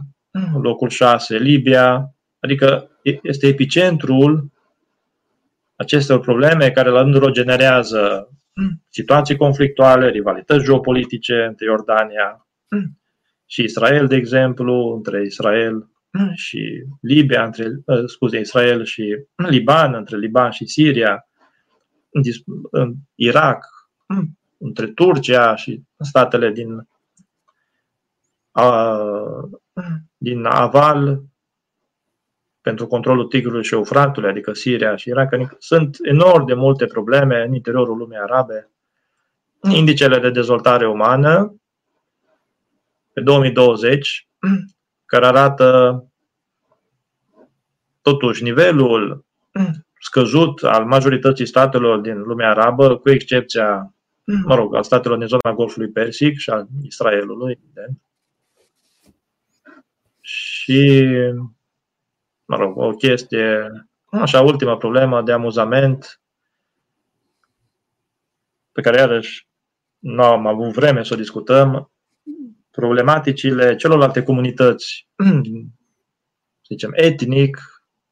locul 0.61 0.89
6 0.89 1.37
Libia, 1.37 2.15
adică 2.39 2.89
este 3.21 3.47
epicentrul 3.47 4.51
acestor 5.75 6.19
probleme 6.19 6.71
care 6.71 6.89
la 6.89 7.01
rândul 7.01 7.21
lor 7.21 7.31
generează 7.31 8.29
situații 8.89 9.35
conflictuale, 9.35 10.09
rivalități 10.09 10.63
geopolitice 10.65 11.43
între 11.43 11.65
Iordania 11.65 12.47
și 13.45 13.63
Israel, 13.63 14.07
de 14.07 14.15
exemplu, 14.15 14.93
între 14.95 15.23
Israel 15.25 15.89
și 16.33 16.83
Libia, 17.01 17.43
între, 17.43 17.65
uh, 17.85 18.03
scuze, 18.05 18.39
Israel 18.39 18.83
și 18.83 19.25
Liban, 19.35 19.93
între 19.93 20.17
Liban 20.17 20.51
și 20.51 20.65
Siria, 20.65 21.25
în 22.71 22.93
Irak, 23.15 23.65
între 24.57 24.87
Turcia 24.87 25.55
și 25.55 25.81
statele 25.99 26.51
din, 26.51 26.87
din 30.17 30.45
Aval, 30.45 31.21
pentru 32.61 32.87
controlul 32.87 33.25
Tigrului 33.25 33.63
și 33.63 33.73
Eufratului, 33.73 34.29
adică 34.29 34.53
Siria 34.53 34.95
și 34.95 35.09
Irak. 35.09 35.33
Adică 35.33 35.55
sunt 35.59 35.97
enorm 36.01 36.45
de 36.45 36.53
multe 36.53 36.85
probleme 36.85 37.43
în 37.43 37.53
interiorul 37.53 37.97
lumii 37.97 38.17
arabe. 38.17 38.69
Indicele 39.69 40.19
de 40.19 40.29
dezvoltare 40.29 40.87
umană 40.87 41.55
pe 43.13 43.21
2020, 43.21 44.27
care 45.05 45.25
arată 45.25 46.05
totuși 48.01 48.43
nivelul 48.43 49.25
scăzut 50.01 50.63
al 50.63 50.85
majorității 50.85 51.45
statelor 51.45 51.99
din 51.99 52.19
lumea 52.19 52.49
arabă, 52.49 52.97
cu 52.97 53.09
excepția, 53.09 53.93
mă 54.45 54.55
rog, 54.55 54.75
al 54.75 54.83
statelor 54.83 55.17
din 55.17 55.27
zona 55.27 55.55
Golfului 55.55 55.89
Persic 55.89 56.37
și 56.37 56.49
al 56.49 56.67
Israelului, 56.81 57.59
evident. 57.63 58.01
Și, 60.21 61.03
mă 62.45 62.55
rog, 62.55 62.77
o 62.77 62.89
chestie, 62.89 63.71
așa, 64.11 64.41
ultima 64.41 64.77
problemă 64.77 65.21
de 65.21 65.31
amuzament, 65.31 66.21
pe 68.71 68.81
care 68.81 68.97
iarăși 68.97 69.47
nu 69.99 70.23
am 70.23 70.47
avut 70.47 70.73
vreme 70.73 71.03
să 71.03 71.13
o 71.13 71.17
discutăm, 71.17 71.91
problematicile 72.71 73.75
celorlalte 73.75 74.23
comunități, 74.23 75.07
să 76.65 76.67
zicem, 76.67 76.91
etnic, 76.93 77.57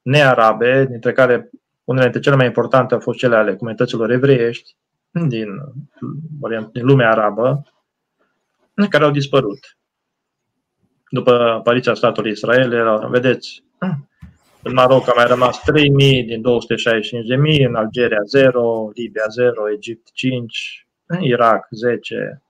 nearabe, 0.02 0.86
dintre 0.86 1.12
care 1.12 1.50
unele 1.90 2.04
dintre 2.04 2.22
cele 2.22 2.36
mai 2.36 2.46
importante 2.46 2.94
au 2.94 3.00
fost 3.00 3.18
cele 3.18 3.36
ale 3.36 3.56
comunităților 3.56 4.12
evreiești 4.12 4.76
din, 5.12 5.48
din 6.72 6.86
lumea 6.86 7.12
arabă, 7.12 7.64
care 8.90 9.04
au 9.04 9.12
dispărut. 9.12 9.78
După 11.10 11.32
apariția 11.32 11.94
statului 11.94 12.32
Israel, 12.32 13.08
vedeți, 13.10 13.64
în 14.64 14.74
Maroc 14.74 15.08
a 15.08 15.14
mai 15.16 15.28
rămas 15.28 15.60
3.000 15.60 15.64
din 15.98 16.44
265.000, 17.62 17.66
în 17.68 17.76
Algeria 17.76 18.22
0, 18.26 18.90
Libia 18.94 19.28
0, 19.30 19.72
Egipt 19.72 20.12
5, 20.14 20.88
Irak 21.20 21.68
10. 21.70 22.42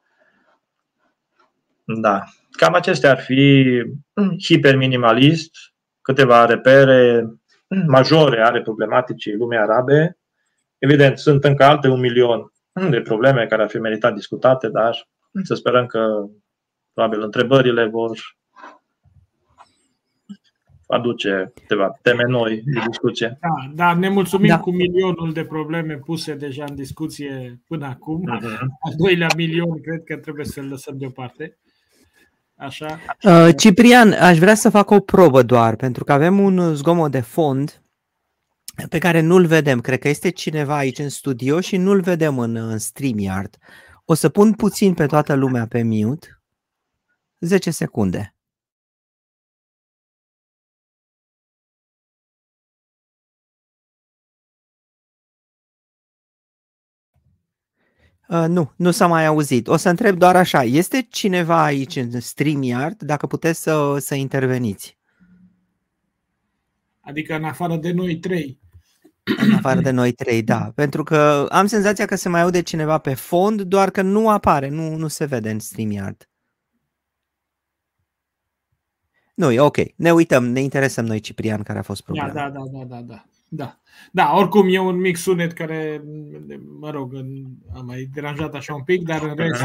Da. 1.86 2.24
Cam 2.52 2.74
acestea 2.74 3.12
ar 3.12 3.20
fi 3.20 3.66
hiperminimalist, 4.44 5.52
câteva 6.02 6.46
repere 6.46 7.30
majore 7.88 8.42
ale 8.42 8.62
problematicii 8.62 9.36
lumii 9.36 9.58
arabe. 9.58 10.18
Evident, 10.78 11.18
sunt 11.18 11.44
încă 11.44 11.64
alte 11.64 11.88
un 11.88 12.00
milion 12.00 12.52
de 12.90 13.02
probleme 13.02 13.46
care 13.46 13.62
ar 13.62 13.70
fi 13.70 13.78
meritat 13.78 14.14
discutate, 14.14 14.70
dar 14.70 15.08
să 15.44 15.54
sperăm 15.56 15.86
că 15.86 16.26
probabil 16.94 17.22
întrebările 17.22 17.86
vor 17.86 18.18
aduce 20.88 21.52
câteva 21.56 22.00
teme 22.02 22.24
noi 22.28 22.62
de 22.66 22.80
discuție. 22.88 23.38
Da, 23.42 23.72
da 23.74 24.00
ne 24.00 24.10
mulțumim 24.10 24.48
da. 24.48 24.60
cu 24.60 24.72
milionul 24.72 25.34
de 25.34 25.44
probleme 25.44 25.98
puse 25.98 26.36
deja 26.36 26.66
în 26.68 26.76
discuție 26.76 27.62
până 27.68 27.86
acum. 27.86 28.24
Uh-huh. 28.38 28.60
Al 28.60 28.94
doilea 28.98 29.28
milion 29.36 29.82
cred 29.82 30.04
că 30.04 30.18
trebuie 30.18 30.46
să-l 30.46 30.68
lăsăm 30.68 30.98
deoparte. 30.98 31.58
Așa. 32.60 33.00
Uh, 33.24 33.50
Ciprian, 33.58 34.12
aș 34.14 34.38
vrea 34.38 34.56
să 34.56 34.70
fac 34.70 34.90
o 34.90 35.00
probă 35.00 35.44
doar, 35.44 35.76
pentru 35.76 36.04
că 36.04 36.12
avem 36.12 36.40
un 36.40 36.76
zgomot 36.76 37.12
de 37.12 37.20
fond 37.20 37.84
pe 38.90 38.98
care 38.98 39.20
nu-l 39.20 39.46
vedem. 39.46 39.82
Cred 39.82 40.00
că 40.00 40.08
este 40.08 40.30
cineva 40.30 40.76
aici 40.76 40.98
în 40.98 41.10
studio 41.10 41.60
și 41.60 41.78
nu-l 41.78 42.02
vedem 42.02 42.40
în, 42.40 42.56
în 42.56 42.78
StreamYard. 42.78 43.58
O 44.06 44.14
să 44.14 44.30
pun 44.30 44.54
puțin 44.54 44.94
pe 44.94 45.06
toată 45.06 45.34
lumea 45.34 45.68
pe 45.68 45.84
mute. 45.84 46.42
10 47.40 47.72
secunde. 47.72 48.36
Uh, 58.30 58.46
nu, 58.48 58.72
nu 58.76 58.92
s-a 58.92 59.08
mai 59.08 59.26
auzit. 59.26 59.68
O 59.68 59.76
să 59.76 59.90
întreb 59.90 60.18
doar 60.18 60.36
așa, 60.36 60.64
este 60.64 61.08
cineva 61.10 61.64
aici 61.64 61.96
în 61.96 62.20
StreamYard, 62.20 63.04
dacă 63.04 63.28
puteți 63.28 63.62
să, 63.62 63.98
să 64.00 64.16
interveniți? 64.16 64.98
Adică 67.00 67.36
în 67.36 67.44
afară 67.44 67.76
de 67.76 67.92
noi 67.92 68.18
trei. 68.18 68.60
În 69.24 69.54
afară 69.54 69.80
de 69.80 69.92
noi 69.92 70.12
trei, 70.12 70.44
da. 70.44 70.72
Pentru 70.76 71.04
că 71.04 71.48
am 71.50 71.66
senzația 71.66 72.06
că 72.06 72.16
se 72.16 72.30
mai 72.30 72.42
aude 72.42 72.62
cineva 72.62 72.98
pe 72.98 73.14
fond, 73.14 73.62
doar 73.62 73.90
că 73.90 74.02
nu 74.02 74.30
apare, 74.30 74.70
nu, 74.70 74.96
nu 74.96 75.08
se 75.08 75.26
vede 75.26 75.50
în 75.50 75.60
StreamYard. 75.60 76.30
Nu, 79.34 79.52
e 79.52 79.60
ok. 79.60 79.78
Ne 79.96 80.12
uităm, 80.12 80.46
ne 80.46 80.62
interesăm 80.62 81.06
noi, 81.06 81.20
Ciprian, 81.20 81.64
care 81.64 81.80
a 81.80 81.82
fost 81.82 82.06
da, 82.06 82.14
problema. 82.14 82.34
Da, 82.34 82.50
da, 82.50 82.64
da, 82.72 82.96
da, 82.96 83.02
da. 83.02 83.26
Da. 83.50 83.80
Da, 84.12 84.36
oricum 84.36 84.68
e 84.70 84.80
un 84.80 84.96
mic 84.96 85.18
sunet 85.18 85.54
care, 85.54 86.04
mă 86.80 86.90
rog, 86.90 87.14
a 87.74 87.82
mai 87.82 88.10
deranjat 88.14 88.54
așa 88.54 88.74
un 88.74 88.84
pic, 88.84 89.04
dar 89.04 89.24
în 89.24 89.36
rest 89.36 89.64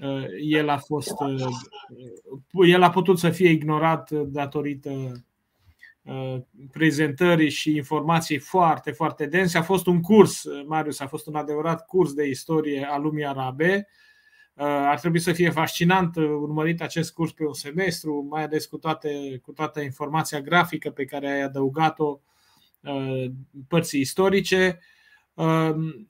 uh, 0.00 0.24
el 0.40 0.68
a 0.68 0.78
fost 0.78 1.14
uh, 1.20 2.68
el 2.68 2.82
a 2.82 2.90
putut 2.90 3.18
să 3.18 3.30
fie 3.30 3.50
ignorat 3.50 4.10
datorită 4.10 5.12
uh, 6.02 6.36
prezentării 6.72 7.50
și 7.50 7.76
informații 7.76 8.38
foarte, 8.38 8.90
foarte 8.90 9.26
dense. 9.26 9.58
A 9.58 9.62
fost 9.62 9.86
un 9.86 10.00
curs, 10.00 10.44
Marius, 10.66 11.00
a 11.00 11.06
fost 11.06 11.26
un 11.26 11.34
adevărat 11.34 11.86
curs 11.86 12.12
de 12.12 12.28
istorie 12.28 12.88
a 12.90 12.98
lumii 12.98 13.26
arabe. 13.26 13.88
Ar 14.56 15.00
trebui 15.00 15.18
să 15.18 15.32
fie 15.32 15.50
fascinant 15.50 16.16
urmărit 16.16 16.82
acest 16.82 17.12
curs 17.12 17.32
pe 17.32 17.46
un 17.46 17.52
semestru, 17.52 18.26
mai 18.30 18.44
ales 18.44 18.66
cu, 18.66 18.78
toate, 18.78 19.40
cu 19.42 19.52
toată 19.52 19.80
informația 19.80 20.40
grafică 20.40 20.90
pe 20.90 21.04
care 21.04 21.30
ai 21.30 21.42
adăugat-o 21.42 22.04
Uh, 22.04 22.32
părții 23.68 24.00
istorice. 24.00 24.78
Um, 25.34 26.08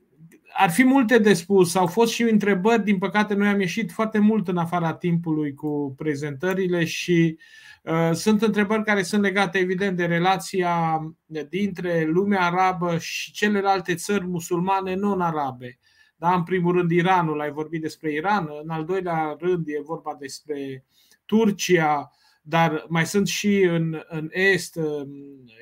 ar 0.57 0.71
fi 0.71 0.85
multe 0.85 1.19
de 1.19 1.33
spus, 1.33 1.75
au 1.75 1.87
fost 1.87 2.13
și 2.13 2.23
întrebări, 2.23 2.85
din 2.85 2.99
păcate 2.99 3.35
noi 3.35 3.49
am 3.49 3.61
ieșit 3.61 3.93
foarte 3.93 4.19
mult 4.19 4.49
în 4.49 4.57
afara 4.57 4.95
timpului 4.95 5.55
cu 5.55 5.95
prezentările 5.97 6.85
și 6.85 7.39
uh, 7.83 8.11
sunt 8.13 8.43
întrebări 8.43 8.85
care 8.85 9.03
sunt 9.03 9.23
legate 9.23 9.59
evident 9.59 9.97
de 9.97 10.05
relația 10.05 11.01
dintre 11.49 12.05
lumea 12.05 12.41
arabă 12.41 12.99
și 12.99 13.33
celelalte 13.33 13.95
țări 13.95 14.27
musulmane 14.27 14.95
non-arabe. 14.95 15.79
Da, 16.17 16.35
în 16.35 16.43
primul 16.43 16.73
rând 16.73 16.91
Iranul, 16.91 17.41
ai 17.41 17.51
vorbit 17.51 17.81
despre 17.81 18.13
Iran, 18.13 18.49
în 18.63 18.71
al 18.71 18.85
doilea 18.85 19.37
rând 19.39 19.65
e 19.67 19.81
vorba 19.85 20.17
despre 20.19 20.85
Turcia, 21.27 22.11
dar 22.47 22.85
mai 22.89 23.07
sunt 23.07 23.27
și 23.27 23.62
în, 23.62 24.03
în 24.09 24.29
Est, 24.33 24.79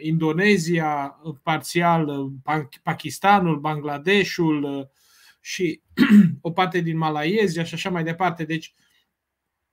Indonezia, 0.00 1.20
parțial 1.42 2.30
Pakistanul, 2.82 3.59
Bangladeshul 3.59 4.90
și 5.40 5.80
o 6.40 6.50
parte 6.50 6.80
din 6.80 6.96
Malaezia 6.96 7.64
și 7.64 7.74
așa 7.74 7.90
mai 7.90 8.04
departe. 8.04 8.44
Deci 8.44 8.74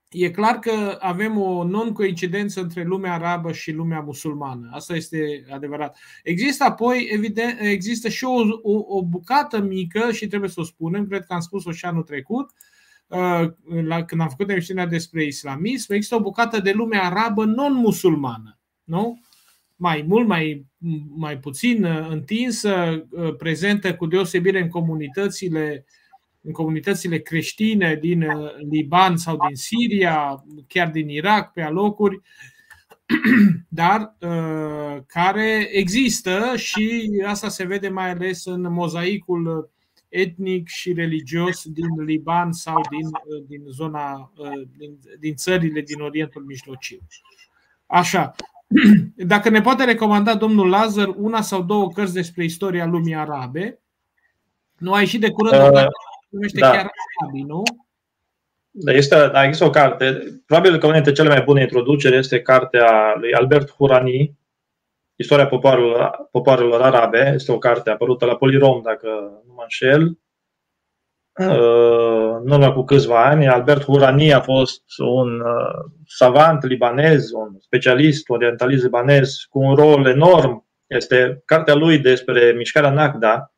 e 0.10 0.32
clar 0.32 0.60
că 0.60 0.98
avem 1.00 1.38
o 1.38 1.64
non-coincidență 1.64 2.62
între 2.62 2.84
lumea 2.84 3.14
arabă 3.14 3.52
și 3.52 3.72
lumea 3.72 4.00
musulmană. 4.00 4.70
Asta 4.74 4.96
este 4.96 5.46
adevărat. 5.50 5.98
Există 6.24 6.64
apoi, 6.64 7.08
evident, 7.12 7.60
există 7.60 8.10
și 8.10 8.24
o, 8.24 8.42
o, 8.62 8.98
o 8.98 9.06
bucată 9.06 9.62
mică 9.62 10.12
și 10.12 10.28
trebuie 10.28 10.50
să 10.50 10.60
o 10.60 10.64
spunem, 10.64 11.08
cred 11.08 11.26
că 11.26 11.34
am 11.34 11.40
spus-o 11.40 11.72
și 11.72 11.86
anul 11.86 12.04
trecut, 12.04 12.50
uh, 12.50 12.56
Uh, 12.56 12.79
la, 13.84 14.04
când 14.06 14.22
am 14.22 14.30
făcut 14.30 14.50
emisiunea 14.50 14.86
despre 14.86 15.26
islamism, 15.26 15.94
există 15.94 16.16
o 16.16 16.22
bucată 16.22 16.60
de 16.60 16.72
lume 16.72 16.98
arabă 16.98 17.46
non-musulmană. 17.46 18.60
Nu? 18.84 19.22
Mai 19.76 20.06
mult, 20.08 20.28
mai, 20.28 20.66
mai 21.16 21.38
puțin 21.38 21.84
uh, 21.84 22.08
întinsă, 22.10 23.06
uh, 23.10 23.36
prezentă 23.36 23.96
cu 23.96 24.06
deosebire 24.06 24.62
în 24.62 24.70
comunitățile 24.70 25.86
în 26.42 26.52
comunitățile 26.52 27.18
creștine 27.20 27.96
din 28.02 28.26
Liban 28.70 29.18
sau 29.18 29.38
din 29.48 29.56
Siria, 29.56 30.44
chiar 30.68 30.90
din 30.90 31.10
Irak, 31.10 31.54
pe 31.54 31.62
alocuri, 31.62 32.22
dar 33.68 34.16
care 35.08 35.68
există 35.72 36.54
și 36.56 37.10
asta 37.26 37.50
se 37.50 37.66
vede 37.66 37.90
mai 37.90 38.10
ales 38.10 38.46
în 38.46 38.74
mozaicul 38.74 39.72
etnic 40.10 40.68
și 40.68 40.94
religios 40.94 41.64
din 41.66 42.04
Liban 42.06 42.52
sau 42.52 42.82
din, 42.90 43.06
uh, 43.06 43.44
din 43.48 43.62
zona, 43.68 44.32
uh, 44.38 44.62
din, 44.78 45.00
din 45.20 45.36
țările 45.36 45.82
din 45.82 46.02
Orientul 46.02 46.44
Mijlociu. 46.44 47.00
Așa. 47.86 48.36
Dacă 49.16 49.50
ne 49.50 49.62
poate 49.62 49.84
recomanda 49.84 50.36
domnul 50.36 50.70
Lazar 50.70 51.14
una 51.18 51.42
sau 51.42 51.64
două 51.64 51.88
cărți 51.88 52.14
despre 52.14 52.44
istoria 52.44 52.86
lumii 52.86 53.16
arabe, 53.16 53.80
nu 54.78 54.94
a 54.94 55.00
ieșit 55.00 55.22
de 55.22 55.32
curând 55.32 55.62
uh, 55.62 55.68
o 55.68 55.72
carte 55.72 55.90
numește 56.30 56.60
da. 56.60 56.72
chiar 56.72 56.92
Arabii, 57.22 57.44
nu? 57.44 57.64
Da, 58.72 58.92
este, 58.92 59.16
da, 59.16 59.44
există 59.44 59.66
o 59.66 59.70
carte. 59.70 60.24
Probabil 60.46 60.78
că 60.78 60.86
una 60.86 60.96
dintre 60.96 61.12
cele 61.12 61.30
mai 61.30 61.42
bune 61.42 61.62
introduceri 61.62 62.18
este 62.18 62.42
cartea 62.42 63.16
lui 63.20 63.34
Albert 63.34 63.72
Hurani, 63.72 64.38
Istoria 65.22 65.48
popoarelor, 65.48 66.28
popoarelor 66.32 66.82
arabe 66.82 67.32
este 67.34 67.52
o 67.52 67.58
carte 67.58 67.90
apărută 67.90 68.26
la 68.26 68.36
Polirom, 68.36 68.82
dacă 68.82 69.08
nu 69.46 69.54
mă 69.56 69.62
înșel. 69.62 70.20
Uh, 71.40 72.40
în 72.44 72.52
urmă 72.52 72.74
cu 72.74 72.84
câțiva 72.84 73.26
ani, 73.26 73.48
Albert 73.48 73.84
Hurani 73.84 74.34
a 74.34 74.42
fost 74.42 74.84
un 74.98 75.40
uh, 75.40 75.92
savant 76.06 76.64
libanez, 76.64 77.32
un 77.32 77.60
specialist 77.60 78.30
orientalist 78.30 78.84
libanez 78.84 79.36
cu 79.50 79.60
un 79.60 79.76
rol 79.76 80.06
enorm. 80.06 80.68
Este 80.88 81.42
cartea 81.46 81.76
lui 81.76 81.98
despre 81.98 82.52
mișcarea 82.52 82.92
Nagda. 82.92 83.54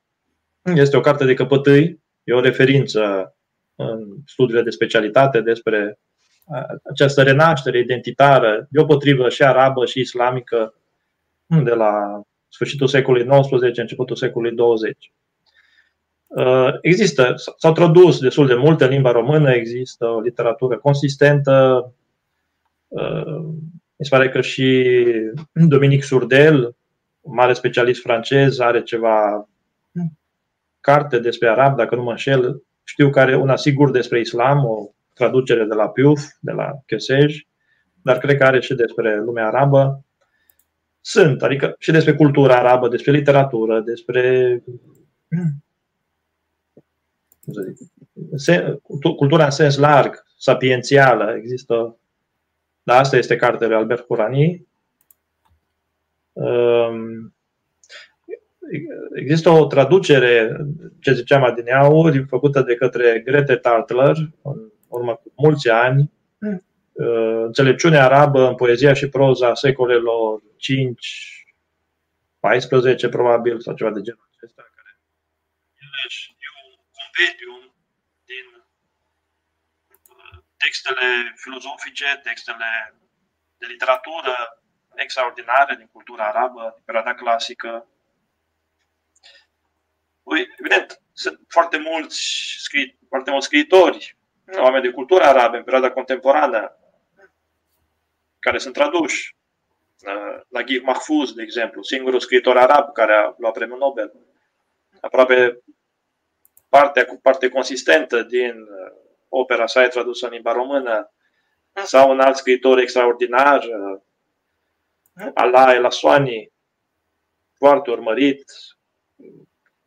Este 0.76 0.98
o 0.98 1.02
carte 1.02 1.26
de 1.26 1.34
căpătâi, 1.34 2.04
e 2.24 2.34
o 2.34 2.42
referință 2.42 3.36
în 3.76 4.00
studiile 4.26 4.62
de 4.62 4.70
specialitate 4.70 5.42
despre 5.42 6.00
uh, 6.46 6.64
această 6.92 7.24
renaștere 7.24 7.80
identitară, 7.80 8.68
deopotrivă 8.70 9.30
și 9.30 9.44
arabă 9.44 9.86
și 9.86 10.00
islamică 10.00 10.76
de 11.60 11.74
la 11.74 12.22
sfârșitul 12.48 12.88
secolului 12.88 13.42
XIX, 13.42 13.78
începutul 13.78 14.16
secolului 14.16 14.56
20. 14.56 15.12
Uh, 16.28 16.78
există, 16.82 17.34
s-au 17.58 17.72
tradus 17.72 18.20
destul 18.20 18.48
de 18.48 18.56
multe 18.56 18.84
în 18.84 18.90
limba 18.90 19.12
română, 19.12 19.54
există 19.54 20.06
o 20.06 20.20
literatură 20.20 20.78
consistentă. 20.78 21.86
Uh, 22.88 23.38
mi 23.96 24.06
se 24.06 24.10
pare 24.10 24.30
că 24.30 24.42
și 24.42 24.88
Dominic 25.54 26.04
Surdel, 26.04 26.76
un 27.22 27.34
mare 27.34 27.54
specialist 27.54 28.02
francez, 28.02 28.60
are 28.60 28.84
ceva 28.84 29.50
carte 30.80 31.20
despre 31.20 31.50
arab, 31.50 31.76
dacă 31.76 31.96
nu 31.96 32.04
mă 32.04 32.10
înșel. 32.12 32.64
Știu 32.84 33.10
că 33.10 33.20
are 33.20 33.36
una 33.36 33.56
sigur 33.56 33.92
despre 33.92 34.20
islam, 34.20 34.66
o 34.66 34.90
traducere 35.14 35.64
de 35.64 35.74
la 35.74 35.90
Piuf, 35.90 36.22
de 36.40 36.52
la 36.52 36.72
Chesej, 36.86 37.46
dar 38.02 38.18
cred 38.18 38.38
că 38.38 38.44
are 38.44 38.60
și 38.60 38.74
despre 38.74 39.20
lumea 39.20 39.48
arabă. 39.48 40.06
Sunt, 41.02 41.44
adică 41.44 41.76
și 41.80 41.92
despre 41.92 42.16
cultura 42.16 42.56
arabă, 42.56 42.88
despre 42.88 43.12
literatură, 43.12 43.80
despre 43.80 44.64
cultura 49.16 49.44
în 49.44 49.52
sens 49.52 49.78
larg, 49.78 50.24
sapiențială, 50.38 51.36
există, 51.38 51.98
da, 52.84 52.98
asta 52.98 53.18
este 53.18 53.36
cartea 53.36 53.68
lui 53.68 53.76
Albert 53.76 54.06
Curani. 54.06 54.68
Um, 56.34 57.34
există 59.16 59.50
o 59.50 59.66
traducere, 59.66 60.66
ce 61.00 61.14
ziceam 61.14 61.44
adineauri, 61.44 62.26
făcută 62.26 62.62
de 62.62 62.76
către 62.76 63.22
Grete 63.26 63.56
Tartler, 63.56 64.16
în 64.42 64.72
urmă 64.88 65.14
cu 65.16 65.32
mulți 65.36 65.70
ani, 65.70 66.12
uh, 66.40 66.58
înțelepciunea 66.94 68.04
arabă 68.04 68.48
în 68.48 68.56
poezia 68.56 68.94
și 68.94 69.10
proza 69.10 69.54
secolelor 69.54 70.42
5, 70.58 71.46
14 72.40 73.10
probabil, 73.10 73.60
sau 73.60 73.76
ceva 73.76 73.92
de 73.92 74.02
genul 74.02 74.30
acesta, 74.36 74.62
care 74.76 74.98
compendium 77.00 77.74
din 78.26 78.46
uh, 80.08 80.38
textele 80.58 81.34
filozofice, 81.36 82.20
textele 82.24 82.96
de 83.58 83.66
literatură 83.66 84.36
extraordinare 84.96 85.76
din 85.76 85.90
cultura 85.92 86.28
arabă, 86.28 86.72
din 86.76 86.84
perioada 86.86 87.14
clasică. 87.14 87.88
Ui, 90.24 90.48
evident, 90.60 91.02
sunt 91.14 91.40
foarte 91.48 91.78
mulți, 91.78 92.20
scri, 92.58 92.98
foarte 93.08 93.32
mulți 93.32 93.46
scriitori, 93.46 94.18
oameni 94.58 94.84
de 94.84 94.92
cultură 94.92 95.24
arabă 95.24 95.58
în 95.58 95.64
perioada 95.64 95.92
contemporană, 95.92 96.76
care 98.42 98.58
sunt 98.58 98.74
traduși. 98.74 99.36
Uh, 100.06 100.42
Naguib 100.48 100.84
Mahfouz, 100.84 101.32
de 101.34 101.42
exemplu, 101.42 101.84
singurul 101.84 102.20
scriitor 102.20 102.58
arab 102.58 102.94
care 102.94 103.14
a 103.14 103.34
luat 103.38 103.54
premiul 103.54 103.78
Nobel. 103.78 104.14
Aproape 105.02 105.64
partea 106.70 107.06
cu 107.06 107.20
parte 107.22 107.50
consistentă 107.50 108.24
din 108.24 108.62
uh, 108.62 108.92
opera 109.30 109.68
sa 109.68 109.84
e 109.84 109.88
tradusă 109.88 110.26
în 110.26 110.32
limba 110.32 110.52
română, 110.52 111.12
sau 111.84 112.12
un 112.12 112.20
alt 112.20 112.36
scriitor 112.36 112.80
extraordinar, 112.80 113.64
uh, 113.64 114.02
Allah 115.34 115.74
El 115.76 115.86
Aswani, 115.86 116.52
foarte 117.54 117.92
urmărit. 117.92 118.44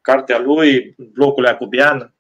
Cartea 0.01 0.39
lui, 0.39 0.95
Blocul 0.99 1.45
Iacubian, 1.45 2.15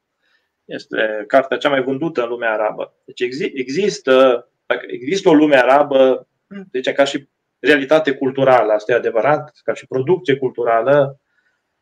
este 0.64 1.24
cartea 1.26 1.56
cea 1.56 1.68
mai 1.68 1.82
vândută 1.82 2.22
în 2.22 2.28
lumea 2.28 2.52
arabă. 2.52 2.94
Deci 3.04 3.20
există, 3.54 4.48
există 4.86 5.28
o 5.28 5.34
lume 5.34 5.56
arabă, 5.56 6.28
deci 6.70 6.92
ca 6.92 7.04
și 7.04 7.28
realitate 7.58 8.14
culturală, 8.14 8.72
asta 8.72 8.92
e 8.92 8.96
adevărat, 8.96 9.60
ca 9.64 9.74
și 9.74 9.86
producție 9.86 10.36
culturală, 10.36 11.20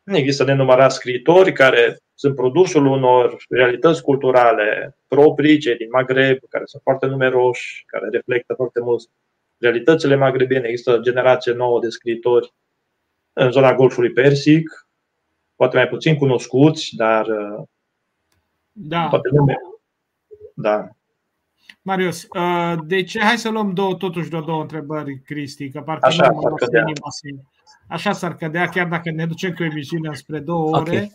există 0.03 0.43
nenumărați 0.43 0.95
scriitori 0.95 1.53
care 1.53 1.97
sunt 2.13 2.35
produsul 2.35 2.85
unor 2.85 3.35
realități 3.49 4.01
culturale 4.01 4.97
proprii, 5.07 5.57
cei 5.57 5.75
din 5.75 5.87
Maghreb, 5.91 6.37
care 6.49 6.63
sunt 6.65 6.81
foarte 6.81 7.05
numeroși, 7.05 7.83
care 7.87 8.07
reflectă 8.11 8.53
foarte 8.53 8.79
mult 8.79 9.09
realitățile 9.57 10.15
magrebene. 10.15 10.67
Există 10.67 10.91
o 10.91 10.99
generație 10.99 11.53
nouă 11.53 11.79
de 11.79 11.89
scriitori 11.89 12.53
în 13.33 13.51
zona 13.51 13.75
Golfului 13.75 14.11
Persic, 14.11 14.87
poate 15.55 15.75
mai 15.75 15.87
puțin 15.87 16.15
cunoscuți, 16.15 16.95
dar 16.95 17.27
da. 18.71 19.07
poate 19.07 19.29
nume. 19.31 19.55
Da. 20.55 20.87
Marius, 21.81 22.23
uh, 22.23 22.75
deci 22.85 23.19
hai 23.19 23.37
să 23.37 23.49
luăm 23.49 23.73
două, 23.73 23.95
totuși 23.95 24.29
de 24.29 24.41
două 24.45 24.61
întrebări, 24.61 25.21
Cristi, 25.25 25.69
că 25.69 25.81
parcă 25.81 26.05
Așa, 26.05 26.29
nu 26.31 26.41
s-ar 26.41 26.53
cădea. 26.53 26.83
Așa 27.87 28.11
s-ar 28.11 28.35
cădea, 28.35 28.67
chiar 28.67 28.87
dacă 28.87 29.11
ne 29.11 29.25
ducem 29.25 29.53
cu 29.53 29.63
emisiunea 29.63 30.13
spre 30.13 30.39
două 30.39 30.77
ore. 30.77 30.91
Okay. 30.91 31.11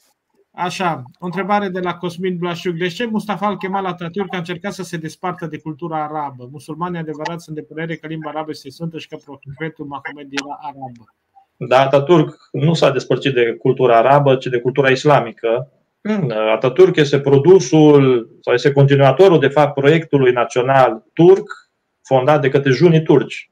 Așa, 0.51 1.03
o 1.19 1.25
întrebare 1.25 1.69
de 1.69 1.81
la 1.81 1.95
Cosmin 1.95 2.37
Blașuc. 2.37 2.75
De 2.77 2.89
ce 2.89 3.07
Mustafa 3.07 3.47
al 3.47 3.57
Kemal 3.57 3.95
Atatürk 3.95 4.31
a 4.31 4.37
încercat 4.37 4.73
să 4.73 4.83
se 4.83 4.97
despartă 4.97 5.47
de 5.47 5.59
cultura 5.59 6.05
arabă? 6.05 6.49
Musulmanii 6.51 6.99
adevărat 6.99 7.41
sunt 7.41 7.57
de 7.57 7.63
părere 7.63 7.97
că 7.97 8.07
limba 8.07 8.31
arabă 8.31 8.51
este 8.51 8.71
sfântă 8.71 8.99
și 8.99 9.09
că 9.09 9.17
profetul 9.17 9.87
Mahomed 9.87 10.29
era 10.31 10.59
arabă. 10.61 11.15
Da, 11.57 11.89
Atatürk 11.89 12.29
nu 12.53 12.75
s-a 12.75 12.91
despărțit 12.91 13.35
de 13.35 13.57
cultura 13.61 13.97
arabă, 13.97 14.37
ci 14.37 14.47
de 14.47 14.61
cultura 14.61 14.91
islamică. 14.91 15.73
Hmm. 16.09 16.31
Atatürk 16.31 16.97
este 16.97 17.21
produsul 17.21 18.29
sau 18.41 18.55
este 18.55 18.73
continuatorul, 18.73 19.41
de 19.41 19.49
fapt, 19.49 19.75
proiectului 19.75 20.33
național 20.33 21.05
turc 21.13 21.49
fondat 22.03 22.41
de 22.41 22.49
către 22.49 22.71
junii 22.71 23.03
turci. 23.03 23.51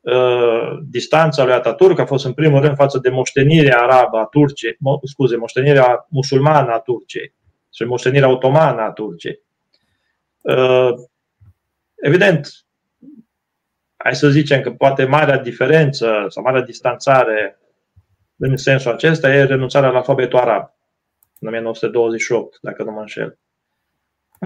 Uh, 0.00 0.78
distanța 0.90 1.44
lui 1.44 1.52
Ataturk 1.52 1.98
a 1.98 2.04
fost 2.04 2.24
în 2.24 2.32
primul 2.32 2.60
rând 2.60 2.76
față 2.76 2.98
de 2.98 3.08
moștenirea 3.08 3.78
arabă 3.78 4.18
a 4.18 4.24
Turciei, 4.24 4.76
scuze, 5.02 5.36
moștenirea 5.36 6.06
musulmană 6.08 6.72
a 6.72 6.78
Turciei 6.78 7.34
și 7.74 7.84
moștenirea 7.84 8.28
otomană 8.28 8.80
a 8.80 8.90
Turciei. 8.90 9.42
Uh, 10.40 10.90
evident, 11.96 12.48
hai 13.96 14.14
să 14.14 14.28
zicem 14.28 14.60
că 14.60 14.70
poate 14.70 15.04
marea 15.04 15.38
diferență 15.38 16.26
sau 16.28 16.42
marea 16.42 16.62
distanțare 16.62 17.58
în 18.36 18.56
sensul 18.56 18.92
acesta 18.92 19.34
e 19.34 19.44
renunțarea 19.44 19.90
la 19.90 19.96
alfabetul 19.96 20.38
arab 20.38 20.72
în 21.44 21.54
1928, 21.54 22.58
dacă 22.62 22.82
nu 22.82 22.90
mă 22.90 23.00
înșel. 23.00 23.38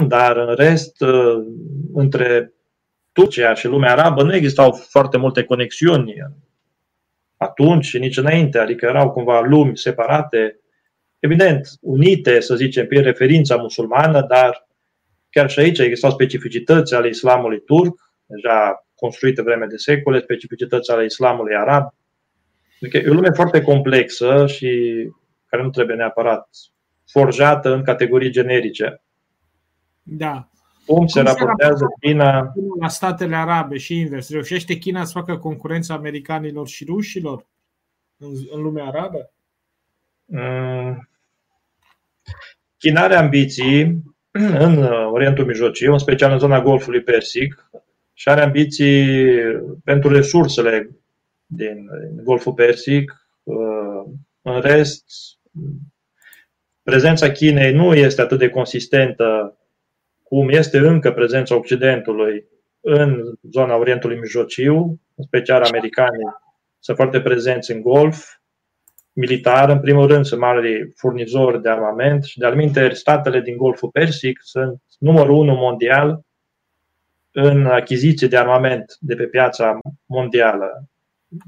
Dar 0.06 0.36
în 0.36 0.54
rest, 0.54 1.00
uh, 1.00 1.46
între 1.92 2.52
Turcia 3.12 3.54
și 3.54 3.66
lumea 3.66 3.92
arabă 3.92 4.22
nu 4.22 4.34
existau 4.34 4.72
foarte 4.72 5.16
multe 5.16 5.44
conexiuni 5.44 6.14
atunci 7.38 7.84
și 7.84 7.98
nici 7.98 8.16
înainte, 8.16 8.58
adică 8.58 8.86
erau 8.86 9.10
cumva 9.10 9.40
lumi 9.40 9.78
separate, 9.78 10.60
evident, 11.18 11.68
unite, 11.80 12.40
să 12.40 12.54
zicem, 12.54 12.86
prin 12.86 13.02
referința 13.02 13.56
musulmană, 13.56 14.26
dar 14.28 14.66
chiar 15.30 15.50
și 15.50 15.58
aici 15.58 15.78
existau 15.78 16.10
specificități 16.10 16.94
ale 16.94 17.08
islamului 17.08 17.60
turc, 17.60 18.12
deja 18.26 18.86
construite 18.94 19.42
vreme 19.42 19.66
de 19.66 19.76
secole, 19.76 20.20
specificități 20.20 20.90
ale 20.90 21.04
islamului 21.04 21.56
arab. 21.56 21.94
Adică 22.80 22.96
e 22.96 23.10
o 23.10 23.12
lume 23.12 23.30
foarte 23.30 23.60
complexă 23.60 24.46
și 24.46 24.92
care 25.46 25.62
nu 25.62 25.70
trebuie 25.70 25.96
neapărat 25.96 26.48
forjată 27.10 27.74
în 27.74 27.82
categorii 27.82 28.30
generice. 28.30 29.02
Da. 30.02 30.48
Cum 30.86 31.06
se 31.06 31.20
raportează 31.20 31.86
China 32.00 32.52
la 32.80 32.88
statele 32.88 33.36
arabe 33.36 33.76
și 33.78 33.98
invers? 33.98 34.30
Reușește 34.30 34.74
China 34.74 35.04
să 35.04 35.12
facă 35.12 35.36
concurența 35.36 35.94
americanilor 35.94 36.68
și 36.68 36.84
rușilor 36.84 37.46
în, 38.16 38.30
în 38.50 38.62
lumea 38.62 38.84
arabă? 38.84 39.30
Mm. 40.24 41.08
China 42.78 43.02
are 43.02 43.14
ambiții 43.14 44.02
în 44.66 44.82
Orientul 45.12 45.44
Mijlociu, 45.44 45.92
în 45.92 45.98
special 45.98 46.32
în 46.32 46.38
zona 46.38 46.62
Golfului 46.62 47.02
Persic, 47.02 47.70
și 48.12 48.28
are 48.28 48.40
ambiții 48.42 49.26
pentru 49.84 50.08
resursele 50.08 50.90
din 51.46 51.88
Golful 52.22 52.52
Persic. 52.52 53.28
În 54.42 54.60
rest, 54.60 55.04
prezența 56.88 57.30
Chinei 57.30 57.72
nu 57.72 57.94
este 57.94 58.20
atât 58.20 58.38
de 58.38 58.48
consistentă 58.48 59.58
cum 60.22 60.48
este 60.48 60.78
încă 60.78 61.12
prezența 61.12 61.56
Occidentului 61.56 62.44
în 62.80 63.22
zona 63.50 63.76
Orientului 63.76 64.18
Mijlociu, 64.18 65.00
în 65.14 65.24
special 65.24 65.62
americanii 65.62 66.26
sunt 66.78 66.96
foarte 66.96 67.20
prezenți 67.20 67.70
în 67.70 67.80
Golf, 67.80 68.26
militar, 69.12 69.68
în 69.68 69.80
primul 69.80 70.06
rând, 70.06 70.24
sunt 70.24 70.40
mari 70.40 70.92
furnizori 70.96 71.62
de 71.62 71.68
armament 71.68 72.24
și, 72.24 72.38
de-al 72.38 72.54
minte, 72.54 72.88
statele 72.88 73.40
din 73.40 73.56
Golful 73.56 73.90
Persic 73.90 74.38
sunt 74.42 74.82
numărul 74.98 75.36
unu 75.36 75.54
mondial 75.54 76.20
în 77.32 77.66
achiziție 77.66 78.28
de 78.28 78.36
armament 78.36 78.96
de 79.00 79.14
pe 79.14 79.24
piața 79.24 79.78
mondială. 80.06 80.84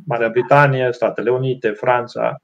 Marea 0.06 0.28
Britanie, 0.28 0.88
Statele 0.92 1.30
Unite, 1.30 1.70
Franța. 1.70 2.42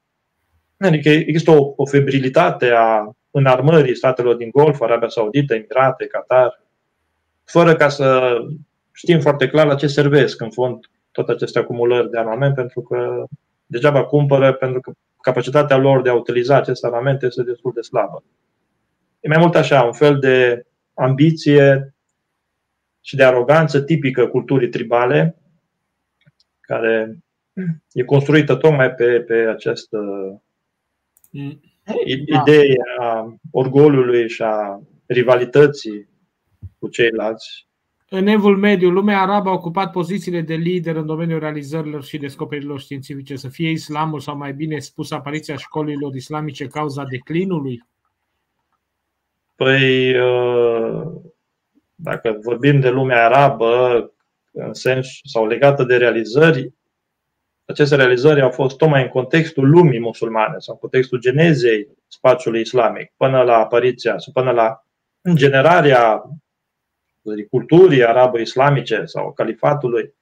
Adică 0.77 1.09
există 1.09 1.51
o, 1.51 1.73
o 1.75 1.85
febrilitate 1.85 2.71
a 2.75 3.11
înarmării 3.31 3.95
statelor 3.95 4.35
din 4.35 4.49
Golf, 4.49 4.81
Arabia 4.81 5.07
Saudită, 5.07 5.53
Emirate, 5.53 6.05
Qatar, 6.05 6.61
fără 7.43 7.75
ca 7.75 7.89
să 7.89 8.37
știm 8.91 9.19
foarte 9.19 9.47
clar 9.47 9.65
la 9.65 9.75
ce 9.75 9.87
servesc 9.87 10.41
în 10.41 10.49
fond 10.49 10.85
toate 11.11 11.31
aceste 11.31 11.59
acumulări 11.59 12.09
de 12.09 12.17
armament, 12.17 12.55
pentru 12.55 12.81
că 12.81 13.25
degeaba 13.65 14.03
cumpără 14.03 14.53
pentru 14.53 14.79
că 14.79 14.91
capacitatea 15.21 15.77
lor 15.77 16.01
de 16.01 16.09
a 16.09 16.13
utiliza 16.13 16.55
aceste 16.55 16.85
armamente 16.85 17.25
este 17.25 17.43
destul 17.43 17.71
de 17.75 17.81
slabă. 17.81 18.23
E 19.19 19.27
mai 19.27 19.37
mult 19.37 19.55
așa, 19.55 19.81
un 19.81 19.93
fel 19.93 20.19
de 20.19 20.65
ambiție 20.93 21.93
și 23.01 23.15
de 23.15 23.23
aroganță 23.23 23.81
tipică 23.81 24.27
culturii 24.27 24.69
tribale, 24.69 25.35
care 26.59 27.17
e 27.93 28.03
construită 28.03 28.55
tocmai 28.55 28.91
pe, 28.91 29.19
pe 29.19 29.33
această 29.33 29.97
mm. 31.29 31.61
idee 32.25 32.75
a 32.99 33.37
orgolului 33.51 34.29
și 34.29 34.41
a 34.41 34.79
rivalității 35.05 36.07
cu 36.79 36.87
ceilalți. 36.87 37.67
În 38.09 38.27
evul 38.27 38.57
mediu, 38.57 38.89
lumea 38.89 39.21
arabă 39.21 39.49
a 39.49 39.53
ocupat 39.53 39.91
pozițiile 39.91 40.41
de 40.41 40.55
lider 40.55 40.95
în 40.95 41.05
domeniul 41.05 41.39
realizărilor 41.39 42.03
și 42.03 42.17
descoperirilor 42.17 42.79
științifice. 42.79 43.35
Să 43.35 43.47
fie 43.47 43.69
islamul, 43.69 44.19
sau 44.19 44.37
mai 44.37 44.53
bine 44.53 44.79
spus, 44.79 45.11
apariția 45.11 45.55
școlilor 45.55 46.15
islamice, 46.15 46.67
cauza 46.67 47.03
declinului? 47.03 47.83
Păi, 49.55 50.17
uh, 50.19 51.01
dacă 51.95 52.39
vorbim 52.43 52.79
de 52.79 52.89
lumea 52.89 53.25
arabă, 53.25 54.11
în 54.51 54.73
sens 54.73 55.07
sau 55.23 55.47
legată 55.47 55.83
de 55.83 55.97
realizări, 55.97 56.73
aceste 57.67 57.95
realizări 57.95 58.41
au 58.41 58.51
fost 58.51 58.77
tocmai 58.77 59.01
în 59.01 59.09
contextul 59.09 59.69
lumii 59.69 59.99
musulmane 59.99 60.55
sau 60.57 60.73
în 60.73 60.79
contextul 60.79 61.19
genezei 61.19 61.87
spațiului 62.07 62.61
islamic, 62.61 63.13
până 63.17 63.41
la 63.41 63.57
apariția 63.57 64.17
sau 64.17 64.33
până 64.33 64.51
la 64.51 64.85
generarea 65.33 66.23
culturii 67.49 68.05
arabo-islamice 68.05 69.05
sau 69.05 69.33
califatului. 69.33 70.13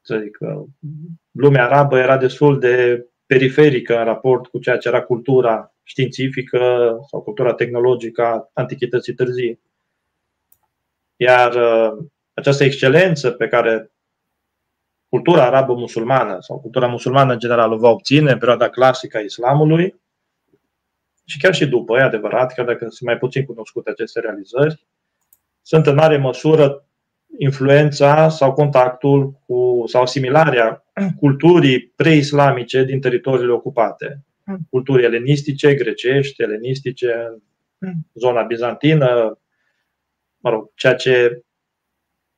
Să 0.00 0.18
zic, 0.18 0.38
lumea 1.30 1.64
arabă 1.64 1.98
era 1.98 2.16
destul 2.16 2.58
de 2.58 3.06
periferică 3.26 3.98
în 3.98 4.04
raport 4.04 4.46
cu 4.46 4.58
ceea 4.58 4.76
ce 4.76 4.88
era 4.88 5.02
cultura 5.02 5.74
științifică 5.82 6.96
sau 7.10 7.22
cultura 7.22 7.54
tehnologică 7.54 8.24
a 8.24 8.50
antichității 8.52 9.14
târzii. 9.14 9.60
Iar 11.16 11.54
uh, 11.54 12.04
această 12.34 12.64
excelență 12.64 13.30
pe 13.30 13.48
care 13.48 13.90
cultura 15.08 15.44
arabă-musulmană 15.44 16.36
sau 16.40 16.60
cultura 16.60 16.86
musulmană 16.86 17.32
în 17.32 17.38
general 17.38 17.72
o 17.72 17.76
va 17.76 17.88
obține 17.88 18.30
în 18.30 18.38
perioada 18.38 18.68
clasică 18.68 19.16
a 19.16 19.20
islamului. 19.20 20.00
Și 21.24 21.38
chiar 21.38 21.54
și 21.54 21.66
după, 21.66 21.96
e 21.96 22.02
adevărat, 22.02 22.54
chiar 22.54 22.66
dacă 22.66 22.78
sunt 22.78 23.08
mai 23.08 23.18
puțin 23.18 23.44
cunoscute 23.44 23.90
aceste 23.90 24.20
realizări, 24.20 24.86
sunt 25.62 25.86
în 25.86 25.94
mare 25.94 26.16
măsură 26.16 26.86
influența 27.38 28.28
sau 28.28 28.52
contactul 28.52 29.32
cu, 29.46 29.84
sau 29.86 30.02
asimilarea 30.02 30.84
culturii 31.18 31.92
preislamice 31.96 32.84
din 32.84 33.00
teritoriile 33.00 33.52
ocupate. 33.52 34.24
Culturii 34.70 35.04
elenistice, 35.04 35.74
grecești, 35.74 36.42
elenistice, 36.42 37.42
zona 38.14 38.42
bizantină, 38.42 39.38
mă 40.38 40.50
rog, 40.50 40.70
ceea 40.74 40.94
ce 40.94 41.42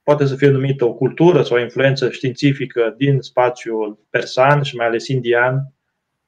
poate 0.09 0.27
să 0.27 0.37
fie 0.37 0.49
numită 0.49 0.85
o 0.85 0.95
cultură 0.95 1.43
sau 1.43 1.57
o 1.57 1.61
influență 1.61 2.11
științifică 2.11 2.95
din 2.97 3.21
spațiul 3.21 3.99
persan 4.11 4.63
și 4.63 4.77
mai 4.77 4.87
ales 4.87 5.09
indian, 5.09 5.73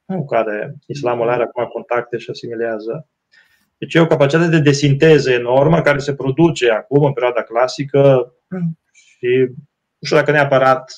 cu 0.05 0.25
care 0.25 0.75
islamul 0.85 1.29
are 1.29 1.43
acum 1.43 1.65
contacte 1.65 2.17
și 2.17 2.29
asimilează. 2.29 3.07
Deci 3.77 3.93
e 3.93 3.99
o 3.99 4.07
capacitate 4.07 4.49
de 4.49 4.59
desinteză 4.59 5.31
enormă 5.31 5.81
care 5.81 5.97
se 5.97 6.15
produce 6.15 6.69
acum, 6.69 7.03
în 7.03 7.13
perioada 7.13 7.41
clasică, 7.41 8.33
și 8.93 9.27
nu 9.97 10.05
știu 10.05 10.17
dacă 10.17 10.31
neapărat 10.31 10.91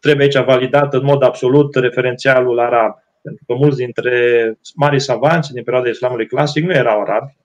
trebuie 0.00 0.26
aici 0.26 0.44
validat 0.44 0.94
în 0.94 1.04
mod 1.04 1.22
absolut 1.22 1.74
referențialul 1.74 2.58
arab. 2.58 2.94
Pentru 3.22 3.44
că 3.46 3.54
mulți 3.54 3.76
dintre 3.76 4.58
mari 4.74 5.00
savanți 5.00 5.52
din 5.52 5.62
perioada 5.62 5.88
islamului 5.88 6.26
clasic 6.26 6.64
nu 6.64 6.72
erau 6.72 7.00
arabi. 7.00 7.36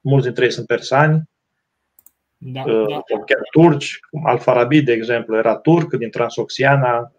Mulți 0.00 0.24
dintre 0.24 0.44
ei 0.44 0.52
sunt 0.52 0.66
persani, 0.66 1.32
da, 2.46 2.62
uh, 2.66 2.88
da. 2.88 3.02
chiar 3.26 3.40
turci, 3.50 3.98
cum 4.10 4.26
Al-Farabi, 4.26 4.82
de 4.82 4.92
exemplu, 4.92 5.36
era 5.36 5.56
turc 5.56 5.94
din 5.94 6.10
Transoxiana. 6.10 7.12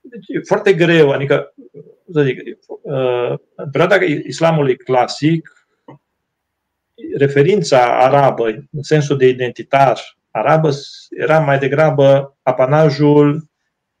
Deci 0.00 0.24
e 0.28 0.40
foarte 0.46 0.72
greu, 0.72 1.10
adică, 1.10 1.54
să 2.12 2.22
zic, 2.22 2.40
uh, 2.82 3.38
în 3.54 3.70
perioada 3.70 4.04
islamului 4.04 4.76
clasic, 4.76 5.68
referința 7.16 7.98
arabă, 7.98 8.46
în 8.46 8.82
sensul 8.82 9.16
de 9.16 9.28
identitar 9.28 10.18
arabă, 10.30 10.70
era 11.10 11.38
mai 11.38 11.58
degrabă 11.58 12.36
apanajul 12.42 13.50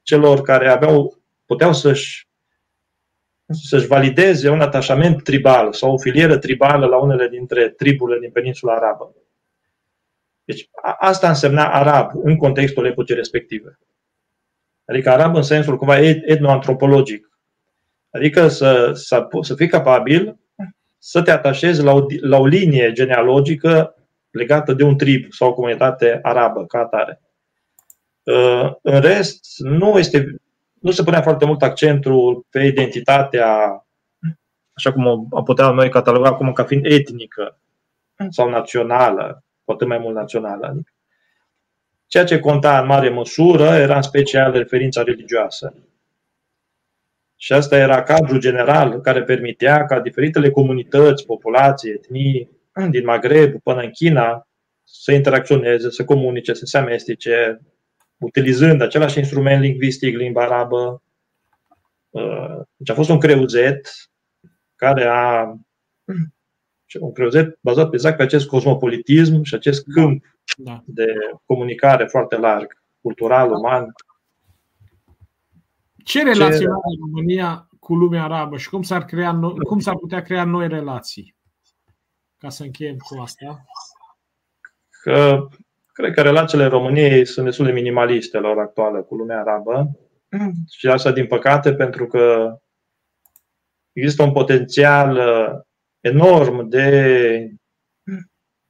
celor 0.02 0.42
care 0.42 0.68
aveau, 0.68 1.18
puteau 1.46 1.72
să-și 1.72 2.26
să-și 3.50 3.86
valideze 3.86 4.48
un 4.48 4.60
atașament 4.60 5.22
tribal 5.22 5.72
sau 5.72 5.92
o 5.92 5.98
filieră 5.98 6.38
tribală 6.38 6.86
la 6.86 6.96
unele 6.96 7.28
dintre 7.28 7.68
triburile 7.68 8.18
din 8.18 8.30
peninsula 8.30 8.74
arabă. 8.74 9.14
Deci 10.48 10.68
asta 10.98 11.28
însemna 11.28 11.72
arab 11.72 12.10
în 12.14 12.36
contextul 12.36 12.86
epocii 12.86 13.14
respective. 13.14 13.78
Adică 14.84 15.10
arab 15.10 15.34
în 15.34 15.42
sensul 15.42 15.76
cumva 15.76 16.00
etnoantropologic. 16.00 17.28
Adică 18.10 18.48
să, 18.48 18.92
să, 18.94 19.28
să 19.40 19.54
fii 19.54 19.68
capabil 19.68 20.38
să 20.98 21.22
te 21.22 21.30
atașezi 21.30 21.82
la 21.82 21.92
o, 21.92 22.06
la 22.20 22.38
o 22.38 22.46
linie 22.46 22.92
genealogică 22.92 23.94
legată 24.30 24.72
de 24.72 24.82
un 24.82 24.96
trib 24.96 25.32
sau 25.32 25.48
o 25.48 25.54
comunitate 25.54 26.18
arabă 26.22 26.66
ca 26.66 26.78
atare. 26.78 27.20
Uh, 28.22 28.72
în 28.82 29.00
rest, 29.00 29.44
nu, 29.58 29.98
este, 29.98 30.34
nu 30.80 30.90
se 30.90 31.02
punea 31.02 31.22
foarte 31.22 31.44
mult 31.44 31.62
accentul 31.62 32.46
pe 32.50 32.64
identitatea, 32.64 33.82
așa 34.72 34.92
cum 34.92 35.26
o 35.30 35.42
putea 35.42 35.70
noi 35.70 35.90
cataloga 35.90 36.28
acum 36.28 36.52
ca 36.52 36.64
fiind 36.64 36.84
etnică 36.84 37.58
sau 38.28 38.48
națională, 38.50 39.42
cu 39.68 39.74
atât 39.74 39.86
mai 39.86 39.98
mult 39.98 40.14
națională. 40.14 40.66
Adică. 40.66 40.92
Ceea 42.06 42.24
ce 42.24 42.40
conta 42.40 42.80
în 42.80 42.86
mare 42.86 43.08
măsură 43.08 43.64
era 43.64 43.96
în 43.96 44.02
special 44.02 44.52
referința 44.52 45.02
religioasă. 45.02 45.74
Și 47.36 47.52
asta 47.52 47.76
era 47.76 48.02
cadrul 48.02 48.38
general 48.38 49.00
care 49.00 49.22
permitea 49.22 49.84
ca 49.84 50.00
diferitele 50.00 50.50
comunități, 50.50 51.26
populații, 51.26 51.90
etnii 51.90 52.50
din 52.94 53.04
Maghreb 53.04 53.60
până 53.62 53.80
în 53.80 53.90
China 53.90 54.48
să 54.84 55.12
interacționeze, 55.12 55.90
să 55.90 56.04
comunice, 56.04 56.52
să 56.52 56.64
se 56.64 56.78
amestece, 56.78 57.60
utilizând 58.18 58.82
același 58.82 59.18
instrument 59.18 59.60
lingvistic, 59.60 60.16
limba 60.16 60.42
arabă. 60.42 61.02
Uh, 62.10 62.60
deci 62.76 62.90
a 62.90 62.94
fost 62.94 63.10
un 63.10 63.18
creuzet 63.18 63.88
care 64.74 65.04
a 65.04 65.54
un 67.00 67.12
creuzet 67.12 67.58
bazat 67.60 67.92
exact 67.92 68.16
pe 68.16 68.22
acest 68.22 68.46
cosmopolitism 68.46 69.42
și 69.42 69.54
acest 69.54 69.84
câmp 69.92 70.24
da. 70.56 70.82
de 70.86 71.06
comunicare 71.46 72.06
foarte 72.06 72.36
larg, 72.36 72.82
cultural, 73.00 73.50
uman. 73.50 73.92
Ce 76.04 76.22
relație 76.22 76.58
Ce... 76.58 76.70
are 76.70 76.98
România 77.00 77.68
cu 77.80 77.94
lumea 77.94 78.24
arabă 78.24 78.56
și 78.56 78.68
cum 78.68 78.82
s-ar, 78.82 79.04
crea 79.04 79.38
no- 79.38 79.66
cum 79.66 79.78
s-ar 79.78 79.96
putea 79.96 80.22
crea 80.22 80.44
noi 80.44 80.68
relații? 80.68 81.34
Ca 82.38 82.48
să 82.48 82.62
încheiem 82.62 82.96
cu 82.96 83.20
asta. 83.20 83.64
Că, 85.02 85.48
cred 85.92 86.14
că 86.14 86.22
relațiile 86.22 86.66
României 86.66 87.24
sunt 87.24 87.46
destul 87.46 87.64
de 87.64 87.72
minimaliste 87.72 88.38
la 88.38 88.48
ora 88.48 88.62
actuală 88.62 89.02
cu 89.02 89.14
lumea 89.14 89.40
arabă. 89.40 89.90
Și 90.70 90.88
asta, 90.88 91.12
din 91.12 91.26
păcate, 91.26 91.74
pentru 91.74 92.06
că 92.06 92.56
există 93.92 94.22
un 94.22 94.32
potențial 94.32 95.16
uh, 95.16 95.60
enorm 96.00 96.68
de 96.68 97.50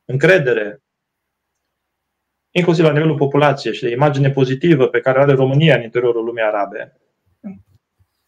încredere, 0.05 0.83
inclusiv 2.51 2.85
la 2.85 2.93
nivelul 2.93 3.17
populației 3.17 3.75
și 3.75 3.83
de 3.83 3.91
imagine 3.91 4.31
pozitivă 4.31 4.89
pe 4.89 5.01
care 5.01 5.19
are 5.19 5.33
România 5.33 5.77
în 5.77 5.83
interiorul 5.83 6.25
lumii 6.25 6.43
arabe. 6.43 7.01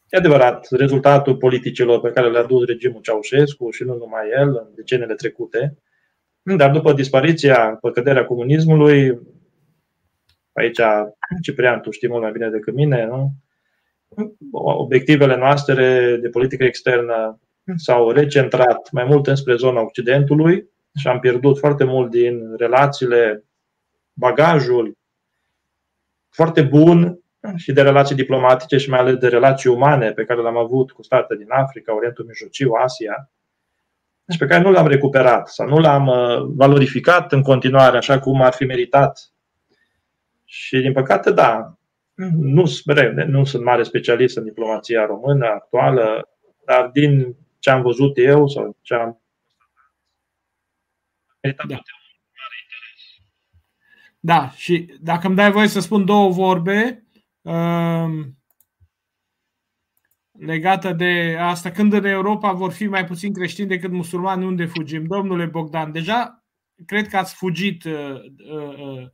E 0.08 0.16
adevărat, 0.16 0.66
rezultatul 0.70 1.36
politicilor 1.36 2.00
pe 2.00 2.10
care 2.10 2.30
le-a 2.30 2.42
dus 2.44 2.64
regimul 2.64 3.00
Ceaușescu 3.00 3.70
și 3.70 3.82
nu 3.82 3.96
numai 3.96 4.28
el 4.30 4.48
în 4.48 4.68
deceniile 4.74 5.14
trecute, 5.14 5.78
dar 6.42 6.70
după 6.70 6.92
dispariția, 6.92 7.70
după 7.70 7.90
căderea 7.90 8.24
comunismului, 8.24 9.18
aici 10.52 10.80
Ciprian, 11.42 11.80
tu 11.80 11.90
știi 11.90 12.08
mult 12.08 12.22
mai 12.22 12.32
bine 12.32 12.48
decât 12.48 12.74
mine, 12.74 13.06
nu? 13.06 13.32
obiectivele 14.52 15.36
noastre 15.36 16.16
de 16.16 16.28
politică 16.28 16.64
externă 16.64 17.40
s-au 17.76 18.10
recentrat 18.10 18.90
mai 18.90 19.04
mult 19.04 19.26
înspre 19.26 19.54
zona 19.54 19.80
Occidentului 19.80 20.68
și 20.98 21.08
am 21.08 21.18
pierdut 21.18 21.58
foarte 21.58 21.84
mult 21.84 22.10
din 22.10 22.56
relațiile, 22.56 23.44
bagajul 24.12 24.98
foarte 26.30 26.62
bun 26.62 27.20
și 27.56 27.72
de 27.72 27.82
relații 27.82 28.14
diplomatice 28.14 28.76
și 28.76 28.90
mai 28.90 28.98
ales 28.98 29.14
de 29.14 29.28
relații 29.28 29.70
umane 29.70 30.12
pe 30.12 30.24
care 30.24 30.42
le-am 30.42 30.56
avut 30.56 30.90
cu 30.90 31.02
state 31.02 31.36
din 31.36 31.50
Africa, 31.50 31.94
Orientul 31.94 32.24
Mijlociu, 32.24 32.72
Asia, 32.72 33.30
și 34.30 34.38
pe 34.38 34.46
care 34.46 34.62
nu 34.62 34.70
l-am 34.70 34.86
recuperat 34.86 35.48
sau 35.48 35.68
nu 35.68 35.78
l-am 35.78 36.06
uh, 36.06 36.52
valorificat 36.56 37.32
în 37.32 37.42
continuare 37.42 37.96
așa 37.96 38.18
cum 38.18 38.42
ar 38.42 38.52
fi 38.52 38.64
meritat. 38.64 39.32
Și 40.44 40.80
din 40.80 40.92
păcate, 40.92 41.30
da, 41.30 41.74
nu, 42.30 42.64
nu 43.26 43.44
sunt 43.44 43.64
mare 43.64 43.82
specialist 43.82 44.36
în 44.36 44.44
diplomația 44.44 45.06
română 45.06 45.46
actuală, 45.46 46.28
dar 46.64 46.90
din 46.92 47.36
ce 47.60 47.70
am 47.70 47.82
văzut 47.82 48.16
eu 48.16 48.48
sau 48.48 48.76
ce 48.80 48.94
am 48.94 49.22
da. 51.66 51.80
da, 54.20 54.50
și 54.50 54.94
dacă 55.00 55.26
îmi 55.26 55.36
dai 55.36 55.50
voie 55.50 55.68
să 55.68 55.80
spun 55.80 56.04
două 56.04 56.30
vorbe 56.30 57.04
uh, 57.40 58.26
legată 60.40 60.92
de 60.92 61.36
asta, 61.38 61.70
când 61.70 61.92
în 61.92 62.04
Europa 62.04 62.52
vor 62.52 62.72
fi 62.72 62.86
mai 62.86 63.04
puțin 63.04 63.32
creștini 63.32 63.68
decât 63.68 63.90
musulmani, 63.90 64.44
unde 64.44 64.66
fugim? 64.66 65.04
Domnule 65.04 65.46
Bogdan, 65.46 65.92
deja 65.92 66.44
cred 66.86 67.08
că 67.08 67.16
ați 67.16 67.34
fugit 67.34 67.84
uh, 67.84 68.14
uh, 68.52 68.78
uh, 68.78 69.08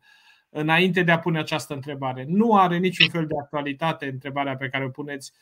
înainte 0.48 1.02
de 1.02 1.10
a 1.10 1.18
pune 1.18 1.38
această 1.38 1.74
întrebare. 1.74 2.24
Nu 2.28 2.56
are 2.56 2.76
niciun 2.76 3.08
fel 3.08 3.26
de 3.26 3.34
actualitate 3.42 4.06
întrebarea 4.06 4.56
pe 4.56 4.68
care 4.68 4.84
o 4.84 4.88
puneți. 4.88 5.32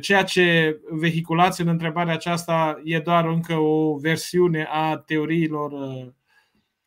Ceea 0.00 0.22
ce 0.24 0.78
vehiculați 0.90 1.60
în 1.60 1.68
întrebarea 1.68 2.12
aceasta 2.12 2.80
e 2.84 2.98
doar 2.98 3.24
încă 3.24 3.54
o 3.54 3.96
versiune 3.96 4.66
a 4.70 4.96
teoriilor 4.96 5.72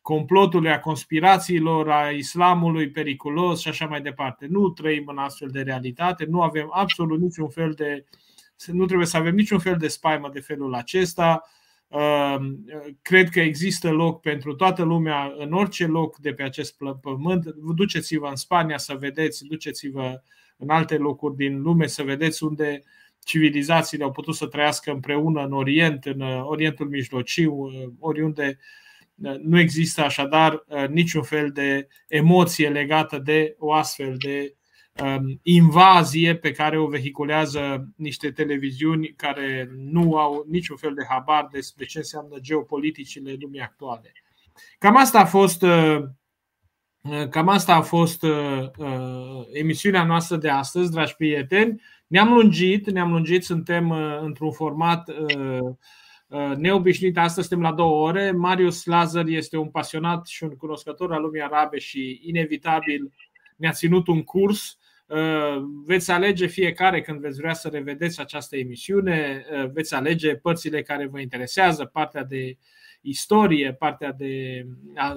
complotului, 0.08 0.72
a 0.72 0.80
conspirațiilor, 0.80 1.90
a 1.90 2.10
islamului 2.10 2.90
periculos 2.90 3.62
și 3.62 3.68
așa 3.68 3.86
mai 3.86 4.02
departe. 4.02 4.46
Nu 4.50 4.70
trăim 4.70 5.04
în 5.08 5.18
astfel 5.18 5.48
de 5.48 5.62
realitate, 5.62 6.26
nu 6.26 6.42
avem 6.42 6.70
absolut 6.72 7.20
niciun 7.20 7.50
fel 7.50 7.72
de. 7.72 8.06
Nu 8.66 8.86
trebuie 8.86 9.08
să 9.08 9.18
avem 9.18 9.36
niciun 9.36 9.60
fel 9.60 9.78
de 9.78 9.88
spaimă 9.88 10.30
de 10.34 10.40
felul 10.40 10.74
acesta. 10.74 11.42
Ehm, 11.88 12.66
cred 13.02 13.30
că 13.30 13.40
există 13.40 13.92
loc 13.92 14.22
pentru 14.22 14.56
toată 14.56 14.84
lumea 14.84 15.34
în 15.38 15.54
orice 15.54 15.86
loc 15.86 16.18
de 16.18 16.34
pe 16.34 16.44
acest 16.44 16.76
pământ. 17.02 17.46
Duceți-vă 17.76 18.28
în 18.28 18.36
Spania 18.36 18.78
să 18.78 18.96
vedeți, 19.00 19.44
duceți-vă 19.46 20.22
în 20.58 20.70
alte 20.70 20.98
locuri 20.98 21.36
din 21.36 21.62
lume 21.62 21.88
să 21.88 22.04
vedeți 22.04 22.44
unde 22.44 22.84
civilizațiile 23.24 24.04
au 24.04 24.12
putut 24.12 24.36
să 24.36 24.48
trăiască 24.48 24.92
împreună 24.92 25.44
în 25.44 25.54
Orient, 25.54 26.06
în 26.06 26.22
Orientul 26.22 26.88
Mijlociu, 26.88 27.70
oriunde 28.00 28.58
nu 29.42 29.60
există 29.60 30.04
așadar 30.04 30.64
niciun 30.90 31.24
fel 31.24 31.52
de 31.52 31.88
emoție 32.08 32.70
legată 32.70 33.18
de 33.18 33.56
o 33.58 33.74
astfel 33.74 34.16
de 34.18 34.58
Um, 35.04 35.40
invazie 35.42 36.36
pe 36.36 36.52
care 36.52 36.78
o 36.78 36.88
vehiculează 36.88 37.88
niște 37.96 38.32
televiziuni 38.32 39.14
care 39.16 39.70
nu 39.76 40.16
au 40.16 40.46
niciun 40.50 40.78
fel 40.78 40.94
de 40.94 41.06
habar 41.10 41.48
despre 41.52 41.86
ce 41.86 41.98
înseamnă 41.98 42.38
geopoliticile 42.40 43.36
lumii 43.40 43.60
actuale. 43.60 44.12
Cam 44.78 44.96
asta 44.96 45.20
a 45.20 45.26
fost, 45.26 45.62
uh, 45.62 45.70
uh, 45.70 46.04
cam 47.30 47.48
asta 47.48 47.76
a 47.76 47.82
fost 47.82 48.24
uh, 48.24 48.70
emisiunea 49.54 50.04
noastră 50.04 50.36
de 50.36 50.50
astăzi, 50.50 50.92
dragi 50.92 51.16
prieteni. 51.16 51.82
Ne-am 52.08 52.34
lungit, 52.34 52.90
ne-am 52.92 53.12
lungit, 53.12 53.44
suntem 53.44 53.92
într-un 54.22 54.52
format 54.52 55.10
neobișnuit. 56.58 57.18
Astăzi 57.18 57.48
suntem 57.48 57.66
la 57.70 57.74
două 57.76 58.08
ore. 58.08 58.32
Marius 58.32 58.86
Lazar 58.86 59.26
este 59.28 59.58
un 59.58 59.70
pasionat 59.70 60.28
și 60.28 60.44
un 60.44 60.56
cunoscător 60.56 61.14
al 61.14 61.22
lumii 61.22 61.42
arabe 61.42 61.78
și 61.80 62.22
inevitabil 62.24 63.12
ne-a 63.56 63.72
ținut 63.72 64.08
un 64.08 64.24
curs 64.24 64.78
Uh, 65.08 65.64
veți 65.86 66.12
alege 66.12 66.46
fiecare 66.48 67.02
când 67.02 67.20
veți 67.20 67.40
vrea 67.40 67.54
să 67.54 67.68
revedeți 67.68 68.20
această 68.20 68.58
emisiune, 68.58 69.46
uh, 69.52 69.70
veți 69.74 69.94
alege 69.94 70.36
părțile 70.36 70.82
care 70.82 71.08
vă 71.08 71.20
interesează, 71.20 71.86
partea 71.86 72.24
de 72.24 72.58
istorie, 73.08 73.74
partea 73.74 74.12
de 74.12 74.66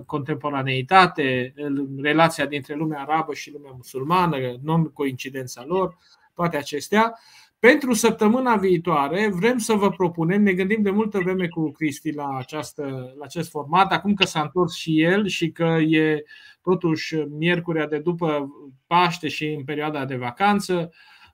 contemporaneitate, 0.07 1.55
relația 1.97 2.47
dintre 2.47 2.75
lumea 2.75 3.01
arabă 3.01 3.35
și 3.35 3.53
lumea 3.53 3.73
musulmană, 3.75 4.37
non-coincidența 4.63 5.65
lor, 5.67 5.97
toate 6.35 6.57
acestea. 6.57 7.19
Pentru 7.59 7.93
săptămâna 7.93 8.57
viitoare 8.57 9.31
vrem 9.33 9.59
să 9.59 9.73
vă 9.73 9.91
propunem, 9.91 10.43
ne 10.43 10.53
gândim 10.53 10.83
de 10.83 10.91
multă 10.91 11.19
vreme 11.19 11.49
cu 11.49 11.71
Cristi 11.71 12.13
la, 12.13 12.37
această, 12.37 13.15
la 13.19 13.25
acest 13.25 13.51
format, 13.51 13.93
acum 13.93 14.15
că 14.15 14.25
s-a 14.25 14.41
întors 14.41 14.75
și 14.75 15.03
el 15.03 15.27
și 15.27 15.51
că 15.51 15.79
e 15.89 16.25
totuși 16.63 17.15
miercurea 17.17 17.87
de 17.87 17.99
după 17.99 18.49
Paște 18.87 19.29
și 19.29 19.47
în 19.47 19.65
perioada 19.65 20.05
de 20.05 20.17
vacanță, 20.17 20.91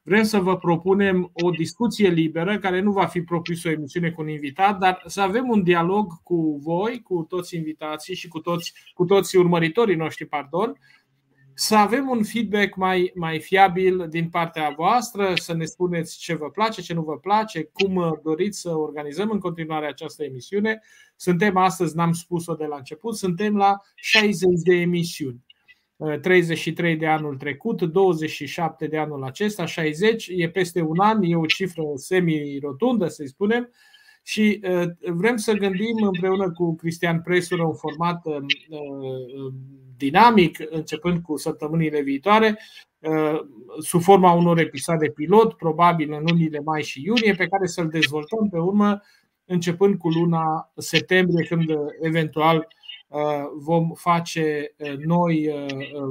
vrem 0.07 0.23
să 0.23 0.39
vă 0.39 0.57
propunem 0.57 1.31
o 1.33 1.51
discuție 1.51 2.09
liberă, 2.09 2.59
care 2.59 2.81
nu 2.81 2.93
va 2.93 3.07
fi 3.07 3.23
propus 3.23 3.65
o 3.65 3.71
emisiune 3.71 4.11
cu 4.11 4.21
un 4.21 4.29
invitat, 4.29 4.79
dar 4.79 5.03
să 5.07 5.21
avem 5.21 5.49
un 5.49 5.63
dialog 5.63 6.23
cu 6.23 6.61
voi, 6.63 7.03
cu 7.03 7.27
toți 7.29 7.57
invitații 7.57 8.15
și 8.15 8.29
cu 8.29 8.41
toți, 8.41 8.73
cu 8.95 9.05
toți 9.05 9.37
urmăritorii 9.37 9.97
noștri, 9.97 10.27
pardon, 10.27 10.79
să 11.55 11.75
avem 11.77 12.09
un 12.09 12.25
feedback 12.25 12.77
mai, 12.77 13.13
mai 13.15 13.41
fiabil 13.41 14.09
din 14.09 14.29
partea 14.29 14.73
voastră, 14.77 15.33
să 15.35 15.55
ne 15.55 15.65
spuneți 15.65 16.19
ce 16.19 16.35
vă 16.35 16.51
place, 16.51 16.83
ce 16.83 16.95
nu 16.95 17.03
vă 17.03 17.19
place, 17.19 17.63
cum 17.73 18.21
doriți 18.25 18.61
să 18.61 18.77
organizăm 18.77 19.31
în 19.31 19.39
continuare 19.39 19.87
această 19.87 20.25
emisiune. 20.25 20.81
Suntem 21.17 21.57
astăzi, 21.57 21.97
n-am 21.97 22.13
spus-o 22.13 22.55
de 22.55 22.65
la 22.65 22.77
început, 22.77 23.17
suntem 23.17 23.57
la 23.57 23.81
60 23.95 24.61
de 24.65 24.75
emisiuni. 24.75 25.46
33 26.21 26.97
de 26.97 27.07
anul 27.07 27.37
trecut, 27.37 27.83
27 27.83 28.87
de 28.87 28.99
anul 28.99 29.25
acesta, 29.25 29.67
60, 29.67 30.29
e 30.31 30.49
peste 30.49 30.83
un 30.83 30.99
an, 30.99 31.23
e 31.23 31.37
o 31.37 31.47
cifră 31.47 31.83
semi-rotundă, 31.95 33.07
să 33.07 33.25
spunem, 33.27 33.71
și 34.23 34.61
vrem 35.01 35.37
să 35.37 35.53
gândim 35.53 35.97
împreună 36.03 36.53
cu 36.53 36.75
Cristian 36.75 37.21
Presură 37.23 37.63
un 37.63 37.75
format 37.75 38.23
dinamic, 39.97 40.59
începând 40.71 41.23
cu 41.23 41.37
săptămânile 41.37 42.01
viitoare, 42.01 42.59
uh, 42.99 43.41
sub 43.81 44.01
forma 44.01 44.33
unor 44.33 44.59
episoade 44.59 45.11
pilot, 45.11 45.55
probabil 45.55 46.13
în 46.13 46.23
lunile 46.27 46.61
mai 46.65 46.83
și 46.83 47.03
iunie, 47.05 47.35
pe 47.35 47.47
care 47.47 47.67
să-l 47.67 47.89
dezvoltăm 47.89 48.49
pe 48.49 48.59
urmă, 48.59 49.03
începând 49.45 49.99
cu 49.99 50.09
luna 50.09 50.73
septembrie, 50.77 51.47
când 51.47 51.71
uh, 51.71 51.77
eventual 52.01 52.57
uh, 52.57 52.76
vom 53.55 53.93
face 53.95 54.75
noi, 55.05 55.51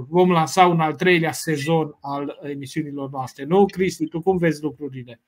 vom 0.08 0.32
lansa 0.32 0.66
un 0.66 0.80
al 0.80 0.96
treilea 0.96 1.32
sezon 1.32 1.98
al 2.02 2.40
emisiunilor 2.44 3.10
noastre. 3.10 3.44
Nu, 3.44 3.66
Cristi, 3.66 4.06
tu 4.06 4.22
cum 4.22 4.38
vezi 4.38 4.64
lucrurile? 4.64 5.22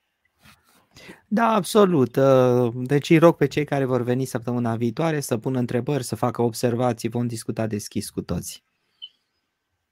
Da, 1.28 1.48
absolut. 1.48 2.16
Uh, 2.16 2.74
deci 2.74 3.10
îi 3.10 3.18
rog 3.18 3.36
pe 3.36 3.48
cei 3.48 3.66
care 3.66 3.86
vor 3.86 4.02
veni 4.02 4.26
săptămâna 4.26 4.76
viitoare 4.76 5.20
să 5.20 5.38
pună 5.38 5.60
întrebări, 5.60 6.04
să 6.04 6.16
facă 6.16 6.42
observații, 6.42 7.10
vom 7.10 7.28
discuta 7.28 7.68
deschis 7.68 8.10
cu 8.10 8.22
toți. 8.22 8.64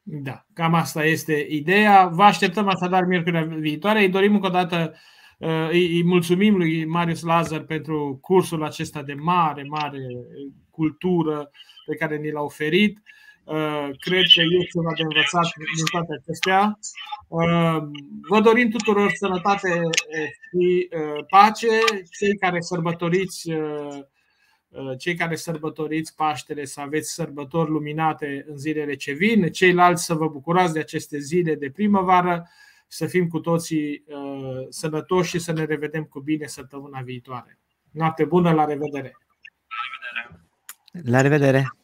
Da, 0.02 0.46
cam 0.54 0.74
asta 0.74 1.06
este 1.06 1.48
ideea. 1.50 2.08
Vă 2.08 2.24
așteptăm 2.24 2.68
așadar 2.68 3.04
miercurea 3.04 3.44
viitoare. 3.44 4.00
Îi 4.00 4.10
dorim 4.10 4.34
încă 4.34 4.48
o 4.48 4.50
dată, 4.50 4.92
uh, 4.92 4.98
îi 5.70 6.04
mulțumim 6.04 6.58
lui 6.58 6.86
Marius 6.86 7.22
Lazar 7.22 7.60
pentru 7.60 8.18
cursul 8.22 8.64
acesta 8.64 9.04
de 9.04 9.14
mare, 9.14 9.64
mare 9.64 10.00
cultură 10.72 11.52
pe 11.86 11.96
care 11.96 12.18
ni 12.18 12.32
l-a 12.32 12.42
oferit. 12.42 13.02
Uh, 13.46 13.90
cred 14.00 14.24
că 14.34 14.42
este 14.42 14.70
ceva 14.72 14.92
de 14.96 15.02
învățat 15.02 15.48
din 15.76 15.86
toate 15.92 16.14
acestea. 16.22 16.80
Uh, 17.28 17.78
vă 18.30 18.40
dorim 18.42 18.70
tuturor 18.70 19.12
sănătate 19.12 19.82
și 20.50 20.90
uh, 20.92 21.26
pace. 21.30 21.68
Cei 22.20 22.38
care 22.38 22.60
sărbătoriți 22.60 23.52
cei 24.98 25.16
care 25.16 25.36
sărbătoriți 25.36 26.16
Paștele 26.16 26.66
să 26.66 26.82
aveți 26.82 27.14
sărbători 27.14 27.70
luminate 27.70 28.46
în 28.48 28.58
zilele 28.58 28.96
ce 28.96 29.12
vin, 29.12 29.52
ceilalți 29.52 30.06
să 30.06 30.14
vă 30.14 30.28
bucurați 30.28 30.74
de 30.74 30.80
aceste 30.80 31.20
zile 31.20 31.56
de 31.56 31.70
primăvară, 31.70 32.50
să 32.88 33.06
fim 33.06 33.28
cu 33.28 33.40
toții 33.40 34.04
sănătoși 34.70 35.30
și 35.30 35.40
să 35.40 35.52
ne 35.52 35.66
revedem 35.66 36.04
cu 36.04 36.20
bine 36.20 36.48
săptămâna 36.48 37.02
viitoare. 37.02 37.60
Noapte 37.92 38.26
bună, 38.26 38.52
la 38.52 38.66
revedere! 38.66 39.18
La 41.04 41.22
revedere! 41.22 41.76